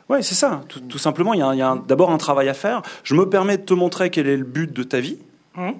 Ouais, 0.09 0.21
c'est 0.21 0.35
ça. 0.35 0.61
Tout, 0.69 0.79
tout 0.81 0.97
simplement, 0.97 1.33
il 1.33 1.39
y 1.39 1.43
a, 1.43 1.47
un- 1.47 1.53
il 1.53 1.59
y 1.59 1.61
a 1.61 1.69
un- 1.69 1.75
d'abord 1.75 2.11
un 2.11 2.17
travail 2.17 2.47
à 2.49 2.53
faire. 2.53 2.81
Je 3.03 3.13
me 3.13 3.27
permets 3.29 3.57
de 3.57 3.63
te 3.63 3.73
montrer 3.73 4.09
quel 4.09 4.27
est 4.27 4.37
le 4.37 4.43
but 4.45 4.71
de 4.71 4.83
ta 4.83 4.99
vie. 5.01 5.17
Hum 5.57 5.75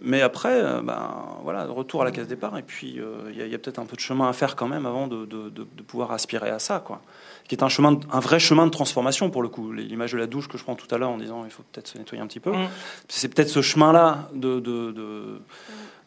Mais 0.00 0.22
après, 0.22 0.52
euh, 0.62 0.80
ben, 0.80 1.10
voilà, 1.42 1.64
retour 1.66 2.02
à 2.02 2.04
la 2.04 2.12
case 2.12 2.28
départ. 2.28 2.56
Et 2.56 2.62
puis, 2.62 3.00
euh, 3.00 3.30
il 3.32 3.36
y 3.38 3.42
a, 3.42 3.46
il 3.46 3.50
y 3.52 3.54
a 3.54 3.58
peut-être 3.58 3.80
un 3.80 3.84
peu 3.84 3.96
de 3.96 4.00
chemin 4.00 4.28
à 4.28 4.32
faire 4.32 4.54
quand 4.54 4.68
même 4.68 4.86
avant 4.86 5.08
de, 5.08 5.26
de- 5.26 5.48
de- 5.48 5.66
de 5.76 5.82
pouvoir 5.82 6.12
aspirer 6.12 6.50
à 6.50 6.60
ça, 6.60 6.78
quoi. 6.78 7.02
Qui 7.48 7.56
est 7.56 7.64
un 7.64 7.68
chemin, 7.68 7.92
de- 7.92 8.06
un 8.12 8.20
vrai 8.20 8.38
chemin 8.38 8.66
de 8.66 8.70
transformation 8.70 9.28
pour 9.30 9.42
le 9.42 9.48
coup. 9.48 9.72
L'image 9.72 10.12
de 10.12 10.18
la 10.18 10.26
douche 10.28 10.46
que 10.46 10.56
je 10.56 10.62
prends 10.62 10.76
tout 10.76 10.86
à 10.94 10.98
l'heure 10.98 11.10
en 11.10 11.18
disant 11.18 11.44
il 11.44 11.50
faut 11.50 11.64
peut-être 11.72 11.88
se 11.88 11.98
nettoyer 11.98 12.22
un 12.22 12.28
petit 12.28 12.38
peu. 12.40 12.50
Hum. 12.52 12.68
C'est 13.08 13.28
peut-être 13.34 13.48
ce 13.48 13.60
chemin-là 13.60 14.28
de, 14.34 14.60
de, 14.60 14.92
de, 14.92 15.40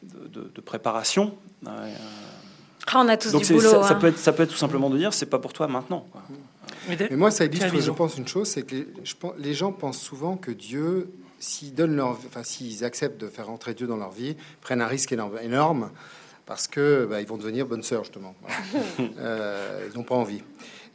de- 0.03 0.27
de- 0.27 0.51
de 0.55 0.61
préparation. 0.61 1.33
Euh, 1.67 1.93
Ah, 2.87 3.01
on 3.03 3.07
a 3.09 3.17
tous 3.17 3.31
donc 3.31 3.43
du 3.43 3.53
boulot. 3.53 3.69
ça, 3.69 3.83
ça 3.83 3.93
hein. 3.93 3.95
peut 3.95 4.07
être, 4.07 4.17
ça 4.17 4.31
peut 4.33 4.43
être 4.43 4.51
tout 4.51 4.57
simplement 4.57 4.89
de 4.89 4.97
dire 4.97 5.13
c'est 5.13 5.25
pas 5.29 5.39
pour 5.39 5.51
toi 5.53 5.67
maintenant. 5.67 6.05
quoi. 6.11 6.21
Mais 6.87 7.15
moi, 7.17 7.29
ça 7.29 7.45
illustre, 7.45 7.79
je 7.79 7.91
pense, 7.91 8.17
une 8.17 8.27
chose, 8.27 8.47
c'est 8.47 8.63
que 8.63 8.75
les, 8.75 8.87
je 9.03 9.13
pense- 9.15 9.33
les 9.37 9.53
gens 9.53 9.71
pensent 9.71 9.99
souvent 10.01 10.35
que 10.37 10.51
Dieu, 10.51 11.11
s'ils 11.41 11.73
donnent 11.73 11.95
leur, 11.95 12.11
enfin, 12.11 12.43
s'ils 12.43 12.85
acceptent 12.85 13.19
de 13.19 13.27
faire 13.27 13.49
entrer 13.49 13.73
Dieu 13.73 13.87
dans 13.87 13.97
leur 13.97 14.11
vie, 14.11 14.37
prennent 14.61 14.81
un 14.81 14.87
risque 14.87 15.11
énorme, 15.11 15.37
énorme, 15.41 15.91
parce 16.45 16.67
que 16.67 17.05
bah, 17.09 17.19
ils 17.19 17.27
vont 17.27 17.37
devenir 17.37 17.65
bonnes 17.65 17.83
sœurs 17.83 18.03
justement. 18.03 18.35
Voilà. 18.41 18.57
Euh, 19.19 19.87
ils 19.91 19.97
n'ont 19.97 20.03
pas 20.03 20.15
envie. 20.15 20.41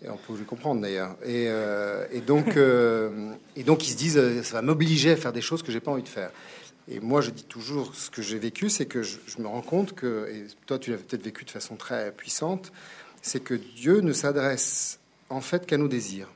Et 0.04 0.08
on 0.08 0.16
peut 0.16 0.34
les 0.38 0.44
comprendre 0.44 0.80
d'ailleurs. 0.80 1.16
Et, 1.24 1.46
euh, 1.48 2.06
et 2.12 2.20
donc, 2.20 2.56
euh, 2.56 3.32
et 3.56 3.62
donc 3.62 3.86
ils 3.86 3.92
se 3.92 3.96
disent, 3.96 4.42
ça 4.42 4.54
va 4.54 4.62
m'obliger 4.62 5.12
à 5.12 5.16
faire 5.16 5.32
des 5.32 5.40
choses 5.40 5.62
que 5.62 5.72
j'ai 5.72 5.80
pas 5.80 5.90
envie 5.90 6.02
de 6.02 6.08
faire. 6.08 6.30
Et 6.88 7.00
moi, 7.00 7.20
je 7.20 7.30
dis 7.30 7.44
toujours, 7.44 7.94
ce 7.96 8.10
que 8.10 8.22
j'ai 8.22 8.38
vécu, 8.38 8.70
c'est 8.70 8.86
que 8.86 9.02
je, 9.02 9.18
je 9.26 9.38
me 9.40 9.48
rends 9.48 9.62
compte 9.62 9.94
que, 9.94 10.28
et 10.30 10.46
toi, 10.66 10.78
tu 10.78 10.92
l'as 10.92 10.98
peut-être 10.98 11.22
vécu 11.22 11.44
de 11.44 11.50
façon 11.50 11.74
très 11.74 12.12
puissante, 12.12 12.72
c'est 13.22 13.40
que 13.40 13.54
Dieu 13.54 14.00
ne 14.00 14.12
s'adresse 14.12 15.00
en 15.30 15.40
fait 15.40 15.66
qu'à 15.66 15.78
nos 15.78 15.88
désirs. 15.88 16.28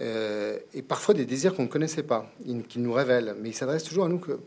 Euh, 0.00 0.58
et 0.72 0.82
parfois 0.82 1.14
des 1.14 1.24
désirs 1.24 1.54
qu'on 1.54 1.64
ne 1.64 1.68
connaissait 1.68 2.02
pas, 2.02 2.32
il- 2.44 2.64
qu'il 2.64 2.82
nous 2.82 2.92
révèle, 2.92 3.36
mais 3.40 3.50
il 3.50 3.54
s'adresse 3.54 3.84
toujours 3.84 4.06
à 4.06 4.08
nous, 4.08 4.20
euh, 4.28 4.38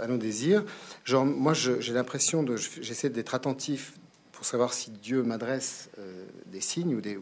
à 0.00 0.08
nos 0.08 0.16
désirs. 0.16 0.64
Genre, 1.04 1.24
moi, 1.24 1.54
j'ai 1.54 1.92
l'impression 1.92 2.42
de, 2.42 2.56
j'essaie 2.56 3.10
d'être 3.10 3.34
attentif 3.34 3.94
pour 4.32 4.44
savoir 4.44 4.72
si 4.72 4.90
Dieu 4.90 5.22
m'adresse 5.22 5.90
euh, 5.98 6.24
des 6.46 6.60
signes 6.60 6.96
ou 6.96 7.00
de, 7.00 7.20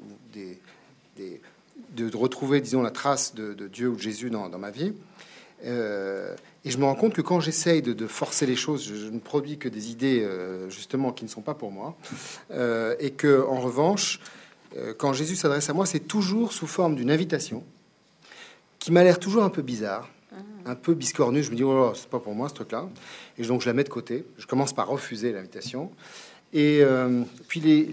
retrouver, 2.16 2.62
disons, 2.62 2.82
la 2.82 2.90
trace 2.90 3.34
de, 3.34 3.68
Dieu 3.68 3.88
ou 3.88 3.96
de 3.96 4.00
Jésus 4.00 4.30
dans, 4.30 4.48
ma 4.58 4.70
vie. 4.70 4.94
Et 5.62 6.70
je 6.70 6.78
me 6.78 6.84
rends 6.84 6.94
compte 6.94 7.12
que 7.12 7.20
quand 7.20 7.40
j'essaye 7.40 7.82
de, 7.82 8.06
forcer 8.06 8.46
les 8.46 8.56
choses, 8.56 8.82
je, 8.82 8.94
je 8.94 9.08
ne 9.08 9.18
produis 9.18 9.58
que 9.58 9.68
des 9.68 9.90
idées 9.90 10.26
justement 10.70 11.12
qui 11.12 11.24
ne 11.24 11.28
sont 11.28 11.42
pas 11.42 11.52
pour 11.52 11.70
moi, 11.70 11.98
et 12.98 13.10
que 13.10 13.44
en 13.46 13.60
revanche, 13.60 14.20
quand 14.98 15.12
Jésus 15.12 15.36
s'adresse 15.36 15.68
à 15.68 15.72
moi, 15.72 15.86
c'est 15.86 16.00
toujours 16.00 16.52
sous 16.52 16.66
forme 16.66 16.94
d'une 16.94 17.10
invitation 17.10 17.64
qui 18.80 18.90
m'a 18.90 19.04
l'air 19.04 19.20
toujours 19.20 19.44
un 19.44 19.50
peu 19.50 19.62
bizarre, 19.62 20.08
un 20.66 20.74
peu 20.74 20.94
biscornue. 20.94 21.42
Je 21.44 21.50
me 21.50 21.56
dis, 21.56 21.62
oh, 21.62 21.92
c'est 21.94 22.08
pas 22.08 22.18
pour 22.18 22.34
moi 22.34 22.48
ce 22.48 22.54
truc-là. 22.54 22.88
Et 23.38 23.44
donc 23.44 23.60
je 23.60 23.66
la 23.66 23.74
mets 23.74 23.84
de 23.84 23.88
côté. 23.88 24.24
Je 24.38 24.46
commence 24.46 24.72
par 24.72 24.88
refuser 24.88 25.32
l'invitation. 25.32 25.92
Et 26.52 26.80
euh, 26.82 27.22
puis 27.46 27.60
les, 27.60 27.88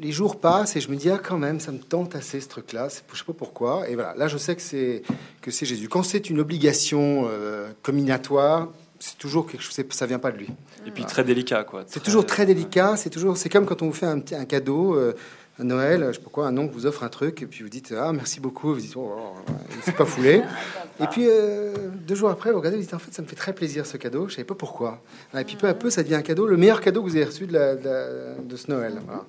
les 0.00 0.12
jours 0.12 0.40
passent 0.40 0.76
et 0.76 0.80
je 0.80 0.88
me 0.88 0.96
dis, 0.96 1.10
ah, 1.10 1.20
quand 1.22 1.36
même, 1.36 1.60
ça 1.60 1.72
me 1.72 1.78
tente 1.78 2.14
assez 2.14 2.40
ce 2.40 2.48
truc-là. 2.48 2.88
Je 2.88 2.94
sais 3.18 3.24
pas 3.24 3.32
pourquoi. 3.32 3.88
Et 3.88 3.96
voilà, 3.96 4.14
là, 4.14 4.28
je 4.28 4.38
sais 4.38 4.54
que 4.56 4.62
c'est 4.62 5.02
que 5.42 5.50
c'est 5.50 5.66
Jésus. 5.66 5.88
Quand 5.88 6.04
c'est 6.04 6.30
une 6.30 6.40
obligation 6.40 7.28
euh, 7.28 7.70
combinatoire, 7.82 8.68
c'est 9.00 9.18
toujours 9.18 9.46
quelque 9.46 9.62
chose, 9.62 9.76
ça 9.90 10.06
vient 10.06 10.20
pas 10.20 10.30
de 10.30 10.38
lui. 10.38 10.48
Et 10.86 10.90
puis 10.90 11.04
très 11.04 11.24
délicat, 11.24 11.64
quoi. 11.64 11.84
C'est 11.86 12.02
toujours 12.02 12.24
très 12.24 12.46
délicat. 12.46 12.96
C'est 12.96 13.10
toujours, 13.10 13.36
c'est 13.36 13.48
comme 13.48 13.66
quand 13.66 13.82
on 13.82 13.86
vous 13.86 13.92
fait 13.92 14.06
un, 14.06 14.20
petit, 14.20 14.34
un 14.34 14.44
cadeau 14.44 14.94
euh, 14.94 15.14
à 15.58 15.64
Noël. 15.64 16.04
Je 16.08 16.12
sais 16.18 16.20
pas 16.24 16.30
quoi, 16.30 16.46
un 16.46 16.56
oncle 16.58 16.72
vous 16.74 16.86
offre 16.86 17.02
un 17.04 17.08
truc 17.08 17.42
et 17.42 17.46
puis 17.46 17.62
vous 17.62 17.68
dites 17.68 17.94
ah 17.96 18.12
merci 18.12 18.40
beaucoup. 18.40 18.74
Vous 18.74 18.80
dites 18.80 18.94
oh, 18.96 19.34
il 19.76 19.82
s'est 19.82 19.92
pas 19.92 20.04
foulé. 20.04 20.42
et 21.00 21.06
puis 21.06 21.26
euh, 21.28 21.74
deux 22.06 22.14
jours 22.14 22.30
après, 22.30 22.50
vous 22.50 22.58
regardez, 22.58 22.76
vous 22.76 22.82
dites 22.82 22.94
en 22.94 22.98
fait 22.98 23.12
ça 23.14 23.22
me 23.22 23.26
fait 23.26 23.36
très 23.36 23.52
plaisir 23.54 23.86
ce 23.86 23.96
cadeau. 23.96 24.28
Je 24.28 24.34
savais 24.34 24.44
pas 24.44 24.54
pourquoi. 24.54 25.02
Et 25.38 25.44
puis 25.44 25.56
peu 25.56 25.68
à 25.68 25.74
peu, 25.74 25.90
ça 25.90 26.02
devient 26.02 26.16
un 26.16 26.22
cadeau, 26.22 26.46
le 26.46 26.56
meilleur 26.56 26.80
cadeau 26.80 27.02
que 27.02 27.08
vous 27.08 27.16
avez 27.16 27.24
reçu 27.26 27.46
de, 27.46 27.52
la, 27.52 27.76
de, 27.76 27.84
la- 27.84 28.34
de 28.42 28.56
ce 28.56 28.70
Noël. 28.70 29.00
Voilà. 29.06 29.24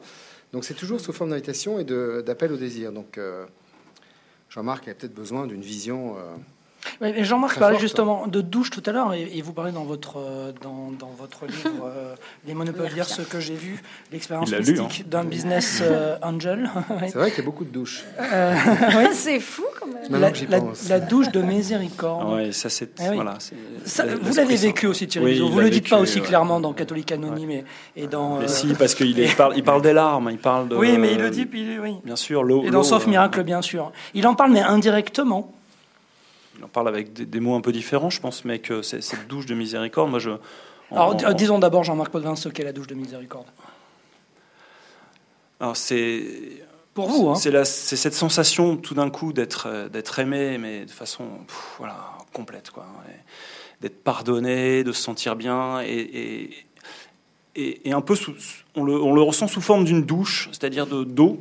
Donc 0.53 0.63
c'est 0.65 0.73
toujours 0.73 0.99
sous 1.01 1.11
forme 1.13 1.31
d'invitation 1.31 1.79
et 1.79 1.83
d'appel 1.83 2.51
au 2.51 2.57
désir. 2.57 2.91
Donc 2.91 3.17
euh, 3.17 3.45
Jean-Marc 4.49 4.83
avait 4.87 4.95
peut-être 4.95 5.13
besoin 5.15 5.47
d'une 5.47 5.61
vision. 5.61 6.15
euh, 6.17 6.21
Ouais, 7.01 7.23
Jean-Marc 7.23 7.59
parlait 7.59 7.79
justement 7.79 8.27
de 8.27 8.41
douche 8.41 8.69
tout 8.69 8.83
à 8.85 8.91
l'heure, 8.91 9.13
et, 9.13 9.29
et 9.33 9.41
vous 9.41 9.53
parlez 9.53 9.71
dans 9.71 9.83
votre, 9.83 10.17
euh, 10.17 10.51
dans, 10.61 10.91
dans 10.97 11.11
votre 11.17 11.45
livre 11.45 11.83
euh, 11.85 12.15
Les 12.47 12.53
Monopolières, 12.53 13.07
ce 13.07 13.21
que 13.21 13.39
j'ai 13.39 13.55
vu, 13.55 13.81
l'expérience 14.11 14.51
lu, 14.51 14.57
mystique 14.59 15.07
d'un 15.09 15.23
business 15.23 15.79
euh, 15.83 16.17
angel. 16.21 16.69
C'est 17.01 17.15
vrai 17.15 17.29
qu'il 17.31 17.39
y 17.39 17.41
a 17.41 17.45
beaucoup 17.45 17.65
de 17.65 17.69
douches. 17.71 18.03
c'est 19.13 19.39
fou 19.39 19.63
quand 19.79 19.87
même. 19.87 20.21
La, 20.21 20.31
la- 20.89 20.99
douche 20.99 21.29
de 21.31 21.41
miséricorde. 21.41 22.33
Ouais, 22.33 22.51
ça 22.51 22.69
c'est 22.69 22.89
Ah 22.99 23.03
oui. 23.09 23.15
voilà. 23.15 23.35
c'est- 23.39 23.55
Ça, 23.85 24.05
la- 24.05 24.15
vous 24.15 24.33
l'avez 24.35 24.55
vécu 24.55 24.87
aussi, 24.87 25.07
Thierry 25.07 25.39
Oui, 25.41 25.49
Vous 25.51 25.57
l'a 25.59 25.65
le 25.65 25.69
dites 25.69 25.89
pas 25.89 25.99
aussi 25.99 26.19
ouais. 26.19 26.25
clairement 26.25 26.59
dans 26.59 26.73
Catholique 26.73 27.11
Anonyme 27.11 27.51
et, 27.51 27.65
et 27.95 28.07
dans. 28.07 28.37
Mais 28.37 28.45
euh, 28.45 28.47
si, 28.47 28.73
parce 28.73 28.95
qu'il 28.95 29.17
il 29.17 29.35
parle, 29.35 29.53
il 29.57 29.63
parle 29.63 29.81
des 29.81 29.93
larmes, 29.93 30.29
il 30.31 30.37
parle 30.37 30.67
de. 30.69 30.75
Oui, 30.75 30.97
mais 30.97 31.13
il 31.13 31.19
le 31.19 31.29
dit, 31.29 31.45
puis 31.45 31.79
oui. 31.79 31.95
Bien 32.03 32.15
sûr, 32.15 32.43
l'eau. 32.43 32.63
Et 32.65 32.69
dans 32.71 32.83
Sauf 32.83 33.07
Miracle, 33.07 33.43
bien 33.43 33.61
sûr. 33.61 33.91
Il 34.13 34.27
en 34.27 34.35
parle, 34.35 34.51
mais 34.51 34.61
indirectement. 34.61 35.51
Il 36.57 36.63
en 36.63 36.67
parle 36.67 36.87
avec 36.87 37.13
des, 37.13 37.25
des 37.25 37.39
mots 37.39 37.55
un 37.55 37.61
peu 37.61 37.71
différents, 37.71 38.09
je 38.09 38.19
pense, 38.21 38.45
mais 38.45 38.59
que 38.59 38.81
c'est- 38.81 39.01
cette 39.01 39.27
douche 39.27 39.45
de 39.45 39.55
miséricorde, 39.55 40.09
moi 40.09 40.19
je. 40.19 40.31
en- 40.31 40.37
Alors, 40.91 41.15
en- 41.25 41.33
disons 41.33 41.59
d'abord, 41.59 41.83
Jean-Marc 41.83 42.11
Potvin, 42.11 42.35
ce 42.35 42.49
qu'est 42.49 42.63
la 42.63 42.71
douche 42.71 42.87
de 42.87 42.95
miséricorde. 42.95 43.47
alors, 45.59 45.77
c'est. 45.77 46.23
Pour 46.93 47.09
vous, 47.09 47.27
hein. 47.29 47.35
C'est 47.35 47.51
la- 47.51 47.65
c'est 47.65 47.97
cette 47.97 48.13
sensation 48.13 48.77
tout 48.77 48.93
d'un 48.93 49.09
coup 49.09 49.33
d'être 49.33 49.67
euh, 49.67 49.89
d'être 49.89 50.17
aimé, 50.19 50.57
mais 50.57 50.85
de 50.85 50.91
façon 50.91 51.25
pff, 51.45 51.75
voilà 51.79 51.97
complète 52.31 52.71
quoi, 52.71 52.85
d'être 53.81 54.01
pardonné, 54.03 54.83
de 54.85 54.91
se 54.93 55.01
sentir 55.01 55.35
bien 55.35 55.81
et, 55.81 55.87
et, 55.89 56.49
et- 57.57 57.89
et 57.89 57.91
un 57.93 57.99
peu 58.01 58.15
sous, 58.15 58.33
on, 58.75 58.83
le, 58.85 58.93
on 59.01 59.13
le 59.13 59.21
ressent 59.21 59.47
sous 59.49 59.59
forme 59.61 59.83
d'une 59.83 60.03
douche, 60.05 60.47
c'est-à-dire 60.53 60.87
de 60.87 61.03
d'eau 61.03 61.37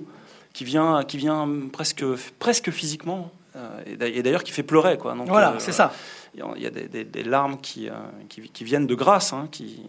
qui 0.52 0.64
vient 0.64 1.04
qui 1.04 1.18
vient 1.18 1.48
presque 1.72 2.04
presque 2.40 2.70
physiquement 2.72 3.30
et 3.86 3.96
d'a- 3.96 4.08
et 4.08 4.22
d'ailleurs 4.22 4.42
qui 4.44 4.52
fait 4.52 4.62
pleurer 4.62 4.98
quoi. 4.98 5.14
Donc, 5.14 5.28
Voilà, 5.28 5.52
euh, 5.52 5.58
c'est 5.58 5.72
ça. 5.72 5.92
Il 6.34 6.40
y 6.62 6.66
a- 6.66 6.70
des, 6.70 6.88
des- 6.88 7.04
des 7.04 7.22
larmes 7.22 7.58
qui, 7.60 7.88
euh, 7.88 7.92
qui, 8.28 8.42
qui 8.48 8.64
viennent 8.64 8.86
de 8.86 8.94
grâce, 8.94 9.32
hein, 9.32 9.46
qui, 9.52 9.80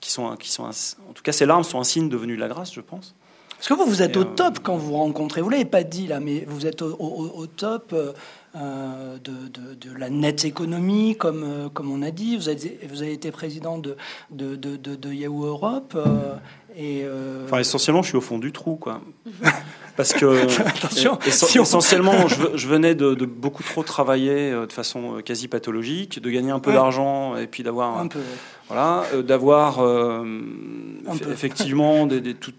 qui 0.00 0.10
sont, 0.10 0.34
qui 0.36 0.50
sont 0.50 0.64
un- 0.64 0.70
en 1.10 1.12
tout 1.12 1.22
cas 1.22 1.32
ces 1.32 1.44
larmes 1.46 1.64
sont 1.64 1.78
un 1.78 1.84
signe 1.84 2.08
devenu 2.08 2.36
de 2.36 2.40
la 2.40 2.48
grâce, 2.48 2.72
je 2.72 2.80
pense. 2.80 3.14
Parce 3.56 3.68
que 3.68 3.74
vous, 3.74 3.84
vous 3.86 4.02
êtes 4.02 4.16
Et, 4.16 4.18
au 4.18 4.22
euh, 4.22 4.34
top 4.34 4.58
quand 4.62 4.76
vous 4.76 4.88
vous 4.88 4.96
rencontrez. 4.98 5.40
Vous 5.40 5.48
l'avez 5.48 5.64
pas 5.64 5.84
dit 5.84 6.06
là, 6.06 6.20
mais 6.20 6.44
vous 6.46 6.66
êtes 6.66 6.82
au, 6.82 6.94
au- 6.98 7.32
au 7.38 7.46
top 7.46 7.92
euh, 7.92 8.12
euh, 8.56 9.16
de, 9.18 9.32
de- 9.48 9.74
de 9.74 9.96
la 9.98 10.10
nette 10.10 10.44
économie, 10.44 11.16
comme, 11.16 11.42
euh, 11.44 11.68
comme 11.68 11.90
on 11.90 12.02
a 12.02 12.10
dit. 12.10 12.36
Vous 12.36 12.48
avez, 12.48 12.78
vous 12.88 13.02
avez 13.02 13.12
été 13.12 13.30
président 13.30 13.78
de, 13.78 13.96
de, 14.30 14.54
de, 14.56 14.76
de- 14.76 14.94
de 14.96 15.12
Yahoo 15.12 15.44
Europe. 15.44 15.94
euh, 15.96 16.34
et, 16.76 17.04
Enfin, 17.46 17.58
essentiellement, 17.58 18.02
je 18.02 18.08
suis 18.08 18.16
au 18.16 18.20
fond 18.20 18.38
du 18.38 18.50
trou, 18.52 18.76
quoi. 18.76 19.00
Parce 19.96 20.12
que 20.12 20.26
Attention, 20.66 21.18
et- 21.24 21.28
essen- 21.30 21.46
si 21.46 21.58
on- 21.60 21.62
essentiellement, 21.62 22.26
je, 22.26 22.34
ve- 22.34 22.50
je 22.56 22.66
venais 22.66 22.94
de, 22.96 23.14
beaucoup 23.24 23.62
trop 23.62 23.82
travailler 23.84 24.50
de 24.50 24.72
façon 24.72 25.20
quasi 25.24 25.46
pathologique, 25.46 26.20
de 26.20 26.30
gagner 26.30 26.50
un 26.50 26.58
peu 26.58 26.70
Ouais. 26.70 26.76
d'argent 26.76 27.36
et 27.36 27.46
puis 27.46 27.62
d'avoir 27.62 28.04
voilà, 28.68 29.04
d'avoir 29.22 29.78
effectivement 31.30 32.06
des, 32.06 32.20
des- 32.20 32.34
tout- 32.34 32.52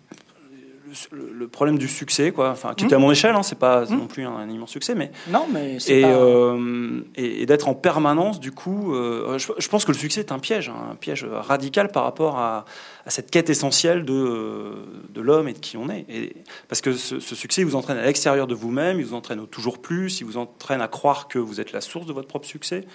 le, 1.11 1.31
le 1.33 1.47
problème 1.47 1.77
du 1.77 1.87
succès, 1.87 2.31
quoi. 2.31 2.49
Enfin, 2.51 2.73
qui 2.75 2.83
Mmh. 2.83 2.87
était 2.87 2.95
à 2.95 2.99
mon 2.99 3.11
échelle, 3.11 3.35
hein, 3.35 3.43
c'est 3.43 3.59
pas 3.59 3.85
Mmh. 3.85 3.95
non 3.97 4.07
plus 4.07 4.23
un, 4.25 4.35
un 4.35 4.49
immense 4.49 4.71
succès, 4.71 4.95
mais 4.95 5.11
Non, 5.29 5.45
mais 5.51 5.79
c'est 5.79 5.99
et, 5.99 6.01
pas. 6.03 6.09
euh, 6.09 7.01
et, 7.15 7.41
et 7.41 7.45
d'être 7.45 7.67
en 7.67 7.73
permanence, 7.75 8.39
du 8.39 8.51
coup, 8.51 8.93
euh, 8.95 9.37
je, 9.37 9.51
je 9.57 9.67
pense 9.69 9.85
que 9.85 9.91
le 9.91 9.97
succès 9.97 10.21
est 10.21 10.31
un 10.31 10.39
piège, 10.39 10.69
hein, 10.69 10.91
un 10.91 10.95
piège 10.95 11.25
radical 11.31 11.91
par 11.91 12.03
rapport 12.03 12.37
à, 12.37 12.65
à 13.05 13.09
cette 13.09 13.29
quête 13.31 13.49
essentielle 13.49 14.03
de, 14.05 14.73
de 15.09 15.21
l'homme 15.21 15.47
et 15.47 15.53
de 15.53 15.59
qui 15.59 15.77
on 15.77 15.89
est. 15.89 16.05
Et, 16.09 16.35
parce 16.67 16.81
que 16.81 16.93
ce, 16.93 17.19
ce 17.19 17.35
succès, 17.35 17.61
il 17.61 17.65
vous 17.65 17.75
entraîne 17.75 17.97
à 17.97 18.05
l'extérieur 18.05 18.47
de 18.47 18.55
vous-même, 18.55 18.99
il 18.99 19.05
vous 19.05 19.13
entraîne 19.15 19.39
au 19.39 19.45
toujours 19.45 19.79
plus, 19.79 20.21
il 20.21 20.25
vous 20.25 20.37
entraîne 20.37 20.81
à 20.81 20.87
croire 20.87 21.27
que 21.27 21.39
vous 21.39 21.59
êtes 21.61 21.71
la 21.71 21.81
source 21.81 22.05
de 22.05 22.13
votre 22.13 22.27
propre 22.27 22.47
succès. 22.47 22.85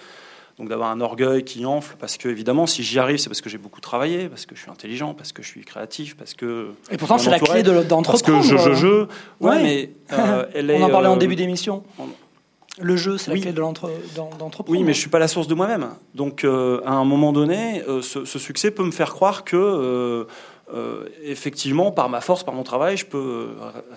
Donc 0.59 0.69
d'avoir 0.69 0.91
un 0.91 1.01
orgueil 1.01 1.43
qui 1.43 1.65
enfle, 1.65 1.95
parce 1.99 2.17
que 2.17 2.27
évidemment, 2.29 2.67
si 2.67 2.83
j'y 2.83 2.99
arrive, 2.99 3.17
c'est 3.17 3.29
parce 3.29 3.41
que 3.41 3.49
j'ai 3.49 3.57
beaucoup 3.57 3.81
travaillé, 3.81 4.29
parce 4.29 4.45
que 4.45 4.55
je 4.55 4.61
suis 4.61 4.69
intelligent, 4.69 5.13
parce 5.13 5.31
que 5.31 5.41
je 5.41 5.47
suis 5.47 5.61
créatif, 5.65 6.15
parce 6.15 6.33
que 6.33 6.67
et 6.91 6.97
pourtant, 6.97 7.17
c'est 7.17 7.29
la 7.31 7.39
clé 7.39 7.63
de- 7.63 7.81
parce 8.05 8.21
que 8.21 8.41
je, 8.41 8.57
je, 8.57 8.73
je. 8.73 8.87
Ouais, 8.87 9.07
Ouais. 9.39 9.63
mais 9.63 9.89
euh, 10.13 10.45
elle 10.53 10.69
est. 10.69 10.77
on 10.79 10.83
en 10.83 10.89
parlait 10.89 11.07
en 11.07 11.15
euh, 11.15 11.19
début 11.19 11.35
d'émission. 11.35 11.83
on- 11.99 12.03
Le 12.79 12.95
jeu, 12.95 13.17
c'est 13.17 13.31
Oui. 13.31 13.39
la 13.39 13.51
clé 13.51 13.53
de. 13.53 13.61
Oui, 14.67 14.83
mais 14.83 14.93
je 14.93 14.99
suis 14.99 15.09
pas 15.09 15.19
la 15.19 15.27
source 15.27 15.47
de 15.47 15.53
moi-même. 15.55 15.89
Donc, 16.15 16.43
euh, 16.43 16.81
à 16.85 16.91
un 16.93 17.05
moment 17.05 17.33
donné, 17.33 17.81
euh, 17.87 18.01
ce, 18.01 18.25
ce 18.25 18.39
succès 18.39 18.71
peut 18.71 18.83
me 18.83 18.91
faire 18.91 19.11
croire 19.13 19.43
que, 19.43 19.57
euh, 19.57 20.23
euh, 20.73 21.05
effectivement, 21.23 21.91
par 21.91 22.07
ma 22.07 22.21
force, 22.21 22.43
par 22.43 22.53
mon 22.53 22.63
travail, 22.63 22.95
je 22.97 23.05
peux 23.05 23.17
euh, 23.17 23.47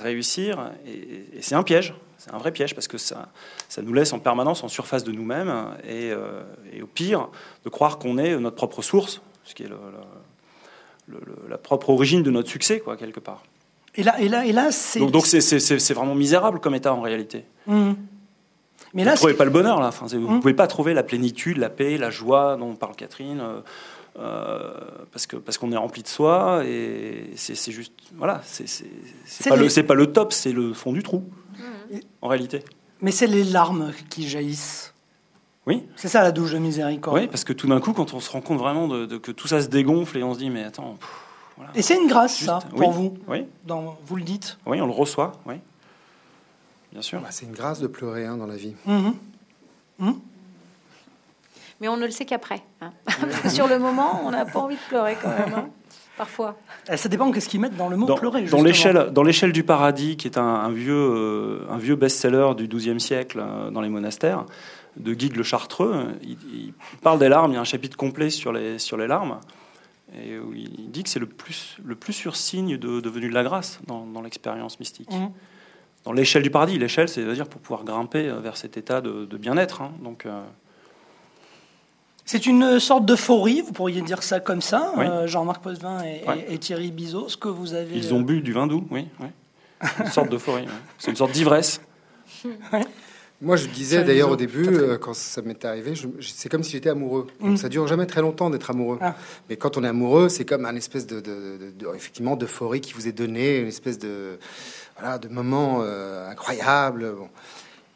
réussir. 0.02 0.58
Et, 0.86 1.38
et 1.38 1.42
c'est 1.42 1.54
un 1.54 1.62
piège. 1.62 1.94
C'est 2.24 2.32
un 2.34 2.38
vrai 2.38 2.52
piège 2.52 2.74
parce 2.74 2.88
que 2.88 2.96
ça, 2.96 3.28
ça 3.68 3.82
nous 3.82 3.92
laisse 3.92 4.12
en 4.14 4.18
permanence 4.18 4.64
en 4.64 4.68
surface 4.68 5.04
de 5.04 5.12
nous-mêmes 5.12 5.52
et, 5.86 6.10
euh, 6.10 6.42
et 6.72 6.80
au 6.80 6.86
pire, 6.86 7.28
de 7.64 7.68
croire 7.68 7.98
qu'on 7.98 8.16
est 8.16 8.34
notre 8.38 8.56
propre 8.56 8.80
source, 8.80 9.20
ce 9.44 9.54
qui 9.54 9.62
est 9.64 9.68
le- 9.68 9.76
le- 11.06 11.18
le- 11.18 11.20
le- 11.26 11.48
la 11.50 11.58
propre 11.58 11.90
origine 11.90 12.22
de 12.22 12.30
notre 12.30 12.48
succès, 12.48 12.80
quoi, 12.80 12.96
quelque 12.96 13.20
part. 13.20 13.42
Et 13.94 14.02
là, 14.02 14.18
et 14.20 14.28
là, 14.28 14.46
et 14.46 14.52
là, 14.52 14.72
c'est. 14.72 15.00
Donc, 15.00 15.26
c'est, 15.26 15.92
vraiment 15.94 16.14
misérable 16.14 16.60
comme 16.60 16.74
état 16.74 16.94
en 16.94 17.02
réalité. 17.02 17.44
Hum. 17.68 17.94
Mais 18.94 19.02
vous 19.02 19.06
là, 19.06 19.12
ne 19.12 19.16
trouvez 19.18 19.34
pas 19.34 19.44
le 19.44 19.50
bonheur 19.50 19.80
là. 19.80 19.88
Enfin, 19.88 20.06
vous 20.06 20.18
ne 20.18 20.26
Hum. 20.26 20.40
pouvez 20.40 20.54
pas 20.54 20.66
trouver 20.66 20.94
la 20.94 21.02
plénitude, 21.02 21.58
la 21.58 21.68
paix, 21.68 21.98
la 21.98 22.10
joie 22.10 22.56
dont 22.56 22.74
parle 22.74 22.96
Catherine, 22.96 23.40
euh, 23.40 23.60
euh, 24.18 24.72
parce 25.12 25.26
que 25.26 25.36
parce 25.36 25.58
qu'on 25.58 25.72
est 25.72 25.76
rempli 25.76 26.02
de 26.02 26.08
soi 26.08 26.62
et 26.64 27.32
c'est 27.36 27.72
juste 27.72 27.92
voilà, 28.16 28.40
c'est 28.44 28.64
pas 29.48 29.56
les- 29.56 29.82
pas 29.82 29.94
le 29.94 30.06
top, 30.12 30.32
c'est 30.32 30.52
le 30.52 30.72
fond 30.72 30.92
du 30.92 31.02
trou 31.02 31.24
en 32.22 32.28
réalité. 32.28 32.62
mais 33.00 33.10
c'est 33.10 33.26
les 33.26 33.44
larmes 33.44 33.92
qui 34.10 34.28
jaillissent. 34.28 34.92
Oui, 35.66 35.86
C'est 35.96 36.08
ça 36.08 36.22
la 36.22 36.30
douche 36.32 36.52
de 36.52 36.58
miséricorde. 36.58 37.16
oui, 37.18 37.26
parce 37.26 37.42
que 37.44 37.52
tout 37.54 37.66
d'un 37.66 37.80
coup, 37.80 37.92
quand 37.94 38.12
on 38.12 38.20
se 38.20 38.30
rend 38.30 38.42
compte 38.42 38.58
vraiment 38.58 38.86
de, 38.86 39.06
de- 39.06 39.16
que 39.16 39.32
tout 39.32 39.48
ça 39.48 39.62
se 39.62 39.68
dégonfle 39.68 40.18
et 40.18 40.22
on 40.22 40.34
se 40.34 40.38
dit 40.38 40.50
mais 40.50 40.62
attends, 40.64 40.96
pff, 41.00 41.08
voilà. 41.56 41.72
Et 41.74 41.80
c'est 41.82 41.96
une 41.96 42.06
grâce, 42.06 42.34
Juste- 42.36 42.46
ça, 42.50 42.58
oui. 42.72 42.78
pour 42.80 42.90
vous. 42.92 43.14
Oui, 43.28 43.46
Dans, 43.64 43.96
vous 44.04 44.16
le 44.16 44.22
dites. 44.24 44.58
oui, 44.66 44.80
on 44.82 44.86
le 44.86 44.92
reçoit, 44.92 45.32
oui, 45.46 45.54
bien 46.92 47.00
sûr. 47.00 47.20
Bah, 47.20 47.28
c'est 47.30 47.46
une 47.46 47.52
grâce 47.52 47.80
de 47.80 47.86
pleurer 47.86 48.26
hein, 48.26 48.36
dans 48.36 48.46
la 48.46 48.56
vie. 48.56 48.74
Mhm. 48.84 49.14
Mais 51.80 51.88
on 51.88 51.96
ne 51.96 52.04
le 52.04 52.10
sait 52.12 52.24
qu'après. 52.24 52.62
hein. 52.80 52.92
Parce 53.06 53.40
que 53.42 53.48
sur 53.48 53.66
le 53.66 53.78
moment, 53.78 54.20
on 54.24 54.30
n'a 54.30 54.44
pas 54.44 54.60
envie 54.60 54.76
de 54.76 54.80
pleurer 54.88 55.16
quand 55.20 55.28
même. 55.30 55.54
hein. 55.54 55.68
Parfois. 56.16 56.56
Eh, 56.90 56.96
Ça 56.96 57.08
dépend 57.08 57.30
qu'est-ce 57.32 57.48
qu'ils 57.48 57.60
mettent 57.60 57.76
dans 57.76 57.88
le 57.88 57.96
mot 57.96 58.06
Dans, 58.06 58.16
pleurer. 58.16 58.42
dans 58.44 58.62
l'échelle, 58.62 59.10
dans 59.12 59.22
l'échelle 59.22 59.52
du 59.52 59.64
paradis, 59.64 60.16
qui 60.16 60.26
est 60.28 60.38
un, 60.38 60.42
un 60.42 60.70
vieux, 60.70 60.94
euh, 60.94 61.66
un 61.70 61.78
vieux 61.78 61.96
best-seller 61.96 62.54
du 62.56 62.68
XIIe 62.68 63.00
siècle 63.00 63.38
euh, 63.40 63.70
dans 63.70 63.80
les 63.80 63.88
monastères, 63.88 64.44
de 64.96 65.12
Guigues 65.14 65.36
le 65.36 65.42
Chartreux, 65.42 66.06
il, 66.22 66.36
il 66.52 66.72
parle 67.02 67.18
des 67.18 67.28
larmes. 67.28 67.52
Il 67.52 67.54
y 67.54 67.58
a 67.58 67.60
un 67.60 67.64
chapitre 67.64 67.96
complet 67.96 68.30
sur 68.30 68.52
les, 68.52 68.78
sur 68.78 68.96
les 68.96 69.06
larmes, 69.08 69.40
et 70.22 70.38
où 70.38 70.52
il 70.54 70.90
dit 70.90 71.02
que 71.02 71.08
c'est 71.08 71.18
le 71.18 71.26
plus, 71.26 71.76
le 71.84 71.96
plus 71.96 72.12
sûr 72.12 72.36
signe 72.36 72.76
de, 72.76 73.00
de 73.00 73.08
venue 73.10 73.28
de 73.28 73.34
la 73.34 73.42
grâce 73.42 73.80
dans, 73.86 74.06
dans 74.06 74.22
l'expérience 74.22 74.78
mystique. 74.78 75.10
Mhm. 75.12 75.30
Dans 76.04 76.12
l'échelle 76.12 76.42
du 76.42 76.50
paradis, 76.50 76.78
l'échelle, 76.78 77.08
c'est-à-dire 77.08 77.48
pour 77.48 77.60
pouvoir 77.60 77.82
grimper 77.82 78.28
euh, 78.28 78.38
vers 78.38 78.56
cet 78.58 78.76
état 78.76 79.00
de, 79.00 79.24
de 79.24 79.36
bien-être. 79.38 79.80
hein. 79.82 79.90
Donc, 80.02 80.26
euh, 80.26 80.42
C'est 82.24 82.46
une 82.46 82.80
sorte 82.80 83.04
d'euphorie, 83.04 83.60
vous 83.60 83.72
pourriez 83.72 84.00
dire 84.00 84.22
ça 84.22 84.40
comme 84.40 84.62
ça, 84.62 84.92
Oui. 84.96 85.04
euh, 85.06 85.26
Jean-Marc 85.26 85.62
Potvin 85.62 86.02
et, 86.04 86.22
et- 86.24 86.28
Ouais. 86.28 86.46
et 86.48 86.58
Thierry 86.58 86.90
Bizot, 86.90 87.28
ce 87.28 87.36
que 87.36 87.48
vous 87.48 87.74
avez. 87.74 87.96
ils 87.96 88.14
ont 88.14 88.20
bu 88.22 88.40
du 88.40 88.52
vin 88.52 88.66
doux, 88.66 88.86
oui. 88.90 89.06
oui. 89.20 89.26
Une 90.00 90.06
sorte 90.10 90.30
d'euphorie. 90.30 90.64
C'est 90.98 91.10
une 91.10 91.16
sorte 91.16 91.32
d'ivresse. 91.32 91.80
Moi, 93.42 93.56
je 93.56 93.66
disais 93.66 94.02
d'ailleurs 94.04 94.30
au 94.30 94.36
début, 94.36 94.66
euh, 94.68 94.96
quand 94.96 95.12
ça 95.12 95.42
m'est 95.42 95.62
arrivé, 95.66 95.92
c'est 96.22 96.48
comme 96.48 96.62
si 96.62 96.70
j'étais 96.72 96.88
amoureux. 96.88 97.26
Donc, 97.40 97.50
Mm. 97.50 97.56
Ça 97.58 97.68
dure 97.68 97.86
jamais 97.86 98.06
très 98.06 98.22
longtemps 98.22 98.48
d'être 98.48 98.70
amoureux. 98.70 98.98
Ah. 99.02 99.14
Mais 99.50 99.56
quand 99.56 99.76
on 99.76 99.84
est 99.84 99.88
amoureux, 99.88 100.30
c'est 100.30 100.46
comme 100.46 100.64
un 100.64 100.76
espèce 100.76 101.06
de, 101.06 101.16
de- 101.20 101.58
de- 101.58 101.70
de- 101.76 101.94
effectivement, 101.94 102.36
d'euphorie 102.36 102.80
qui 102.80 102.94
vous 102.94 103.06
est 103.06 103.12
donnée, 103.12 103.58
une 103.58 103.68
espèce 103.68 103.98
de, 103.98 104.38
voilà, 104.98 105.18
de 105.18 105.28
moment 105.28 105.80
euh, 105.82 106.30
incroyable, 106.30 107.12
bon. 107.18 107.28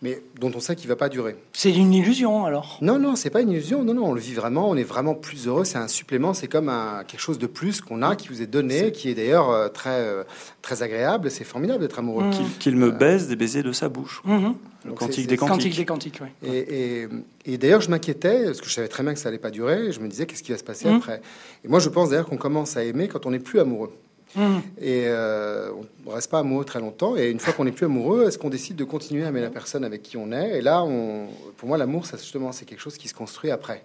Mais 0.00 0.22
dont 0.38 0.52
on 0.54 0.60
sait 0.60 0.76
qu'il 0.76 0.88
va 0.88 0.94
pas 0.96 1.08
durer. 1.08 1.36
C'est 1.52 1.72
une 1.74 1.92
illusion 1.92 2.44
alors? 2.44 2.78
Non, 2.82 2.98
non, 2.98 3.16
c'est 3.16 3.30
pas 3.30 3.40
une 3.40 3.50
illusion. 3.50 3.82
Non, 3.82 3.94
non, 3.94 4.06
on 4.06 4.12
le 4.12 4.20
vit 4.20 4.34
vraiment. 4.34 4.68
On 4.70 4.76
est 4.76 4.84
vraiment 4.84 5.14
plus 5.14 5.46
heureux. 5.48 5.64
C'est 5.64 5.78
un 5.78 5.88
supplément. 5.88 6.34
C'est 6.34 6.46
comme 6.46 6.68
un, 6.68 7.02
quelque 7.06 7.20
chose 7.20 7.38
de 7.38 7.46
plus 7.48 7.80
qu'on 7.80 8.02
a, 8.02 8.14
qui 8.14 8.28
vous 8.28 8.40
est 8.40 8.46
donné, 8.46 8.92
qui 8.92 9.08
est 9.10 9.14
d'ailleurs 9.14 9.50
euh, 9.50 9.68
très, 9.68 9.90
euh, 10.00 10.22
très 10.62 10.82
agréable. 10.84 11.30
C'est 11.30 11.42
formidable 11.44 11.80
d'être 11.80 11.98
amoureux. 11.98 12.24
Mm. 12.24 12.58
Qu'il 12.60 12.76
me 12.76 12.90
baise 12.92 13.26
des 13.28 13.36
baisers 13.36 13.62
de 13.64 13.72
sa 13.72 13.88
bouche. 13.88 14.22
Mhm. 14.24 14.54
Le 14.84 14.90
Donc, 14.90 14.98
cantique 15.00 15.14
c'est- 15.22 15.26
des 15.26 15.36
cantiques. 15.36 15.52
Cantique 15.56 15.76
des 15.76 15.84
cantiques, 15.84 16.20
oui. 16.22 16.48
Et, 16.48 17.02
et- 17.02 17.08
et 17.46 17.58
d'ailleurs, 17.58 17.80
je 17.80 17.90
m'inquiétais, 17.90 18.44
parce 18.44 18.60
que 18.60 18.68
je 18.68 18.72
savais 18.74 18.86
très 18.88 19.02
bien 19.02 19.12
que 19.14 19.18
ça 19.18 19.28
allait 19.28 19.38
pas 19.38 19.50
durer. 19.50 19.86
et 19.86 19.92
Je 19.92 19.98
me 20.00 20.06
disais, 20.08 20.26
qu'est-ce 20.26 20.42
qui 20.44 20.52
va 20.52 20.58
se 20.58 20.64
passer 20.64 20.88
Mhm. 20.88 20.96
après? 20.98 21.20
Et 21.64 21.68
moi, 21.68 21.80
je 21.80 21.88
pense 21.88 22.10
d'ailleurs 22.10 22.26
qu'on 22.26 22.36
commence 22.36 22.76
à 22.76 22.84
aimer 22.84 23.08
quand 23.08 23.26
on 23.26 23.30
n'est 23.32 23.40
plus 23.40 23.58
amoureux. 23.58 23.92
Mhm. 24.36 24.62
Et 24.80 25.04
euh, 25.06 25.70
on 26.06 26.10
ne 26.10 26.14
reste 26.14 26.30
pas 26.30 26.40
amoureux 26.40 26.64
très 26.64 26.80
longtemps. 26.80 27.16
Et 27.16 27.30
une 27.30 27.40
fois 27.40 27.52
qu'on 27.52 27.64
n'est 27.64 27.72
plus 27.72 27.86
amoureux, 27.86 28.26
est-ce 28.26 28.38
qu'on 28.38 28.50
décide 28.50 28.76
de 28.76 28.84
continuer 28.84 29.24
à 29.24 29.28
aimer 29.28 29.40
la 29.40 29.50
personne 29.50 29.84
avec 29.84 30.02
qui 30.02 30.16
on 30.16 30.32
est? 30.32 30.58
Et 30.58 30.60
là, 30.60 30.82
on, 30.82 31.28
pour 31.56 31.68
moi, 31.68 31.78
l'amour, 31.78 32.06
ça 32.06 32.16
justement, 32.16 32.52
c'est 32.52 32.64
quelque 32.64 32.80
chose 32.80 32.98
qui 32.98 33.08
se 33.08 33.14
construit 33.14 33.50
après. 33.50 33.84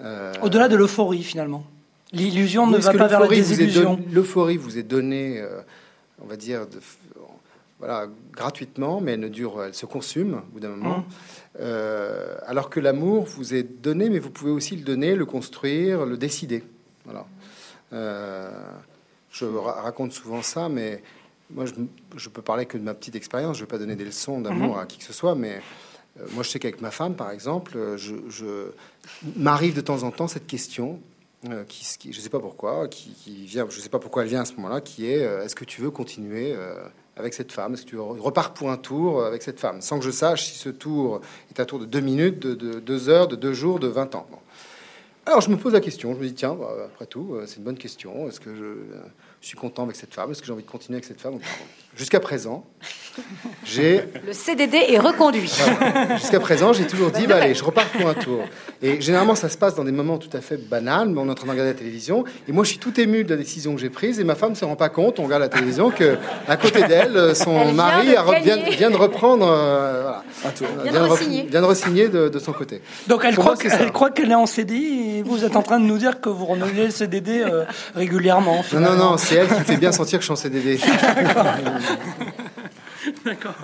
Euh, 0.00 0.32
Au-delà 0.42 0.68
de 0.68 0.76
l'euphorie 0.76 1.22
finalement. 1.22 1.64
L'illusion 2.12 2.66
ne 2.66 2.78
va 2.78 2.92
pas 2.92 3.06
vers 3.06 3.20
la 3.20 3.28
désillusion. 3.28 3.98
L'euphorie 4.12 4.56
vous 4.56 4.78
est 4.78 4.82
donnée, 4.82 5.40
euh, 5.40 5.60
on 6.22 6.26
va 6.26 6.36
dire, 6.36 6.66
de, 6.66 6.78
voilà, 7.78 8.06
gratuitement, 8.32 9.00
mais 9.00 9.12
elle 9.12 9.20
ne 9.20 9.28
dure, 9.28 9.62
elle 9.64 9.74
se 9.74 9.86
consume 9.86 10.34
au 10.34 10.52
bout 10.52 10.60
d'un 10.60 10.70
moment. 10.70 11.04
Euh, 11.60 12.36
alors 12.46 12.70
que 12.70 12.80
l'amour 12.80 13.24
vous 13.24 13.54
est 13.54 13.62
donné, 13.62 14.08
mais 14.08 14.18
vous 14.18 14.30
pouvez 14.30 14.50
aussi 14.50 14.76
le 14.76 14.82
donner, 14.82 15.14
le 15.14 15.26
construire, 15.26 16.06
le 16.06 16.16
décider. 16.16 16.64
Voilà. 17.04 17.26
Euh, 17.92 18.50
je 19.38 19.44
ra- 19.46 19.80
raconte 19.82 20.12
souvent 20.12 20.42
ça, 20.42 20.68
mais 20.68 21.02
moi, 21.50 21.64
je, 21.66 21.72
je 22.16 22.28
peux 22.28 22.42
parler 22.42 22.66
que 22.66 22.76
de 22.78 22.82
ma 22.82 22.94
petite 22.94 23.14
expérience. 23.16 23.56
Je 23.56 23.62
ne 23.62 23.66
vais 23.66 23.70
pas 23.70 23.78
donner 23.78 23.96
des 23.96 24.04
leçons 24.04 24.40
d'amour 24.40 24.78
à 24.78 24.86
qui 24.86 24.98
que 24.98 25.04
ce 25.04 25.12
soit, 25.12 25.34
mais 25.34 25.60
euh, 26.20 26.24
moi, 26.32 26.42
je 26.42 26.48
sais 26.50 26.58
qu'avec 26.58 26.80
ma 26.80 26.90
femme, 26.90 27.14
par 27.14 27.30
exemple, 27.30 27.76
euh, 27.76 27.96
je, 27.96 28.14
je- 28.28 28.70
m'arrive 29.36 29.74
de 29.74 29.80
temps 29.80 30.02
en 30.02 30.10
temps 30.10 30.28
cette 30.28 30.46
question. 30.46 31.00
euh, 31.50 31.62
qui, 31.68 31.84
qui- 31.98 32.12
je 32.12 32.18
ne 32.18 32.22
sais 32.22 32.30
pas 32.30 32.40
pourquoi, 32.40 32.88
qui, 32.88 33.10
qui 33.10 33.44
vient, 33.46 33.66
je 33.68 33.78
sais 33.78 33.88
pas 33.90 33.98
pourquoi 34.00 34.22
elle 34.22 34.28
vient 34.28 34.40
à 34.40 34.44
ce 34.46 34.54
moment-là, 34.54 34.80
qui 34.80 35.06
est 35.10 35.22
euh, 35.22 35.44
est-ce 35.44 35.54
que 35.54 35.64
tu 35.66 35.80
veux 35.82 35.90
continuer 35.90 36.52
euh, 36.56 36.74
avec 37.16 37.34
cette 37.34 37.52
femme? 37.52 37.74
Est-ce 37.74 37.82
que 37.84 37.90
tu 37.90 37.96
re- 37.96 38.18
repars 38.18 38.52
pour 38.54 38.70
un 38.72 38.76
tour 38.78 39.22
avec 39.24 39.42
cette 39.42 39.60
femme? 39.60 39.80
Sans 39.82 39.98
que 40.00 40.04
je 40.04 40.10
sache 40.10 40.46
si 40.46 40.58
ce 40.58 40.70
tour 40.70 41.20
est 41.50 41.60
un 41.60 41.64
tour 41.64 41.78
de 41.78 41.84
deux 41.84 42.00
minutes, 42.00 42.40
de, 42.40 42.54
de 42.54 42.80
deux 42.80 43.08
heures, 43.10 43.28
de 43.28 43.36
deux 43.36 43.52
jours, 43.52 43.78
de 43.78 43.86
20 43.86 44.14
ans. 44.16 44.26
Bon. 44.32 44.38
Alors 45.26 45.40
je 45.40 45.50
me 45.50 45.56
pose 45.56 45.72
la 45.74 45.80
question, 45.80 46.14
je 46.14 46.18
me 46.20 46.26
dis 46.26 46.34
tiens, 46.34 46.54
bah, 46.54 46.72
après 46.86 47.06
tout, 47.06 47.36
c'est 47.46 47.56
une 47.58 47.64
bonne 47.64 47.78
question. 47.78 48.28
Est-ce 48.28 48.40
que 48.40 48.54
je, 48.56 48.64
je 49.46 49.50
suis 49.50 49.56
content 49.58 49.84
avec 49.84 49.94
cette 49.94 50.12
femme 50.12 50.32
Est-ce 50.32 50.40
que 50.40 50.46
j'ai 50.48 50.52
envie 50.52 50.64
de 50.64 50.68
continuer 50.68 50.96
avec 50.96 51.04
cette 51.04 51.20
femme 51.20 51.38
Jusqu'à 51.96 52.18
présent, 52.18 52.64
j'ai 53.64 54.02
Le 54.26 54.32
CDD 54.32 54.76
est 54.88 54.98
reconduit. 54.98 55.50
Jusqu'à 56.16 56.40
présent, 56.40 56.72
j'ai 56.74 56.86
toujours 56.86 57.10
dit, 57.10 57.26
bah, 57.26 57.36
allez, 57.40 57.54
je 57.54 57.64
repars 57.64 57.86
pour 57.86 58.06
un 58.06 58.12
tour. 58.12 58.40
Et 58.82 59.00
généralement, 59.00 59.34
ça 59.34 59.48
se 59.48 59.56
passe 59.56 59.74
dans 59.76 59.84
des 59.84 59.92
moments 59.92 60.18
tout 60.18 60.28
à 60.36 60.42
fait 60.42 60.58
banals, 60.58 61.08
mais 61.08 61.20
on 61.20 61.26
est 61.28 61.30
en 61.30 61.34
train 61.34 61.46
de 61.46 61.52
regarder 61.52 61.72
la 61.72 61.78
télévision. 61.78 62.24
Et 62.48 62.52
moi, 62.52 62.64
je 62.64 62.70
suis 62.70 62.78
tout 62.78 63.00
ému 63.00 63.24
de 63.24 63.30
la 63.30 63.36
décision 63.36 63.74
que 63.74 63.80
j'ai 63.80 63.88
prise. 63.88 64.20
Et 64.20 64.24
ma 64.24 64.34
femme 64.34 64.50
ne 64.50 64.54
se 64.56 64.64
rend 64.66 64.76
pas 64.76 64.90
compte, 64.90 65.18
on 65.20 65.24
regarde 65.24 65.40
la 65.40 65.48
télévision, 65.48 65.90
que 65.90 66.18
à 66.46 66.58
côté 66.58 66.82
d'elle, 66.82 67.16
euh, 67.16 67.34
son 67.34 67.56
Elle 67.58 67.64
vient 67.68 67.72
mari 67.72 68.08
de 68.08 68.14
a 68.16 68.22
re- 68.24 68.76
vient, 68.76 68.90
de 68.90 68.96
reprendre, 68.96 69.46
euh, 69.48 70.02
voilà, 70.02 70.24
un 70.44 70.50
tour. 70.50 70.66
Vient 70.82 70.92
de 70.92 70.98
re- 70.98 71.12
re-signer. 71.12 71.42
vient 71.44 71.62
de 71.62 71.66
re-signer 71.66 72.08
de, 72.08 72.28
de 72.28 72.38
son 72.38 72.52
côté. 72.52 72.82
Donc 73.06 73.22
elle 73.24 73.34
Pour 73.36 73.44
croit 73.44 73.54
moi, 73.54 73.62
qu'elle 73.62 73.70
ça. 73.72 73.90
croit 73.90 74.10
qu'elle 74.10 74.30
est 74.32 74.34
en 74.34 74.44
CDI 74.46 75.18
et 75.18 75.22
vous 75.22 75.44
êtes 75.46 75.56
en 75.56 75.62
train 75.62 75.80
de 75.80 75.86
nous 75.86 75.96
dire 75.98 76.20
que 76.20 76.28
vous 76.28 76.44
renouvelez 76.44 76.84
le 76.86 76.90
CDD 76.90 77.40
euh, 77.40 77.64
régulièrement. 77.94 78.62
Non, 78.74 78.80
non, 78.80 78.94
non, 78.96 79.16
c'est 79.16 79.35
elle 79.36 79.48
qui 79.48 79.54
me 79.54 79.64
fait 79.64 79.76
bien 79.76 79.92
sentir 79.92 80.18
que 80.18 80.22
je 80.22 80.26
suis 80.26 80.32
en 80.32 80.36
CDD. 80.36 80.78
D'accord. 83.24 83.54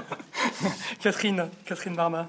Catherine, 1.00 1.48
Catherine 1.66 1.94
Barma. 1.94 2.28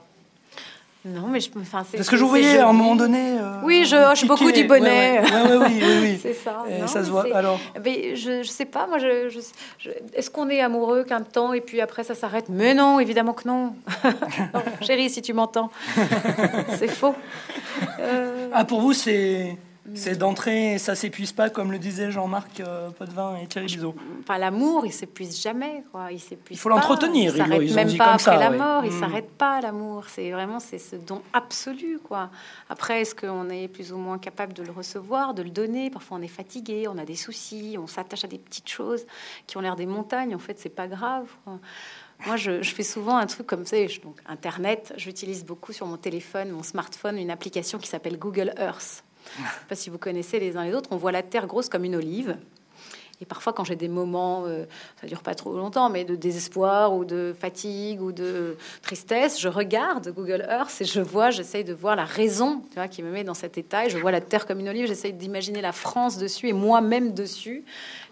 Non, 1.06 1.28
mais 1.28 1.42
je 1.42 1.50
me. 1.54 1.62
Enfin, 1.64 1.84
c'est. 1.90 1.98
Parce 1.98 2.08
que 2.10 2.16
je 2.16 2.24
vous 2.24 2.30
voyais 2.30 2.60
à 2.60 2.70
un 2.70 2.74
moment 2.74 2.96
donné. 2.96 3.38
euh, 3.38 3.60
Oui, 3.64 3.84
je 3.86 3.96
hoche 3.98 4.26
beaucoup 4.26 4.46
piquer. 4.48 4.62
du 4.62 4.68
bonnet. 4.70 5.20
Ouais, 5.20 5.32
ouais, 5.32 5.42
ouais, 5.52 5.58
ouais, 5.58 5.66
oui, 5.68 5.82
oui, 5.84 5.98
oui. 6.02 6.20
C'est 6.22 6.34
ça. 6.34 6.64
Et 6.70 6.80
non, 6.80 6.88
ça 6.88 7.04
se 7.04 7.10
voit. 7.10 7.26
Alors, 7.36 7.60
Mais 7.84 8.16
je, 8.16 8.42
je 8.42 8.48
sais 8.48 8.64
pas, 8.64 8.88
moi, 8.88 9.00
je, 9.00 9.28
je- 9.30 9.40
je- 9.80 9.90
est-ce 10.14 10.30
qu'on 10.30 10.50
est 10.50 10.62
amoureux 10.62 11.04
qu'un 11.04 11.20
temps 11.22 11.52
et 11.52 11.60
puis 11.60 11.82
après 11.82 12.06
ça 12.06 12.16
s'arrête? 12.16 12.46
Mais 12.48 12.74
non, 12.74 13.02
évidemment 13.02 13.34
que 13.34 13.46
non. 13.48 13.76
Non, 14.54 14.62
Chérie, 14.82 15.10
si 15.10 15.22
tu 15.22 15.34
m'entends, 15.34 15.72
c'est 16.78 16.88
faux. 16.88 17.16
Euh, 18.00 18.48
ah, 18.54 18.64
pour 18.64 18.80
vous, 18.80 18.94
c'est 18.94 19.58
c'est 19.96 20.18
d'entrer 20.18 20.74
et 20.76 20.78
ça 20.78 20.96
s'épuise 20.96 21.34
pas, 21.34 21.50
comme 21.50 21.72
le 21.72 21.78
disait 21.80 22.10
Jean-Marc 22.10 22.62
euh, 22.62 22.90
Potvin 22.92 23.38
et 23.38 23.48
Thierry 23.48 23.68
Bizot. 23.68 23.94
Enfin, 24.22 24.38
l'amour, 24.38 24.86
il 24.86 24.94
s'épuise 24.94 25.42
jamais, 25.42 25.84
quoi. 25.92 26.12
Il 26.12 26.20
s'épuise. 26.22 26.58
Il 26.58 26.60
faut 26.60 26.70
l'entretenir, 26.70 27.34
Il 27.36 27.38
s'arrête 27.38 27.74
même 27.76 27.98
pas 27.98 28.06
après 28.14 28.20
ça, 28.24 28.38
la 28.38 28.50
mort. 28.50 28.86
Il 28.86 28.92
Mm. 28.94 29.00
s'arrête 29.00 29.30
pas 29.32 29.60
l'amour. 29.62 30.06
C'est 30.08 30.32
vraiment 30.32 30.60
c'est 30.62 30.78
ce 30.78 30.96
don 30.96 31.22
absolu, 31.34 32.00
quoi. 32.04 32.30
Après, 32.70 33.02
est-ce 33.02 33.14
qu'on 33.14 33.50
est 33.50 33.68
plus 33.68 33.92
ou 33.92 33.98
moins 33.98 34.18
capable 34.20 34.54
de 34.54 34.64
le 34.64 34.72
recevoir, 34.72 35.34
de 35.34 35.42
le 35.44 35.50
donner? 35.50 35.90
Parfois, 35.90 36.18
on 36.18 36.22
est 36.22 36.28
fatigué, 36.28 36.88
on 36.88 36.98
a 36.98 37.04
des 37.06 37.16
soucis, 37.16 37.76
on 37.78 37.88
s'attache 37.88 38.24
à 38.24 38.28
des 38.28 38.38
petites 38.40 38.70
choses 38.70 39.06
qui 39.48 39.58
ont 39.58 39.62
l'air 39.62 39.76
des 39.76 39.86
montagnes. 39.86 40.34
En 40.34 40.40
fait, 40.40 40.58
c'est 40.60 40.70
pas 40.70 40.88
grave. 40.88 41.28
quoi. 41.44 41.60
Moi, 42.26 42.38
je, 42.38 42.62
je 42.62 42.74
fais 42.74 42.84
souvent 42.84 43.18
un 43.18 43.26
truc 43.26 43.48
comme 43.48 43.66
ça. 43.66 43.76
Donc, 44.04 44.18
Internet, 44.28 44.94
j'utilise 44.96 45.44
beaucoup 45.44 45.74
sur 45.74 45.88
mon 45.88 45.98
téléphone, 45.98 46.52
mon 46.52 46.64
smartphone, 46.64 47.18
une 47.18 47.32
application 47.32 47.80
qui 47.80 47.88
s'appelle 47.90 48.18
Google 48.18 48.54
Earth. 48.58 49.04
Je 49.38 49.42
ne 49.42 49.48
sais 49.48 49.54
pas 49.70 49.76
si 49.76 49.90
vous 49.90 49.98
connaissez 49.98 50.40
les 50.40 50.58
uns 50.58 50.64
les 50.66 50.74
autres. 50.74 50.90
On 50.92 50.98
voit 50.98 51.12
la 51.12 51.24
Terre 51.24 51.48
grosse 51.48 51.70
comme 51.70 51.84
une 51.86 51.96
olive. 51.96 52.38
Et 53.22 53.26
parfois, 53.26 53.54
quand 53.54 53.64
j'ai 53.64 53.78
des 53.78 53.88
moments, 53.88 54.44
euh, 54.48 54.66
ça 55.00 55.08
dure 55.08 55.22
pas 55.22 55.34
trop 55.36 55.56
longtemps, 55.56 55.90
mais 55.90 56.04
de 56.04 56.16
désespoir 56.16 56.94
ou 56.94 57.06
de 57.06 57.34
fatigue 57.40 58.02
ou 58.02 58.12
de 58.12 58.58
tristesse, 58.82 59.40
je 59.40 59.48
regarde 59.48 60.12
Google 60.14 60.46
Earth 60.50 60.82
et 60.82 60.86
je 60.86 61.00
vois, 61.00 61.30
j'essaye 61.30 61.64
de 61.64 61.74
voir 61.74 61.96
la 61.96 62.04
raison 62.04 62.64
tu 62.70 62.76
vois, 62.76 62.90
qui 62.90 63.02
me 63.02 63.12
met 63.12 63.24
dans 63.24 63.36
cet 63.36 63.58
état. 63.58 63.86
Et 63.86 63.90
je 63.90 63.98
vois 63.98 64.12
la 64.12 64.20
Terre 64.20 64.46
comme 64.46 64.60
une 64.60 64.68
olive, 64.68 64.88
j'essaye 64.88 65.14
d'imaginer 65.14 65.62
la 65.62 65.72
France 65.72 66.18
dessus 66.18 66.50
et 66.50 66.54
moi-même 66.54 67.14
dessus. 67.14 67.64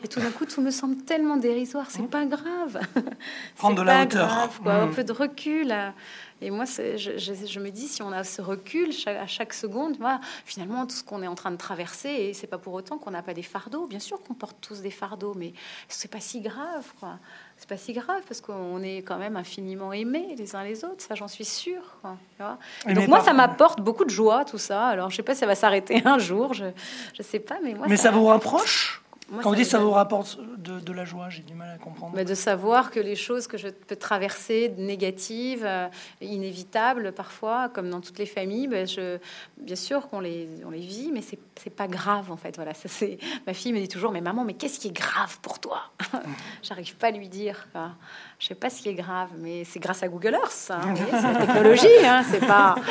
Et 0.04 0.08
tout 0.08 0.22
d'un 0.22 0.30
coup, 0.32 0.46
tout 0.46 0.62
me 0.62 0.72
semble 0.72 0.96
tellement 0.98 1.36
dérisoire. 1.36 1.88
C'est 1.90 2.08
pas 2.08 2.26
grave. 2.26 2.80
Prendre 3.58 3.76
de 3.78 3.82
la 3.82 4.04
hauteur. 4.04 4.28
grave, 4.28 4.60
quoi. 4.64 4.74
Un 4.74 4.86
Mm. 4.86 4.92
peu 4.94 5.04
de 5.04 5.12
recul. 5.12 5.72
euh. 5.72 5.90
Et 6.42 6.50
moi, 6.50 6.66
je, 6.66 6.98
je- 6.98 7.46
je 7.46 7.60
me 7.60 7.70
dis, 7.70 7.88
si 7.88 8.02
on 8.02 8.12
a 8.12 8.24
ce 8.24 8.42
recul 8.42 8.92
chaque- 8.92 9.18
à 9.18 9.28
chaque 9.28 9.54
seconde, 9.54 9.98
voilà, 10.00 10.20
finalement, 10.46 10.86
tout 10.88 10.96
ce 10.96 11.04
qu'on 11.04 11.22
est 11.22 11.28
en 11.28 11.36
train 11.36 11.52
de 11.52 11.56
traverser, 11.58 12.10
et 12.10 12.34
c'est 12.34 12.48
pas 12.48 12.58
pour 12.58 12.74
autant 12.74 12.98
qu'on 12.98 13.12
n'a 13.12 13.22
pas 13.22 13.34
des 13.34 13.44
fardeaux. 13.44 13.86
Bien 13.88 14.00
sûr 14.00 14.22
qu'on 14.22 14.34
porte 14.34 14.58
tous 14.62 14.82
des 14.82 14.90
fardeaux, 14.92 15.34
mais 15.36 15.54
c'est 15.88 16.10
pas 16.10 16.20
si 16.20 16.42
grave, 16.42 16.86
quoi. 17.00 17.20
C'est 17.58 17.70
pas 17.70 17.78
si 17.78 17.94
grave 17.94 18.22
parce 18.28 18.42
qu'on 18.42 18.82
est 18.82 19.04
quand 19.04 19.18
même 19.18 19.36
infiniment 19.38 19.94
aimés 19.94 20.34
les 20.36 20.56
uns 20.56 20.64
les 20.64 20.84
autres. 20.84 21.04
Ça, 21.08 21.14
j'en 21.14 21.28
suis 21.28 21.46
sûre. 21.46 21.84
quoi, 22.02 22.18
tu 22.38 22.42
vois. 22.44 22.58
Et 22.88 22.94
donc 22.96 23.08
moi, 23.08 23.18
par- 23.20 23.26
ça 23.26 23.34
m'apporte 23.34 23.82
beaucoup 23.82 24.04
de 24.06 24.10
joie, 24.10 24.44
tout 24.46 24.58
ça. 24.58 24.88
Alors, 24.88 25.12
je 25.12 25.18
sais 25.18 25.22
pas 25.24 25.36
si 25.36 25.42
ça 25.42 25.46
va 25.46 25.54
s'arrêter 25.54 26.02
un 26.06 26.18
jour. 26.18 26.56
Je, 26.56 26.66
je 27.16 27.22
sais 27.22 27.40
pas, 27.40 27.60
mais 27.64 27.76
moi, 27.76 27.86
Mais 27.88 27.98
ça 27.98 28.10
vous 28.10 28.26
rapproche? 28.26 29.04
Moi, 29.32 29.42
Quand 29.44 29.50
vous 29.50 29.56
dites 29.56 29.66
ça 29.66 29.80
vous 29.80 29.92
rapporte 29.92 30.38
de, 30.58 30.80
de 30.80 30.92
la 30.94 31.06
joie, 31.06 31.30
j'ai 31.30 31.42
du 31.42 31.54
mal 31.54 31.70
à 31.74 31.78
comprendre. 31.78 32.14
mais 32.16 32.26
de 32.26 32.36
savoir 32.36 32.92
que 32.92 33.00
les 33.00 33.16
choses 33.16 33.48
que 33.48 33.58
je 33.58 33.70
peux 33.70 33.96
traverser, 33.96 34.74
négatives, 34.78 35.64
euh, 35.66 35.88
inévitables 36.22 37.14
parfois, 37.14 37.70
comme 37.70 37.90
dans 37.90 38.02
toutes 38.02 38.20
les 38.20 38.26
familles, 38.26 38.68
ben 38.68 38.86
je, 38.86 39.18
bien 39.58 39.76
sûr 39.76 40.10
qu'on 40.10 40.20
les, 40.20 40.50
on 40.66 40.70
les 40.70 40.80
vit, 40.82 41.12
mais 41.14 41.22
c'est 41.22 41.40
c'est 41.64 41.70
pas 41.70 41.88
grave 41.88 42.32
en 42.32 42.38
fait. 42.38 42.56
Voilà, 42.56 42.74
ça 42.74 42.90
c'est. 42.90 43.18
Ma 43.48 43.54
fille 43.54 43.72
me 43.72 43.80
dit 43.80 43.88
toujours, 43.88 44.12
mais 44.12 44.22
maman, 44.22 44.44
mais 44.44 44.54
qu'est-ce 44.56 44.80
qui 44.80 44.88
est 44.90 44.96
grave 44.96 45.40
pour 45.42 45.60
toi? 45.60 45.82
J'arrive 46.64 46.96
pas 46.96 47.08
à 47.08 47.12
lui 47.12 47.30
dire. 47.30 47.68
quoi. 47.72 47.92
Je 48.40 48.48
sais 48.48 48.56
pas 48.56 48.70
ce 48.70 48.82
qui 48.82 48.90
est 48.90 48.96
grave, 48.96 49.30
mais 49.40 49.64
c'est 49.64 49.80
grâce 49.80 50.02
à 50.04 50.08
Google 50.08 50.34
Earth. 50.34 50.72
hein, 50.72 50.82
voyez, 50.94 51.12
c'est 51.12 51.34
la 51.34 51.36
technologie, 51.46 51.88
hein, 52.06 52.24
c'est 52.30 52.46
pas. 52.46 52.76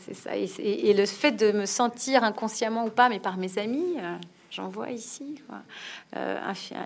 c'est- 0.00 0.14
ça. 0.14 0.36
Et, 0.36 0.92
le 0.94 1.06
fait 1.06 1.32
de 1.32 1.52
me 1.52 1.66
sentir 1.66 2.24
inconsciemment 2.24 2.84
ou 2.86 2.90
pas, 2.90 3.08
mais 3.08 3.20
par 3.20 3.36
mes 3.36 3.58
amis, 3.58 3.96
euh, 3.98 4.16
j'en 4.50 4.68
vois 4.68 4.90
ici, 4.90 5.40
quoi. 5.48 5.58
Euh, 6.16 6.38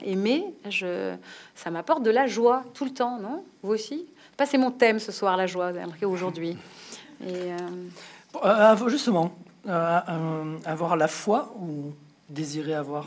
aimer, 0.05 0.45
je, 0.68 1.14
ça 1.55 1.70
m'apporte 1.70 2.03
de 2.03 2.11
la 2.11 2.27
joie 2.27 2.64
tout 2.74 2.85
le 2.85 2.93
temps, 2.93 3.18
non? 3.18 3.45
Vous 3.62 3.72
aussi? 3.72 4.07
Pas 4.37 4.47
c'est 4.47 4.59
mon 4.59 4.70
thème 4.70 4.99
ce 4.99 5.12
soir, 5.12 5.37
la 5.37 5.47
joie, 5.47 5.72
aujourd'hui. 6.03 6.57
Euh, 7.24 7.57
justement, 8.89 9.33
avoir 9.66 10.97
la 10.97 11.09
foi 11.09 11.55
ou 11.59 11.93
désirer 12.29 12.74
avoir 12.74 13.07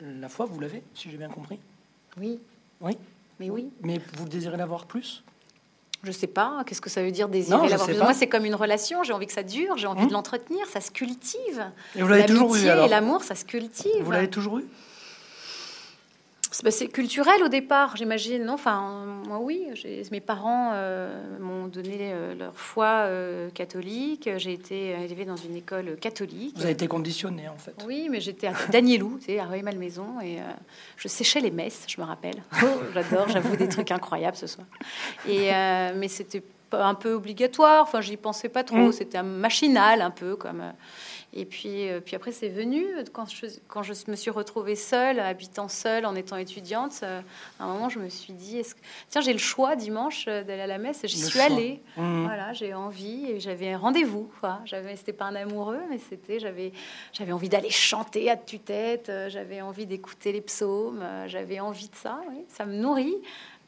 la 0.00 0.28
foi, 0.28 0.46
vous 0.46 0.60
l'avez, 0.60 0.82
si 0.94 1.10
j'ai 1.10 1.16
bien 1.16 1.28
compris? 1.28 1.58
oui, 2.20 2.38
Oui? 2.80 2.96
mais 3.40 3.50
oui. 3.50 3.70
Mais 3.82 4.00
vous 4.16 4.28
désirez 4.28 4.56
l'avoir 4.56 4.86
plus? 4.86 5.22
Je 6.04 6.12
sais 6.12 6.26
pas, 6.28 6.62
qu'est-ce 6.64 6.80
que 6.80 6.88
ça 6.90 7.02
veut 7.02 7.10
dire 7.10 7.28
désirer 7.28 7.56
Non, 7.58 7.66
l'avoir. 7.66 7.88
Moi, 8.04 8.14
c'est 8.14 8.28
comme 8.28 8.44
une 8.44 8.54
relation, 8.54 9.02
j'ai 9.02 9.12
envie 9.12 9.26
que 9.26 9.32
ça 9.32 9.42
dure, 9.42 9.76
j'ai 9.76 9.88
envie 9.88 10.02
Hum. 10.02 10.08
de 10.08 10.12
l'entretenir, 10.12 10.64
ça 10.72 10.80
se 10.80 10.90
cultive. 10.92 11.66
Et 11.96 12.02
vous 12.02 12.08
l'avez 12.08 12.26
toujours 12.26 12.54
eu 12.54 12.68
alors? 12.68 12.86
et 12.86 12.88
l'amour, 12.88 13.24
ça 13.24 13.34
se 13.34 13.44
cultive. 13.44 14.02
Vous 14.02 14.10
l'avez 14.12 14.30
toujours 14.30 14.58
eu? 14.58 14.64
C'est 16.58 16.64
bah, 16.64 16.72
c'est 16.72 16.88
culturel 16.88 17.40
au 17.44 17.48
départ, 17.48 17.94
j'imagine. 17.96 18.44
Non, 18.44 18.54
enfin, 18.54 19.04
moi 19.28 19.38
oui. 19.38 19.68
Mes 20.10 20.20
parents 20.20 20.72
euh, 20.74 21.38
m'ont 21.38 21.68
donné 21.68 22.10
euh, 22.12 22.34
leur 22.34 22.58
foi 22.58 23.04
euh, 23.04 23.48
catholique. 23.50 24.28
J'ai 24.38 24.54
été 24.54 24.88
élevée 24.88 25.24
dans 25.24 25.36
une 25.36 25.54
école 25.54 25.96
catholique. 26.00 26.56
Vous 26.56 26.64
avez 26.64 26.72
été 26.72 26.88
conditionné 26.88 27.48
en 27.48 27.56
fait. 27.56 27.76
Oui, 27.86 28.08
mais 28.10 28.20
j'étais 28.20 28.48
à 28.48 28.54
Danielou, 28.72 29.18
tu 29.20 29.26
sais, 29.26 29.38
à 29.38 29.44
Rueil-Malmaison, 29.44 30.20
et 30.20 30.40
euh, 30.40 30.42
je 30.96 31.06
séchais 31.06 31.38
les 31.38 31.52
messes, 31.52 31.84
je 31.86 32.00
me 32.00 32.04
rappelle. 32.04 32.42
Oh, 32.64 32.66
J'adore, 32.92 33.28
j'avoue 33.28 33.54
des 33.54 33.68
trucs 33.68 33.92
incroyables 33.92 34.36
ce 34.36 34.48
soir. 34.48 34.66
Et 35.28 35.50
mais 35.94 36.08
c'était 36.08 36.42
un 36.72 36.94
peu 36.94 37.12
obligatoire. 37.12 37.84
Enfin, 37.84 38.00
j'y 38.00 38.16
pensais 38.16 38.48
pas 38.48 38.64
trop. 38.64 38.88
Mm. 38.88 38.92
C'était 38.92 39.18
un 39.18 39.22
machinal 39.22 40.02
un 40.02 40.10
peu 40.10 40.34
comme. 40.34 40.72
Euh, 41.38 41.42
et 41.42 41.44
puis, 41.46 41.88
euh, 41.88 42.00
puis 42.00 42.16
après, 42.16 42.32
c'est 42.32 42.48
venu 42.48 42.84
quand 43.12 43.26
je, 43.30 43.46
quand 43.68 43.82
je 43.82 43.92
me 44.08 44.16
suis 44.16 44.30
retrouvée 44.30 44.74
seule, 44.76 45.20
habitant 45.20 45.68
seule, 45.68 46.04
en 46.06 46.14
étant 46.14 46.36
étudiante. 46.36 47.00
euh, 47.02 47.20
à 47.60 47.64
un 47.64 47.72
moment, 47.72 47.88
je 47.88 47.98
me 47.98 48.08
suis 48.08 48.32
dit, 48.32 48.58
est-ce 48.58 48.74
que... 48.74 48.80
tiens, 49.08 49.20
j'ai 49.20 49.32
le 49.32 49.38
choix 49.38 49.76
dimanche 49.76 50.26
euh, 50.28 50.42
d'aller 50.44 50.62
à 50.62 50.66
la 50.66 50.78
messe. 50.78 51.00
J'y 51.04 51.18
suis 51.18 51.30
choix. 51.38 51.42
allée. 51.44 51.80
Mmh. 51.96 52.24
Voilà, 52.24 52.52
j'ai 52.52 52.74
envie 52.74 53.26
et 53.30 53.40
j'avais 53.40 53.72
un 53.72 53.78
rendez-vous. 53.78 54.30
J'avais, 54.64 54.96
c'était 54.96 55.12
pas 55.12 55.26
un 55.26 55.34
amoureux, 55.36 55.80
mais 55.90 55.98
c'était, 55.98 56.38
j'avais, 56.40 56.72
j'avais 57.12 57.32
envie 57.32 57.48
d'aller 57.48 57.70
chanter 57.70 58.30
à 58.30 58.36
tue-tête. 58.36 59.08
euh, 59.08 59.28
J'avais 59.28 59.60
envie 59.60 59.86
d'écouter 59.86 60.32
les 60.32 60.40
psaumes. 60.40 61.00
euh, 61.02 61.28
J'avais 61.28 61.60
envie 61.60 61.88
de 61.88 61.96
ça. 61.96 62.20
oui. 62.30 62.44
Ça 62.48 62.64
me 62.66 62.74
nourrit. 62.74 63.16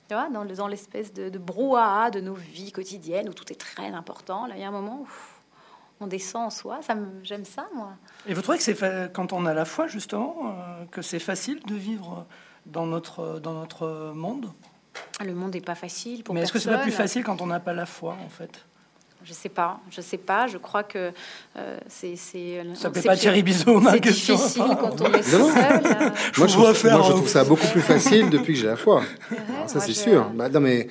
Tu 0.08 0.14
vois, 0.14 0.28
dans, 0.28 0.44
dans 0.44 0.66
l'espèce 0.66 1.12
de, 1.12 1.28
de 1.28 1.38
brouhaha 1.38 2.10
de 2.10 2.20
nos 2.20 2.34
vies 2.34 2.72
quotidiennes 2.72 3.28
où 3.28 3.32
tout 3.32 3.50
est 3.52 3.60
très 3.60 3.86
important. 3.86 4.46
Là, 4.46 4.54
il 4.56 4.60
y 4.60 4.64
a 4.64 4.68
un 4.68 4.72
moment 4.72 5.02
où 5.02 5.08
on 6.00 6.06
descend 6.06 6.46
en 6.46 6.50
soi. 6.50 6.80
Ça 6.82 6.94
me, 6.94 7.22
j'aime 7.22 7.44
ça, 7.44 7.68
moi. 7.74 7.90
Et 8.26 8.34
vous 8.34 8.42
trouvez 8.42 8.58
que 8.58 8.64
c'est 8.64 8.74
fa- 8.74 9.08
quand 9.08 9.32
on 9.32 9.46
a 9.46 9.54
la 9.54 9.64
foi 9.64 9.86
justement 9.86 10.36
euh, 10.44 10.84
que 10.90 11.02
c'est 11.02 11.18
facile 11.18 11.60
de 11.66 11.74
vivre 11.74 12.26
dans 12.66 12.86
notre 12.86 13.38
dans 13.40 13.54
notre 13.54 14.12
monde? 14.14 14.52
Le 15.24 15.34
monde 15.34 15.54
n'est 15.54 15.60
pas 15.60 15.74
facile 15.74 16.22
pour 16.24 16.34
Mais 16.34 16.42
est-ce 16.42 16.52
que 16.52 16.58
c'est 16.58 16.70
pas 16.70 16.78
plus 16.78 16.92
facile 16.92 17.22
quand 17.24 17.40
on 17.40 17.46
n'a 17.46 17.60
pas 17.60 17.72
la 17.72 17.86
foi 17.86 18.16
en 18.24 18.28
fait? 18.28 18.64
Je 19.24 19.32
sais 19.34 19.48
pas. 19.50 19.80
Je 19.90 20.00
sais 20.00 20.16
pas. 20.16 20.46
Je 20.46 20.56
crois 20.58 20.82
que 20.82 21.12
euh, 21.56 21.78
c'est, 21.88 22.16
c'est. 22.16 22.62
Ça 22.74 22.90
c'est- 22.94 23.06
pas 23.06 23.16
Thierry 23.16 23.42
Bizot 23.42 23.78
ma 23.80 23.92
C'est 23.92 24.00
question. 24.00 24.34
difficile 24.36 24.62
quand 24.80 25.00
on 25.00 25.12
est 25.12 25.22
seul. 25.22 25.40
euh, 25.42 26.10
Je 26.32 26.40
Moi, 26.40 26.46
je, 26.48 26.56
vois 26.56 26.64
trouve, 26.72 26.74
faire, 26.74 26.96
moi, 26.98 27.06
je 27.06 27.12
euh, 27.12 27.16
trouve 27.16 27.28
ça 27.28 27.44
beaucoup 27.44 27.66
plus 27.66 27.82
facile 27.82 28.30
depuis 28.30 28.54
que 28.54 28.60
j'ai 28.60 28.66
la 28.66 28.76
foi. 28.76 29.02
Alors, 29.30 29.68
ça, 29.68 29.80
c'est 29.80 29.88
je- 29.92 29.98
sûr. 29.98 30.30
Bah, 30.34 30.48
non, 30.48 30.60
mais. 30.60 30.88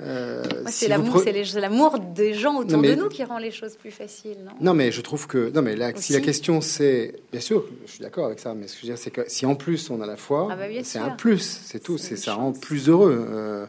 euh, 0.00 0.42
si 0.66 0.72
c'est 0.72 0.88
l'amour, 0.88 1.08
pre- 1.16 1.24
c'est 1.24 1.32
c'est 1.32 2.12
des 2.14 2.34
gens 2.34 2.56
autour 2.56 2.72
Non, 2.72 2.78
mais- 2.78 2.96
de 2.96 3.00
nous 3.02 3.08
qui 3.08 3.24
rend 3.24 3.38
les 3.38 3.50
choses 3.50 3.76
plus 3.76 3.90
faciles, 3.90 4.36
non? 4.44 4.52
Non, 4.60 4.74
mais 4.74 4.92
je 4.92 5.00
trouve 5.00 5.26
que. 5.26 5.50
Non, 5.54 5.62
mais 5.62 5.74
là, 5.76 5.92
si 5.96 6.12
la 6.12 6.20
question 6.20 6.60
c'est. 6.60 7.14
Bien 7.32 7.40
sûr, 7.40 7.64
je 7.86 7.92
suis 7.92 8.00
d'accord 8.02 8.26
avec 8.26 8.40
ça, 8.40 8.54
mais 8.54 8.68
ce 8.68 8.74
que 8.74 8.80
je 8.82 8.86
veux 8.86 8.92
dire, 8.94 9.02
c'est 9.02 9.10
que 9.10 9.22
si 9.28 9.46
en 9.46 9.54
plus 9.54 9.88
on 9.90 10.00
a 10.02 10.06
la 10.06 10.16
foi, 10.16 10.48
Ah 10.50 10.56
bah, 10.56 10.64
c'est 10.82 10.98
un 10.98 11.10
plus, 11.10 11.60
c'est 11.64 11.80
tout. 11.80 11.96
C'est 11.98 12.16
C'est 12.16 12.26
ça 12.26 12.34
rend 12.34 12.52
plus 12.52 12.88
heureux. 12.88 13.68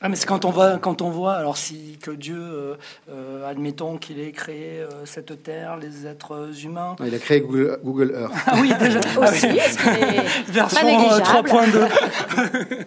Ah 0.00 0.08
mais 0.08 0.14
c'est 0.14 0.26
quand 0.26 0.44
on 0.44 0.50
voit 0.50 0.78
quand 0.78 1.02
on 1.02 1.10
voit 1.10 1.34
alors 1.34 1.56
si 1.56 1.98
que 2.00 2.12
Dieu 2.12 2.38
euh, 2.38 2.74
euh, 3.10 3.48
admettons 3.50 3.98
qu'il 3.98 4.20
ait 4.20 4.30
créé 4.30 4.78
euh, 4.80 5.04
cette 5.04 5.42
terre 5.42 5.76
les 5.76 6.06
êtres 6.06 6.64
humains 6.64 6.94
il 7.04 7.12
a 7.12 7.18
créé 7.18 7.40
Google, 7.40 7.80
Google 7.82 8.12
Earth. 8.16 8.32
ah 8.46 8.54
oui 8.60 8.72
déjà 8.78 9.00
Aussi, 9.18 9.48
version 10.48 10.80
pas 10.80 10.86
euh, 10.86 10.98
négligeable. 10.98 11.48
3.2 11.48 12.68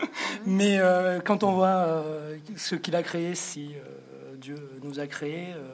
mais 0.46 0.78
euh, 0.80 1.20
quand 1.24 1.44
on 1.44 1.52
voit 1.52 1.68
euh, 1.68 2.36
ce 2.56 2.74
qu'il 2.74 2.96
a 2.96 3.02
créé 3.04 3.36
si 3.36 3.74
euh, 3.76 4.34
Dieu 4.36 4.56
nous 4.82 4.98
a 4.98 5.06
créé 5.06 5.48
euh, 5.54 5.68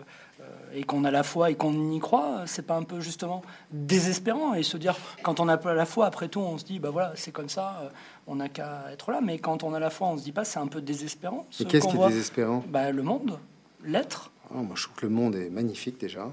et 0.76 0.84
qu'on 0.84 1.04
a 1.04 1.10
la 1.10 1.22
foi 1.22 1.50
et 1.50 1.54
qu'on 1.56 1.90
y 1.90 1.98
croit 1.98 2.42
c'est 2.46 2.66
pas 2.66 2.76
un 2.76 2.82
peu 2.84 3.00
justement 3.00 3.42
désespérant 3.72 4.54
et 4.54 4.62
se 4.62 4.76
dire 4.76 4.96
quand 5.22 5.40
on 5.40 5.46
n'a 5.46 5.56
pas 5.56 5.74
la 5.74 5.86
foi 5.86 6.06
après 6.06 6.28
tout 6.28 6.40
on 6.40 6.58
se 6.58 6.64
dit 6.64 6.78
bah 6.78 6.90
voilà 6.90 7.12
c'est 7.16 7.32
comme 7.32 7.48
ça 7.48 7.80
euh, 7.82 7.88
on 8.26 8.36
n'a 8.36 8.48
qu'à 8.48 8.84
être 8.92 9.10
là 9.10 9.20
mais 9.22 9.38
quand 9.38 9.64
on 9.64 9.74
a 9.74 9.80
la 9.80 9.90
foi 9.90 10.08
on 10.08 10.18
se 10.18 10.22
dit 10.22 10.32
pas 10.32 10.44
c'est 10.44 10.58
un 10.58 10.66
peu 10.66 10.80
désespérant 10.80 11.46
ce 11.50 11.64
Mais 11.64 11.70
qu'est-ce 11.70 11.88
qui 11.88 11.96
est 11.96 12.08
désespérant? 12.08 12.62
bah, 12.68 12.92
le 12.92 13.02
monde 13.02 13.38
l'être 13.84 14.30
Oh, 14.54 14.58
Moi, 14.58 14.76
je 14.76 14.84
trouve 14.84 14.96
que 14.96 15.06
le 15.06 15.12
monde 15.12 15.34
est 15.34 15.50
magnifique 15.50 15.98
déjà. 15.98 16.30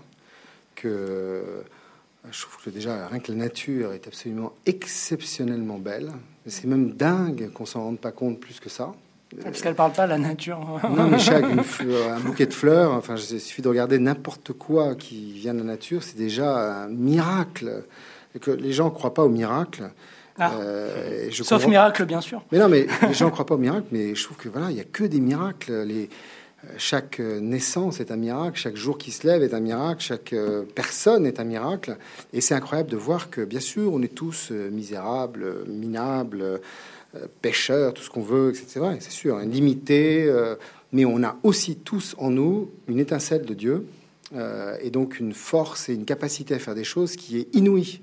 Que 0.75 0.87
euh, 0.87 1.61
je 2.31 2.41
trouve 2.41 2.63
que 2.63 2.69
déjà 2.69 3.07
rien 3.07 3.19
que 3.19 3.31
la 3.31 3.37
nature 3.37 3.93
est 3.93 4.07
absolument 4.07 4.53
exceptionnellement 4.65 5.79
belle. 5.79 6.11
C'est 6.45 6.65
même 6.67 6.91
dingue 6.91 7.51
qu'on 7.53 7.65
s'en 7.65 7.83
rende 7.83 7.99
pas 7.99 8.11
compte 8.11 8.39
plus 8.39 8.59
que 8.59 8.69
ça. 8.69 8.93
Parce 9.41 9.61
qu'elle 9.61 9.75
parle 9.75 9.93
pas 9.93 10.05
la 10.07 10.17
nature 10.17 10.59
Non, 10.95 11.07
mais 11.07 11.19
chaque 11.19 11.43
un 11.45 12.19
bouquet 12.19 12.45
de 12.45 12.53
fleurs, 12.53 12.91
enfin, 12.93 13.15
il 13.15 13.39
suffit 13.39 13.61
de 13.61 13.69
regarder 13.69 13.99
n'importe 13.99 14.53
quoi 14.53 14.95
qui 14.95 15.31
vient 15.33 15.53
de 15.53 15.59
la 15.59 15.65
nature, 15.65 16.03
c'est 16.03 16.17
déjà 16.17 16.83
un 16.83 16.87
miracle. 16.89 17.83
Et 18.35 18.39
que 18.39 18.51
les 18.51 18.73
gens 18.73 18.85
ne 18.85 18.89
croient 18.89 19.13
pas 19.13 19.23
au 19.23 19.29
miracle. 19.29 19.91
Ah. 20.39 20.53
Euh, 20.59 21.27
je 21.29 21.43
sauf 21.43 21.59
comprends- 21.59 21.69
miracle 21.69 22.05
bien 22.05 22.21
sûr 22.21 22.43
Mais 22.51 22.57
non, 22.57 22.67
mais 22.67 22.87
les 23.07 23.13
gens 23.13 23.25
ne 23.25 23.31
croient 23.31 23.45
pas 23.45 23.53
au 23.55 23.59
miracle, 23.59 23.85
mais 23.91 24.15
je 24.15 24.23
trouve 24.23 24.37
que 24.37 24.49
voilà, 24.49 24.71
il 24.71 24.77
y 24.77 24.81
a 24.81 24.85
que 24.85 25.03
des 25.03 25.19
miracles. 25.19 25.83
Les, 25.83 26.09
chaque 26.77 27.19
euh, 27.19 27.39
naissance 27.39 27.99
est 27.99 28.09
un 28.09 28.15
miracle, 28.15 28.57
chaque 28.57 28.77
jour 28.77 28.97
qui 28.97 29.11
se 29.11 29.27
lève 29.27 29.43
est 29.43 29.53
un 29.53 29.59
miracle, 29.59 30.01
chaque 30.01 30.33
euh, 30.33 30.63
personne 30.73 31.25
est 31.27 31.39
un 31.39 31.43
miracle. 31.43 31.97
Et 32.31 32.41
c'est 32.41 32.55
incroyable 32.55 32.89
de 32.89 32.97
voir 32.97 33.29
que, 33.29 33.41
bien 33.41 33.59
sûr, 33.59 33.93
on 33.93 34.01
est 34.01 34.15
tous 34.15 34.49
misérables, 34.51 35.65
minables, 35.67 36.61
pêcheurs, 37.41 37.93
tout 37.93 38.01
ce 38.03 38.09
qu'on 38.09 38.21
veut, 38.21 38.49
etc. 38.49 38.81
Et 38.97 38.99
C'est 39.01 39.11
sûr, 39.11 39.37
hein, 39.37 39.45
limités, 39.45 40.23
euh, 40.25 40.55
mais 40.91 41.05
on 41.05 41.23
a 41.23 41.35
aussi 41.43 41.75
tous 41.75 42.15
en 42.17 42.29
nous 42.29 42.69
une 42.87 42.99
étincelle 42.99 43.45
de 43.45 43.53
Dieu, 43.53 43.85
euh, 44.35 44.75
et 44.81 44.89
donc 44.89 45.19
une 45.19 45.33
force 45.33 45.89
et 45.89 45.93
une 45.93 46.05
capacité 46.05 46.53
à 46.55 46.59
faire 46.59 46.75
des 46.75 46.83
choses 46.83 47.15
qui 47.15 47.39
est 47.39 47.55
inouïe. 47.55 48.01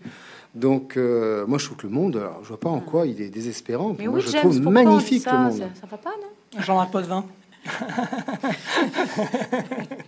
Donc, 0.54 0.96
euh, 0.96 1.46
moi, 1.46 1.58
je 1.58 1.66
trouve 1.66 1.76
que 1.78 1.86
le 1.86 1.92
monde, 1.92 2.16
alors, 2.16 2.40
je 2.42 2.48
vois 2.48 2.58
pas 2.60 2.68
en 2.70 2.80
quoi 2.80 3.06
il 3.06 3.20
est 3.22 3.30
désespérant. 3.30 3.94
Mais 3.98 4.06
moi, 4.06 4.16
oui, 4.16 4.20
je 4.26 4.30
James, 4.32 4.40
trouve 4.40 4.60
magnifique 4.60 5.22
ça 5.22 5.32
le 5.32 5.38
monde. 5.38 5.58
Ça, 5.58 5.68
ça 5.82 5.86
va 5.88 5.96
pas, 5.96 6.10
non? 6.20 6.60
Jean-Marc 6.60 6.90
Potvin 6.90 7.24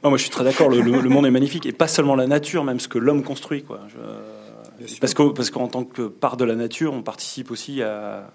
Non, 0.03 0.11
moi 0.11 0.17
je 0.19 0.23
suis 0.23 0.31
très 0.31 0.43
d'accord, 0.45 0.69
le, 0.69 0.81
le- 0.81 1.01
le 1.01 1.09
monde 1.09 1.27
est 1.27 1.31
magnifique, 1.31 1.67
et 1.67 1.73
pas 1.73 1.87
seulement 1.89 2.17
la 2.17 2.27
nature, 2.27 2.65
même 2.65 2.81
ce 2.81 2.89
que 2.89 2.99
l'homme 2.99 3.23
construit. 3.23 3.63
Quoi. 3.63 3.81
Je- 3.89 4.99
parce, 4.99 5.15
que, 5.15 5.29
parce 5.31 5.51
qu'en 5.51 5.69
tant 5.69 5.85
que 5.85 6.03
part 6.09 6.37
de 6.37 6.45
la 6.45 6.57
nature, 6.57 6.93
on 6.93 7.03
participe 7.03 7.51
aussi 7.53 7.83
à, 7.83 8.31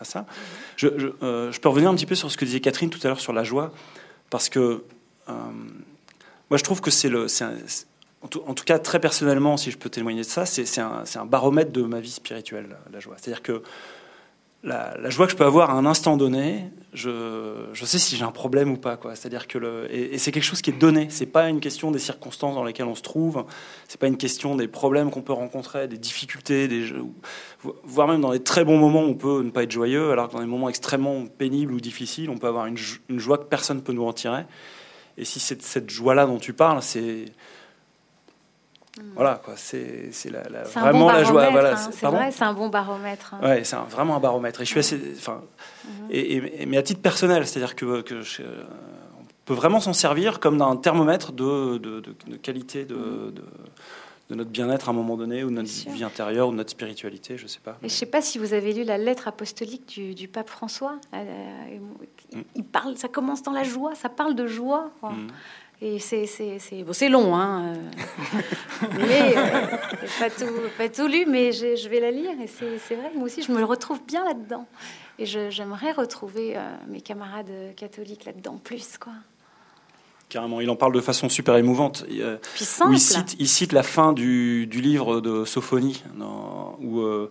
à- 0.00 0.04
ça. 0.04 0.26
Euh, 0.82 1.52
je 1.52 1.60
peux 1.60 1.68
revenir 1.68 1.90
un 1.90 1.94
petit 1.94 2.06
peu 2.06 2.14
sur 2.14 2.30
ce 2.30 2.36
que 2.36 2.44
disait 2.44 2.60
Catherine 2.60 2.90
tout 2.90 3.00
à 3.04 3.08
l'heure 3.08 3.20
sur 3.20 3.32
la 3.32 3.44
joie, 3.44 3.72
parce 4.30 4.48
que 4.48 4.82
euh, 5.28 5.32
moi 6.50 6.56
je 6.56 6.64
trouve 6.64 6.80
que 6.80 6.90
c'est 6.90 7.08
le... 7.08 7.26
un- 7.42 7.52
en, 8.22 8.28
tout, 8.28 8.64
cas, 8.64 8.78
très 8.78 9.00
personnellement, 9.00 9.56
si 9.56 9.70
je 9.70 9.78
peux 9.78 9.88
témoigner 9.88 10.20
de 10.20 10.26
ça, 10.26 10.44
c'est, 10.44 10.78
un, 10.78 11.04
un 11.14 11.24
baromètre 11.24 11.72
de 11.72 11.80
ma 11.82 12.00
vie 12.00 12.10
spirituelle, 12.10 12.76
la 12.92 13.00
joie. 13.00 13.14
C'est-à-dire 13.18 13.42
que 13.42 13.62
la, 14.62 15.08
joie 15.10 15.26
que 15.26 15.32
je 15.32 15.36
peux 15.36 15.44
avoir 15.44 15.70
à 15.70 15.74
un 15.74 15.86
instant 15.86 16.16
donné, 16.16 16.66
je, 16.92 17.66
sais 17.74 17.98
si 17.98 18.16
j'ai 18.16 18.24
un 18.24 18.30
problème 18.30 18.72
ou 18.72 18.76
pas. 18.76 18.98
C'est-à-dire 19.14 19.48
que 19.48 19.88
et, 19.90 20.18
c'est 20.18 20.32
quelque 20.32 20.44
chose 20.44 20.60
qui 20.60 20.70
est 20.70 20.78
donné. 20.78 21.06
C'est 21.08 21.26
pas 21.26 21.48
une 21.48 21.60
question 21.60 21.90
des 21.90 21.98
circonstances 21.98 22.54
dans 22.54 22.64
lesquelles 22.64 22.86
on 22.86 22.94
se 22.94 23.02
trouve. 23.02 23.44
C'est 23.88 23.98
pas 23.98 24.06
une 24.06 24.18
question 24.18 24.56
des 24.56 24.68
problèmes 24.68 25.10
qu'on 25.10 25.22
peut 25.22 25.32
rencontrer, 25.32 25.88
des 25.88 25.98
difficultés, 25.98 26.68
des 26.68 26.92
voire 27.84 28.08
même 28.08 28.20
dans 28.20 28.32
les 28.32 28.42
très 28.42 28.64
bons 28.64 28.78
moments, 28.78 29.02
on 29.02 29.14
peut 29.14 29.42
ne 29.42 29.50
pas 29.50 29.62
être 29.62 29.72
joyeux, 29.72 30.10
alors 30.10 30.28
que 30.28 30.34
dans 30.34 30.40
les 30.40 30.46
moments 30.46 30.68
extrêmement 30.68 31.26
pénibles 31.26 31.72
ou 31.72 31.80
difficiles, 31.80 32.30
on 32.30 32.38
peut 32.38 32.46
avoir 32.46 32.66
une, 32.66 32.76
jo- 32.76 32.98
une 33.08 33.18
joie 33.18 33.38
que 33.38 33.44
personne 33.44 33.78
ne 33.78 33.82
peut 33.82 33.92
nous 33.92 34.06
en 34.06 34.12
tirer. 34.12 34.44
Et 35.16 35.24
si 35.24 35.40
c'est 35.40 35.60
cette 35.62 35.90
joie-là 35.90 36.26
dont 36.26 36.38
tu 36.38 36.52
parles, 36.52 36.82
c'est 36.82 37.26
voilà 39.14 39.40
quoi, 39.44 39.54
c'est 39.56 40.10
la, 40.30 40.42
la- 40.48 40.62
vraiment 40.64 40.98
bon 41.00 41.06
la 41.08 41.24
joie. 41.24 41.50
Voilà, 41.50 41.72
hein, 41.72 41.90
c'est- 41.92 42.06
vrai, 42.06 42.30
un 42.40 42.52
bon 42.54 42.68
baromètre. 42.68 43.34
hein. 43.34 43.40
Ouais, 43.48 43.64
c'est 43.64 43.76
vraiment 43.90 44.16
un 44.16 44.20
baromètre. 44.20 44.60
Et 44.60 44.64
je 44.64 44.70
suis 44.70 44.80
assez, 44.80 45.00
enfin, 45.16 45.42
et, 46.10 46.36
et- 46.36 46.66
mais 46.66 46.76
à 46.76 46.82
titre 46.82 47.00
personnel, 47.00 47.46
c'est-à-dire 47.46 47.74
que, 47.76 48.00
que 48.02 48.20
je- 48.22 48.42
on 48.42 49.24
peut 49.44 49.54
vraiment 49.54 49.80
s'en 49.80 49.92
servir 49.92 50.40
comme 50.40 50.58
d'un 50.58 50.76
thermomètre 50.76 51.32
de, 51.32 51.78
de, 51.78 52.00
de- 52.00 52.14
de 52.28 52.36
qualité 52.36 52.84
de, 52.84 52.94
de, 53.34 53.42
de 54.30 54.34
notre 54.36 54.50
bien-être 54.50 54.88
à 54.88 54.92
un 54.92 54.94
moment 54.94 55.16
donné, 55.16 55.42
ou 55.42 55.50
de 55.50 55.54
notre 55.56 55.68
vie 55.90 56.04
intérieure, 56.04 56.46
ou 56.48 56.52
de 56.52 56.56
notre 56.56 56.70
spiritualité, 56.70 57.36
je 57.36 57.48
sais 57.48 57.58
pas. 57.58 57.72
Et 57.82 57.88
je 57.88 57.94
ne 57.94 57.98
sais 57.98 58.06
pas 58.06 58.22
si 58.22 58.38
vous 58.38 58.54
avez 58.54 58.72
lu 58.72 58.84
la 58.84 58.96
lettre 58.96 59.26
apostolique 59.26 59.88
du, 59.88 60.14
du 60.14 60.28
pape 60.28 60.48
François. 60.48 60.94
Euh, 61.14 61.78
il- 62.54 62.62
parle, 62.62 62.96
ça 62.96 63.08
commence 63.08 63.42
dans 63.42 63.50
la 63.50 63.64
joie, 63.64 63.96
ça 63.96 64.08
parle 64.08 64.36
de 64.36 64.46
joie. 64.46 64.90
quoi. 65.00 65.12
Et 65.82 65.98
c'est 65.98 66.26
c'est 66.26 66.58
c'est 66.58 66.82
bon, 66.82 66.92
c'est 66.92 67.08
long, 67.08 67.34
hein. 67.34 67.74
euh. 67.74 68.38
mais 68.98 69.34
euh, 69.36 69.66
pas 70.18 70.28
tout 70.28 70.44
pas 70.76 70.88
tout 70.90 71.06
lu, 71.06 71.24
mais 71.26 71.52
je, 71.52 71.74
je 71.76 71.88
vais 71.88 72.00
la 72.00 72.10
lire 72.10 72.32
et 72.42 72.46
c'est 72.46 72.78
c'est 72.86 72.96
vrai. 72.96 73.10
Moi 73.14 73.24
aussi, 73.24 73.42
je 73.42 73.50
me 73.50 73.64
retrouve 73.64 74.00
bien 74.06 74.24
là-dedans. 74.24 74.66
Et 75.18 75.24
je- 75.26 75.48
j'aimerais 75.50 75.92
retrouver 75.92 76.56
euh, 76.56 76.60
mes 76.88 77.00
camarades 77.00 77.50
catholiques 77.76 78.24
là-dedans 78.26 78.60
plus, 78.62 78.98
quoi. 78.98 79.12
Carrément, 80.28 80.60
il 80.60 80.70
en 80.70 80.76
parle 80.76 80.92
de 80.94 81.00
façon 81.00 81.28
super 81.28 81.56
émouvante. 81.56 82.04
Il, 82.08 82.38
Puis 82.54 82.62
où 82.62 82.66
simple. 82.66 82.92
il, 82.94 83.00
cite, 83.00 83.36
il 83.40 83.48
cite 83.48 83.72
la 83.72 83.82
fin 83.82 84.12
du, 84.12 84.66
du 84.66 84.80
livre 84.80 85.20
de 85.20 85.44
Sophonie, 85.44 86.04
dans- 86.16 86.76
où, 86.80 87.00
euh, 87.00 87.28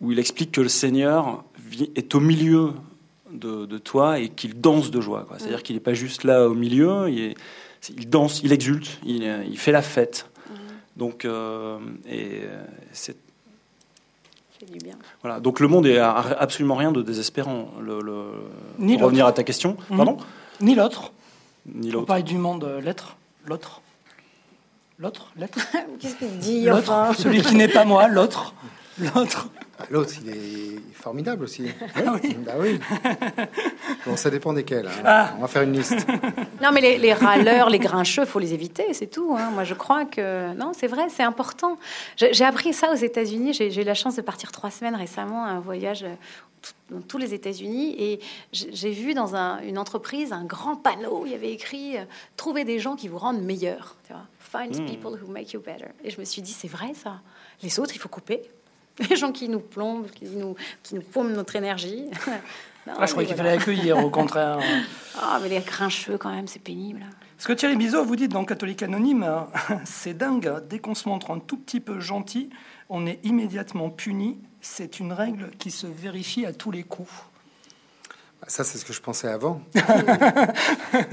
où 0.00 0.10
il 0.12 0.18
explique 0.18 0.50
que 0.52 0.60
le 0.62 0.68
Seigneur 0.70 1.44
est 1.96 2.14
au 2.14 2.20
milieu 2.20 2.72
de, 3.30 3.66
de 3.66 3.78
toi 3.78 4.18
et 4.20 4.28
qu'il 4.30 4.58
danse 4.60 4.90
de 4.90 5.00
joie. 5.02 5.24
quoi. 5.28 5.38
C'est-à-dire 5.38 5.62
qu'il 5.62 5.76
n'est 5.76 5.80
pas 5.80 5.92
juste 5.92 6.24
là 6.24 6.48
au 6.48 6.54
milieu, 6.54 7.10
il, 7.10 7.20
est- 7.20 7.34
il 7.90 8.08
danse, 8.08 8.40
il 8.42 8.52
exulte, 8.52 8.98
il, 9.04 9.24
euh, 9.24 9.44
il 9.46 9.58
fait 9.58 9.72
la 9.72 9.82
fête. 9.82 10.26
Donc, 10.96 11.24
euh, 11.24 11.78
et 12.08 12.42
euh, 12.44 12.64
c'est 12.92 13.16
C'est 14.60 14.70
du 14.70 14.78
bien. 14.78 14.94
voilà. 15.22 15.40
Donc 15.40 15.58
le 15.60 15.66
monde 15.68 15.86
est 15.86 15.98
absolument 15.98 16.76
rien 16.76 16.92
de 16.92 17.02
désespérant. 17.02 17.70
Le, 17.80 18.00
le- 18.00 18.26
Ni 18.78 18.94
pour 18.96 19.06
revenir 19.06 19.24
l'autre. 19.24 19.34
à 19.34 19.36
ta 19.38 19.42
question, 19.44 19.76
Mhm. 19.90 19.96
pardon, 19.96 20.16
Ni 20.60 20.74
l'autre. 20.76 21.12
ni 21.66 21.88
On 21.90 21.92
l'autre. 21.94 22.06
parle 22.06 22.22
du 22.22 22.38
monde 22.38 22.64
l'être, 22.82 23.16
l'autre. 23.46 23.80
L'autre, 25.00 25.32
l'être. 25.36 25.58
Qu'est-ce 25.98 26.14
qu'il 26.14 26.38
dit 26.38 26.64
L'autre, 26.66 26.92
enfin 26.92 27.12
celui 27.14 27.42
qui 27.42 27.56
n'est 27.56 27.66
pas 27.68 27.84
moi, 27.84 28.06
l'autre. 28.06 28.54
L'autre. 28.98 29.48
Ah, 29.78 29.84
L'autre, 29.90 30.12
il 30.22 30.28
est 30.30 30.94
formidable 30.94 31.44
aussi. 31.44 31.66
Ah 31.96 32.14
oui. 32.22 32.36
Bah 32.46 32.52
oui. 32.58 32.78
Bon, 34.06 34.16
ça 34.16 34.30
dépend 34.30 34.52
desquels. 34.52 34.86
hein. 34.86 35.02
Ah. 35.04 35.34
On 35.36 35.40
va 35.40 35.48
faire 35.48 35.62
une 35.62 35.72
liste. 35.72 36.06
Non, 36.62 36.70
mais 36.72 36.80
les, 36.80 36.98
les 36.98 37.12
râleurs, 37.12 37.70
les 37.70 37.78
grincheux, 37.80 38.24
faut 38.24 38.38
les 38.38 38.54
éviter, 38.54 38.92
c'est 38.94 39.08
tout. 39.08 39.34
hein. 39.36 39.50
Moi, 39.52 39.64
je 39.64 39.74
crois 39.74 40.04
que 40.04 40.54
non, 40.54 40.72
c'est 40.74 40.86
vrai, 40.86 41.08
c'est 41.08 41.22
important. 41.24 41.78
J'ai 42.16 42.44
appris 42.44 42.72
ça 42.72 42.92
aux 42.92 42.96
États-Unis. 42.96 43.52
J'ai 43.52 43.80
eu 43.80 43.84
la 43.84 43.94
chance 43.94 44.14
de 44.16 44.22
partir 44.22 44.52
trois 44.52 44.70
semaines 44.70 44.94
récemment, 44.94 45.44
un 45.44 45.58
voyage 45.60 46.04
euh, 46.04 46.14
dans 46.90 47.00
tous 47.00 47.18
les 47.18 47.34
États-Unis, 47.34 47.96
et 47.98 48.20
j'ai 48.52 48.90
vu 48.92 49.12
dans 49.14 49.34
un- 49.34 49.58
une 49.62 49.76
entreprise 49.78 50.32
un 50.32 50.44
grand 50.44 50.76
panneau. 50.76 51.22
où 51.22 51.26
Il 51.26 51.32
y 51.32 51.34
avait 51.34 51.52
écrit 51.52 51.96
euh, 51.98 52.04
"Trouvez 52.36 52.64
des 52.64 52.78
gens 52.78 52.94
qui 52.94 53.08
vous 53.08 53.18
rendent 53.18 53.42
meilleur." 53.42 53.96
Tu 54.06 54.12
vois, 54.12 54.22
Find 54.38 54.78
Mm. 54.80 54.86
people 54.86 55.18
who 55.20 55.26
make 55.30 55.52
you 55.52 55.60
better. 55.60 55.86
Et 56.04 56.10
je 56.10 56.20
me 56.20 56.24
suis 56.24 56.40
dit, 56.40 56.52
c'est 56.52 56.68
vrai 56.68 56.92
ça. 56.94 57.20
Les 57.62 57.80
autres, 57.80 57.90
il 57.94 57.98
faut 57.98 58.08
couper. 58.08 58.40
Les 59.10 59.16
gens 59.16 59.32
qui 59.32 59.48
nous 59.48 59.60
plombent, 59.60 60.08
qui 60.10 60.24
nous, 60.26 60.54
qui 60.82 60.94
nous 60.94 61.02
paument 61.02 61.32
notre 61.32 61.56
énergie. 61.56 62.04
Non, 62.86 62.92
Ah, 62.98 63.06
je 63.06 63.12
croyais 63.12 63.26
qu'il 63.26 63.34
voilà. 63.36 63.52
fallait 63.58 63.62
accueillir, 63.62 63.96
au 64.04 64.10
contraire. 64.10 64.58
Ah, 65.18 65.38
mais 65.42 65.48
les 65.48 65.60
grincheux, 65.60 66.18
quand 66.18 66.30
même, 66.30 66.46
c'est 66.46 66.58
pénible. 66.58 67.00
Ce 67.38 67.46
que 67.48 67.54
Thierry 67.54 67.76
Bizot, 67.76 68.04
vous 68.04 68.14
dites 68.16 68.30
dans 68.32 68.44
Catholique 68.44 68.82
Anonyme, 68.82 69.22
euh, 69.22 69.40
c'est 69.86 70.12
dingue. 70.12 70.52
Dès 70.68 70.80
qu'on 70.80 70.94
se 70.94 71.08
montre 71.08 71.30
un 71.30 71.38
tout 71.38 71.56
petit 71.56 71.80
peu 71.80 71.98
gentil, 72.00 72.50
on 72.90 73.06
est 73.06 73.20
immédiatement 73.24 73.88
puni. 73.88 74.36
C'est 74.60 75.00
une 75.00 75.12
règle 75.14 75.50
qui 75.58 75.70
se 75.70 75.86
vérifie 75.86 76.44
à 76.44 76.52
tous 76.52 76.70
les 76.72 76.82
coups. 76.82 77.10
Ça, 78.48 78.64
c'est 78.64 78.76
ce 78.76 78.84
que 78.84 78.92
je 78.92 79.00
pensais 79.00 79.28
avant. 79.28 79.62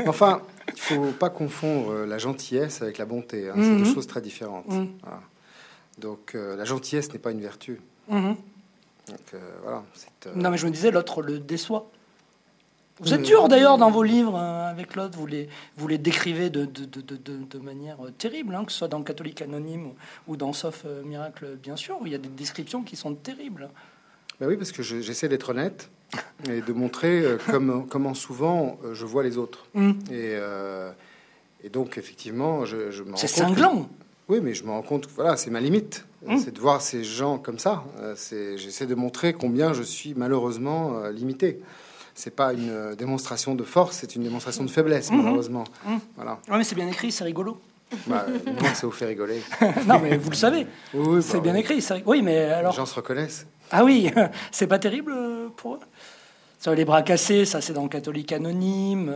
enfin, 0.07 0.41
il 0.73 0.79
faut 0.81 1.11
pas 1.11 1.29
confondre 1.29 1.91
euh, 1.91 2.05
la 2.05 2.17
gentillesse 2.17 2.81
avec 2.81 2.97
la 2.97 3.05
bonté. 3.05 3.47
hein. 3.49 3.53
C'est 3.55 3.61
Mhm. 3.61 3.83
deux 3.83 3.93
choses 3.93 4.07
très 4.07 4.19
différentes. 4.21 4.67
Mhm. 4.67 4.89
Voilà. 5.03 5.21
Donc, 5.97 6.35
euh, 6.35 6.55
la 6.55 6.65
gentillesse 6.65 7.11
n'est 7.13 7.19
pas 7.19 7.31
une 7.31 7.41
vertu. 7.41 7.79
Mhm. 8.09 8.35
Donc, 9.07 9.19
euh, 9.33 9.39
voilà. 9.63 9.83
euh, 10.27 10.31
Non, 10.35 10.49
mais 10.49 10.57
je 10.57 10.65
me 10.65 10.71
disais, 10.71 10.91
l'autre 10.91 11.21
le 11.21 11.39
déçoit. 11.39 11.89
Vous 12.99 13.15
êtes 13.15 13.23
dur 13.23 13.47
d'ailleurs 13.47 13.79
dans 13.79 13.89
vos 13.89 14.03
livres 14.03 14.37
avec 14.37 14.95
l'autre, 14.95 15.17
vous 15.17 15.25
les, 15.25 15.49
vous 15.75 15.87
les 15.87 15.97
décrivez 15.97 16.51
de, 16.51 16.65
de, 16.65 16.85
de, 16.85 17.17
de, 17.17 17.57
manière 17.57 17.97
terrible, 18.19 18.53
hein, 18.53 18.63
que 18.63 18.71
ce 18.71 18.77
soit 18.77 18.87
dans 18.89 19.01
Catholique 19.01 19.41
Anonyme 19.41 19.87
ou, 19.87 19.95
ou 20.27 20.37
dans 20.37 20.53
Sauf 20.53 20.85
Miracle, 21.03 21.57
bien 21.63 21.75
sûr, 21.75 21.99
où 21.99 22.05
il 22.05 22.11
y 22.11 22.15
a 22.15 22.19
des 22.19 22.29
descriptions 22.29 22.83
qui 22.83 22.95
sont 22.95 23.15
terribles. 23.15 23.69
Ben 24.39 24.47
oui, 24.47 24.55
parce 24.55 24.71
que 24.71 24.83
je- 24.83 25.01
j'essaie 25.01 25.27
d'être 25.29 25.49
honnête 25.49 25.89
et 26.47 26.61
de 26.61 26.73
montrer 26.73 27.21
euh, 27.25 27.37
comme- 27.49 27.87
comment 27.89 28.13
souvent 28.13 28.77
euh, 28.83 28.93
je 28.93 29.05
vois 29.05 29.23
les 29.23 29.37
autres. 29.39 29.65
Mhm. 29.73 29.97
Et, 30.11 30.35
euh, 30.35 30.91
et 31.63 31.69
donc, 31.69 31.97
effectivement, 31.97 32.65
je, 32.65 32.91
je 32.91 33.01
me 33.01 33.15
C'est 33.15 33.25
que- 33.25 33.33
cinglant. 33.33 33.89
Oui, 34.31 34.39
mais 34.41 34.53
je 34.53 34.63
me 34.63 34.69
rends 34.71 34.81
compte 34.81 35.07
que 35.07 35.11
voilà, 35.13 35.35
c'est 35.35 35.49
ma 35.51 35.59
limite. 35.59 36.05
Mmh. 36.25 36.37
C'est 36.37 36.51
de 36.55 36.59
voir 36.61 36.81
ces 36.81 37.03
gens 37.03 37.37
comme 37.37 37.59
ça. 37.59 37.83
Euh, 37.99 38.15
J'essaie 38.55 38.85
de 38.85 38.95
montrer 38.95 39.33
combien 39.33 39.73
je 39.73 39.83
suis 39.83 40.13
malheureusement 40.15 40.99
euh, 40.99 41.11
limité. 41.11 41.59
C'est 42.15 42.33
pas 42.33 42.53
une 42.53 42.69
euh, 42.69 42.95
démonstration 42.95 43.55
de 43.55 43.63
force, 43.65 43.97
c'est 43.97 44.15
une 44.15 44.23
démonstration 44.23 44.63
de 44.63 44.69
faiblesse, 44.69 45.11
Mmh. 45.11 45.17
malheureusement. 45.21 45.65
Mmh. 45.85 45.95
Voilà. 46.15 46.39
Ouais, 46.49 46.57
mais 46.59 46.63
c'est 46.63 46.75
bien 46.75 46.87
écrit, 46.87 47.11
c'est 47.11 47.25
rigolo. 47.25 47.57
Bah, 48.07 48.25
moi, 48.61 48.73
ça 48.73 48.87
vous 48.87 48.93
fait 48.93 49.07
rigoler. 49.07 49.41
non, 49.85 49.99
mais 49.99 50.15
vous 50.15 50.29
le 50.29 50.35
savez, 50.37 50.65
Oui, 50.93 51.05
oui, 51.17 51.21
c'est 51.21 51.33
bah, 51.39 51.43
bien 51.43 51.53
oui. 51.55 51.59
écrit. 51.59 51.85
Oui, 52.05 52.21
mais 52.21 52.45
Les 52.45 52.51
alors. 52.53 52.71
gens 52.71 52.85
se 52.85 52.95
reconnaissent. 52.95 53.45
Ah 53.69 53.83
oui, 53.83 54.09
c'est 54.53 54.67
pas 54.67 54.79
terrible 54.79 55.13
pour 55.57 55.75
eux? 55.75 55.79
Ça, 56.57 56.73
les 56.73 56.85
bras 56.85 57.01
cassés, 57.01 57.43
ça 57.43 57.59
c'est 57.59 57.73
dans 57.73 57.89
Catholique 57.89 58.31
Anonyme. 58.31 59.13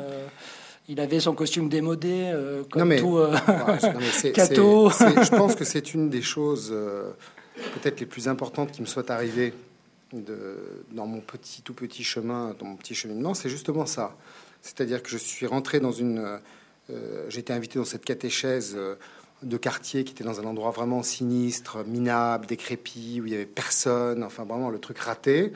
Il 0.88 1.00
avait 1.00 1.20
son 1.20 1.34
costume 1.34 1.70
démodé, 1.70 2.32
euh, 2.34 2.64
comme 2.70 2.82
Non, 2.82 2.86
mais- 2.86 3.00
tout. 3.00 3.18
euh, 3.18 3.32
non, 3.48 4.00
mais 4.24 4.32
Cato. 4.32 4.90
je 5.00 5.30
pense 5.36 5.56
que 5.56 5.64
c'est 5.66 5.94
une 5.94 6.10
des 6.10 6.22
choses 6.22 6.70
euh, 6.72 7.12
peut-être 7.74 8.00
les 8.00 8.06
plus 8.06 8.28
importantes 8.28 8.72
qui 8.72 8.82
me 8.82 8.86
soit 8.88 9.10
arrivée 9.10 9.54
de, 10.14 10.58
dans 10.92 11.08
mon 11.08 11.22
petit 11.22 11.62
tout 11.62 11.74
petit 11.74 12.04
chemin, 12.04 12.56
dans 12.60 12.66
mon 12.66 12.76
petit 12.76 12.96
cheminement, 12.96 13.34
c'est 13.34 13.50
justement 13.50 13.86
ça. 13.86 14.16
C'est-à-dire 14.62 15.02
que 15.04 15.10
je 15.10 15.18
suis 15.18 15.46
rentré 15.46 15.80
dans 15.80 15.92
une, 15.92 16.40
j'ai 17.30 17.40
été 17.40 17.54
invité 17.54 17.78
dans 17.78 17.86
cette 17.86 18.06
catéchèse 18.06 18.76
de 19.44 19.58
quartier 19.58 20.04
qui 20.04 20.14
était 20.14 20.24
dans 20.24 20.40
un 20.40 20.46
endroit 20.46 20.72
vraiment 20.72 21.04
sinistre, 21.04 21.84
minable, 21.86 22.48
décrépit, 22.48 23.20
où 23.22 23.26
il 23.28 23.32
y 23.34 23.36
avait 23.36 23.46
personne, 23.46 24.24
enfin 24.24 24.44
vraiment 24.44 24.70
le 24.70 24.80
truc 24.80 24.98
raté. 25.00 25.52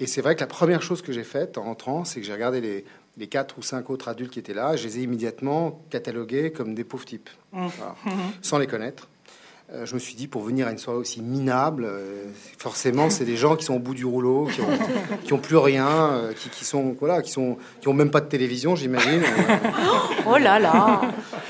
Et 0.00 0.06
c'est 0.06 0.22
vrai 0.22 0.34
que 0.34 0.40
la 0.40 0.46
première 0.46 0.82
chose 0.82 1.02
que 1.02 1.12
j'ai 1.12 1.24
faite 1.24 1.58
en 1.58 1.62
rentrant, 1.64 2.04
c'est 2.04 2.20
que 2.20 2.26
j'ai 2.26 2.32
regardé 2.32 2.60
les, 2.60 2.84
les 3.18 3.26
quatre 3.26 3.58
ou 3.58 3.62
cinq 3.62 3.90
autres 3.90 4.08
adultes 4.08 4.30
qui 4.32 4.38
étaient 4.38 4.54
là, 4.54 4.76
je 4.76 4.84
les 4.86 4.98
ai 4.98 5.02
immédiatement 5.02 5.82
catalogués 5.90 6.52
comme 6.52 6.74
des 6.74 6.84
pauvres 6.84 7.04
types, 7.04 7.28
Mmh. 7.52 7.66
Voilà. 7.78 7.94
sans 8.42 8.58
les 8.58 8.66
connaître. 8.66 9.08
Euh, 9.70 9.84
je 9.84 9.92
me 9.92 9.98
suis 9.98 10.14
dit, 10.14 10.28
pour 10.28 10.40
venir 10.42 10.66
à 10.66 10.70
une 10.70 10.78
soirée 10.78 10.98
aussi 10.98 11.20
minable, 11.20 11.84
euh, 11.86 12.24
forcément, 12.56 13.10
c'est 13.10 13.26
des 13.26 13.36
gens 13.36 13.54
qui 13.54 13.66
sont 13.66 13.74
au 13.74 13.78
bout 13.78 13.92
du 13.92 14.06
rouleau, 14.06 14.46
qui 14.50 14.62
ont, 14.62 14.68
qui 15.24 15.32
ont 15.34 15.38
plus 15.38 15.58
rien, 15.58 15.86
euh, 16.12 16.32
qui, 16.32 16.48
qui 16.48 16.64
sont 16.64 16.96
voilà, 16.98 17.20
qui 17.20 17.30
sont, 17.30 17.58
qui 17.82 17.88
ont 17.88 17.92
même 17.92 18.10
pas 18.10 18.22
de 18.22 18.28
télévision, 18.28 18.76
j'imagine. 18.76 19.20
Oh 20.30 20.36
là 20.36 20.58
là 20.58 21.00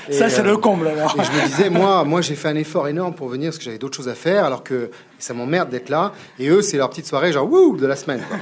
Et, 0.07 0.13
ça, 0.13 0.29
c'est 0.29 0.39
euh, 0.39 0.43
le 0.51 0.57
comble 0.57 0.87
alors. 0.87 1.13
et 1.19 1.23
je 1.23 1.31
me 1.31 1.47
disais, 1.47 1.69
moi, 1.69 2.03
moi, 2.05 2.21
j'ai 2.21 2.35
fait 2.35 2.47
un 2.47 2.55
effort 2.55 2.87
énorme 2.87 3.13
pour 3.13 3.27
venir 3.27 3.49
parce 3.49 3.57
que 3.57 3.63
j'avais 3.65 3.77
d'autres 3.77 3.97
choses 3.97 4.07
à 4.07 4.15
faire, 4.15 4.45
alors 4.45 4.63
que 4.63 4.89
ça 5.17 5.33
m'emmerde 5.33 5.69
d'être 5.69 5.89
là. 5.89 6.13
Et 6.39 6.47
eux, 6.49 6.61
c'est 6.61 6.77
leur 6.77 6.89
petite 6.89 7.05
soirée, 7.05 7.31
genre 7.33 7.49
wouh 7.51 7.75
de 7.77 7.85
la 7.85 7.97
semaine. 7.97 8.21
quoi. 8.27 8.37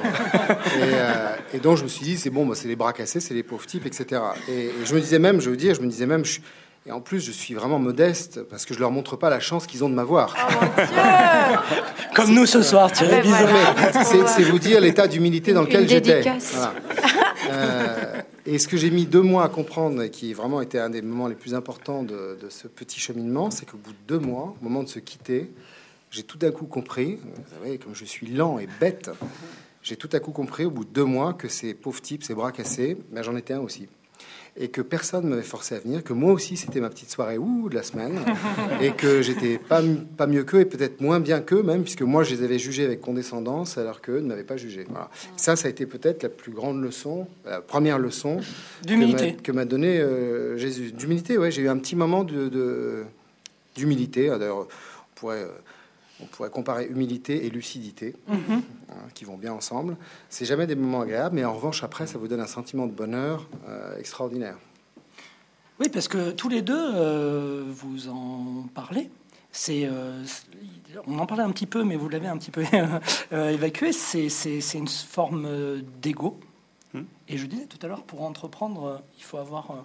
Et, 0.75 0.81
euh, 0.83 1.35
et 1.55 1.57
donc 1.59 1.77
je 1.77 1.83
me 1.83 1.87
suis 1.87 2.03
dit, 2.03 2.17
c'est 2.17 2.29
bon, 2.29 2.45
bah, 2.45 2.53
c'est 2.55 2.67
les 2.67 2.75
bras 2.75 2.93
cassés, 2.93 3.19
c'est 3.19 3.33
les 3.33 3.41
pauvres 3.43 3.65
types, 3.65 3.85
etc. 3.87 4.21
Et, 4.47 4.65
et 4.65 4.71
je 4.85 4.93
me 4.93 4.99
disais 5.01 5.17
même, 5.19 5.41
je 5.41 5.49
veux 5.49 5.57
dire, 5.57 5.73
je 5.75 5.81
me 5.81 5.87
disais 5.87 6.05
même, 6.05 6.23
je 6.25 6.33
suis- 6.33 6.43
et 6.87 6.91
en 6.93 7.01
plus, 7.01 7.19
je 7.19 7.31
suis 7.31 7.53
vraiment 7.53 7.79
modeste 7.79 8.43
parce 8.43 8.65
que 8.65 8.73
je 8.73 8.79
leur 8.79 8.91
montre 8.91 9.17
pas 9.17 9.29
la 9.29 9.41
chance 9.41 9.67
qu'ils 9.67 9.83
ont 9.83 9.89
de 9.89 9.93
m'avoir. 9.93 10.33
Comme 12.15 12.33
nous 12.33 12.45
ce 12.45 12.61
soir, 12.61 12.89
Thierry 12.93 13.15
ben 13.15 13.21
Bizot. 13.23 13.35
voilà. 13.45 13.75
Mais 13.93 14.27
c'est 14.27 14.43
vous 14.43 14.57
dire 14.57 14.79
l'état 14.79 15.05
d'humilité 15.07 15.51
dans 15.51 15.63
lequel 15.63 15.89
j'étais. 15.89 16.21
Voilà. 16.21 16.73
Euh, 17.49 18.21
et 18.45 18.57
ce 18.57 18.69
que 18.69 18.77
j'ai 18.77 18.89
mis 18.89 19.05
deux 19.05 19.21
mois 19.21 19.43
à 19.43 19.49
comprendre, 19.49 20.01
et 20.01 20.09
qui 20.09 20.33
vraiment 20.33 20.61
été 20.61 20.79
un 20.79 20.89
des 20.89 21.01
moments 21.01 21.27
les 21.27 21.35
plus 21.35 21.53
importants 21.53 22.03
de, 22.03 22.37
de 22.41 22.49
ce 22.49 22.69
petit 22.69 23.01
cheminement, 23.01 23.51
c'est 23.51 23.65
qu'au 23.65 23.77
bout 23.77 23.91
de 23.91 23.97
deux 24.07 24.19
mois, 24.19 24.55
au 24.61 24.63
moment 24.63 24.83
de 24.83 24.89
se 24.89 24.99
quitter, 24.99 25.51
j'ai 26.09 26.23
tout 26.23 26.37
d'un 26.37 26.51
coup 26.51 26.67
compris, 26.67 27.19
vous 27.21 27.43
savez, 27.61 27.77
comme 27.79 27.95
je 27.95 28.05
suis 28.05 28.27
lent 28.27 28.59
et 28.59 28.67
bête, 28.79 29.11
j'ai 29.83 29.97
tout 29.97 30.09
à 30.13 30.19
coup 30.21 30.31
compris 30.31 30.63
au 30.63 30.71
bout 30.71 30.85
de 30.85 30.89
deux 30.89 31.03
mois 31.03 31.33
que 31.33 31.49
ces 31.49 31.73
pauvres 31.73 32.01
types, 32.01 32.23
ces 32.23 32.33
bras 32.33 32.53
cassés, 32.53 32.97
ben, 33.11 33.23
j'en 33.23 33.35
étais 33.35 33.53
un 33.53 33.59
aussi. 33.59 33.89
Et 34.59 34.69
que 34.69 34.81
personne 34.81 35.25
ne 35.25 35.29
m'avait 35.29 35.43
forcé 35.43 35.75
à 35.75 35.79
venir, 35.79 36.03
que 36.03 36.13
moi 36.13 36.33
aussi 36.33 36.57
c'était 36.57 36.79
ma 36.79 36.89
petite 36.89 37.11
soirée 37.11 37.37
ouh 37.37 37.69
de 37.69 37.75
la 37.75 37.83
semaine, 37.83 38.19
et 38.81 38.89
que 38.91 39.21
j'étais 39.21 39.59
pas, 39.59 39.83
pas 40.17 40.25
mieux 40.25 40.43
qu'eux 40.43 40.61
et 40.61 40.65
peut-être 40.65 40.99
moins 40.99 41.19
bien 41.19 41.41
qu'eux 41.41 41.61
même, 41.61 41.83
puisque 41.83 42.01
moi 42.01 42.23
je 42.23 42.33
les 42.33 42.43
avais 42.43 42.57
jugés 42.57 42.83
avec 42.83 42.99
condescendance 42.99 43.77
alors 43.77 44.01
qu'eux 44.01 44.19
ne 44.19 44.27
m'avaient 44.27 44.43
pas 44.43 44.57
jugé. 44.57 44.85
Voilà. 44.89 45.11
Ça, 45.35 45.55
ça 45.55 45.67
a 45.67 45.69
été 45.69 45.85
peut-être 45.85 46.23
la 46.23 46.29
plus 46.29 46.51
grande 46.51 46.81
leçon, 46.81 47.27
la 47.45 47.61
première 47.61 47.99
leçon 47.99 48.39
D'humilité. 48.83 49.35
que 49.43 49.51
m'a 49.51 49.65
donné 49.65 49.99
euh, 49.99 50.57
Jésus. 50.57 50.91
D'humilité, 50.91 51.37
ouais, 51.37 51.51
j'ai 51.51 51.61
eu 51.61 51.69
un 51.69 51.77
petit 51.77 51.95
moment 51.95 52.23
de, 52.23 52.47
de- 52.49 53.03
d'humilité. 53.75 54.29
Ah, 54.31 54.37
D'ailleurs, 54.39 54.61
on 54.61 54.67
pourrait, 55.19 55.43
euh, 55.43 55.47
on 56.21 56.25
pourrait 56.25 56.49
comparer 56.49 56.85
humilité 56.87 57.45
et 57.45 57.49
lucidité, 57.49 58.15
Mhm. 58.27 58.37
hein, 58.89 58.93
qui 59.13 59.25
vont 59.25 59.37
bien 59.37 59.53
ensemble. 59.53 59.97
C'est 60.29 60.45
jamais 60.45 60.65
des 60.67 60.75
moments 60.75 61.01
agréables, 61.01 61.35
mais 61.35 61.45
en 61.45 61.53
revanche, 61.53 61.83
après, 61.83 62.07
ça 62.07 62.17
vous 62.17 62.27
donne 62.27 62.39
un 62.41 62.47
sentiment 62.47 62.87
de 62.87 62.91
bonheur 62.91 63.47
euh, 63.67 63.97
extraordinaire. 63.97 64.57
Oui, 65.79 65.89
parce 65.89 66.07
que 66.07 66.31
tous 66.31 66.49
les 66.49 66.61
deux, 66.63 66.75
euh, 66.95 67.63
vous 67.67 68.09
en 68.09 68.65
parlez. 68.73 69.09
C'est, 69.51 69.85
euh, 69.85 70.23
on 71.05 71.19
en 71.19 71.25
parlait 71.27 71.43
un 71.43 71.51
petit 71.51 71.67
peu, 71.67 71.83
mais 71.83 71.95
vous 71.95 72.09
l'avez 72.09 72.27
un 72.27 72.37
petit 72.37 72.51
peu 72.51 72.63
euh, 73.33 73.49
évacué. 73.49 73.91
C'est, 73.91 74.29
c'est- 74.29 74.61
c'est 74.61 74.77
une 74.79 74.87
forme 74.87 75.47
d'ego. 76.01 76.39
Hmm. 76.93 77.03
Et 77.27 77.37
je 77.37 77.45
disais 77.45 77.65
tout 77.65 77.77
à 77.83 77.87
l'heure, 77.87 78.03
pour 78.03 78.23
entreprendre, 78.23 79.01
il 79.19 79.23
faut 79.23 79.37
avoir, 79.37 79.71
euh, 79.71 79.75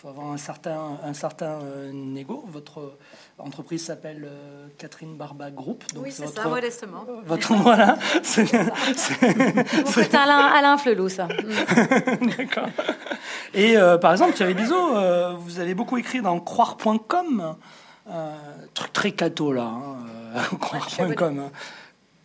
faut 0.00 0.08
avoir 0.08 0.32
un 0.32 0.38
certain, 0.38 0.98
un 1.04 1.12
certain 1.12 1.60
euh, 1.62 1.90
négo. 1.92 2.44
Votre 2.48 2.96
entreprise 3.38 3.84
s'appelle 3.84 4.24
euh, 4.24 4.66
Catherine 4.78 5.16
Barba 5.16 5.50
Group. 5.50 5.84
Donc 5.92 6.04
oui, 6.04 6.12
c'est 6.12 6.26
ça, 6.26 6.48
modestement. 6.48 7.04
Votre, 7.26 7.54
voilà. 7.54 7.98
C'est 8.22 8.54
Alain, 10.14 10.38
Alain 10.38 10.78
Flelou, 10.78 11.08
ça. 11.08 11.28
D'accord. 12.38 12.68
Et 13.52 13.76
euh, 13.76 13.98
par 13.98 14.12
exemple, 14.12 14.32
Thierry 14.34 14.54
Bizot, 14.54 15.36
vous 15.36 15.60
avez 15.60 15.74
beaucoup 15.74 15.98
écrit 15.98 16.22
dans 16.22 16.40
croire.com. 16.40 17.56
truc 18.72 18.92
très 18.92 19.12
cato, 19.12 19.52
là. 19.52 19.70
Hein, 20.34 20.56
croire.com. 20.60 21.50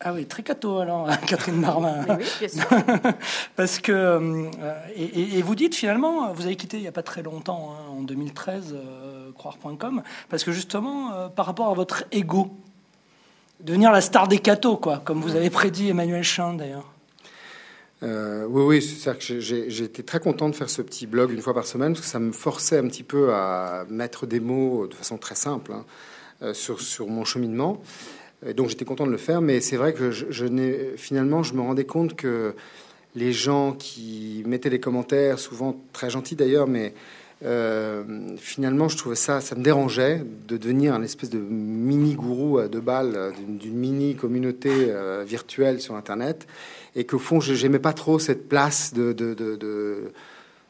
Ah 0.07 0.13
oui, 0.13 0.27
très 0.27 0.43
cato 0.43 0.77
alors, 0.77 1.09
Catherine 1.27 1.59
Marmin. 1.59 2.05
Oui, 2.07 2.25
bien 2.39 2.47
sûr. 2.47 2.63
Parce 3.55 3.79
que, 3.79 3.91
euh, 3.91 4.51
et, 4.95 5.41
vous 5.41 5.55
dites 5.55 5.73
finalement, 5.73 6.31
vous 6.31 6.45
avez 6.45 6.55
quitté 6.55 6.77
il 6.77 6.81
n'y 6.81 6.87
a 6.87 6.91
pas 6.91 7.01
très 7.01 7.23
longtemps, 7.23 7.71
hein, 7.71 7.89
en 7.89 8.01
2013, 8.03 8.75
euh, 8.75 9.31
croire.com, 9.31 10.03
parce 10.29 10.43
que 10.43 10.51
justement, 10.51 11.11
euh, 11.11 11.27
par 11.27 11.47
rapport 11.47 11.69
à 11.69 11.73
votre 11.73 12.03
ego, 12.11 12.51
devenir 13.61 13.91
la 13.91 13.99
star 13.99 14.27
des 14.27 14.37
cathos, 14.37 14.77
quoi, 14.77 15.01
comme 15.03 15.21
vous 15.21 15.35
avez 15.35 15.49
prédit 15.49 15.89
Emmanuel 15.89 16.23
Chin 16.23 16.53
d'ailleurs. 16.53 16.87
oui, 18.03 18.63
oui, 18.63 18.81
c'est 18.83 19.17
que 19.17 19.39
j'ai 19.39 19.83
été 19.83 20.03
très 20.03 20.19
content 20.19 20.49
de 20.49 20.55
faire 20.55 20.69
ce 20.69 20.83
petit 20.83 21.07
blog 21.07 21.31
une 21.31 21.41
fois 21.41 21.55
par 21.55 21.65
semaine, 21.65 21.93
parce 21.93 22.05
que 22.05 22.11
ça 22.11 22.19
me 22.19 22.31
forçait 22.31 22.77
un 22.77 22.87
petit 22.87 23.03
peu 23.03 23.33
à 23.33 23.85
mettre 23.89 24.27
des 24.27 24.39
mots 24.39 24.85
de 24.85 24.93
façon 24.93 25.17
très 25.17 25.35
simple 25.35 25.73
hein, 25.73 26.53
sur, 26.53 26.79
sur 26.79 27.07
mon 27.07 27.25
cheminement 27.25 27.81
donc 28.55 28.69
j'étais 28.69 28.85
content 28.85 29.05
de 29.05 29.11
le 29.11 29.17
faire, 29.17 29.41
mais 29.41 29.59
c'est 29.61 29.77
vrai 29.77 29.93
que 29.93 30.11
je, 30.11 30.25
finalement, 30.97 31.43
je 31.43 31.53
me 31.53 31.61
rendais 31.61 31.85
compte 31.85 32.15
que 32.15 32.53
les 33.15 33.31
gens 33.31 33.73
qui 33.73 34.43
mettaient 34.45 34.69
des 34.69 34.79
commentaires, 34.79 35.39
souvent 35.39 35.79
très 35.93 36.09
gentils 36.09 36.35
d'ailleurs, 36.35 36.67
mais 36.67 36.93
euh, 37.43 38.03
finalement, 38.37 38.87
je 38.87 38.97
trouvais 38.97 39.15
ça, 39.15 39.41
ça 39.41 39.55
me 39.55 39.63
dérangeait 39.63 40.23
de 40.47 40.57
devenir 40.57 40.93
un 40.93 41.01
espèce 41.01 41.29
de 41.29 41.39
mini 41.39 42.15
gourou 42.15 42.59
à 42.59 42.67
deux 42.67 42.81
balles 42.81 43.33
d'une 43.47 43.75
mini 43.75 44.15
communauté 44.15 44.69
euh, 44.71 45.23
virtuelle 45.25 45.81
sur 45.81 45.95
Internet, 45.95 46.47
et 46.95 47.05
qu'au 47.05 47.19
fond, 47.19 47.39
je 47.39 47.53
n'aimais 47.61 47.79
pas 47.79 47.93
trop 47.93 48.19
cette 48.19 48.47
place 48.47 48.93
de 48.93 49.13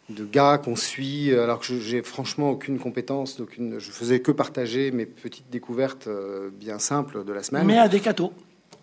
gars 0.09 0.57
qu'on 0.57 0.75
suit, 0.75 1.33
alors 1.33 1.59
que 1.59 1.79
j'ai 1.79 2.03
franchement 2.03 2.51
aucune 2.51 2.79
compétence, 2.79 3.39
aucune, 3.39 3.79
je 3.79 3.91
faisais 3.91 4.19
que 4.19 4.31
partager 4.31 4.91
mes 4.91 5.05
petites 5.05 5.49
découvertes 5.49 6.07
euh, 6.07 6.49
bien 6.53 6.79
simples 6.79 7.23
de 7.23 7.33
la 7.33 7.43
semaine. 7.43 7.65
Mais 7.65 7.79
à 7.79 7.87
des 7.87 7.99
cathos. 7.99 8.31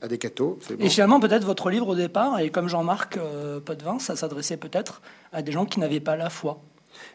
À 0.01 0.09
des 0.09 0.19
cathos, 0.19 0.59
c'est 0.61 0.77
bon. 0.77 0.85
Et 0.85 0.89
finalement, 0.89 1.20
peut-être 1.20 1.44
votre 1.44 1.70
livre 1.70 1.89
au 1.89 1.94
départ, 1.94 2.40
et 2.40 2.51
comme 2.51 2.69
Jean-Marc 2.69 3.16
euh, 3.16 3.61
Potvin, 3.61 4.01
ça 4.01 4.16
s'adressait 4.16 4.57
peut-être 4.57 5.01
à 5.32 5.43
des 5.43 5.53
gens 5.53 5.65
qui 5.65 5.78
n'avaient 5.78 6.01
pas 6.01 6.16
la 6.16 6.28
foi. 6.28 6.61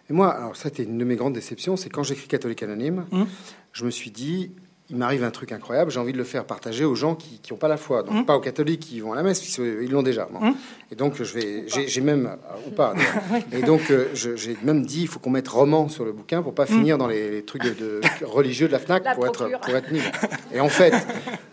Et 0.10 0.14
moi, 0.14 0.30
alors 0.30 0.56
ça, 0.56 0.64
c'était 0.64 0.84
une 0.84 0.98
de 0.98 1.04
mes 1.04 1.18
grandes 1.18 1.34
déceptions, 1.34 1.76
c'est 1.76 1.90
quand 1.90 2.04
j'écris 2.04 2.28
Catholique 2.28 2.64
Anonyme, 2.64 3.06
hum. 3.12 3.28
je 3.74 3.84
me 3.84 3.92
suis 3.92 4.10
dit, 4.10 4.52
il 4.90 4.96
m'arrive 4.96 5.24
un 5.24 5.32
truc 5.32 5.52
incroyable, 5.52 5.92
j'ai 5.92 6.00
envie 6.00 6.14
de 6.14 6.18
le 6.18 6.24
faire 6.24 6.46
partager 6.46 6.86
aux 6.86 6.96
gens 6.96 7.16
qui 7.16 7.42
n'ont 7.52 7.58
pas 7.58 7.68
la 7.68 7.76
foi, 7.76 8.04
donc 8.04 8.16
mmh. 8.16 8.26
pas 8.26 8.38
aux 8.38 8.42
catholiques 8.42 8.80
qui 8.80 9.02
vont 9.02 9.12
à 9.12 9.16
la 9.18 9.24
messe, 9.24 9.58
ils 9.58 9.92
l'ont 9.92 10.02
déjà. 10.02 10.30
Mmh. 10.32 10.52
Et 10.92 10.96
donc 10.96 11.22
je 11.22 11.34
vais, 11.34 11.66
j'ai 11.68 12.02
même 12.02 12.28
euh, 12.28 12.68
ou 12.68 12.72
pas. 12.72 12.94
et 13.52 13.64
donc 13.64 13.92
euh, 13.92 14.08
j'ai 14.14 14.58
même 14.64 14.86
dit, 14.86 15.02
il 15.02 15.08
faut 15.08 15.20
qu'on 15.20 15.30
mette 15.30 15.48
roman 15.48 15.90
sur 15.90 16.06
le 16.06 16.14
bouquin 16.14 16.42
pour 16.42 16.54
pas 16.54 16.64
mmh. 16.64 16.68
finir 16.68 16.98
dans 16.98 17.08
les, 17.08 17.44
trucs 17.44 17.64
de, 17.64 18.00
religieux 18.26 18.68
de 18.68 18.72
la 18.72 18.80
Fnac 18.80 19.04
pour 19.14 19.28
être 19.28 19.50
pour 19.60 19.76
être 19.76 19.92
nul. 19.92 20.02
Et 20.54 20.62
en 20.62 20.70
fait, 20.70 20.94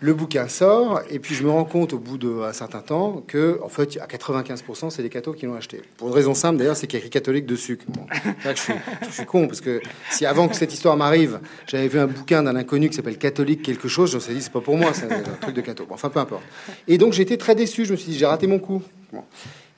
le 0.00 0.14
bouquin 0.14 0.46
sort 0.46 1.00
et 1.10 1.18
puis 1.18 1.34
je 1.34 1.42
me 1.42 1.50
rends 1.50 1.64
compte 1.64 1.92
au 1.92 1.98
bout 1.98 2.18
d'un 2.18 2.52
certain 2.52 2.80
temps 2.80 3.24
que 3.26 3.58
en 3.64 3.68
fait 3.68 3.98
à 4.00 4.06
95% 4.06 4.90
c'est 4.90 5.02
les 5.02 5.08
cathos 5.08 5.34
qui 5.34 5.46
l'ont 5.46 5.56
acheté. 5.56 5.82
Pour 5.96 6.08
une 6.08 6.14
raison 6.14 6.34
simple 6.34 6.58
d'ailleurs, 6.58 6.76
c'est 6.76 6.86
qu'il 6.86 6.98
y 7.00 7.02
a 7.02 7.04
écrit 7.04 7.10
catholique 7.10 7.46
dessus. 7.46 7.80
Bon, 7.88 8.06
je, 8.44 8.54
suis, 8.54 8.74
je 9.08 9.12
suis 9.12 9.26
con 9.26 9.48
parce 9.48 9.60
que 9.60 9.80
si 10.10 10.24
avant 10.24 10.46
que 10.46 10.54
cette 10.54 10.72
histoire 10.72 10.96
m'arrive, 10.96 11.40
j'avais 11.66 11.88
vu 11.88 11.98
un 11.98 12.06
bouquin 12.06 12.44
d'un 12.44 12.54
inconnu 12.54 12.88
qui 12.90 12.94
s'appelle 12.94 13.18
catholique 13.24 13.62
quelque 13.62 13.88
chose, 13.88 14.10
je 14.10 14.16
me 14.16 14.20
suis 14.20 14.34
dit, 14.34 14.42
c'est 14.42 14.52
pas 14.52 14.60
pour 14.60 14.76
moi, 14.76 14.92
c'est 14.92 15.10
un, 15.10 15.22
truc 15.40 15.54
de 15.54 15.62
catho. 15.62 15.86
enfin, 15.88 16.10
peu 16.10 16.20
importe. 16.20 16.42
Et 16.86 16.98
donc, 16.98 17.14
j'étais 17.14 17.38
très 17.38 17.54
déçu. 17.54 17.86
Je 17.86 17.92
me 17.92 17.96
suis 17.96 18.12
dit, 18.12 18.18
j'ai 18.18 18.26
raté 18.26 18.46
mon 18.46 18.58
coup. 18.58 18.82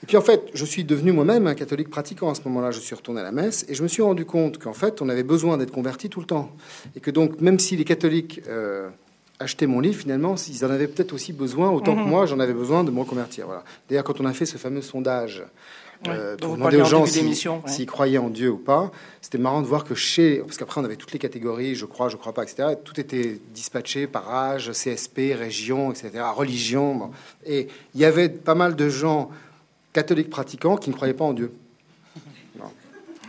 Et 0.02 0.06
puis, 0.06 0.16
en 0.16 0.20
fait, 0.20 0.50
je 0.52 0.64
suis 0.64 0.82
devenu 0.82 1.12
moi-même 1.12 1.46
un 1.46 1.54
catholique 1.54 1.88
pratiquant 1.88 2.28
à 2.28 2.34
ce 2.34 2.40
moment-là. 2.46 2.72
Je 2.72 2.80
suis 2.80 2.96
retourné 2.96 3.20
à 3.20 3.24
la 3.24 3.30
messe 3.30 3.64
et 3.68 3.74
je 3.74 3.84
me 3.84 3.88
suis 3.88 4.02
rendu 4.02 4.24
compte 4.24 4.58
qu'en 4.58 4.72
fait, 4.72 5.00
on 5.00 5.08
avait 5.08 5.22
besoin 5.22 5.58
d'être 5.58 5.70
converti 5.70 6.08
tout 6.08 6.20
le 6.20 6.26
temps. 6.26 6.50
Et 6.96 7.00
que 7.00 7.12
donc, 7.12 7.40
même 7.40 7.60
si 7.60 7.76
les 7.76 7.84
catholiques 7.84 8.40
euh, 8.48 8.88
achetaient 9.38 9.68
mon 9.68 9.78
livre, 9.78 9.96
finalement, 10.00 10.34
ils 10.48 10.64
en 10.64 10.70
avaient 10.70 10.88
peut-être 10.88 11.12
aussi 11.12 11.32
besoin, 11.32 11.70
autant 11.70 11.94
que 11.94 12.00
mhm. 12.00 12.08
moi, 12.08 12.26
j'en 12.26 12.40
avais 12.40 12.52
besoin 12.52 12.82
de 12.82 12.90
me 12.90 12.98
reconvertir. 12.98 13.46
Voilà. 13.46 13.62
D'ailleurs, 13.88 14.04
quand 14.04 14.20
on 14.20 14.26
a 14.26 14.32
fait 14.32 14.46
ce 14.46 14.58
fameux 14.58 14.82
sondage 14.82 15.44
euh, 16.08 16.36
pour 16.36 16.56
demander 16.56 16.80
aux 16.80 16.84
gens 16.84 17.04
s'ils 17.06 17.86
croyaient 17.86 18.18
en 18.18 18.30
Dieu 18.30 18.50
ou 18.50 18.58
pas. 18.58 18.90
C'était 19.20 19.38
marrant 19.38 19.62
de 19.62 19.66
voir 19.66 19.84
que 19.84 19.94
chez, 19.94 20.38
parce 20.38 20.56
qu'après 20.56 20.80
on 20.80 20.84
avait 20.84 20.96
toutes 20.96 21.12
les 21.12 21.18
catégories, 21.18 21.74
je 21.74 21.86
crois, 21.86 22.08
je 22.08 22.16
crois 22.16 22.32
pas, 22.32 22.42
etc. 22.42 22.74
Tout 22.84 23.00
était 23.00 23.40
dispatché 23.52 24.06
par 24.06 24.32
âge, 24.32 24.70
CSP, 24.70 25.34
région, 25.36 25.90
etc., 25.90 26.10
religion. 26.34 27.10
Et 27.44 27.68
il 27.94 28.00
y 28.00 28.04
avait 28.04 28.28
pas 28.28 28.54
mal 28.54 28.76
de 28.76 28.88
gens 28.88 29.30
catholiques 29.92 30.30
pratiquants 30.30 30.76
qui 30.76 30.90
ne 30.90 30.94
croyaient 30.94 31.14
pas 31.14 31.24
en 31.24 31.32
Dieu. 31.32 31.52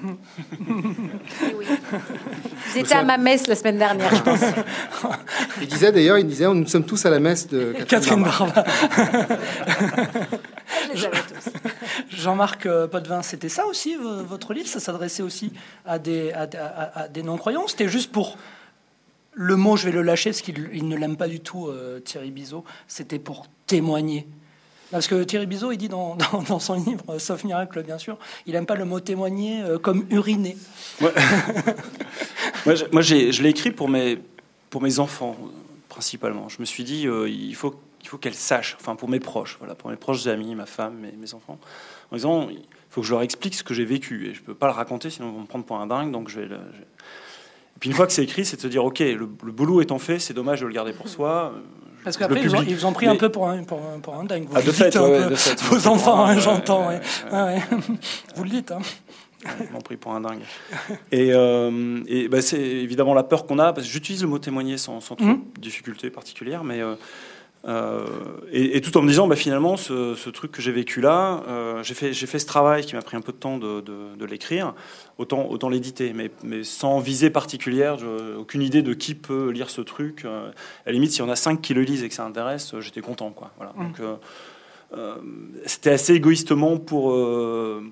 oui. 0.03 1.65
Ils 2.76 2.81
étaient 2.81 2.94
à 2.94 3.03
ma 3.03 3.18
messe 3.18 3.48
la 3.48 3.56
semaine 3.56 3.80
dernière, 3.80 4.14
je 4.14 4.22
pense. 4.22 4.41
Il 5.61 5.68
disait 5.68 5.91
d'ailleurs, 5.91 6.19
il 6.19 6.27
disait, 6.27 6.48
nous 6.53 6.68
sommes 6.68 6.85
tous 6.85 7.03
à 7.06 7.10
la 7.10 7.19
messe 7.19 7.48
de 7.48 7.73
Catherine, 7.88 8.23
Barba. 8.23 8.64
Jean-Marc 12.09 12.65
euh, 12.65 12.88
Potvin, 12.88 13.22
c'était 13.22 13.49
ça 13.49 13.65
aussi, 13.65 13.95
votre 13.95 14.53
livre? 14.53 14.68
Ça 14.68 14.80
s'adressait 14.80 15.23
aussi 15.23 15.51
à 15.85 15.99
des, 15.99 16.31
à, 16.34 17.07
des 17.07 17.23
non-croyants 17.23 17.68
C'était 17.68 17.89
juste 17.89 18.11
pour... 18.11 18.38
Le 19.39 19.55
mot, 19.55 19.77
je 19.77 19.85
vais 19.85 19.91
le 19.91 20.01
lâcher 20.01 20.31
parce 20.31 20.41
qu'il 20.41 20.88
ne 20.88 20.95
l'aime 20.95 21.15
pas 21.15 21.27
du 21.27 21.39
tout, 21.39 21.68
euh, 21.68 21.99
Thierry 21.99 22.31
Bizot. 22.31 22.64
C'était 22.88 23.19
pour 23.19 23.45
témoigner. 23.68 24.26
Parce 24.89 25.05
que 25.05 25.23
Thierry 25.23 25.45
Bizot, 25.45 25.72
il 25.72 25.77
dit 25.77 25.89
dans, 25.89 26.18
dans, 26.47 26.59
son 26.59 26.73
livre, 26.73 27.19
sauf 27.19 27.43
miracle 27.43 27.84
bien 27.84 27.99
sûr, 27.99 28.18
il 28.47 28.53
n'aime 28.53 28.65
pas 28.65 28.73
le 28.73 28.85
mot 28.85 28.99
témoigner 28.99 29.61
euh, 29.61 29.77
comme 29.77 30.07
uriner. 30.09 30.57
moi, 31.01 31.11
moi 32.91 33.01
je 33.03 33.43
l'ai 33.43 33.49
écrit 33.49 33.69
pour 33.69 33.89
mes, 33.89 34.18
pour 34.72 34.81
mes 34.81 34.97
enfants, 34.97 35.38
principalement. 35.88 36.49
Je 36.49 36.57
me 36.59 36.65
suis 36.65 36.84
dit, 36.84 37.05
il 37.27 37.55
faut 37.55 37.76
il 38.07 38.09
faut 38.09 38.17
qu'elle 38.17 38.35
sache, 38.35 38.77
enfin 38.79 38.95
pour 38.95 39.09
mes 39.09 39.19
proches, 39.19 39.57
voilà, 39.59 39.75
pour 39.75 39.89
mes 39.89 39.97
proches 39.97 40.27
amis, 40.27 40.55
ma 40.55 40.65
femme, 40.65 40.95
mes, 40.99 41.11
mes 41.11 41.34
enfants, 41.34 41.59
en 42.09 42.15
disant 42.15 42.47
il 42.49 42.61
faut 42.89 43.01
que 43.01 43.07
je 43.07 43.11
leur 43.11 43.21
explique 43.21 43.53
ce 43.53 43.65
que 43.65 43.73
j'ai 43.73 43.84
vécu 43.84 44.29
et 44.29 44.34
je 44.34 44.41
peux 44.41 44.53
pas 44.53 44.67
le 44.67 44.71
raconter 44.71 45.09
sinon 45.09 45.27
ils 45.27 45.34
vont 45.34 45.41
me 45.41 45.45
prendre 45.45 45.65
pour 45.65 45.77
un 45.77 45.88
dingue. 45.88 46.11
Donc 46.13 46.29
je 46.29 46.39
vais. 46.39 46.45
Et 46.45 47.79
puis 47.81 47.89
une 47.89 47.95
fois 47.95 48.07
que 48.07 48.13
c'est 48.13 48.23
écrit, 48.23 48.45
c'est 48.45 48.55
de 48.55 48.61
se 48.61 48.67
dire 48.67 48.85
ok, 48.85 48.99
le, 48.99 49.25
boulot 49.25 49.81
étant 49.81 49.99
fait, 49.99 50.19
c'est 50.19 50.34
dommage 50.34 50.61
de 50.61 50.67
le 50.67 50.73
garder 50.73 50.93
pour 50.93 51.09
soi. 51.09 51.53
Parce 52.05 52.15
qu'après, 52.15 52.41
ils, 52.41 52.69
ils, 52.69 52.85
ont 52.85 52.93
pris 52.93 53.07
un 53.07 53.17
peu 53.17 53.29
pour 53.29 53.49
un, 53.49 53.63
pour 53.63 53.81
un, 53.85 53.99
pour 53.99 54.15
un 54.15 54.23
dingue. 54.23 54.45
Vous 54.45 54.55
ah, 54.55 54.61
de, 54.61 54.71
fait, 54.71 54.95
de 55.29 55.35
fait, 55.35 55.61
Vos 55.63 55.88
enfants, 55.88 56.23
hein, 56.23 56.39
j'entends. 56.39 56.89
Vous 58.35 58.43
le 58.43 58.49
dites. 58.49 58.71
Hein. 58.71 58.79
Ils 59.59 59.71
m'ont 59.73 59.81
pris 59.81 59.97
pour 59.97 60.13
un 60.13 60.21
dingue. 60.21 60.39
Et, 61.11 61.34
euh, 61.34 61.99
et 62.07 62.29
bah, 62.29 62.41
c'est 62.41 62.61
évidemment 62.61 63.13
la 63.13 63.23
peur 63.23 63.45
qu'on 63.45 63.59
a, 63.59 63.73
parce 63.73 63.85
que 63.85 63.91
j'utilise 63.91 64.21
le 64.21 64.29
mot 64.29 64.39
témoigner 64.39 64.77
sans, 64.77 65.01
sans 65.01 65.15
trop 65.15 65.25
de 65.25 65.31
mmh. 65.31 65.43
difficulté 65.59 66.09
particulière, 66.09 66.63
mais 66.63 66.81
euh, 66.81 66.95
euh, 67.68 68.06
et, 68.52 68.80
tout 68.80 68.98
en 68.98 69.02
me 69.02 69.10
disant, 69.10 69.27
bah, 69.27 69.35
finalement, 69.35 69.76
ce, 69.76 70.30
truc 70.30 70.52
que 70.52 70.61
j'ai 70.61 70.72
vécu 70.72 71.02
là, 71.02 71.44
euh, 71.48 71.84
j'ai 71.84 71.94
fait, 71.94 72.14
fait 72.14 72.39
ce 72.39 72.45
travail 72.45 72.85
qui 72.85 72.95
m'a 72.95 73.02
pris 73.02 73.18
un 73.18 73.22
peu 73.22 73.34
de 73.34 73.38
temps 73.38 73.57
de, 73.57 73.81
de, 73.81 74.26
l'écrire, 74.26 74.73
autant, 75.18 75.48
autant 75.49 75.68
l'éditer, 75.68 76.14
mais, 76.14 76.31
mais, 76.44 76.64
sans 76.64 76.99
visée 76.99 77.30
particulière, 77.30 77.98
aucune 78.38 78.61
idée 78.61 78.81
de 78.81 78.94
qui 78.94 79.15
peut 79.15 79.49
lire 79.49 79.69
ce 79.69 79.81
truc. 79.81 80.23
Euh, 80.23 80.49
à 80.49 80.53
la 80.88 80.91
limite, 80.94 81.11
s'il 81.11 81.23
y 81.23 81.27
en 81.27 81.30
a 81.30 81.35
cinq 81.35 81.61
qui 81.61 81.73
le 81.73 81.81
lisent 81.81 82.03
et 82.03 82.10
que 82.10 82.15
ça 82.15 82.26
intéresse, 82.26 82.73
j'étais 82.80 83.02
content. 83.02 83.31
Quoi. 83.31 83.52
Voilà. 83.57 83.73
Mmh. 83.76 83.84
Donc, 83.84 84.19
c'était 85.65 85.89
assez 85.89 86.14
égoïstement 86.14 86.77
pour, 86.77 87.14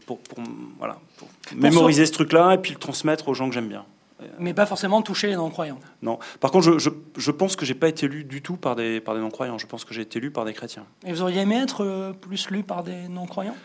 pour, 0.05 0.19
pour, 0.19 0.37
voilà, 0.79 0.97
pour 1.17 1.27
mémoriser 1.53 2.05
ce 2.05 2.13
truc-là 2.13 2.53
et 2.53 2.57
puis 2.57 2.71
le 2.71 2.79
transmettre 2.79 3.27
aux 3.27 3.33
gens 3.33 3.49
que 3.49 3.53
j'aime 3.53 3.67
bien. 3.67 3.85
Mais 4.39 4.53
pas 4.53 4.65
forcément 4.65 5.01
toucher 5.01 5.27
les 5.27 5.35
non-croyants. 5.35 5.79
Non. 6.01 6.19
Par 6.39 6.51
contre, 6.51 6.79
je, 6.79 6.89
je, 7.17 7.31
pense 7.31 7.55
que 7.55 7.65
j'ai 7.65 7.73
pas 7.73 7.89
été 7.89 8.07
lu 8.07 8.23
du 8.23 8.41
tout 8.41 8.55
par 8.55 8.75
des, 8.75 9.01
par 9.01 9.13
des 9.13 9.19
non-croyants. 9.19 9.57
Je 9.57 9.67
pense 9.67 9.83
que 9.83 9.93
j'ai 9.93 10.01
été 10.01 10.19
lu 10.19 10.31
par 10.31 10.45
des 10.45 10.53
chrétiens. 10.53 10.85
Et 11.05 11.11
vous 11.11 11.21
auriez 11.21 11.41
aimé 11.41 11.57
être 11.61 11.83
euh, 11.83 12.13
plus 12.13 12.49
lu 12.49 12.63
par 12.63 12.83
des 12.83 13.09
non-croyants? 13.09 13.57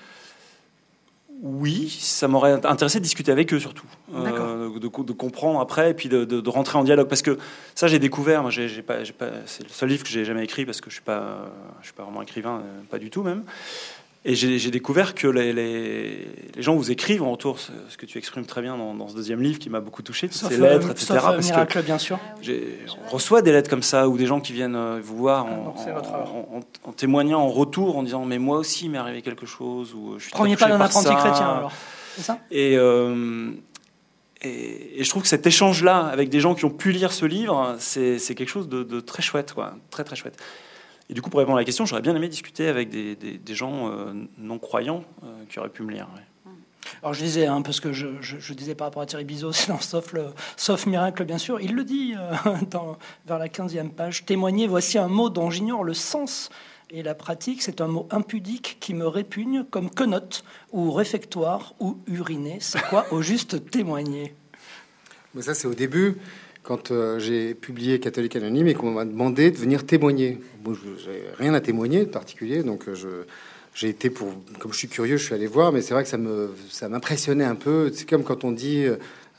Oui, 1.42 1.88
ça 2.00 2.28
m'aurait 2.28 2.52
intéressé 2.66 2.98
de 2.98 3.04
discuter 3.04 3.32
avec 3.32 3.54
eux 3.54 3.60
surtout, 3.60 3.86
euh, 4.14 4.78
de, 4.78 4.78
de, 4.78 5.12
comprendre 5.12 5.58
après 5.60 5.92
et 5.92 5.94
puis 5.94 6.10
de, 6.10 6.26
de, 6.26 6.50
rentrer 6.50 6.76
en 6.76 6.84
dialogue 6.84 7.08
parce 7.08 7.22
que 7.22 7.38
ça 7.74 7.88
j'ai 7.88 7.98
découvert. 7.98 8.42
Moi, 8.42 8.50
j'ai, 8.50 8.82
pas, 8.82 8.98
pas, 9.18 9.30
c'est 9.46 9.62
le 9.62 9.70
seul 9.70 9.88
livre 9.88 10.02
que 10.02 10.10
j'ai 10.10 10.26
jamais 10.26 10.44
écrit 10.44 10.66
parce 10.66 10.82
que 10.82 10.90
je 10.90 10.96
suis 10.96 11.02
pas, 11.02 11.50
je 11.80 11.86
suis 11.86 11.94
pas 11.94 12.02
vraiment 12.02 12.20
écrivain, 12.20 12.60
euh, 12.62 12.82
pas 12.90 12.98
du 12.98 13.08
tout 13.08 13.22
même. 13.22 13.44
Et 14.22 14.34
j'ai 14.34 14.70
découvert 14.70 15.14
que 15.14 15.26
les, 15.26 15.54
les, 15.54 16.28
les, 16.54 16.62
gens 16.62 16.76
vous 16.76 16.90
écrivent 16.90 17.22
en 17.22 17.30
retour, 17.30 17.58
ce 17.58 17.96
que 17.96 18.04
tu 18.04 18.18
exprimes 18.18 18.44
très 18.44 18.60
bien 18.60 18.76
dans, 18.76 18.92
dans 18.92 19.08
ce 19.08 19.14
deuxième 19.14 19.40
livre 19.40 19.58
qui 19.58 19.70
m'a 19.70 19.80
beaucoup 19.80 20.02
touché, 20.02 20.28
toutes 20.28 20.36
ces 20.36 20.58
lettres, 20.58 20.90
etc. 20.90 21.06
Sauf 21.06 21.22
parce 21.22 21.46
miracle, 21.46 21.78
que 21.80 21.84
bien 21.84 21.96
sûr. 21.96 22.18
On 23.06 23.08
reçoit 23.08 23.40
des 23.40 23.50
lettres 23.50 23.70
comme 23.70 23.82
ça, 23.82 24.10
ou 24.10 24.18
des 24.18 24.26
gens 24.26 24.40
qui 24.40 24.52
viennent 24.52 24.76
euh, 24.76 25.00
vous 25.02 25.16
voir 25.16 25.46
en, 25.46 25.74
en, 25.74 26.60
en, 26.84 26.92
témoignant 26.92 27.40
en 27.40 27.48
retour, 27.48 27.96
en 27.96 28.02
disant 28.02 28.26
mais 28.26 28.38
moi 28.38 28.58
aussi 28.58 28.84
il 28.84 28.90
m'est 28.90 28.98
arrivé 28.98 29.22
quelque 29.22 29.46
chose, 29.46 29.94
ou 29.94 30.18
je 30.18 30.24
suis 30.24 30.32
Premier 30.32 30.58
pas 30.58 30.68
d'un 30.68 30.80
apprenti 30.82 31.14
chrétien 31.14 31.48
alors, 31.48 31.72
c'est 32.14 32.22
ça? 32.22 32.38
Et, 32.50 32.76
euh, 32.76 33.52
et, 34.42 35.00
et 35.00 35.04
je 35.04 35.08
trouve 35.08 35.22
que 35.22 35.28
cet 35.28 35.46
échange-là 35.46 35.96
avec 35.96 36.28
des 36.28 36.40
gens 36.40 36.54
qui 36.54 36.66
ont 36.66 36.70
pu 36.70 36.92
lire 36.92 37.14
ce 37.14 37.24
livre, 37.24 37.76
c'est 37.78 38.18
c'est 38.18 38.34
quelque 38.34 38.50
chose 38.50 38.68
de, 38.68 38.82
de 38.82 39.00
très 39.00 39.22
chouette, 39.22 39.54
quoi, 39.54 39.76
très 39.88 40.04
très 40.04 40.16
chouette. 40.16 40.36
Et 41.10 41.12
du 41.12 41.20
coup, 41.22 41.28
pour 41.28 41.40
répondre 41.40 41.56
à 41.58 41.60
la 41.60 41.64
question, 41.64 41.84
j'aurais 41.86 42.02
bien 42.02 42.14
aimé 42.14 42.28
discuter 42.28 42.68
avec 42.68 42.88
des, 42.88 43.16
des- 43.16 43.36
des 43.36 43.54
gens 43.54 43.90
euh, 43.90 44.12
non 44.38 44.58
croyants 44.58 45.02
euh, 45.24 45.26
qui 45.48 45.58
auraient 45.58 45.68
pu 45.68 45.82
me 45.82 45.90
lire. 45.90 46.08
ouais. 46.14 46.22
Alors 47.02 47.14
je 47.14 47.22
disais, 47.22 47.46
hein, 47.46 47.62
parce 47.62 47.80
que 47.80 47.92
je, 47.92 48.06
je- 48.20 48.38
je 48.38 48.54
disais 48.54 48.74
par 48.74 48.86
rapport 48.86 49.02
à 49.02 49.06
Thierry 49.06 49.24
Bizot, 49.24 49.52
c'est 49.52 49.68
dans 49.68 49.80
sauf, 49.80 50.12
le, 50.12 50.26
sauf 50.56 50.86
miracle 50.86 51.24
bien 51.24 51.38
sûr, 51.38 51.60
il 51.60 51.74
le 51.74 51.82
dit 51.84 52.14
euh, 52.16 52.32
dans, 52.70 52.96
vers 53.26 53.38
la 53.38 53.48
15e 53.48 53.90
page, 53.90 54.24
témoigner, 54.24 54.66
voici 54.68 54.98
un 54.98 55.08
mot 55.08 55.30
dont 55.30 55.50
j'ignore 55.50 55.82
le 55.82 55.94
sens 55.94 56.48
et 56.90 57.02
la 57.02 57.14
pratique, 57.14 57.62
c'est 57.62 57.80
un 57.80 57.86
mot 57.88 58.06
impudique 58.10 58.76
qui 58.80 58.94
me 58.94 59.06
répugne 59.06 59.64
comme 59.64 59.90
quenotte 59.90 60.44
ou 60.72 60.90
réfectoire 60.92 61.74
ou 61.80 61.98
uriner. 62.06 62.58
C'est 62.60 62.82
quoi 62.88 63.06
au 63.12 63.20
juste 63.22 63.70
témoigner? 63.70 64.34
Mais 65.34 65.42
ça, 65.42 65.54
c'est 65.54 65.68
au 65.68 65.74
début, 65.74 66.16
quand 66.62 66.90
euh, 66.90 67.18
j'ai 67.18 67.54
publié 67.54 68.00
Catholique 68.00 68.36
Anonyme 68.36 68.68
et 68.68 68.74
qu'on 68.74 68.90
m'a 68.92 69.04
demandé 69.04 69.50
de 69.50 69.56
venir 69.56 69.86
témoigner. 69.86 70.38
Bon, 70.62 70.74
je 70.74 71.10
n'ai 71.10 71.22
rien 71.38 71.54
à 71.54 71.60
témoigner 71.60 72.00
de 72.00 72.10
particulier, 72.10 72.62
donc 72.62 72.88
euh, 72.88 73.24
j'ai 73.74 73.88
été 73.88 74.10
pour, 74.10 74.28
comme 74.58 74.72
je 74.72 74.78
suis 74.78 74.88
curieux, 74.88 75.16
je 75.16 75.24
suis 75.24 75.34
allé 75.34 75.46
voir, 75.46 75.72
mais 75.72 75.80
c'est 75.80 75.94
vrai 75.94 76.04
que 76.04 76.08
ça 76.08 76.88
m'impressionnait 76.88 77.44
un 77.44 77.54
peu. 77.54 77.90
C'est 77.94 78.08
comme 78.08 78.24
quand 78.24 78.44
on 78.44 78.52
dit, 78.52 78.84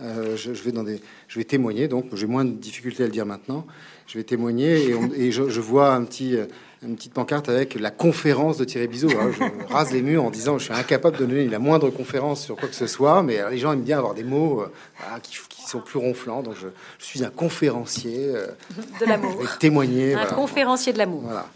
euh, 0.01 0.35
je, 0.35 0.51
vais 0.51 0.71
dans 0.71 0.83
des, 0.83 0.99
je 1.27 1.37
vais 1.37 1.45
témoigner, 1.45 1.87
donc 1.87 2.07
j'ai 2.13 2.27
moins 2.27 2.45
de 2.45 2.51
difficulté 2.51 3.03
à 3.03 3.05
le 3.05 3.11
dire 3.11 3.25
maintenant. 3.25 3.67
Je 4.07 4.17
vais 4.17 4.23
témoigner 4.23 4.93
et, 5.15 5.31
je, 5.31 5.61
vois 5.61 5.93
un 5.93 6.03
petit, 6.03 6.35
une 6.83 6.95
petite 6.95 7.13
pancarte 7.13 7.47
avec 7.47 7.75
la 7.79 7.91
conférence 7.91 8.57
de 8.57 8.65
Thierry 8.65 8.87
Bizot. 8.87 9.09
Alors, 9.11 9.31
je 9.31 9.43
rase 9.73 9.91
les 9.91 10.01
murs 10.01 10.23
en 10.23 10.31
disant, 10.31 10.57
je 10.57 10.63
suis 10.65 10.73
incapable 10.73 11.17
de 11.17 11.25
donner 11.25 11.47
la 11.47 11.59
moindre 11.59 11.89
conférence 11.91 12.43
sur 12.43 12.55
quoi 12.55 12.67
que 12.67 12.75
ce 12.75 12.87
soit, 12.87 13.21
mais 13.23 13.37
alors, 13.37 13.51
les 13.51 13.59
gens 13.59 13.71
aiment 13.73 13.83
bien 13.83 13.99
avoir 13.99 14.13
des 14.15 14.23
mots 14.23 14.61
euh, 14.61 14.71
voilà, 14.99 15.19
qui, 15.19 15.37
qui 15.49 15.61
sont 15.69 15.79
plus 15.79 15.99
ronflants. 15.99 16.41
Donc 16.41 16.55
je, 16.59 16.67
je 16.99 17.05
suis 17.05 17.23
un 17.23 17.29
conférencier. 17.29 18.29
euh, 18.29 18.47
De 18.99 19.05
je 19.05 19.05
l'amour. 19.05 19.57
témoigner. 19.59 20.13
Un 20.13 20.17
voilà. 20.21 20.33
conférencier 20.33 20.91
de 20.93 20.97
l'amour. 20.97 21.21
Voilà. 21.23 21.47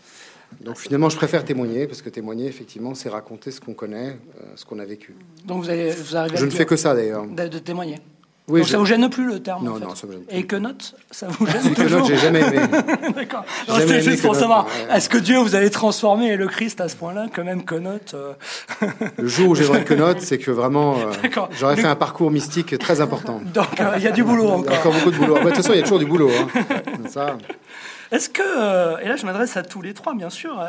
Donc 0.61 0.77
finalement, 0.77 1.09
je 1.09 1.17
préfère 1.17 1.43
témoigner 1.43 1.87
parce 1.87 2.01
que 2.03 2.09
témoigner, 2.09 2.45
effectivement, 2.45 2.93
c'est 2.93 3.09
raconter 3.09 3.49
ce 3.51 3.59
qu'on 3.59 3.73
connaît, 3.73 4.09
euh, 4.39 4.43
ce 4.55 4.63
qu'on 4.63 4.77
a 4.79 4.85
vécu. 4.85 5.15
Donc 5.43 5.63
vous, 5.63 5.69
avez, 5.69 5.89
vous 5.89 6.15
arrivez 6.15 6.37
à 6.37 6.39
Je 6.39 6.45
ne 6.45 6.51
fais 6.51 6.65
que 6.65 6.75
ça 6.75 6.93
d'ailleurs. 6.93 7.25
de 7.25 7.57
témoigner. 7.59 7.97
Oui, 8.47 8.59
Donc 8.59 8.67
je- 8.67 8.71
ça 8.73 8.77
vous 8.77 8.85
gêne 8.85 9.09
plus 9.09 9.25
le 9.25 9.39
terme 9.41 9.65
Non, 9.65 9.71
en 9.71 9.75
fait. 9.79 9.85
non, 9.85 9.95
ça 9.95 10.05
me 10.05 10.11
gêne 10.13 10.21
plus. 10.23 10.37
Et 10.37 10.45
quenotte, 10.45 10.95
ça 11.09 11.27
vous 11.27 11.47
gêne 11.51 11.61
Si 11.63 11.69
que 11.71 11.81
toujours 11.81 11.99
l'autre, 12.01 12.11
j'ai 12.11 12.17
jamais 12.17 12.41
aimé. 12.41 12.59
D'accord. 13.15 13.43
C'était 13.79 14.01
juste 14.03 14.21
pour 14.21 14.35
savoir, 14.35 14.67
est-ce 14.93 15.09
que 15.09 15.17
Dieu 15.17 15.37
vous 15.39 15.55
allez 15.55 15.71
transformer 15.71 16.35
le 16.37 16.47
Christ 16.47 16.79
à 16.79 16.87
ce 16.87 16.95
point-là, 16.95 17.25
que 17.33 17.41
même 17.41 17.65
connote 17.65 18.13
euh, 18.13 18.33
Le 19.17 19.27
jour 19.27 19.49
où 19.49 19.55
j'aimerais 19.55 19.83
que 19.83 19.95
note, 19.95 20.21
c'est 20.21 20.37
que 20.37 20.51
vraiment, 20.51 20.95
euh, 20.95 21.11
j'aurais 21.57 21.75
Le- 21.75 21.81
fait 21.81 21.87
un 21.87 21.95
parcours 21.95 22.29
mystique 22.29 22.77
très 22.77 23.01
important. 23.01 23.41
Donc 23.53 23.79
euh, 23.79 23.93
il 23.97 24.03
y 24.03 24.07
a 24.07 24.11
du 24.11 24.23
boulot 24.23 24.43
Il 24.43 24.49
y 24.49 24.51
a 24.51 24.55
encore. 24.57 24.77
encore 24.77 24.93
beaucoup 24.93 25.11
de 25.11 25.17
boulot. 25.17 25.35
De 25.39 25.43
toute 25.45 25.55
façon, 25.55 25.73
il 25.73 25.77
y 25.77 25.79
a 25.79 25.83
toujours 25.83 25.99
du 25.99 26.05
boulot. 26.05 26.29
hein. 26.29 26.47
Ça, 27.09 27.37
Est-ce 28.11 28.29
que, 28.29 29.01
et 29.03 29.07
là 29.07 29.15
je 29.15 29.25
m'adresse 29.25 29.57
à 29.57 29.63
tous 29.63 29.81
les 29.81 29.93
trois 29.95 30.13
bien 30.13 30.29
sûr, 30.29 30.63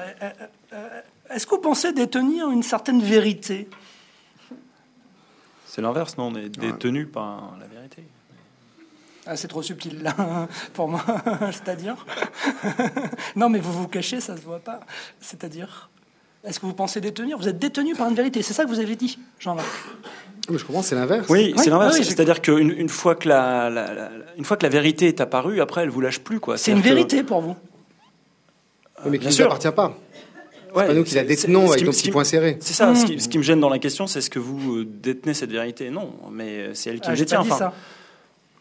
est-ce 1.31 1.45
que 1.47 1.55
vous 1.57 1.61
pensez 1.61 1.93
détenir 1.93 2.51
une 2.51 2.63
certaine 2.63 3.03
vérité? 3.03 3.69
C'est 5.67 5.83
l'inverse, 5.83 6.17
non 6.17 6.29
On 6.33 6.35
est 6.37 6.49
détenu 6.49 7.07
par 7.07 7.57
la 7.61 7.67
vérité. 7.67 8.05
ah, 9.27 9.37
C'est 9.37 9.49
trop 9.49 9.63
subtil 9.63 10.03
là 10.03 10.15
pour 10.73 10.89
moi, 10.89 11.05
c'est-à-dire 11.53 11.97
Non 13.37 13.49
mais 13.49 13.59
vous 13.59 13.73
vous 13.73 13.89
cachez, 13.89 14.21
ça 14.21 14.37
se 14.37 14.43
voit 14.43 14.61
pas. 14.61 14.81
C'est-à-dire 15.21 15.91
Est-ce 16.45 16.61
que 16.61 16.67
vous 16.67 16.75
pensez 16.75 17.01
détenir? 17.01 17.37
Vous 17.39 17.49
êtes 17.49 17.59
détenu 17.59 17.95
par 17.95 18.09
une 18.09 18.15
vérité, 18.15 18.43
c'est 18.43 18.55
ça 18.55 18.65
que 18.65 18.69
vous 18.71 18.81
avez 18.81 18.97
dit, 18.97 19.19
Jean-Marc 19.39 19.67
mais 20.49 20.59
je 20.59 20.65
comprends, 20.65 20.83
c'est 20.83 20.95
l'inverse. 20.95 21.27
Oui, 21.29 21.53
Oui, 21.57 21.61
c'est 21.65 21.71
l'inverse. 21.71 21.97
oui, 21.99 22.05
C'est-à-dire 22.05 22.41
qu'une 22.41 22.71
une 22.71 22.89
fois 22.89 23.17
que 23.17 23.29
la, 23.29 23.69
la- 23.69 23.93
la- 23.93 24.11
une 24.39 24.45
fois 24.45 24.57
que 24.57 24.63
la 24.63 24.69
vérité 24.69 25.09
est 25.09 25.21
apparue, 25.21 25.61
après, 25.61 25.83
elle 25.83 25.91
vous 25.91 26.01
lâche 26.01 26.21
plus, 26.21 26.39
quoi. 26.39 26.57
C'est 26.57 26.71
une 26.71 26.79
que- 26.83 26.85
vérité 26.85 27.25
pour 27.25 27.41
vous 27.41 27.57
Oui, 29.05 29.11
mais 29.11 29.19
qui 29.19 29.27
ne 29.27 29.31
sûr. 29.33 29.47
appartient 29.47 29.73
pas. 29.73 29.97
Ouais, 30.77 30.87
Pas 30.89 30.95
nous 30.95 31.05
qui 31.05 31.15
la 31.15 31.23
c'est- 31.23 31.27
détenons 31.29 31.71
avec 31.71 31.85
nos 31.85 31.91
petits 31.91 32.11
poings 32.11 32.25
serrés. 32.25 32.59
C'est 32.61 32.75
ça. 32.75 32.95
Ce, 32.95 33.03
Hmm. 33.03 33.07
qui, 33.07 33.21
ce 33.21 33.29
qui 33.29 33.39
me 33.39 33.43
gêne 33.43 33.61
dans 33.61 33.71
la 33.71 33.79
question, 33.79 34.07
c'est 34.07 34.19
est-ce 34.19 34.29
que 34.31 34.39
vous 34.39 34.77
euh, 34.77 34.85
détenez 34.87 35.33
cette 35.35 35.51
vérité 35.51 35.89
Non, 35.91 36.11
mais 36.31 36.45
euh, 36.49 36.71
c'est 36.75 36.91
elle 36.91 37.01
qui 37.01 37.09
Ah, 37.09 37.13
me 37.13 37.17
détient. 37.17 37.39
pas 37.39 37.45
dit 37.45 37.51
Enfin, 37.53 37.59
ça. 37.59 37.73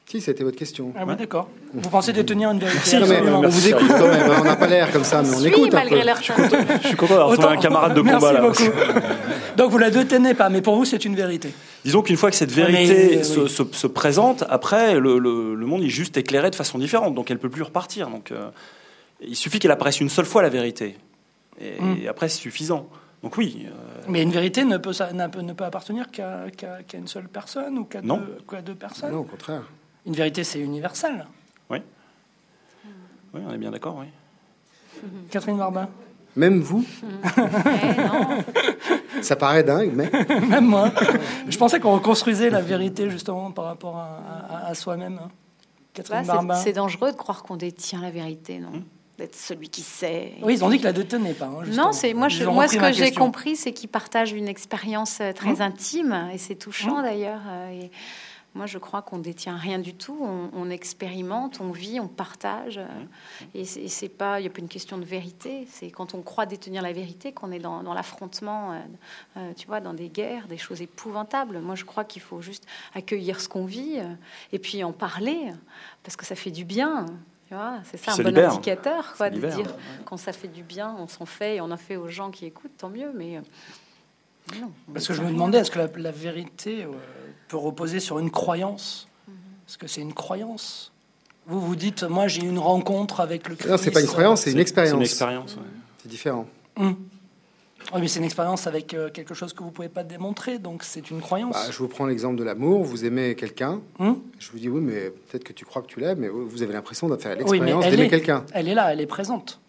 Si, 0.08 0.22
c'était 0.22 0.44
votre 0.44 0.56
question. 0.58 0.94
Ah 0.96 1.04
oui, 1.08 1.16
d'accord. 1.18 1.50
Vous 1.74 1.90
pensez 1.90 2.14
détenir 2.14 2.52
une 2.52 2.60
vérité 2.60 3.00
Non, 3.00 3.08
mais 3.08 3.16
absolument. 3.16 3.40
on 3.44 3.48
vous 3.50 3.68
écoute 3.68 3.88
quand 3.90 4.08
même. 4.08 4.32
hein. 4.32 4.36
On 4.40 4.44
n'a 4.46 4.56
pas 4.56 4.68
l'air 4.68 4.92
comme 4.92 5.04
ça, 5.04 5.24
mais 5.24 5.30
on 5.36 5.40
Oui, 5.40 5.48
écoute 5.48 5.74
un 5.74 5.78
malgré 5.78 6.00
peu. 6.02 6.06
leur 6.06 6.22
temps. 6.22 6.34
je 6.84 6.88
suis 6.88 6.96
content 6.96 7.16
d'avoir 7.18 7.34
trouvé 7.38 7.48
un 7.56 7.58
camarade 7.58 7.96
de 7.96 8.02
Merci 8.02 8.20
combat 8.20 8.34
là. 8.34 8.42
beaucoup. 8.42 8.64
Donc 9.58 9.72
vous 9.72 9.78
la 9.80 9.90
détenez 9.90 10.36
pas, 10.36 10.50
mais 10.50 10.62
pour 10.62 10.76
vous 10.76 10.86
c'est 10.86 11.04
une 11.06 11.16
vérité. 11.16 11.50
Disons 11.84 12.02
qu'une 12.04 12.18
fois 12.18 12.30
que 12.30 12.36
cette 12.38 12.52
Ah, 12.56 12.62
mais, 12.68 12.86
vérité 12.86 13.18
euh, 13.18 13.24
se, 13.24 13.40
oui. 13.42 13.50
se- 13.50 13.64
se 13.72 13.88
présente, 13.88 14.44
après, 14.48 15.00
le, 15.00 15.18
le- 15.18 15.56
le 15.56 15.66
monde 15.66 15.84
est 15.84 15.90
juste 15.90 16.16
éclairé 16.18 16.52
de 16.52 16.56
façon 16.56 16.78
différente, 16.78 17.16
donc 17.16 17.32
elle 17.32 17.40
peut 17.40 17.50
plus 17.50 17.64
repartir. 17.64 18.10
Donc, 18.10 18.32
euh, 18.32 18.50
il 19.28 19.36
suffit 19.36 19.58
qu'elle 19.60 19.72
apparaisse 19.72 20.00
une 20.02 20.10
seule 20.10 20.26
fois, 20.26 20.44
la 20.44 20.50
vérité. 20.50 20.98
Et, 21.60 21.82
Mm. 21.82 21.98
et 22.02 22.07
après, 22.07 22.27
c'est 22.30 22.38
suffisant. 22.40 22.88
Donc 23.23 23.38
oui, 23.38 23.65
euh, 23.68 23.72
Mais 24.07 24.22
une 24.22 24.32
vérité 24.32 24.64
ne 24.65 24.77
peut, 24.77 24.94
ça- 24.94 25.11
n'a- 25.14 25.27
ne 25.27 25.53
peut 25.53 25.64
appartenir 25.64 26.11
qu'à 26.11 26.52
qu'à- 26.56 26.84
qu'à 26.84 26.98
une 26.98 27.07
seule 27.07 27.27
personne 27.27 27.77
ou 27.80 27.86
qu'à 27.86 28.02
deux, 28.02 28.76
personnes. 28.76 29.11
Non, 29.14 29.19
au 29.19 29.23
contraire. 29.23 29.64
Une 30.06 30.14
vérité 30.14 30.44
c'est 30.44 30.60
universel. 30.60 31.26
oui, 31.69 31.80
on 33.34 33.52
est 33.53 33.57
bien 33.57 33.72
d'accord, 33.72 33.98
oui. 33.99 34.07
Catherine 35.32 35.57
Barbin, 35.57 35.90
Même 36.38 36.60
vous, 36.61 36.86
Eh, 37.38 38.02
non. 38.02 38.44
ça 39.22 39.36
paraît 39.36 39.64
dingue, 39.64 39.91
mais 39.94 40.10
même 40.49 40.65
moi. 40.68 40.91
Je 41.48 41.57
pensais 41.57 41.80
qu'on 41.80 41.94
reconstruisait 41.94 42.49
la 42.49 42.61
vérité 42.61 43.10
justement 43.10 43.52
par 43.52 43.65
rapport 43.65 43.98
à, 43.98 44.19
à- 44.49 44.68
à 44.68 44.73
soi-même. 44.76 45.19
hein. 45.23 45.27
Bah, 45.27 45.32
Catherine 45.94 46.22
c'est- 46.23 46.27
Barbin. 46.27 46.56
c'est 46.56 46.73
dangereux 46.73 47.11
de 47.11 47.18
croire 47.18 47.41
qu'on 47.44 47.56
détient 47.56 48.02
la 48.02 48.11
vérité, 48.11 48.60
non? 48.60 48.84
D'être 49.18 49.36
celui 49.36 49.70
qui 49.70 49.82
sait. 49.82 50.34
Oui, 50.42 50.56
ils 50.56 50.64
ont 50.66 50.70
dit 50.70 50.78
que 50.80 50.84
la 50.84 50.92
détenait 50.94 51.34
pas. 51.34 51.46
hein. 51.46 51.64
Non, 51.68 51.94
c'est 51.94 52.14
moi, 52.14 52.28
je- 52.28 52.44
moi 52.56 52.68
ce 52.68 52.74
que 52.74 52.80
j'ai 52.98 53.06
compris, 53.20 53.56
c'est 53.56 53.72
qu'ils 53.72 53.88
partagent 53.90 54.34
une 54.34 54.50
expérience 54.50 55.20
euh, 55.22 55.32
très 55.32 55.62
intime 55.62 56.30
et 56.34 56.38
c'est 56.38 56.56
touchant 56.56 57.02
d'ailleurs. 57.02 57.42
euh, 57.48 57.70
et 57.84 57.92
moi, 58.56 58.66
je 58.66 58.78
crois 58.78 59.02
qu'on 59.02 59.18
détient 59.20 59.56
rien 59.58 59.80
du 59.80 59.94
tout. 59.94 60.18
On, 60.22 60.50
on 60.54 60.70
expérimente, 60.70 61.60
on 61.62 61.72
vit, 61.72 62.00
on 62.02 62.08
partage. 62.10 62.78
euh, 62.78 62.88
Et 63.54 63.64
c'est 63.66 63.82
et 63.84 63.88
c'est 63.90 64.10
pas, 64.10 64.40
il 64.40 64.44
n'y 64.44 64.48
a 64.48 64.52
pas 64.52 64.60
une 64.60 64.68
question 64.70 64.98
de 64.98 65.04
vérité. 65.06 65.66
C'est 65.70 65.92
quand 65.92 66.14
on 66.14 66.22
croit 66.22 66.46
détenir 66.46 66.82
la 66.82 66.92
vérité 66.94 67.32
qu'on 67.34 67.52
est 67.54 67.60
dans, 67.60 67.84
dans 67.84 67.94
l'affrontement. 67.94 68.74
euh, 69.38 69.52
tu 69.56 69.66
vois, 69.68 69.80
dans 69.80 69.94
des 69.94 70.10
guerres, 70.10 70.48
des 70.50 70.58
choses 70.58 70.82
épouvantables. 70.82 71.60
Moi, 71.60 71.76
je 71.76 71.86
crois 71.86 72.04
qu'il 72.04 72.22
faut 72.22 72.42
juste 72.42 72.66
accueillir 72.94 73.40
ce 73.40 73.48
qu'on 73.48 73.66
vit 73.66 74.00
et 74.52 74.60
puis 74.60 74.84
en 74.84 74.92
parler 74.92 75.40
parce 76.04 76.16
que 76.18 76.26
ça 76.26 76.36
fait 76.36 76.52
du 76.52 76.66
bien. 76.66 77.06
C'est 77.84 77.98
ça 77.98 78.14
un 78.14 78.18
bon 78.18 78.24
libère. 78.30 78.52
indicateur, 78.54 79.14
quoi, 79.16 79.30
de 79.30 79.36
libère, 79.36 79.56
dire 79.56 79.74
quand 80.06 80.18
ça 80.18 80.34
fait 80.34 80.48
du 80.48 80.64
bien, 80.64 80.96
on 81.00 81.08
s'en 81.08 81.26
fait 81.26 81.58
et 81.58 81.62
on 81.62 81.72
en 81.72 81.78
fait 81.78 81.96
aux 81.96 82.08
gens 82.08 82.32
qui 82.32 82.46
écoutent, 82.46 82.76
tant 82.78 82.90
mieux. 82.90 83.12
Mais 83.16 83.38
euh, 83.38 83.42
non, 84.62 84.72
Parce 84.94 85.08
que 85.08 85.14
je 85.14 85.22
me 85.22 85.30
demandais, 85.30 85.60
est-ce 85.60 85.72
que 85.72 85.80
la, 85.80 85.88
la 85.96 86.12
vérité 86.12 86.84
euh, 86.84 86.92
peut 87.48 87.58
reposer 87.58 88.00
sur 88.00 88.20
une 88.20 88.32
croyance? 88.32 89.08
Mhm. 89.28 89.34
Est-ce 89.68 89.78
que 89.78 89.88
c'est 89.88 90.02
une 90.02 90.14
croyance? 90.14 90.92
Vous 91.48 91.62
vous 91.62 91.76
dites, 91.76 92.04
moi 92.04 92.28
j'ai 92.28 92.42
eu 92.44 92.50
une 92.50 92.58
rencontre 92.60 93.20
avec 93.20 93.48
le 93.48 93.56
Christ. 93.56 93.70
non, 93.70 93.78
c'est 93.78 93.92
pas 93.92 94.02
une 94.02 94.08
croyance, 94.08 94.42
c'est 94.42 94.50
une 94.50 94.54
C'est 94.54 94.56
une 94.56 94.62
expérience. 94.62 95.02
expérience. 95.04 95.56
ouais. 95.56 95.62
C'est 96.02 96.10
différent. 96.10 96.48
Hum. 96.78 96.96
Oui, 97.94 98.02
mais 98.02 98.07
c'est 98.07 98.20
une 98.20 98.26
expérience 98.26 98.68
avec 98.68 98.94
euh, 98.94 99.10
quelque 99.10 99.34
chose 99.34 99.53
que 99.53 99.64
vous 99.64 99.72
pouvez 99.72 99.90
pas 99.90 100.03
démontrer, 100.03 100.57
donc 100.60 100.84
c'est 100.84 101.10
une 101.12 101.22
croyance. 101.22 101.53
Bah, 101.53 101.72
je 101.72 101.78
vous 101.78 101.88
prends 101.88 102.06
l'exemple 102.06 102.36
de 102.38 102.44
l'amour. 102.44 102.84
Vous 102.84 103.06
aimez 103.06 103.36
quelqu'un. 103.36 103.82
Hum 103.99 104.22
Je 104.40 104.52
vous 104.52 104.57
dis 104.57 104.70
oui, 104.70 104.82
mais 104.82 105.12
peut-être 105.12 105.44
que 105.44 105.53
tu 105.53 105.66
crois 105.66 105.82
que 105.82 105.88
tu 105.88 105.99
l'aimes, 105.99 106.20
mais 106.20 106.30
vous 106.30 106.64
avez 106.64 106.74
l'impression 106.74 107.07
de 107.07 107.16
faire 107.18 107.32
Oui, 107.34 107.40
l'expérience 107.60 107.86
elle 107.86 107.91
d'aimer 107.91 108.06
est, 108.06 108.10
quelqu'un. 108.10 108.45
elle 108.53 108.68
est 108.68 108.74
là, 108.74 108.91
elle 108.91 109.02
est 109.02 109.06
présente. 109.06 109.60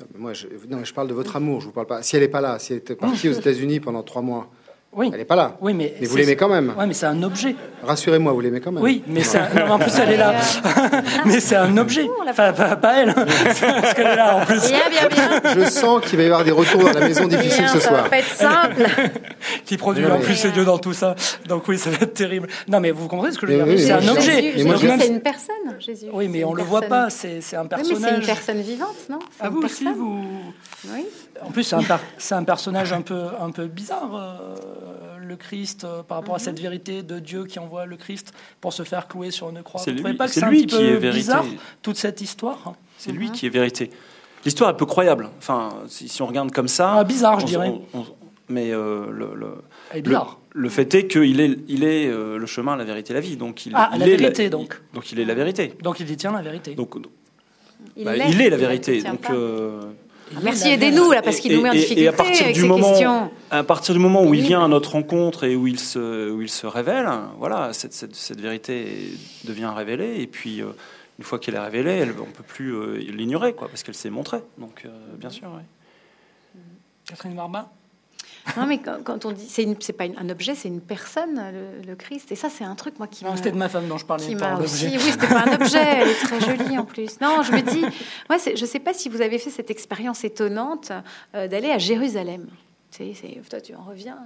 Non, 0.00 0.06
mais 0.14 0.20
Moi, 0.20 0.32
je, 0.32 0.46
non, 0.68 0.82
je 0.84 0.94
parle 0.94 1.08
de 1.08 1.14
votre 1.14 1.36
amour. 1.36 1.60
Je 1.60 1.66
vous 1.66 1.72
parle 1.72 1.86
pas. 1.86 2.02
Si 2.02 2.16
elle 2.16 2.22
est 2.22 2.28
pas 2.28 2.40
là, 2.40 2.58
si 2.58 2.72
elle 2.72 2.78
était 2.78 2.96
partie 2.96 3.28
aux 3.28 3.32
États-Unis 3.32 3.80
pendant 3.80 4.02
trois 4.02 4.22
mois, 4.22 4.48
Oui, 4.94 5.10
elle 5.14 5.20
est 5.20 5.24
pas 5.24 5.36
là. 5.36 5.56
oui, 5.62 5.72
mais 5.72 5.94
Mais 6.00 6.06
vous 6.06 6.16
l'aimez 6.18 6.36
quand 6.36 6.50
même. 6.50 6.74
Ouais, 6.78 6.86
mais 6.86 6.92
c'est 6.92 7.06
un 7.06 7.22
objet. 7.22 7.56
Rassurez-moi, 7.82 8.30
vous 8.32 8.40
l'aimez 8.40 8.60
quand 8.60 8.72
même. 8.72 8.82
Oui, 8.82 9.02
mais 9.06 9.22
c'est 9.22 9.38
un- 9.38 9.48
non, 9.66 9.72
en 9.72 9.78
plus 9.78 9.92
elle 9.98 10.10
est 10.12 10.16
là. 10.18 10.34
mais 11.24 11.40
c'est 11.40 11.56
un 11.56 11.74
objet. 11.78 12.06
Enfin, 12.28 12.52
pas, 12.52 12.76
pas 12.76 12.96
elle, 13.00 13.14
parce 13.14 13.94
qu'elle 13.94 14.06
est 14.06 14.16
là 14.16 14.36
en 14.36 14.44
plus. 14.44 14.60
Bien, 14.68 14.80
bien, 14.90 15.08
bien. 15.08 15.54
Je 15.64 15.70
sens 15.70 16.02
qu'il 16.04 16.18
va 16.18 16.22
y 16.24 16.26
avoir 16.26 16.44
des 16.44 16.50
retours 16.50 16.82
dans 16.82 16.92
la 16.98 17.08
maison 17.08 17.26
difficiles 17.26 17.64
Bien, 17.64 17.68
ce 17.72 17.80
ça 17.80 17.88
soir. 17.88 18.02
va 18.04 18.08
pas 18.10 18.18
être 18.18 18.34
simple. 18.34 18.86
qui 19.64 19.78
produit 19.78 20.04
en 20.04 20.18
plus 20.18 20.34
ses 20.34 20.50
dieux 20.50 20.66
dans 20.66 20.78
tout 20.78 20.92
ça. 20.92 21.14
Donc 21.48 21.66
oui, 21.68 21.78
ça 21.78 21.88
va 21.88 21.96
être 22.02 22.12
terrible. 22.14 22.48
Non, 22.68 22.80
mais 22.80 22.90
vous 22.90 23.08
comprenez 23.08 23.32
ce 23.32 23.38
que 23.38 23.46
je 23.46 23.52
veux 23.52 23.64
dire 23.64 23.66
oui, 23.74 23.80
C'est 23.80 23.92
un 23.92 24.06
objet. 24.08 24.52
Jésus, 24.58 24.68
c'est 24.98 25.08
une 25.08 25.20
personne, 25.22 25.54
Jésus. 25.78 26.06
Oui, 26.12 26.28
mais 26.28 26.44
on 26.44 26.50
une 26.50 26.58
le 26.58 26.62
voit 26.64 26.82
pas. 26.82 27.08
C'est 27.08 27.38
un 27.56 27.62
Oui, 27.62 27.68
mais 27.70 27.76
personnage. 27.76 28.10
c'est 28.12 28.20
une 28.20 28.26
personne 28.26 28.60
vivante, 28.60 28.96
non? 29.08 29.20
Ah 29.40 29.48
vous 29.48 29.62
aussi, 29.62 29.86
vous. 29.96 30.22
Oui. 30.88 31.04
En 31.42 31.50
plus, 31.50 31.62
c'est 31.64 31.76
un, 31.76 31.82
per- 31.82 31.96
c'est 32.18 32.34
un 32.34 32.44
personnage 32.44 32.92
un 32.92 33.02
peu, 33.02 33.24
un 33.40 33.50
peu 33.50 33.66
bizarre, 33.66 34.10
euh, 34.14 35.18
le 35.20 35.36
Christ, 35.36 35.84
euh, 35.84 36.02
par 36.02 36.18
Mhm. 36.18 36.22
rapport 36.24 36.34
à 36.34 36.38
cette 36.38 36.58
vérité 36.60 37.02
de 37.02 37.18
Dieu 37.18 37.44
qui 37.46 37.58
envoie 37.58 37.86
le 37.86 37.96
Christ 37.96 38.32
pour 38.60 38.72
se 38.72 38.82
faire 38.82 39.06
clouer 39.08 39.30
sur 39.30 39.48
une 39.50 39.62
croix. 39.62 39.80
C'est 39.80 39.90
Vous 39.90 39.96
lui- 39.98 40.02
trouvez 40.02 40.16
pas 40.16 40.28
que 40.28 40.44
un 40.44 40.50
lui 40.50 40.66
petit 40.66 40.76
qui 40.76 40.82
est 40.82 40.96
vérité. 40.96 41.18
bizarre, 41.18 41.44
toute 41.82 41.96
cette 41.96 42.20
histoire 42.20 42.74
C'est 42.98 43.12
lui 43.12 43.30
qui 43.30 43.46
est 43.46 43.50
vérité. 43.50 43.90
L'histoire 44.44 44.70
est 44.70 44.76
peu 44.76 44.86
croyable. 44.86 45.30
Enfin, 45.38 45.68
si, 45.88 46.08
si 46.08 46.20
on 46.20 46.26
regarde 46.26 46.50
comme 46.50 46.66
ça. 46.68 46.94
Ah, 46.98 47.04
bizarre, 47.04 47.38
je 47.38 47.44
on- 47.44 47.48
dirais. 47.48 47.68
on- 47.94 47.98
on- 48.00 48.06
mais 48.48 48.72
euh, 48.72 49.06
le, 49.10 49.54
le, 50.54 50.68
fait 50.68 50.92
est 50.94 51.06
qu'il 51.06 51.40
est, 51.40 51.58
il 51.68 51.84
est 51.84 52.08
euh, 52.08 52.38
le 52.38 52.46
chemin, 52.46 52.74
la 52.76 52.84
vérité, 52.84 53.14
la 53.14 53.20
vie. 53.20 53.36
Donc 53.36 53.66
il, 53.66 53.72
Ah, 53.76 53.90
il 53.94 54.00
la 54.00 54.08
est 54.08 54.16
vérité, 54.16 54.50
donc. 54.50 54.80
donc 54.92 55.12
il 55.12 55.20
est 55.20 55.24
la 55.24 55.34
vérité. 55.34 55.74
Donc 55.80 56.00
il 56.00 56.06
détient 56.06 56.32
la 56.32 56.42
vérité. 56.42 56.74
Donc 56.74 56.94
Il 57.96 58.04
bah, 58.04 58.16
il 58.16 58.40
est 58.40 58.50
la 58.50 58.56
il 58.56 58.60
vérité. 58.60 59.00
Donc 59.02 59.30
Ah, 60.34 60.40
Merci, 60.42 60.68
aidez-nous 60.68 61.10
là, 61.12 61.22
parce 61.22 61.40
qu'il 61.40 61.54
nous 61.54 61.60
met 61.62 61.70
en 61.70 61.72
et- 61.72 61.76
et 61.76 61.80
difficulté 61.80 62.08
à 62.08 62.12
partir 62.12 62.42
avec 62.44 62.54
du 62.54 62.60
ces 62.62 62.66
moment- 62.68 62.88
questions. 62.90 63.30
à 63.50 63.62
partir 63.64 63.94
du 63.94 64.00
moment 64.00 64.22
où 64.22 64.32
il 64.34 64.40
vient 64.42 64.64
à 64.64 64.68
notre 64.68 64.92
rencontre 64.92 65.44
et 65.44 65.54
où 65.56 65.66
il 65.66 65.78
se, 65.78 66.30
où 66.30 66.40
il 66.42 66.48
se 66.48 66.66
révèle, 66.66 67.08
voilà, 67.38 67.72
cette, 67.72 67.92
cette, 67.92 68.14
cette 68.14 68.40
vérité 68.40 69.12
devient 69.44 69.70
révélée. 69.74 70.20
Et 70.20 70.26
puis, 70.26 70.62
euh, 70.62 70.66
une 71.18 71.24
fois 71.24 71.38
qu'elle 71.38 71.54
est 71.54 71.58
révélée, 71.60 71.90
elle, 71.98 72.14
on 72.18 72.26
ne 72.26 72.32
peut 72.32 72.42
plus 72.42 72.74
euh, 72.74 72.96
l'ignorer, 72.96 73.52
quoi, 73.52 73.68
parce 73.68 73.82
qu'elle 73.82 73.94
s'est 73.94 74.10
montrée. 74.10 74.40
Donc, 74.58 74.82
euh, 74.84 74.88
bien 75.18 75.30
sûr. 75.30 75.48
Catherine 77.06 77.34
Barba 77.34 77.70
Non, 78.56 78.66
mais 78.66 78.78
quand, 78.78 79.02
quand 79.04 79.24
on 79.24 79.32
dit, 79.32 79.46
c'est 79.48 79.62
une- 79.62 79.76
c'est 79.80 79.92
pas 79.92 80.04
une- 80.04 80.18
un 80.18 80.28
objet, 80.28 80.54
c'est 80.54 80.68
une 80.68 80.80
personne, 80.80 81.40
le, 81.52 81.86
le 81.86 81.96
Christ. 81.96 82.32
Et 82.32 82.36
ça, 82.36 82.48
c'est 82.50 82.64
un 82.64 82.74
truc 82.74 82.98
moi 82.98 83.06
qui 83.06 83.24
Non, 83.24 83.36
c'était 83.36 83.52
de 83.52 83.56
ma 83.56 83.68
femme 83.68 83.86
dont 83.88 83.98
je 83.98 84.04
parlais, 84.06 84.26
qui 84.26 84.34
pas 84.36 84.54
m'a 84.56 84.60
aussi. 84.60 84.86
Oui, 84.88 84.98
c'était 84.98 85.28
pas 85.28 85.44
un 85.46 85.54
objet. 85.60 85.78
Elle 85.82 86.08
est 86.08 86.14
très 86.14 86.40
jolie 86.40 86.76
en 86.78 86.84
plus. 86.84 87.20
Non, 87.20 87.42
je 87.42 87.52
me 87.52 87.60
dis, 87.62 87.82
moi, 88.28 88.38
c'est- 88.38 88.56
je 88.56 88.66
sais 88.66 88.80
pas 88.80 88.92
si 88.94 89.08
vous 89.08 89.20
avez 89.22 89.38
fait 89.38 89.50
cette 89.50 89.70
expérience 89.70 90.24
étonnante 90.24 90.90
euh, 91.34 91.46
d'aller 91.48 91.70
à 91.70 91.78
Jérusalem. 91.78 92.46
C'est- 92.90 93.14
toi, 93.48 93.58
tu 93.60 93.74
en 93.74 93.82
reviens. 93.84 94.18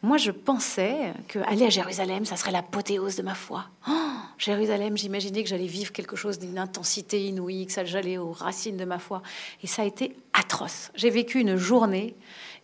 Moi, 0.00 0.16
je 0.16 0.30
pensais 0.30 1.12
que 1.26 1.40
aller 1.40 1.64
à 1.66 1.70
Jérusalem, 1.70 2.24
ça 2.24 2.36
serait 2.36 2.52
l'apothéose 2.52 3.16
de 3.16 3.22
ma 3.22 3.34
foi. 3.34 3.64
Oh, 3.88 3.92
Jérusalem, 4.38 4.96
j'imaginais 4.96 5.42
que 5.42 5.48
j'allais 5.48 5.66
vivre 5.66 5.90
quelque 5.92 6.14
chose 6.14 6.38
d'une 6.38 6.56
intensité 6.58 7.20
inouïe, 7.26 7.66
que 7.66 7.72
ça 7.72 7.84
j'allais 7.84 8.18
aux 8.18 8.30
racines 8.32 8.76
de 8.76 8.84
ma 8.84 9.00
foi. 9.00 9.22
Et 9.64 9.66
ça 9.66 9.82
a 9.82 9.84
été 9.86 10.14
atroce. 10.34 10.92
J'ai 10.94 11.10
vécu 11.10 11.40
une 11.40 11.56
journée 11.56 12.14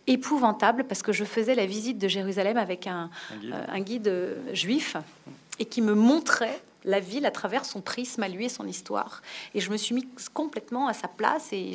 épouvantable 0.09 0.83
parce 0.83 1.01
que 1.01 1.13
je 1.13 1.23
faisais 1.23 1.55
la 1.55 1.65
visite 1.65 1.97
de 1.97 2.07
Jérusalem 2.07 2.57
avec 2.57 2.87
un, 2.87 3.09
Un 3.31 3.37
guide. 3.37 3.53
euh, 3.53 3.65
un 3.69 3.79
guide 3.81 4.07
euh, 4.07 4.35
juif 4.53 4.97
et 5.59 5.65
qui 5.65 5.81
me 5.81 5.93
montrait 5.93 6.61
la 6.83 6.99
ville 6.99 7.25
à 7.25 7.31
travers 7.31 7.63
son 7.65 7.79
prisme 7.81 8.23
à 8.23 8.27
lui 8.27 8.45
et 8.45 8.49
son 8.49 8.67
histoire. 8.67 9.21
Et 9.53 9.59
je 9.59 9.69
me 9.69 9.77
suis 9.77 9.93
mis 9.93 10.07
complètement 10.33 10.87
à 10.87 10.93
sa 10.93 11.07
place 11.07 11.53
et 11.53 11.73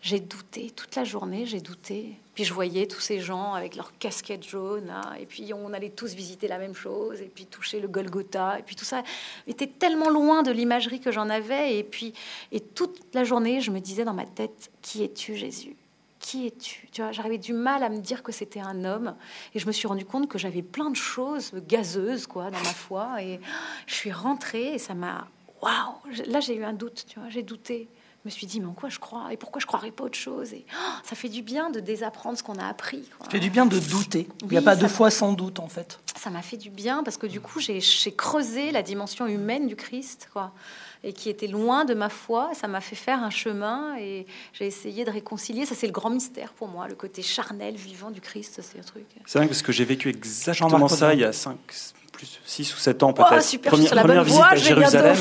j'ai 0.00 0.20
douté 0.20 0.70
toute 0.70 0.94
la 0.96 1.04
journée, 1.04 1.44
j'ai 1.46 1.60
douté. 1.60 2.12
Puis 2.34 2.44
je 2.44 2.54
voyais 2.54 2.86
tous 2.86 3.00
ces 3.00 3.20
gens 3.20 3.52
avec 3.54 3.76
leurs 3.76 3.96
casquettes 3.98 4.46
jaunes, 4.48 4.90
hein, 4.90 5.12
et 5.20 5.26
puis 5.26 5.52
on 5.54 5.72
allait 5.72 5.90
tous 5.90 6.14
visiter 6.14 6.48
la 6.48 6.58
même 6.58 6.74
chose, 6.74 7.20
et 7.20 7.30
puis 7.32 7.46
toucher 7.46 7.78
le 7.78 7.86
Golgotha, 7.88 8.58
et 8.58 8.62
puis 8.62 8.74
tout 8.74 8.84
ça 8.84 9.02
était 9.46 9.68
tellement 9.68 10.10
loin 10.10 10.42
de 10.42 10.50
l'imagerie 10.50 11.00
que 11.00 11.12
j'en 11.12 11.30
avais. 11.30 11.76
Et 11.76 11.84
puis, 11.84 12.12
et 12.52 12.60
toute 12.60 13.00
la 13.14 13.22
journée, 13.24 13.60
je 13.60 13.70
me 13.70 13.78
disais 13.80 14.04
dans 14.04 14.14
ma 14.14 14.26
tête, 14.26 14.70
qui 14.82 15.04
es-tu, 15.04 15.36
Jésus? 15.36 15.76
Qui 16.24 16.46
es-tu? 16.46 16.88
Tu 16.90 17.02
vois, 17.02 17.12
j'avais 17.12 17.36
du 17.36 17.52
mal 17.52 17.82
à 17.82 17.90
me 17.90 17.98
dire 17.98 18.22
que 18.22 18.32
c'était 18.32 18.60
un 18.60 18.84
homme, 18.84 19.14
et 19.54 19.58
je 19.58 19.66
me 19.66 19.72
suis 19.72 19.86
rendu 19.86 20.06
compte 20.06 20.26
que 20.26 20.38
j'avais 20.38 20.62
plein 20.62 20.88
de 20.88 20.96
choses 20.96 21.52
gazeuses, 21.68 22.26
quoi, 22.26 22.44
dans 22.50 22.58
ma 22.60 22.64
foi. 22.64 23.22
Et 23.22 23.40
je 23.86 23.94
suis 23.94 24.10
rentrée, 24.12 24.74
et 24.74 24.78
ça 24.78 24.94
m'a, 24.94 25.28
waouh 25.60 26.24
Là, 26.26 26.40
j'ai 26.40 26.56
eu 26.56 26.64
un 26.64 26.72
doute, 26.72 27.04
tu 27.06 27.20
vois, 27.20 27.28
j'ai 27.28 27.42
douté. 27.42 27.88
Je 28.22 28.28
me 28.28 28.30
suis 28.30 28.46
dit, 28.46 28.58
mais 28.58 28.66
en 28.66 28.72
quoi 28.72 28.88
je 28.88 28.98
crois? 28.98 29.34
Et 29.34 29.36
pourquoi 29.36 29.60
je 29.60 29.66
croirais 29.66 29.90
pas 29.90 30.04
autre 30.04 30.16
chose? 30.16 30.54
Et 30.54 30.64
oh, 30.72 30.92
ça 31.02 31.14
fait 31.14 31.28
du 31.28 31.42
bien 31.42 31.68
de 31.68 31.78
désapprendre 31.78 32.38
ce 32.38 32.42
qu'on 32.42 32.58
a 32.58 32.66
appris. 32.66 33.02
quoi. 33.18 33.26
Ça 33.26 33.30
fait 33.32 33.40
du 33.40 33.50
bien 33.50 33.66
de 33.66 33.78
douter. 33.78 34.26
Il 34.44 34.48
n'y 34.48 34.56
a 34.56 34.62
pas 34.62 34.76
de 34.76 34.88
foi 34.88 35.10
sans 35.10 35.34
doute, 35.34 35.58
en 35.60 35.68
fait. 35.68 36.00
Ça 36.24 36.30
m'a 36.30 36.40
fait 36.40 36.56
du 36.56 36.70
bien 36.70 37.02
parce 37.04 37.18
que 37.18 37.26
du 37.26 37.38
coup, 37.38 37.60
j'ai 37.60 37.80
creusé 38.16 38.70
la 38.72 38.80
dimension 38.82 39.26
humaine 39.26 39.66
du 39.66 39.76
Christ, 39.76 40.30
quoi, 40.32 40.52
et 41.02 41.12
qui 41.12 41.28
était 41.28 41.46
loin 41.48 41.84
de 41.84 41.92
ma 41.92 42.08
foi. 42.08 42.50
Ça 42.54 42.66
m'a 42.66 42.80
fait 42.80 42.96
faire 42.96 43.22
un 43.22 43.28
chemin 43.28 43.94
et 44.00 44.24
j'ai 44.54 44.66
essayé 44.66 45.04
de 45.04 45.10
réconcilier. 45.10 45.66
Ça, 45.66 45.74
c'est 45.74 45.86
le 45.86 45.92
grand 45.92 46.08
mystère 46.08 46.54
pour 46.54 46.68
moi, 46.68 46.88
le 46.88 46.94
côté 46.94 47.20
charnel, 47.20 47.74
vivant 47.74 48.10
du 48.10 48.22
Christ. 48.22 48.60
C'est 48.62 48.78
un 48.78 48.82
truc. 48.82 49.04
C'est 49.26 49.38
dingue 49.38 49.48
parce 49.48 49.60
que 49.60 49.70
j'ai 49.70 49.84
vécu 49.84 50.08
exactement 50.08 50.88
ça 50.88 51.12
il 51.12 51.20
y 51.20 51.24
a 51.24 51.32
5, 51.34 51.58
plus 52.10 52.40
6 52.46 52.74
ou 52.74 52.78
7 52.78 53.02
ans 53.02 53.10
Oh, 53.18 53.22
peut-être. 53.22 53.42
super, 53.42 53.72
première 53.72 53.86
sur 53.88 53.96
la 53.96 54.02
première 54.02 54.16
bonne 54.24 54.24
visite 54.24 54.38
voie, 54.40 54.48
à 54.52 54.56
Jérusalem. 54.56 55.16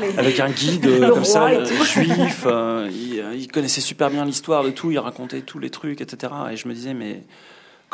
les- 0.00 0.18
Avec 0.18 0.40
un 0.40 0.50
guide 0.50 0.86
euh, 0.88 1.06
Le 1.06 1.12
comme 1.12 1.24
ça, 1.24 1.44
euh, 1.50 1.64
juif, 1.84 2.42
euh, 2.46 2.90
il, 2.90 3.20
euh, 3.20 3.34
il 3.36 3.46
connaissait 3.46 3.80
super 3.80 4.10
bien 4.10 4.24
l'histoire 4.24 4.64
de 4.64 4.70
tout, 4.70 4.90
il 4.90 4.98
racontait 4.98 5.42
tous 5.42 5.60
les 5.60 5.70
trucs, 5.70 6.00
etc. 6.00 6.32
Et 6.50 6.56
je 6.56 6.66
me 6.66 6.74
disais, 6.74 6.94
mais 6.94 7.22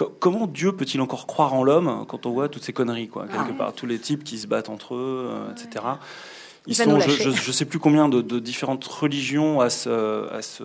comment 0.04 0.46
Dieu 0.46 0.72
peut-il 0.72 1.00
encore 1.00 1.26
croire 1.26 1.54
en 1.54 1.62
l'homme 1.64 2.04
quand 2.08 2.26
on 2.26 2.30
voit 2.30 2.48
toutes 2.48 2.64
ces 2.64 2.72
conneries, 2.72 3.08
quoi, 3.08 3.26
quelque 3.26 3.56
part, 3.56 3.72
tous 3.72 3.86
les 3.86 3.98
types 3.98 4.24
qui 4.24 4.38
se 4.38 4.46
battent 4.46 4.68
entre 4.68 4.94
eux, 4.94 5.30
euh, 5.30 5.52
etc. 5.52 5.84
Ils 6.66 6.74
sont, 6.74 7.00
je, 7.00 7.30
je 7.30 7.52
sais 7.52 7.64
plus 7.64 7.78
combien 7.78 8.08
de, 8.08 8.20
de 8.20 8.38
différentes 8.38 8.84
religions 8.84 9.60
à 9.60 9.70
se, 9.70 10.30
à 10.30 10.42
se, 10.42 10.64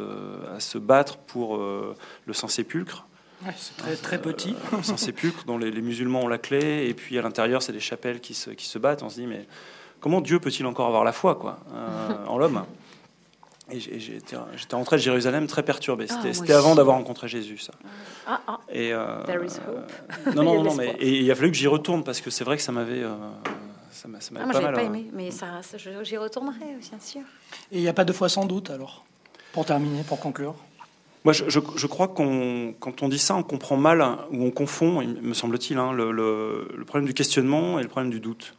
à 0.54 0.60
se 0.60 0.78
battre 0.78 1.18
pour 1.18 1.56
euh, 1.56 1.96
le 2.26 2.34
Saint-Sépulcre. 2.34 3.06
Ouais, 3.46 3.54
c'est 3.58 3.78
très, 3.78 3.96
très 3.96 4.22
petit. 4.22 4.56
Euh, 4.74 4.78
le 4.78 4.84
Saint-Sépulcre, 4.84 5.46
dont 5.46 5.58
les, 5.58 5.72
les 5.72 5.82
musulmans 5.82 6.22
ont 6.22 6.28
la 6.28 6.40
clé, 6.40 6.88
et 6.90 6.94
puis 6.94 7.18
à 7.18 7.22
l'intérieur, 7.22 7.62
c'est 7.62 7.72
des 7.74 7.80
chapelles 7.80 8.20
qui 8.20 8.34
se, 8.34 8.50
qui 8.50 8.66
se 8.66 8.78
battent. 8.80 9.04
On 9.04 9.10
se 9.10 9.16
dit, 9.16 9.28
mais 9.28 9.48
comment 10.02 10.20
Dieu 10.20 10.40
peut-il 10.40 10.66
encore 10.66 10.88
avoir 10.88 11.06
la 11.06 11.14
foi 11.14 11.36
quoi, 11.36 11.60
euh, 11.74 12.26
en 12.28 12.38
l'homme? 12.38 12.64
Et 13.72 13.80
j'étais 13.80 14.36
rentré 14.76 14.98
de 14.98 15.02
Jérusalem 15.02 15.48
très 15.48 15.64
perturbé. 15.64 16.06
Ah, 16.10 16.14
C'était 16.22 16.42
aussi. 16.42 16.52
avant 16.52 16.76
d'avoir 16.76 16.98
rencontré 16.98 17.28
Jésus, 17.30 17.58
ça. 17.58 17.74
Ah, 18.28 18.42
ah. 18.46 18.60
Et, 18.70 18.94
euh, 18.94 19.24
There 19.24 19.44
is 19.46 19.52
hope. 19.68 19.90
euh, 20.28 20.32
non, 20.36 20.42
Il 20.44 20.48
y 20.48 20.52
a 20.52 20.56
non, 20.58 20.64
de 20.64 20.68
non, 20.70 20.76
mais 20.76 20.96
et 21.00 21.20
il 21.22 21.32
a 21.32 21.36
fallu 21.36 21.50
que 21.50 21.58
j'y 21.58 21.68
retourne 21.68 22.04
parce 22.04 22.20
que 22.20 22.30
c'est 22.30 22.44
vrai 22.44 22.58
que 22.58 22.62
ça 22.64 22.72
m'avait. 22.74 23.02
euh, 23.04 23.16
ça 23.92 24.08
m'a- 24.10 24.20
ça 24.20 24.32
Ah, 24.36 24.52
pas 24.52 24.62
mal. 24.62 24.74
pas 24.74 24.82
euh, 24.82 24.86
aimé, 24.86 25.06
mais 25.14 25.32
ça, 25.32 25.62
ça- 25.62 25.78
je- 25.78 26.04
j'y 26.04 26.18
retournerai, 26.18 26.76
bien 26.80 27.00
sûr. 27.00 27.22
Et 27.72 27.78
il 27.78 27.82
n'y 27.82 27.88
a 27.88 27.94
pas 27.94 28.04
de 28.06 28.12
foi 28.14 28.28
sans 28.28 28.46
doute, 28.46 28.70
alors 28.70 29.06
Pour 29.54 29.66
terminer, 29.66 30.04
pour 30.04 30.20
conclure? 30.20 30.56
Moi, 31.24 31.32
je, 31.32 31.46
je- 31.48 31.60
je 31.78 31.88
crois 31.88 32.10
qu'on, 32.10 32.76
quand 32.82 33.02
on 33.02 33.08
dit 33.08 33.18
ça, 33.20 33.34
on 33.36 33.44
comprend 33.44 33.78
mal 33.78 34.02
ou 34.32 34.44
on 34.44 34.52
confond, 34.52 35.00
il 35.02 35.22
me 35.22 35.34
semble-t-il, 35.34 35.78
hein, 35.78 35.94
le, 35.94 36.12
le- 36.12 36.68
le 36.76 36.84
problème 36.86 37.06
du 37.08 37.14
questionnement 37.14 37.80
et 37.80 37.84
le 37.84 37.88
problème 37.88 38.12
du 38.12 38.20
doute. 38.20 38.56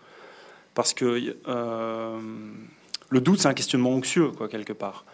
Parce 0.73 0.95
que 0.95 1.37
euh, 1.47 2.19
le 3.11 3.21
doute, 3.21 3.41
c'est 3.41 3.49
un 3.49 3.55
questionnement 3.55 3.95
anxieux, 3.95 4.29
quoi, 4.29 4.49
quelque 4.49 4.73
part. 4.73 5.05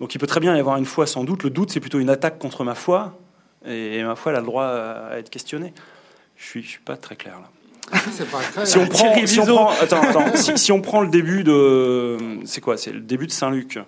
Donc, 0.00 0.14
il 0.14 0.18
peut 0.18 0.26
très 0.26 0.40
bien 0.40 0.56
y 0.56 0.60
avoir 0.60 0.76
une 0.76 0.84
foi 0.84 1.06
sans 1.06 1.24
doute. 1.24 1.42
Le 1.42 1.50
doute, 1.50 1.70
c'est 1.70 1.80
plutôt 1.80 1.98
une 1.98 2.10
attaque 2.10 2.38
contre 2.38 2.64
ma 2.64 2.74
foi, 2.74 3.18
et, 3.66 4.02
ma 4.02 4.16
foi, 4.16 4.32
elle 4.32 4.36
a 4.38 4.40
le 4.40 4.46
droit 4.46 4.64
à, 4.64 5.18
être 5.18 5.30
questionnée. 5.30 5.72
Je 6.36 6.44
suis, 6.44 6.62
je 6.62 6.68
suis 6.68 6.80
pas 6.80 6.96
très 6.96 7.16
clair 7.16 7.40
là. 7.40 7.48
Pas. 8.30 8.66
Si 8.66 8.76
on 8.76 8.86
prend, 8.86 8.98
Thierry 8.98 9.26
si 9.26 9.40
on 9.40 9.42
Wiseau. 9.42 9.54
prend- 9.54 9.70
attends, 9.80 10.02
attends, 10.02 10.24
si, 10.36 10.58
si 10.58 10.72
on 10.72 10.82
prend 10.82 11.00
le 11.00 11.08
début 11.08 11.42
de, 11.42 12.18
c'est 12.44 12.60
quoi? 12.60 12.76
C'est 12.76 12.92
le 12.92 13.00
début 13.00 13.26
de 13.26 13.32
Saint 13.32 13.50
Luc, 13.50 13.78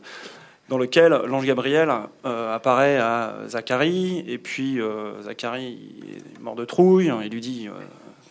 dans 0.71 0.79
lequel 0.79 1.13
l'ange 1.27 1.45
Gabriel 1.45 1.93
euh, 2.25 2.55
apparaît 2.55 2.97
à 2.97 3.35
Zacharie, 3.49 4.25
et 4.27 4.39
puis 4.39 4.81
euh, 4.81 5.21
Zacharie 5.23 5.79
il 5.99 6.17
est 6.17 6.41
mort 6.41 6.55
de 6.55 6.65
trouille, 6.65 7.13
il 7.23 7.31
lui 7.31 7.41
dit, 7.41 7.69
euh, 7.69 7.73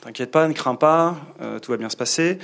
t'inquiète 0.02 0.32
pas, 0.32 0.48
ne 0.48 0.54
crains 0.54 0.76
pas, 0.76 1.18
tout 1.62 1.72
va 1.72 1.78
bien 1.78 1.90
se 1.90 1.98
passer. 1.98 2.40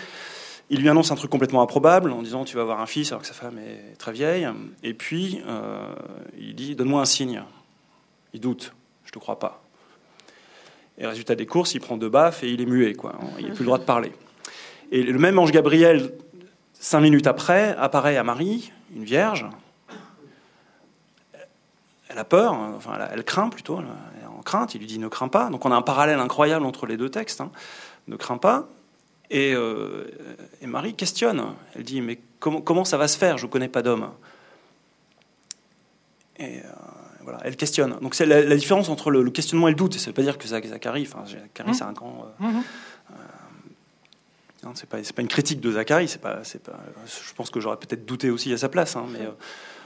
Il 0.72 0.82
lui 0.82 0.90
annonce 0.90 1.12
un 1.12 1.16
truc 1.16 1.30
complètement 1.30 1.62
improbable 1.62 2.12
en 2.12 2.22
disant 2.24 2.44
tu 2.44 2.56
vas 2.56 2.64
avoir 2.64 2.80
un 2.82 2.88
fils 2.88 3.12
alors 3.12 3.22
que 3.22 3.28
sa 3.28 3.34
femme 3.36 3.60
est 3.60 3.98
très 3.98 4.12
vieille. 4.12 4.48
Et 4.84 4.94
puis 4.96 5.42
euh, 5.48 5.94
il 6.40 6.56
dit 6.56 6.76
donne-moi 6.76 7.02
un 7.02 7.06
signe. 7.06 7.44
Il 8.34 8.40
doute, 8.42 8.74
je 9.06 9.12
te 9.12 9.20
crois 9.20 9.38
pas. 9.40 9.62
Et 10.98 11.06
résultat 11.06 11.36
des 11.36 11.46
courses, 11.46 11.74
il 11.76 11.82
prend 11.82 11.98
deux 11.98 12.10
baffes 12.10 12.44
et 12.44 12.50
il 12.52 12.62
est 12.62 12.66
muet, 12.66 12.94
quoi. 12.96 13.16
Il 13.38 13.48
n'a 13.48 13.52
plus 13.54 13.60
le 13.60 13.66
droit 13.66 13.78
de 13.78 13.84
parler. 13.84 14.12
Et 14.92 15.04
le 15.04 15.20
même 15.20 15.38
ange 15.38 15.52
Gabriel, 15.52 16.12
cinq 16.74 17.02
minutes 17.02 17.28
après, 17.28 17.76
apparaît 17.78 18.18
à 18.18 18.24
Marie, 18.24 18.72
une 18.96 19.04
vierge. 19.04 19.46
Elle 22.10 22.18
a 22.18 22.24
peur, 22.24 22.54
enfin 22.54 22.92
elle, 22.96 23.02
a- 23.02 23.10
elle 23.14 23.24
craint 23.24 23.50
plutôt, 23.50 23.80
elle 23.80 23.86
est 24.24 24.26
en 24.28 24.42
crainte. 24.42 24.74
Il 24.76 24.80
lui 24.80 24.88
dit 24.88 25.00
ne 25.00 25.08
crains 25.08 25.28
pas. 25.28 25.50
Donc 25.50 25.66
on 25.66 25.72
a 25.72 25.76
un 25.76 25.82
parallèle 25.82 26.20
incroyable 26.20 26.66
entre 26.66 26.86
les 26.86 26.98
deux 26.98 27.10
textes. 27.10 27.42
hein. 27.42 27.52
Ne 28.08 28.16
crains 28.16 28.38
pas. 28.38 28.68
Et, 29.32 29.54
euh, 29.56 30.06
et 30.62 30.68
Marie 30.68 30.94
questionne. 30.94 31.44
Elle 31.76 31.84
dit 31.84 32.02
mais 32.02 32.20
comment, 32.40 32.62
comment 32.62 32.86
ça 32.86 32.98
va 32.98 33.08
se 33.08 33.18
faire? 33.18 33.38
Je 33.38 33.46
ne 33.46 33.52
connais 33.52 33.68
pas 33.70 33.82
d'homme. 33.82 34.10
Et 36.38 36.60
euh, 36.60 36.62
voilà, 37.22 37.40
elle 37.44 37.56
questionne. 37.56 37.98
Donc 38.02 38.14
c'est 38.16 38.26
la, 38.26 38.42
la 38.42 38.56
différence 38.56 38.90
entre 38.90 39.10
le, 39.10 39.24
le 39.24 39.32
questionnement 39.32 39.68
et 39.68 39.72
le 39.72 39.78
doute. 39.78 39.96
Et 39.96 40.00
ça 40.00 40.06
ne 40.06 40.08
veut 40.08 40.14
pas 40.16 40.22
dire 40.22 40.38
que 40.38 40.48
Zac- 40.48 40.68
Zacharie, 40.68 41.08
enfin 41.10 41.24
Zacharie, 41.26 41.74
c'est 41.76 41.84
un 41.84 41.94
grand. 41.94 42.28
euh, 42.42 42.46
Mhm. 42.48 42.64
non, 44.64 44.72
c'est 44.76 44.88
pas, 44.90 44.98
pas 44.98 45.22
une 45.22 45.28
critique 45.28 45.60
de 45.62 45.72
Zacharie. 45.72 46.08
C'est 46.08 46.22
pas, 46.22 46.36
pas. 46.36 46.80
Je 47.06 47.34
pense 47.36 47.50
que 47.50 47.60
j'aurais 47.60 47.78
peut-être 47.78 48.06
douté 48.06 48.30
aussi 48.30 48.52
à 48.54 48.58
sa 48.58 48.70
place. 48.70 48.96
hein, 48.96 49.06
mais 49.12 49.22
euh, 49.22 49.32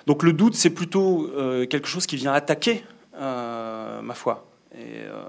donc 0.06 0.24
le 0.24 0.34
doute, 0.34 0.56
c'est 0.56 0.70
plutôt 0.72 1.30
euh, 1.36 1.66
quelque 1.66 1.88
chose 1.88 2.06
qui 2.08 2.16
vient 2.16 2.34
attaquer 2.34 2.84
euh, 3.16 4.02
ma 4.02 4.14
foi. 4.16 4.46
Et, 4.74 5.02
euh, 5.04 5.24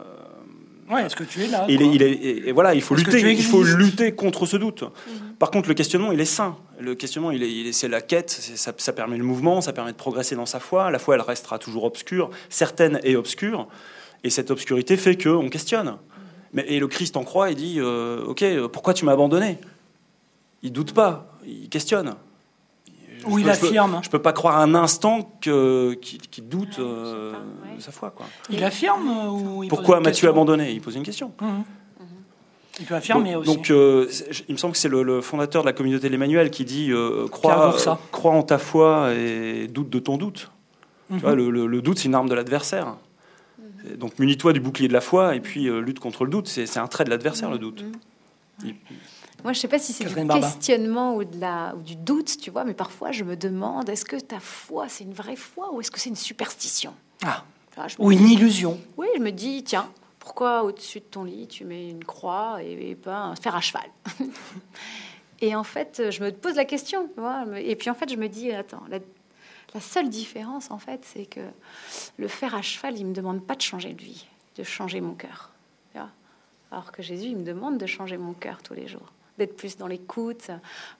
Ouais, 0.90 1.04
est-ce 1.04 1.14
que 1.16 1.24
tu 1.24 1.42
es 1.42 1.46
là 1.46 1.66
il 1.68 1.80
est- 1.82 1.86
il 1.94 2.02
est- 2.02 2.10
et- 2.12 2.48
et 2.48 2.52
voilà, 2.52 2.74
il 2.74 2.82
faut 2.82 2.94
lutter. 2.94 3.18
Il 3.32 3.42
faut 3.44 3.62
lutter 3.76 4.12
contre 4.12 4.44
ce 4.46 4.56
doute. 4.56 4.84
Par 5.38 5.50
contre, 5.50 5.68
le 5.68 5.74
questionnement, 5.74 6.10
il 6.12 6.20
est 6.20 6.24
sain. 6.24 6.56
Le 6.80 6.94
questionnement, 6.94 7.30
il 7.30 7.42
est, 7.42 7.50
il 7.52 7.66
est- 7.68 7.72
c'est 7.72 7.88
la 7.88 8.00
quête. 8.00 8.30
c'est- 8.30 8.56
Ça, 8.56 8.72
ça 8.76 8.92
permet 8.92 9.16
le 9.16 9.24
mouvement, 9.24 9.60
ça 9.60 9.72
permet 9.72 9.92
de 9.92 9.96
progresser 9.96 10.34
dans 10.34 10.46
sa 10.46 10.58
foi. 10.60 10.90
La 10.90 10.98
foi, 10.98 11.14
elle 11.14 11.20
restera 11.20 11.58
toujours 11.58 11.84
obscure, 11.84 12.30
certaine 12.48 13.00
et 13.04 13.14
obscure. 13.16 13.68
Et 14.24 14.30
cette 14.30 14.50
obscurité 14.50 14.96
fait 14.96 15.16
que 15.16 15.28
on 15.28 15.48
questionne. 15.48 15.96
Mais 16.52 16.64
et 16.68 16.80
le 16.80 16.88
Christ 16.88 17.16
en 17.16 17.22
croix, 17.24 17.50
il 17.50 17.56
dit 17.56 17.76
euh, 17.78 18.24
Ok, 18.26 18.44
pourquoi 18.72 18.92
tu 18.92 19.04
m'as 19.04 19.12
abandonné? 19.12 19.58
Il 20.62 20.72
doute 20.72 20.92
pas, 20.92 21.38
il 21.46 21.68
questionne. 21.68 22.14
Où 23.26 23.38
il 23.38 23.44
je 23.46 23.50
peux- 23.60 23.66
affirme. 23.66 24.00
Je 24.02 24.10
peux 24.10 24.18
pas 24.22 24.32
croire 24.32 24.58
un 24.58 24.74
instant 24.74 25.22
qu'il 25.40 25.96
doute 26.48 26.74
sais 26.74 26.80
euh, 26.80 27.32
pas, 27.32 27.38
ouais. 27.70 27.76
de 27.76 27.80
sa 27.82 27.92
foi. 27.92 28.10
Quoi. 28.10 28.26
Il 28.50 28.62
affirme 28.64 29.08
ou 29.28 29.62
il 29.64 29.68
Pourquoi 29.68 29.98
une 29.98 30.04
Mathieu 30.04 30.28
a 30.28 30.30
question 30.30 30.30
abandonné? 30.30 30.72
Il 30.72 30.80
pose 30.80 30.96
une 30.96 31.02
question. 31.02 31.32
Mhm. 31.40 31.64
Il 32.78 32.86
peut 32.86 32.94
affirmer 32.94 33.32
donc, 33.34 33.42
aussi. 33.42 33.54
donc, 33.56 33.70
euh, 33.70 34.08
il 34.48 34.52
me 34.54 34.56
semble 34.58 34.72
que 34.72 34.78
c'est 34.78 34.88
le, 34.88 35.02
le 35.02 35.20
fondateur 35.20 35.62
de 35.62 35.66
la 35.66 35.72
communauté 35.74 36.06
de 36.08 36.12
l'Emmanuel 36.12 36.50
qui 36.50 36.64
dit 36.64 36.90
euh, 36.92 37.26
crois, 37.28 37.74
euh, 37.74 37.94
crois 38.10 38.32
en 38.32 38.42
ta 38.42 38.56
foi 38.58 39.12
et 39.12 39.66
doute 39.68 39.90
de 39.90 39.98
ton 39.98 40.16
doute. 40.16 40.50
Mhm. 41.10 41.18
Tu 41.18 41.22
vois, 41.24 41.34
le, 41.34 41.50
le- 41.50 41.66
le 41.66 41.82
doute, 41.82 41.98
c'est 41.98 42.06
une 42.06 42.14
arme 42.14 42.28
de 42.28 42.34
l'adversaire. 42.34 42.94
Et 43.92 43.96
Donc 43.96 44.18
munis-toi 44.18 44.52
du 44.54 44.60
bouclier 44.60 44.88
de 44.88 44.92
la 44.94 45.00
foi 45.02 45.34
et 45.34 45.40
puis 45.40 45.68
euh, 45.68 45.80
lutte 45.80 46.00
contre 46.00 46.24
le 46.24 46.30
doute. 46.30 46.48
C'est 46.48 46.64
c'est 46.66 46.78
un 46.80 46.86
trait 46.86 47.04
de 47.04 47.10
l'adversaire, 47.10 47.50
le 47.50 47.58
doute. 47.58 47.84
Il- 48.64 48.74
Moi, 49.44 49.52
je 49.52 49.60
sais 49.60 49.68
pas 49.68 49.78
si 49.78 49.92
c'est 49.92 50.04
du 50.04 50.14
Barba. 50.14 50.40
questionnement 50.40 51.14
ou, 51.16 51.24
de 51.24 51.38
la, 51.40 51.74
ou 51.76 51.82
du 51.82 51.96
doute, 51.96 52.36
tu 52.40 52.50
vois, 52.50 52.64
mais 52.64 52.74
parfois 52.74 53.12
je 53.12 53.24
me 53.24 53.36
demande 53.36 53.88
est-ce 53.88 54.04
que 54.04 54.16
ta 54.16 54.40
foi, 54.40 54.88
c'est 54.88 55.04
une 55.04 55.14
vraie 55.14 55.36
foi 55.36 55.72
ou 55.72 55.80
est-ce 55.80 55.90
que 55.90 55.98
c'est 56.00 56.10
une 56.10 56.16
superstition? 56.16 56.94
Ah, 57.24 57.44
Enfin, 57.76 57.86
ou 57.98 58.10
une 58.10 58.26
illusion. 58.28 58.78
Oui, 58.96 59.06
je 59.16 59.20
me 59.22 59.30
dis, 59.30 59.62
tiens, 59.62 59.88
pourquoi 60.18 60.64
au-dessus 60.64 60.98
de 61.00 61.04
ton 61.04 61.24
lit 61.24 61.46
tu 61.46 61.64
mets 61.64 61.88
une 61.90 62.04
croix 62.04 62.62
et, 62.62 62.90
et 62.90 62.94
pas 62.96 63.16
un 63.18 63.36
fer 63.36 63.54
à 63.54 63.60
cheval? 63.60 63.88
Et 65.42 65.54
en 65.54 65.64
fait, 65.64 66.10
je 66.10 66.22
me 66.22 66.30
pose 66.32 66.56
la 66.56 66.66
question, 66.66 67.08
tu 67.14 67.18
vois, 67.20 67.46
et 67.58 67.74
puis 67.74 67.88
en 67.88 67.94
fait, 67.94 68.10
je 68.10 68.16
me 68.16 68.28
dis, 68.28 68.52
attends, 68.52 68.82
la, 68.90 68.98
la 69.72 69.80
seule 69.80 70.10
différence, 70.10 70.70
en 70.70 70.76
fait, 70.78 71.00
c'est 71.02 71.24
que 71.24 71.40
le 72.18 72.28
fer 72.28 72.54
à 72.54 72.60
cheval, 72.60 72.98
il 72.98 73.06
me 73.06 73.14
demande 73.14 73.42
pas 73.46 73.54
de 73.54 73.62
changer 73.62 73.94
de 73.94 74.02
vie, 74.02 74.26
de 74.56 74.62
changer 74.64 75.00
mon 75.00 75.14
cœur. 75.14 75.50
tu 75.92 75.98
vois. 75.98 76.10
Alors 76.70 76.92
que 76.92 77.02
Jésus, 77.02 77.28
il 77.28 77.38
me 77.38 77.44
demande 77.44 77.78
de 77.78 77.86
changer 77.86 78.18
mon 78.18 78.34
cœur 78.34 78.62
tous 78.62 78.74
les 78.74 78.86
jours, 78.86 79.10
d'être 79.40 79.56
plus 79.56 79.76
dans 79.76 79.86
l'écoute, 79.86 80.50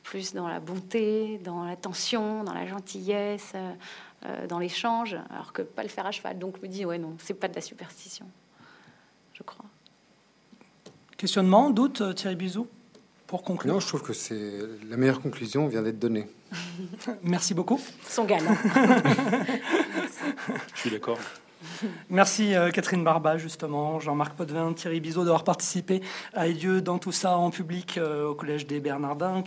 plus 0.02 0.32
dans 0.32 0.48
la 0.48 0.60
bonté, 0.60 1.38
dans 1.44 1.64
l'attention, 1.64 2.42
dans 2.42 2.54
la 2.54 2.66
gentillesse, 2.66 3.52
euh, 3.54 4.46
dans 4.46 4.58
l'échange, 4.58 5.16
alors 5.30 5.52
que 5.52 5.62
pas 5.62 5.82
le 5.82 5.88
fer 5.88 6.06
à 6.06 6.10
cheval. 6.10 6.38
Donc 6.38 6.56
je 6.56 6.62
me 6.62 6.68
dis, 6.68 6.84
ouais, 6.84 6.98
non, 6.98 7.14
c'est 7.18 7.34
pas 7.34 7.48
de 7.48 7.54
la 7.54 7.60
superstition, 7.60 8.26
je 9.34 9.42
crois. 9.42 9.66
Questionnement, 11.16 11.70
doute, 11.70 12.00
euh, 12.00 12.14
Thierry 12.14 12.36
Bizou 12.36 12.66
Pour 13.26 13.42
conclure. 13.42 13.74
Non, 13.74 13.80
je 13.80 13.86
trouve 13.86 14.02
que 14.02 14.14
c'est 14.14 14.58
la 14.88 14.96
meilleure 14.96 15.20
conclusion 15.20 15.68
vient 15.68 15.82
d'être 15.82 15.98
donnée. 15.98 16.26
Merci 17.22 17.52
beaucoup. 17.52 17.78
Son 18.08 18.24
galant. 18.24 18.56
Je 20.74 20.80
suis 20.80 20.90
d'accord. 20.90 21.18
Merci 22.10 22.54
euh, 22.54 22.70
Catherine 22.70 23.04
Barba, 23.04 23.38
justement, 23.38 24.00
Jean-Marc 24.00 24.34
Potvin, 24.34 24.72
Thierry 24.72 25.00
Bizot 25.00 25.24
d'avoir 25.24 25.44
participé 25.44 26.00
à 26.32 26.48
Dieu 26.48 26.80
dans 26.80 26.98
tout 26.98 27.12
ça 27.12 27.36
en 27.36 27.50
public 27.50 27.98
euh, 27.98 28.28
au 28.28 28.34
Collège 28.34 28.66
des 28.66 28.80
Bernardins. 28.80 29.42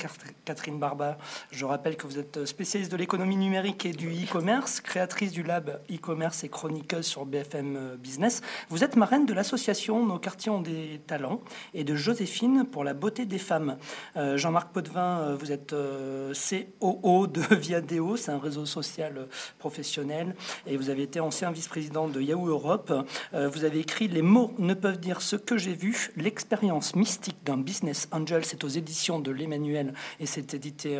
Catherine 0.45 0.80
Barba, 0.80 1.18
je 1.52 1.65
rappelle 1.65 1.95
que 1.95 2.06
vous 2.07 2.19
êtes 2.19 2.45
spécialiste 2.45 2.91
de 2.91 2.98
l'économie 2.98 3.35
numérique 3.35 3.85
et 3.85 3.94
du 3.94 4.10
e-commerce, 4.10 4.81
créatrice 4.81 5.31
du 5.31 5.44
lab 5.44 5.81
e-commerce 5.91 6.44
et 6.44 6.49
chroniqueuse 6.49 7.06
sur 7.06 7.26
BFM 7.26 7.76
euh, 7.76 7.95
Business. 7.95 8.41
Vous 8.69 8.84
êtes 8.84 8.95
marraine 8.95 9.26
de 9.26 9.34
l'association 9.34 10.06
Nos 10.06 10.19
quartiers 10.19 10.52
ont 10.52 10.61
des 10.61 11.02
talents 11.07 11.41
et 11.73 11.84
de 11.84 11.95
Joséphine 11.95 12.65
pour 12.65 12.84
la 12.84 12.94
beauté 12.94 13.26
des 13.26 13.38
femmes. 13.38 13.77
Jean-Marc 14.15 14.72
Potvin, 14.72 15.35
vous 15.35 15.52
êtes 15.52 15.73
COO 15.73 17.27
de 17.27 17.41
Viadeo, 17.56 18.15
c'est 18.18 18.31
un 18.31 18.40
réseau 18.40 18.65
social 18.65 19.27
professionnel, 19.60 20.35
et 20.68 20.77
vous 20.77 20.90
avez 20.90 21.03
été 21.03 21.19
ancien 21.19 21.52
vice-président 21.52 22.02
de 22.07 22.21
Yahoo 22.21 22.47
Europe. 22.47 22.93
Euh, 23.34 23.49
vous 23.49 23.63
avez 23.63 23.80
écrit 23.80 24.07
Les 24.07 24.21
mots 24.21 24.53
ne 24.57 24.73
peuvent 24.73 24.99
dire 24.99 25.21
ce 25.21 25.35
que 25.35 25.57
j'ai 25.57 25.73
vu, 25.73 26.11
l'expérience 26.15 26.95
mystique 26.95 27.38
d'un 27.45 27.57
business 27.57 28.07
angel, 28.11 28.45
c'est 28.45 28.63
aux 28.63 28.69
éditions 28.69 29.19
de 29.19 29.31
l'Emmanuel, 29.31 29.93
et 30.19 30.25
c'est 30.25 30.53
édité, 30.53 30.99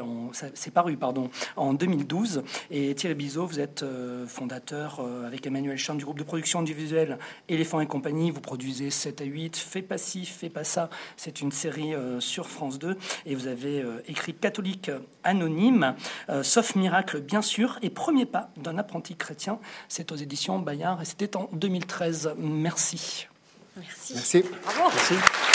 c'est 0.54 0.72
paru 0.72 0.98
pardon, 0.98 1.30
en 1.56 1.74
2012. 1.74 2.44
Et 2.72 2.94
Thierry 2.96 3.16
Bizot, 3.16 3.46
vous 3.46 3.60
êtes 3.60 3.84
euh, 3.84 4.28
fondateur 4.28 5.00
euh, 5.00 5.28
avec 5.28 5.46
Emmanuel 5.46 5.78
Chan 5.78 5.96
du 5.96 6.04
groupe 6.04 6.20
de 6.20 6.24
production 6.24 6.60
audiovisuelle 6.60 7.18
Éléphant 7.50 7.80
et 7.80 7.88
compagnie. 7.88 8.32
Vous 8.32 8.42
produisez 8.42 8.90
7 8.90 9.22
à 9.22 9.26
8, 9.26 9.58
Fais 9.58 9.82
pas 9.82 9.98
ci, 9.98 10.26
fais 10.26 10.50
pas 10.50 10.64
ça. 10.64 10.90
C'est 11.18 11.42
une 11.42 11.52
série 11.52 11.94
sur 12.20 12.48
France 12.48 12.80
2. 12.80 12.98
Et 13.26 13.36
vous 13.36 13.48
avez 13.48 13.84
écrit 14.08 14.34
Catholique 14.34 14.92
anonyme, 15.24 15.96
sauf 16.42 16.76
miracle 16.76 17.22
bien 17.22 17.42
sûr, 17.42 17.80
et 17.82 17.90
Premier 17.90 18.26
pas 18.26 18.50
d'un 18.58 18.78
apprenti 18.78 19.16
chrétien. 19.16 19.60
C'est 19.88 20.12
aux 20.12 20.16
éditions 20.16 20.60
Bayard 20.60 20.93
et 21.02 21.06
c'était 21.06 21.36
en 21.36 21.50
2013. 21.54 22.36
Merci. 22.38 23.28
Merci. 23.78 24.14
Merci. 24.16 24.44
Bravo. 24.64 24.92
Merci. 24.94 25.53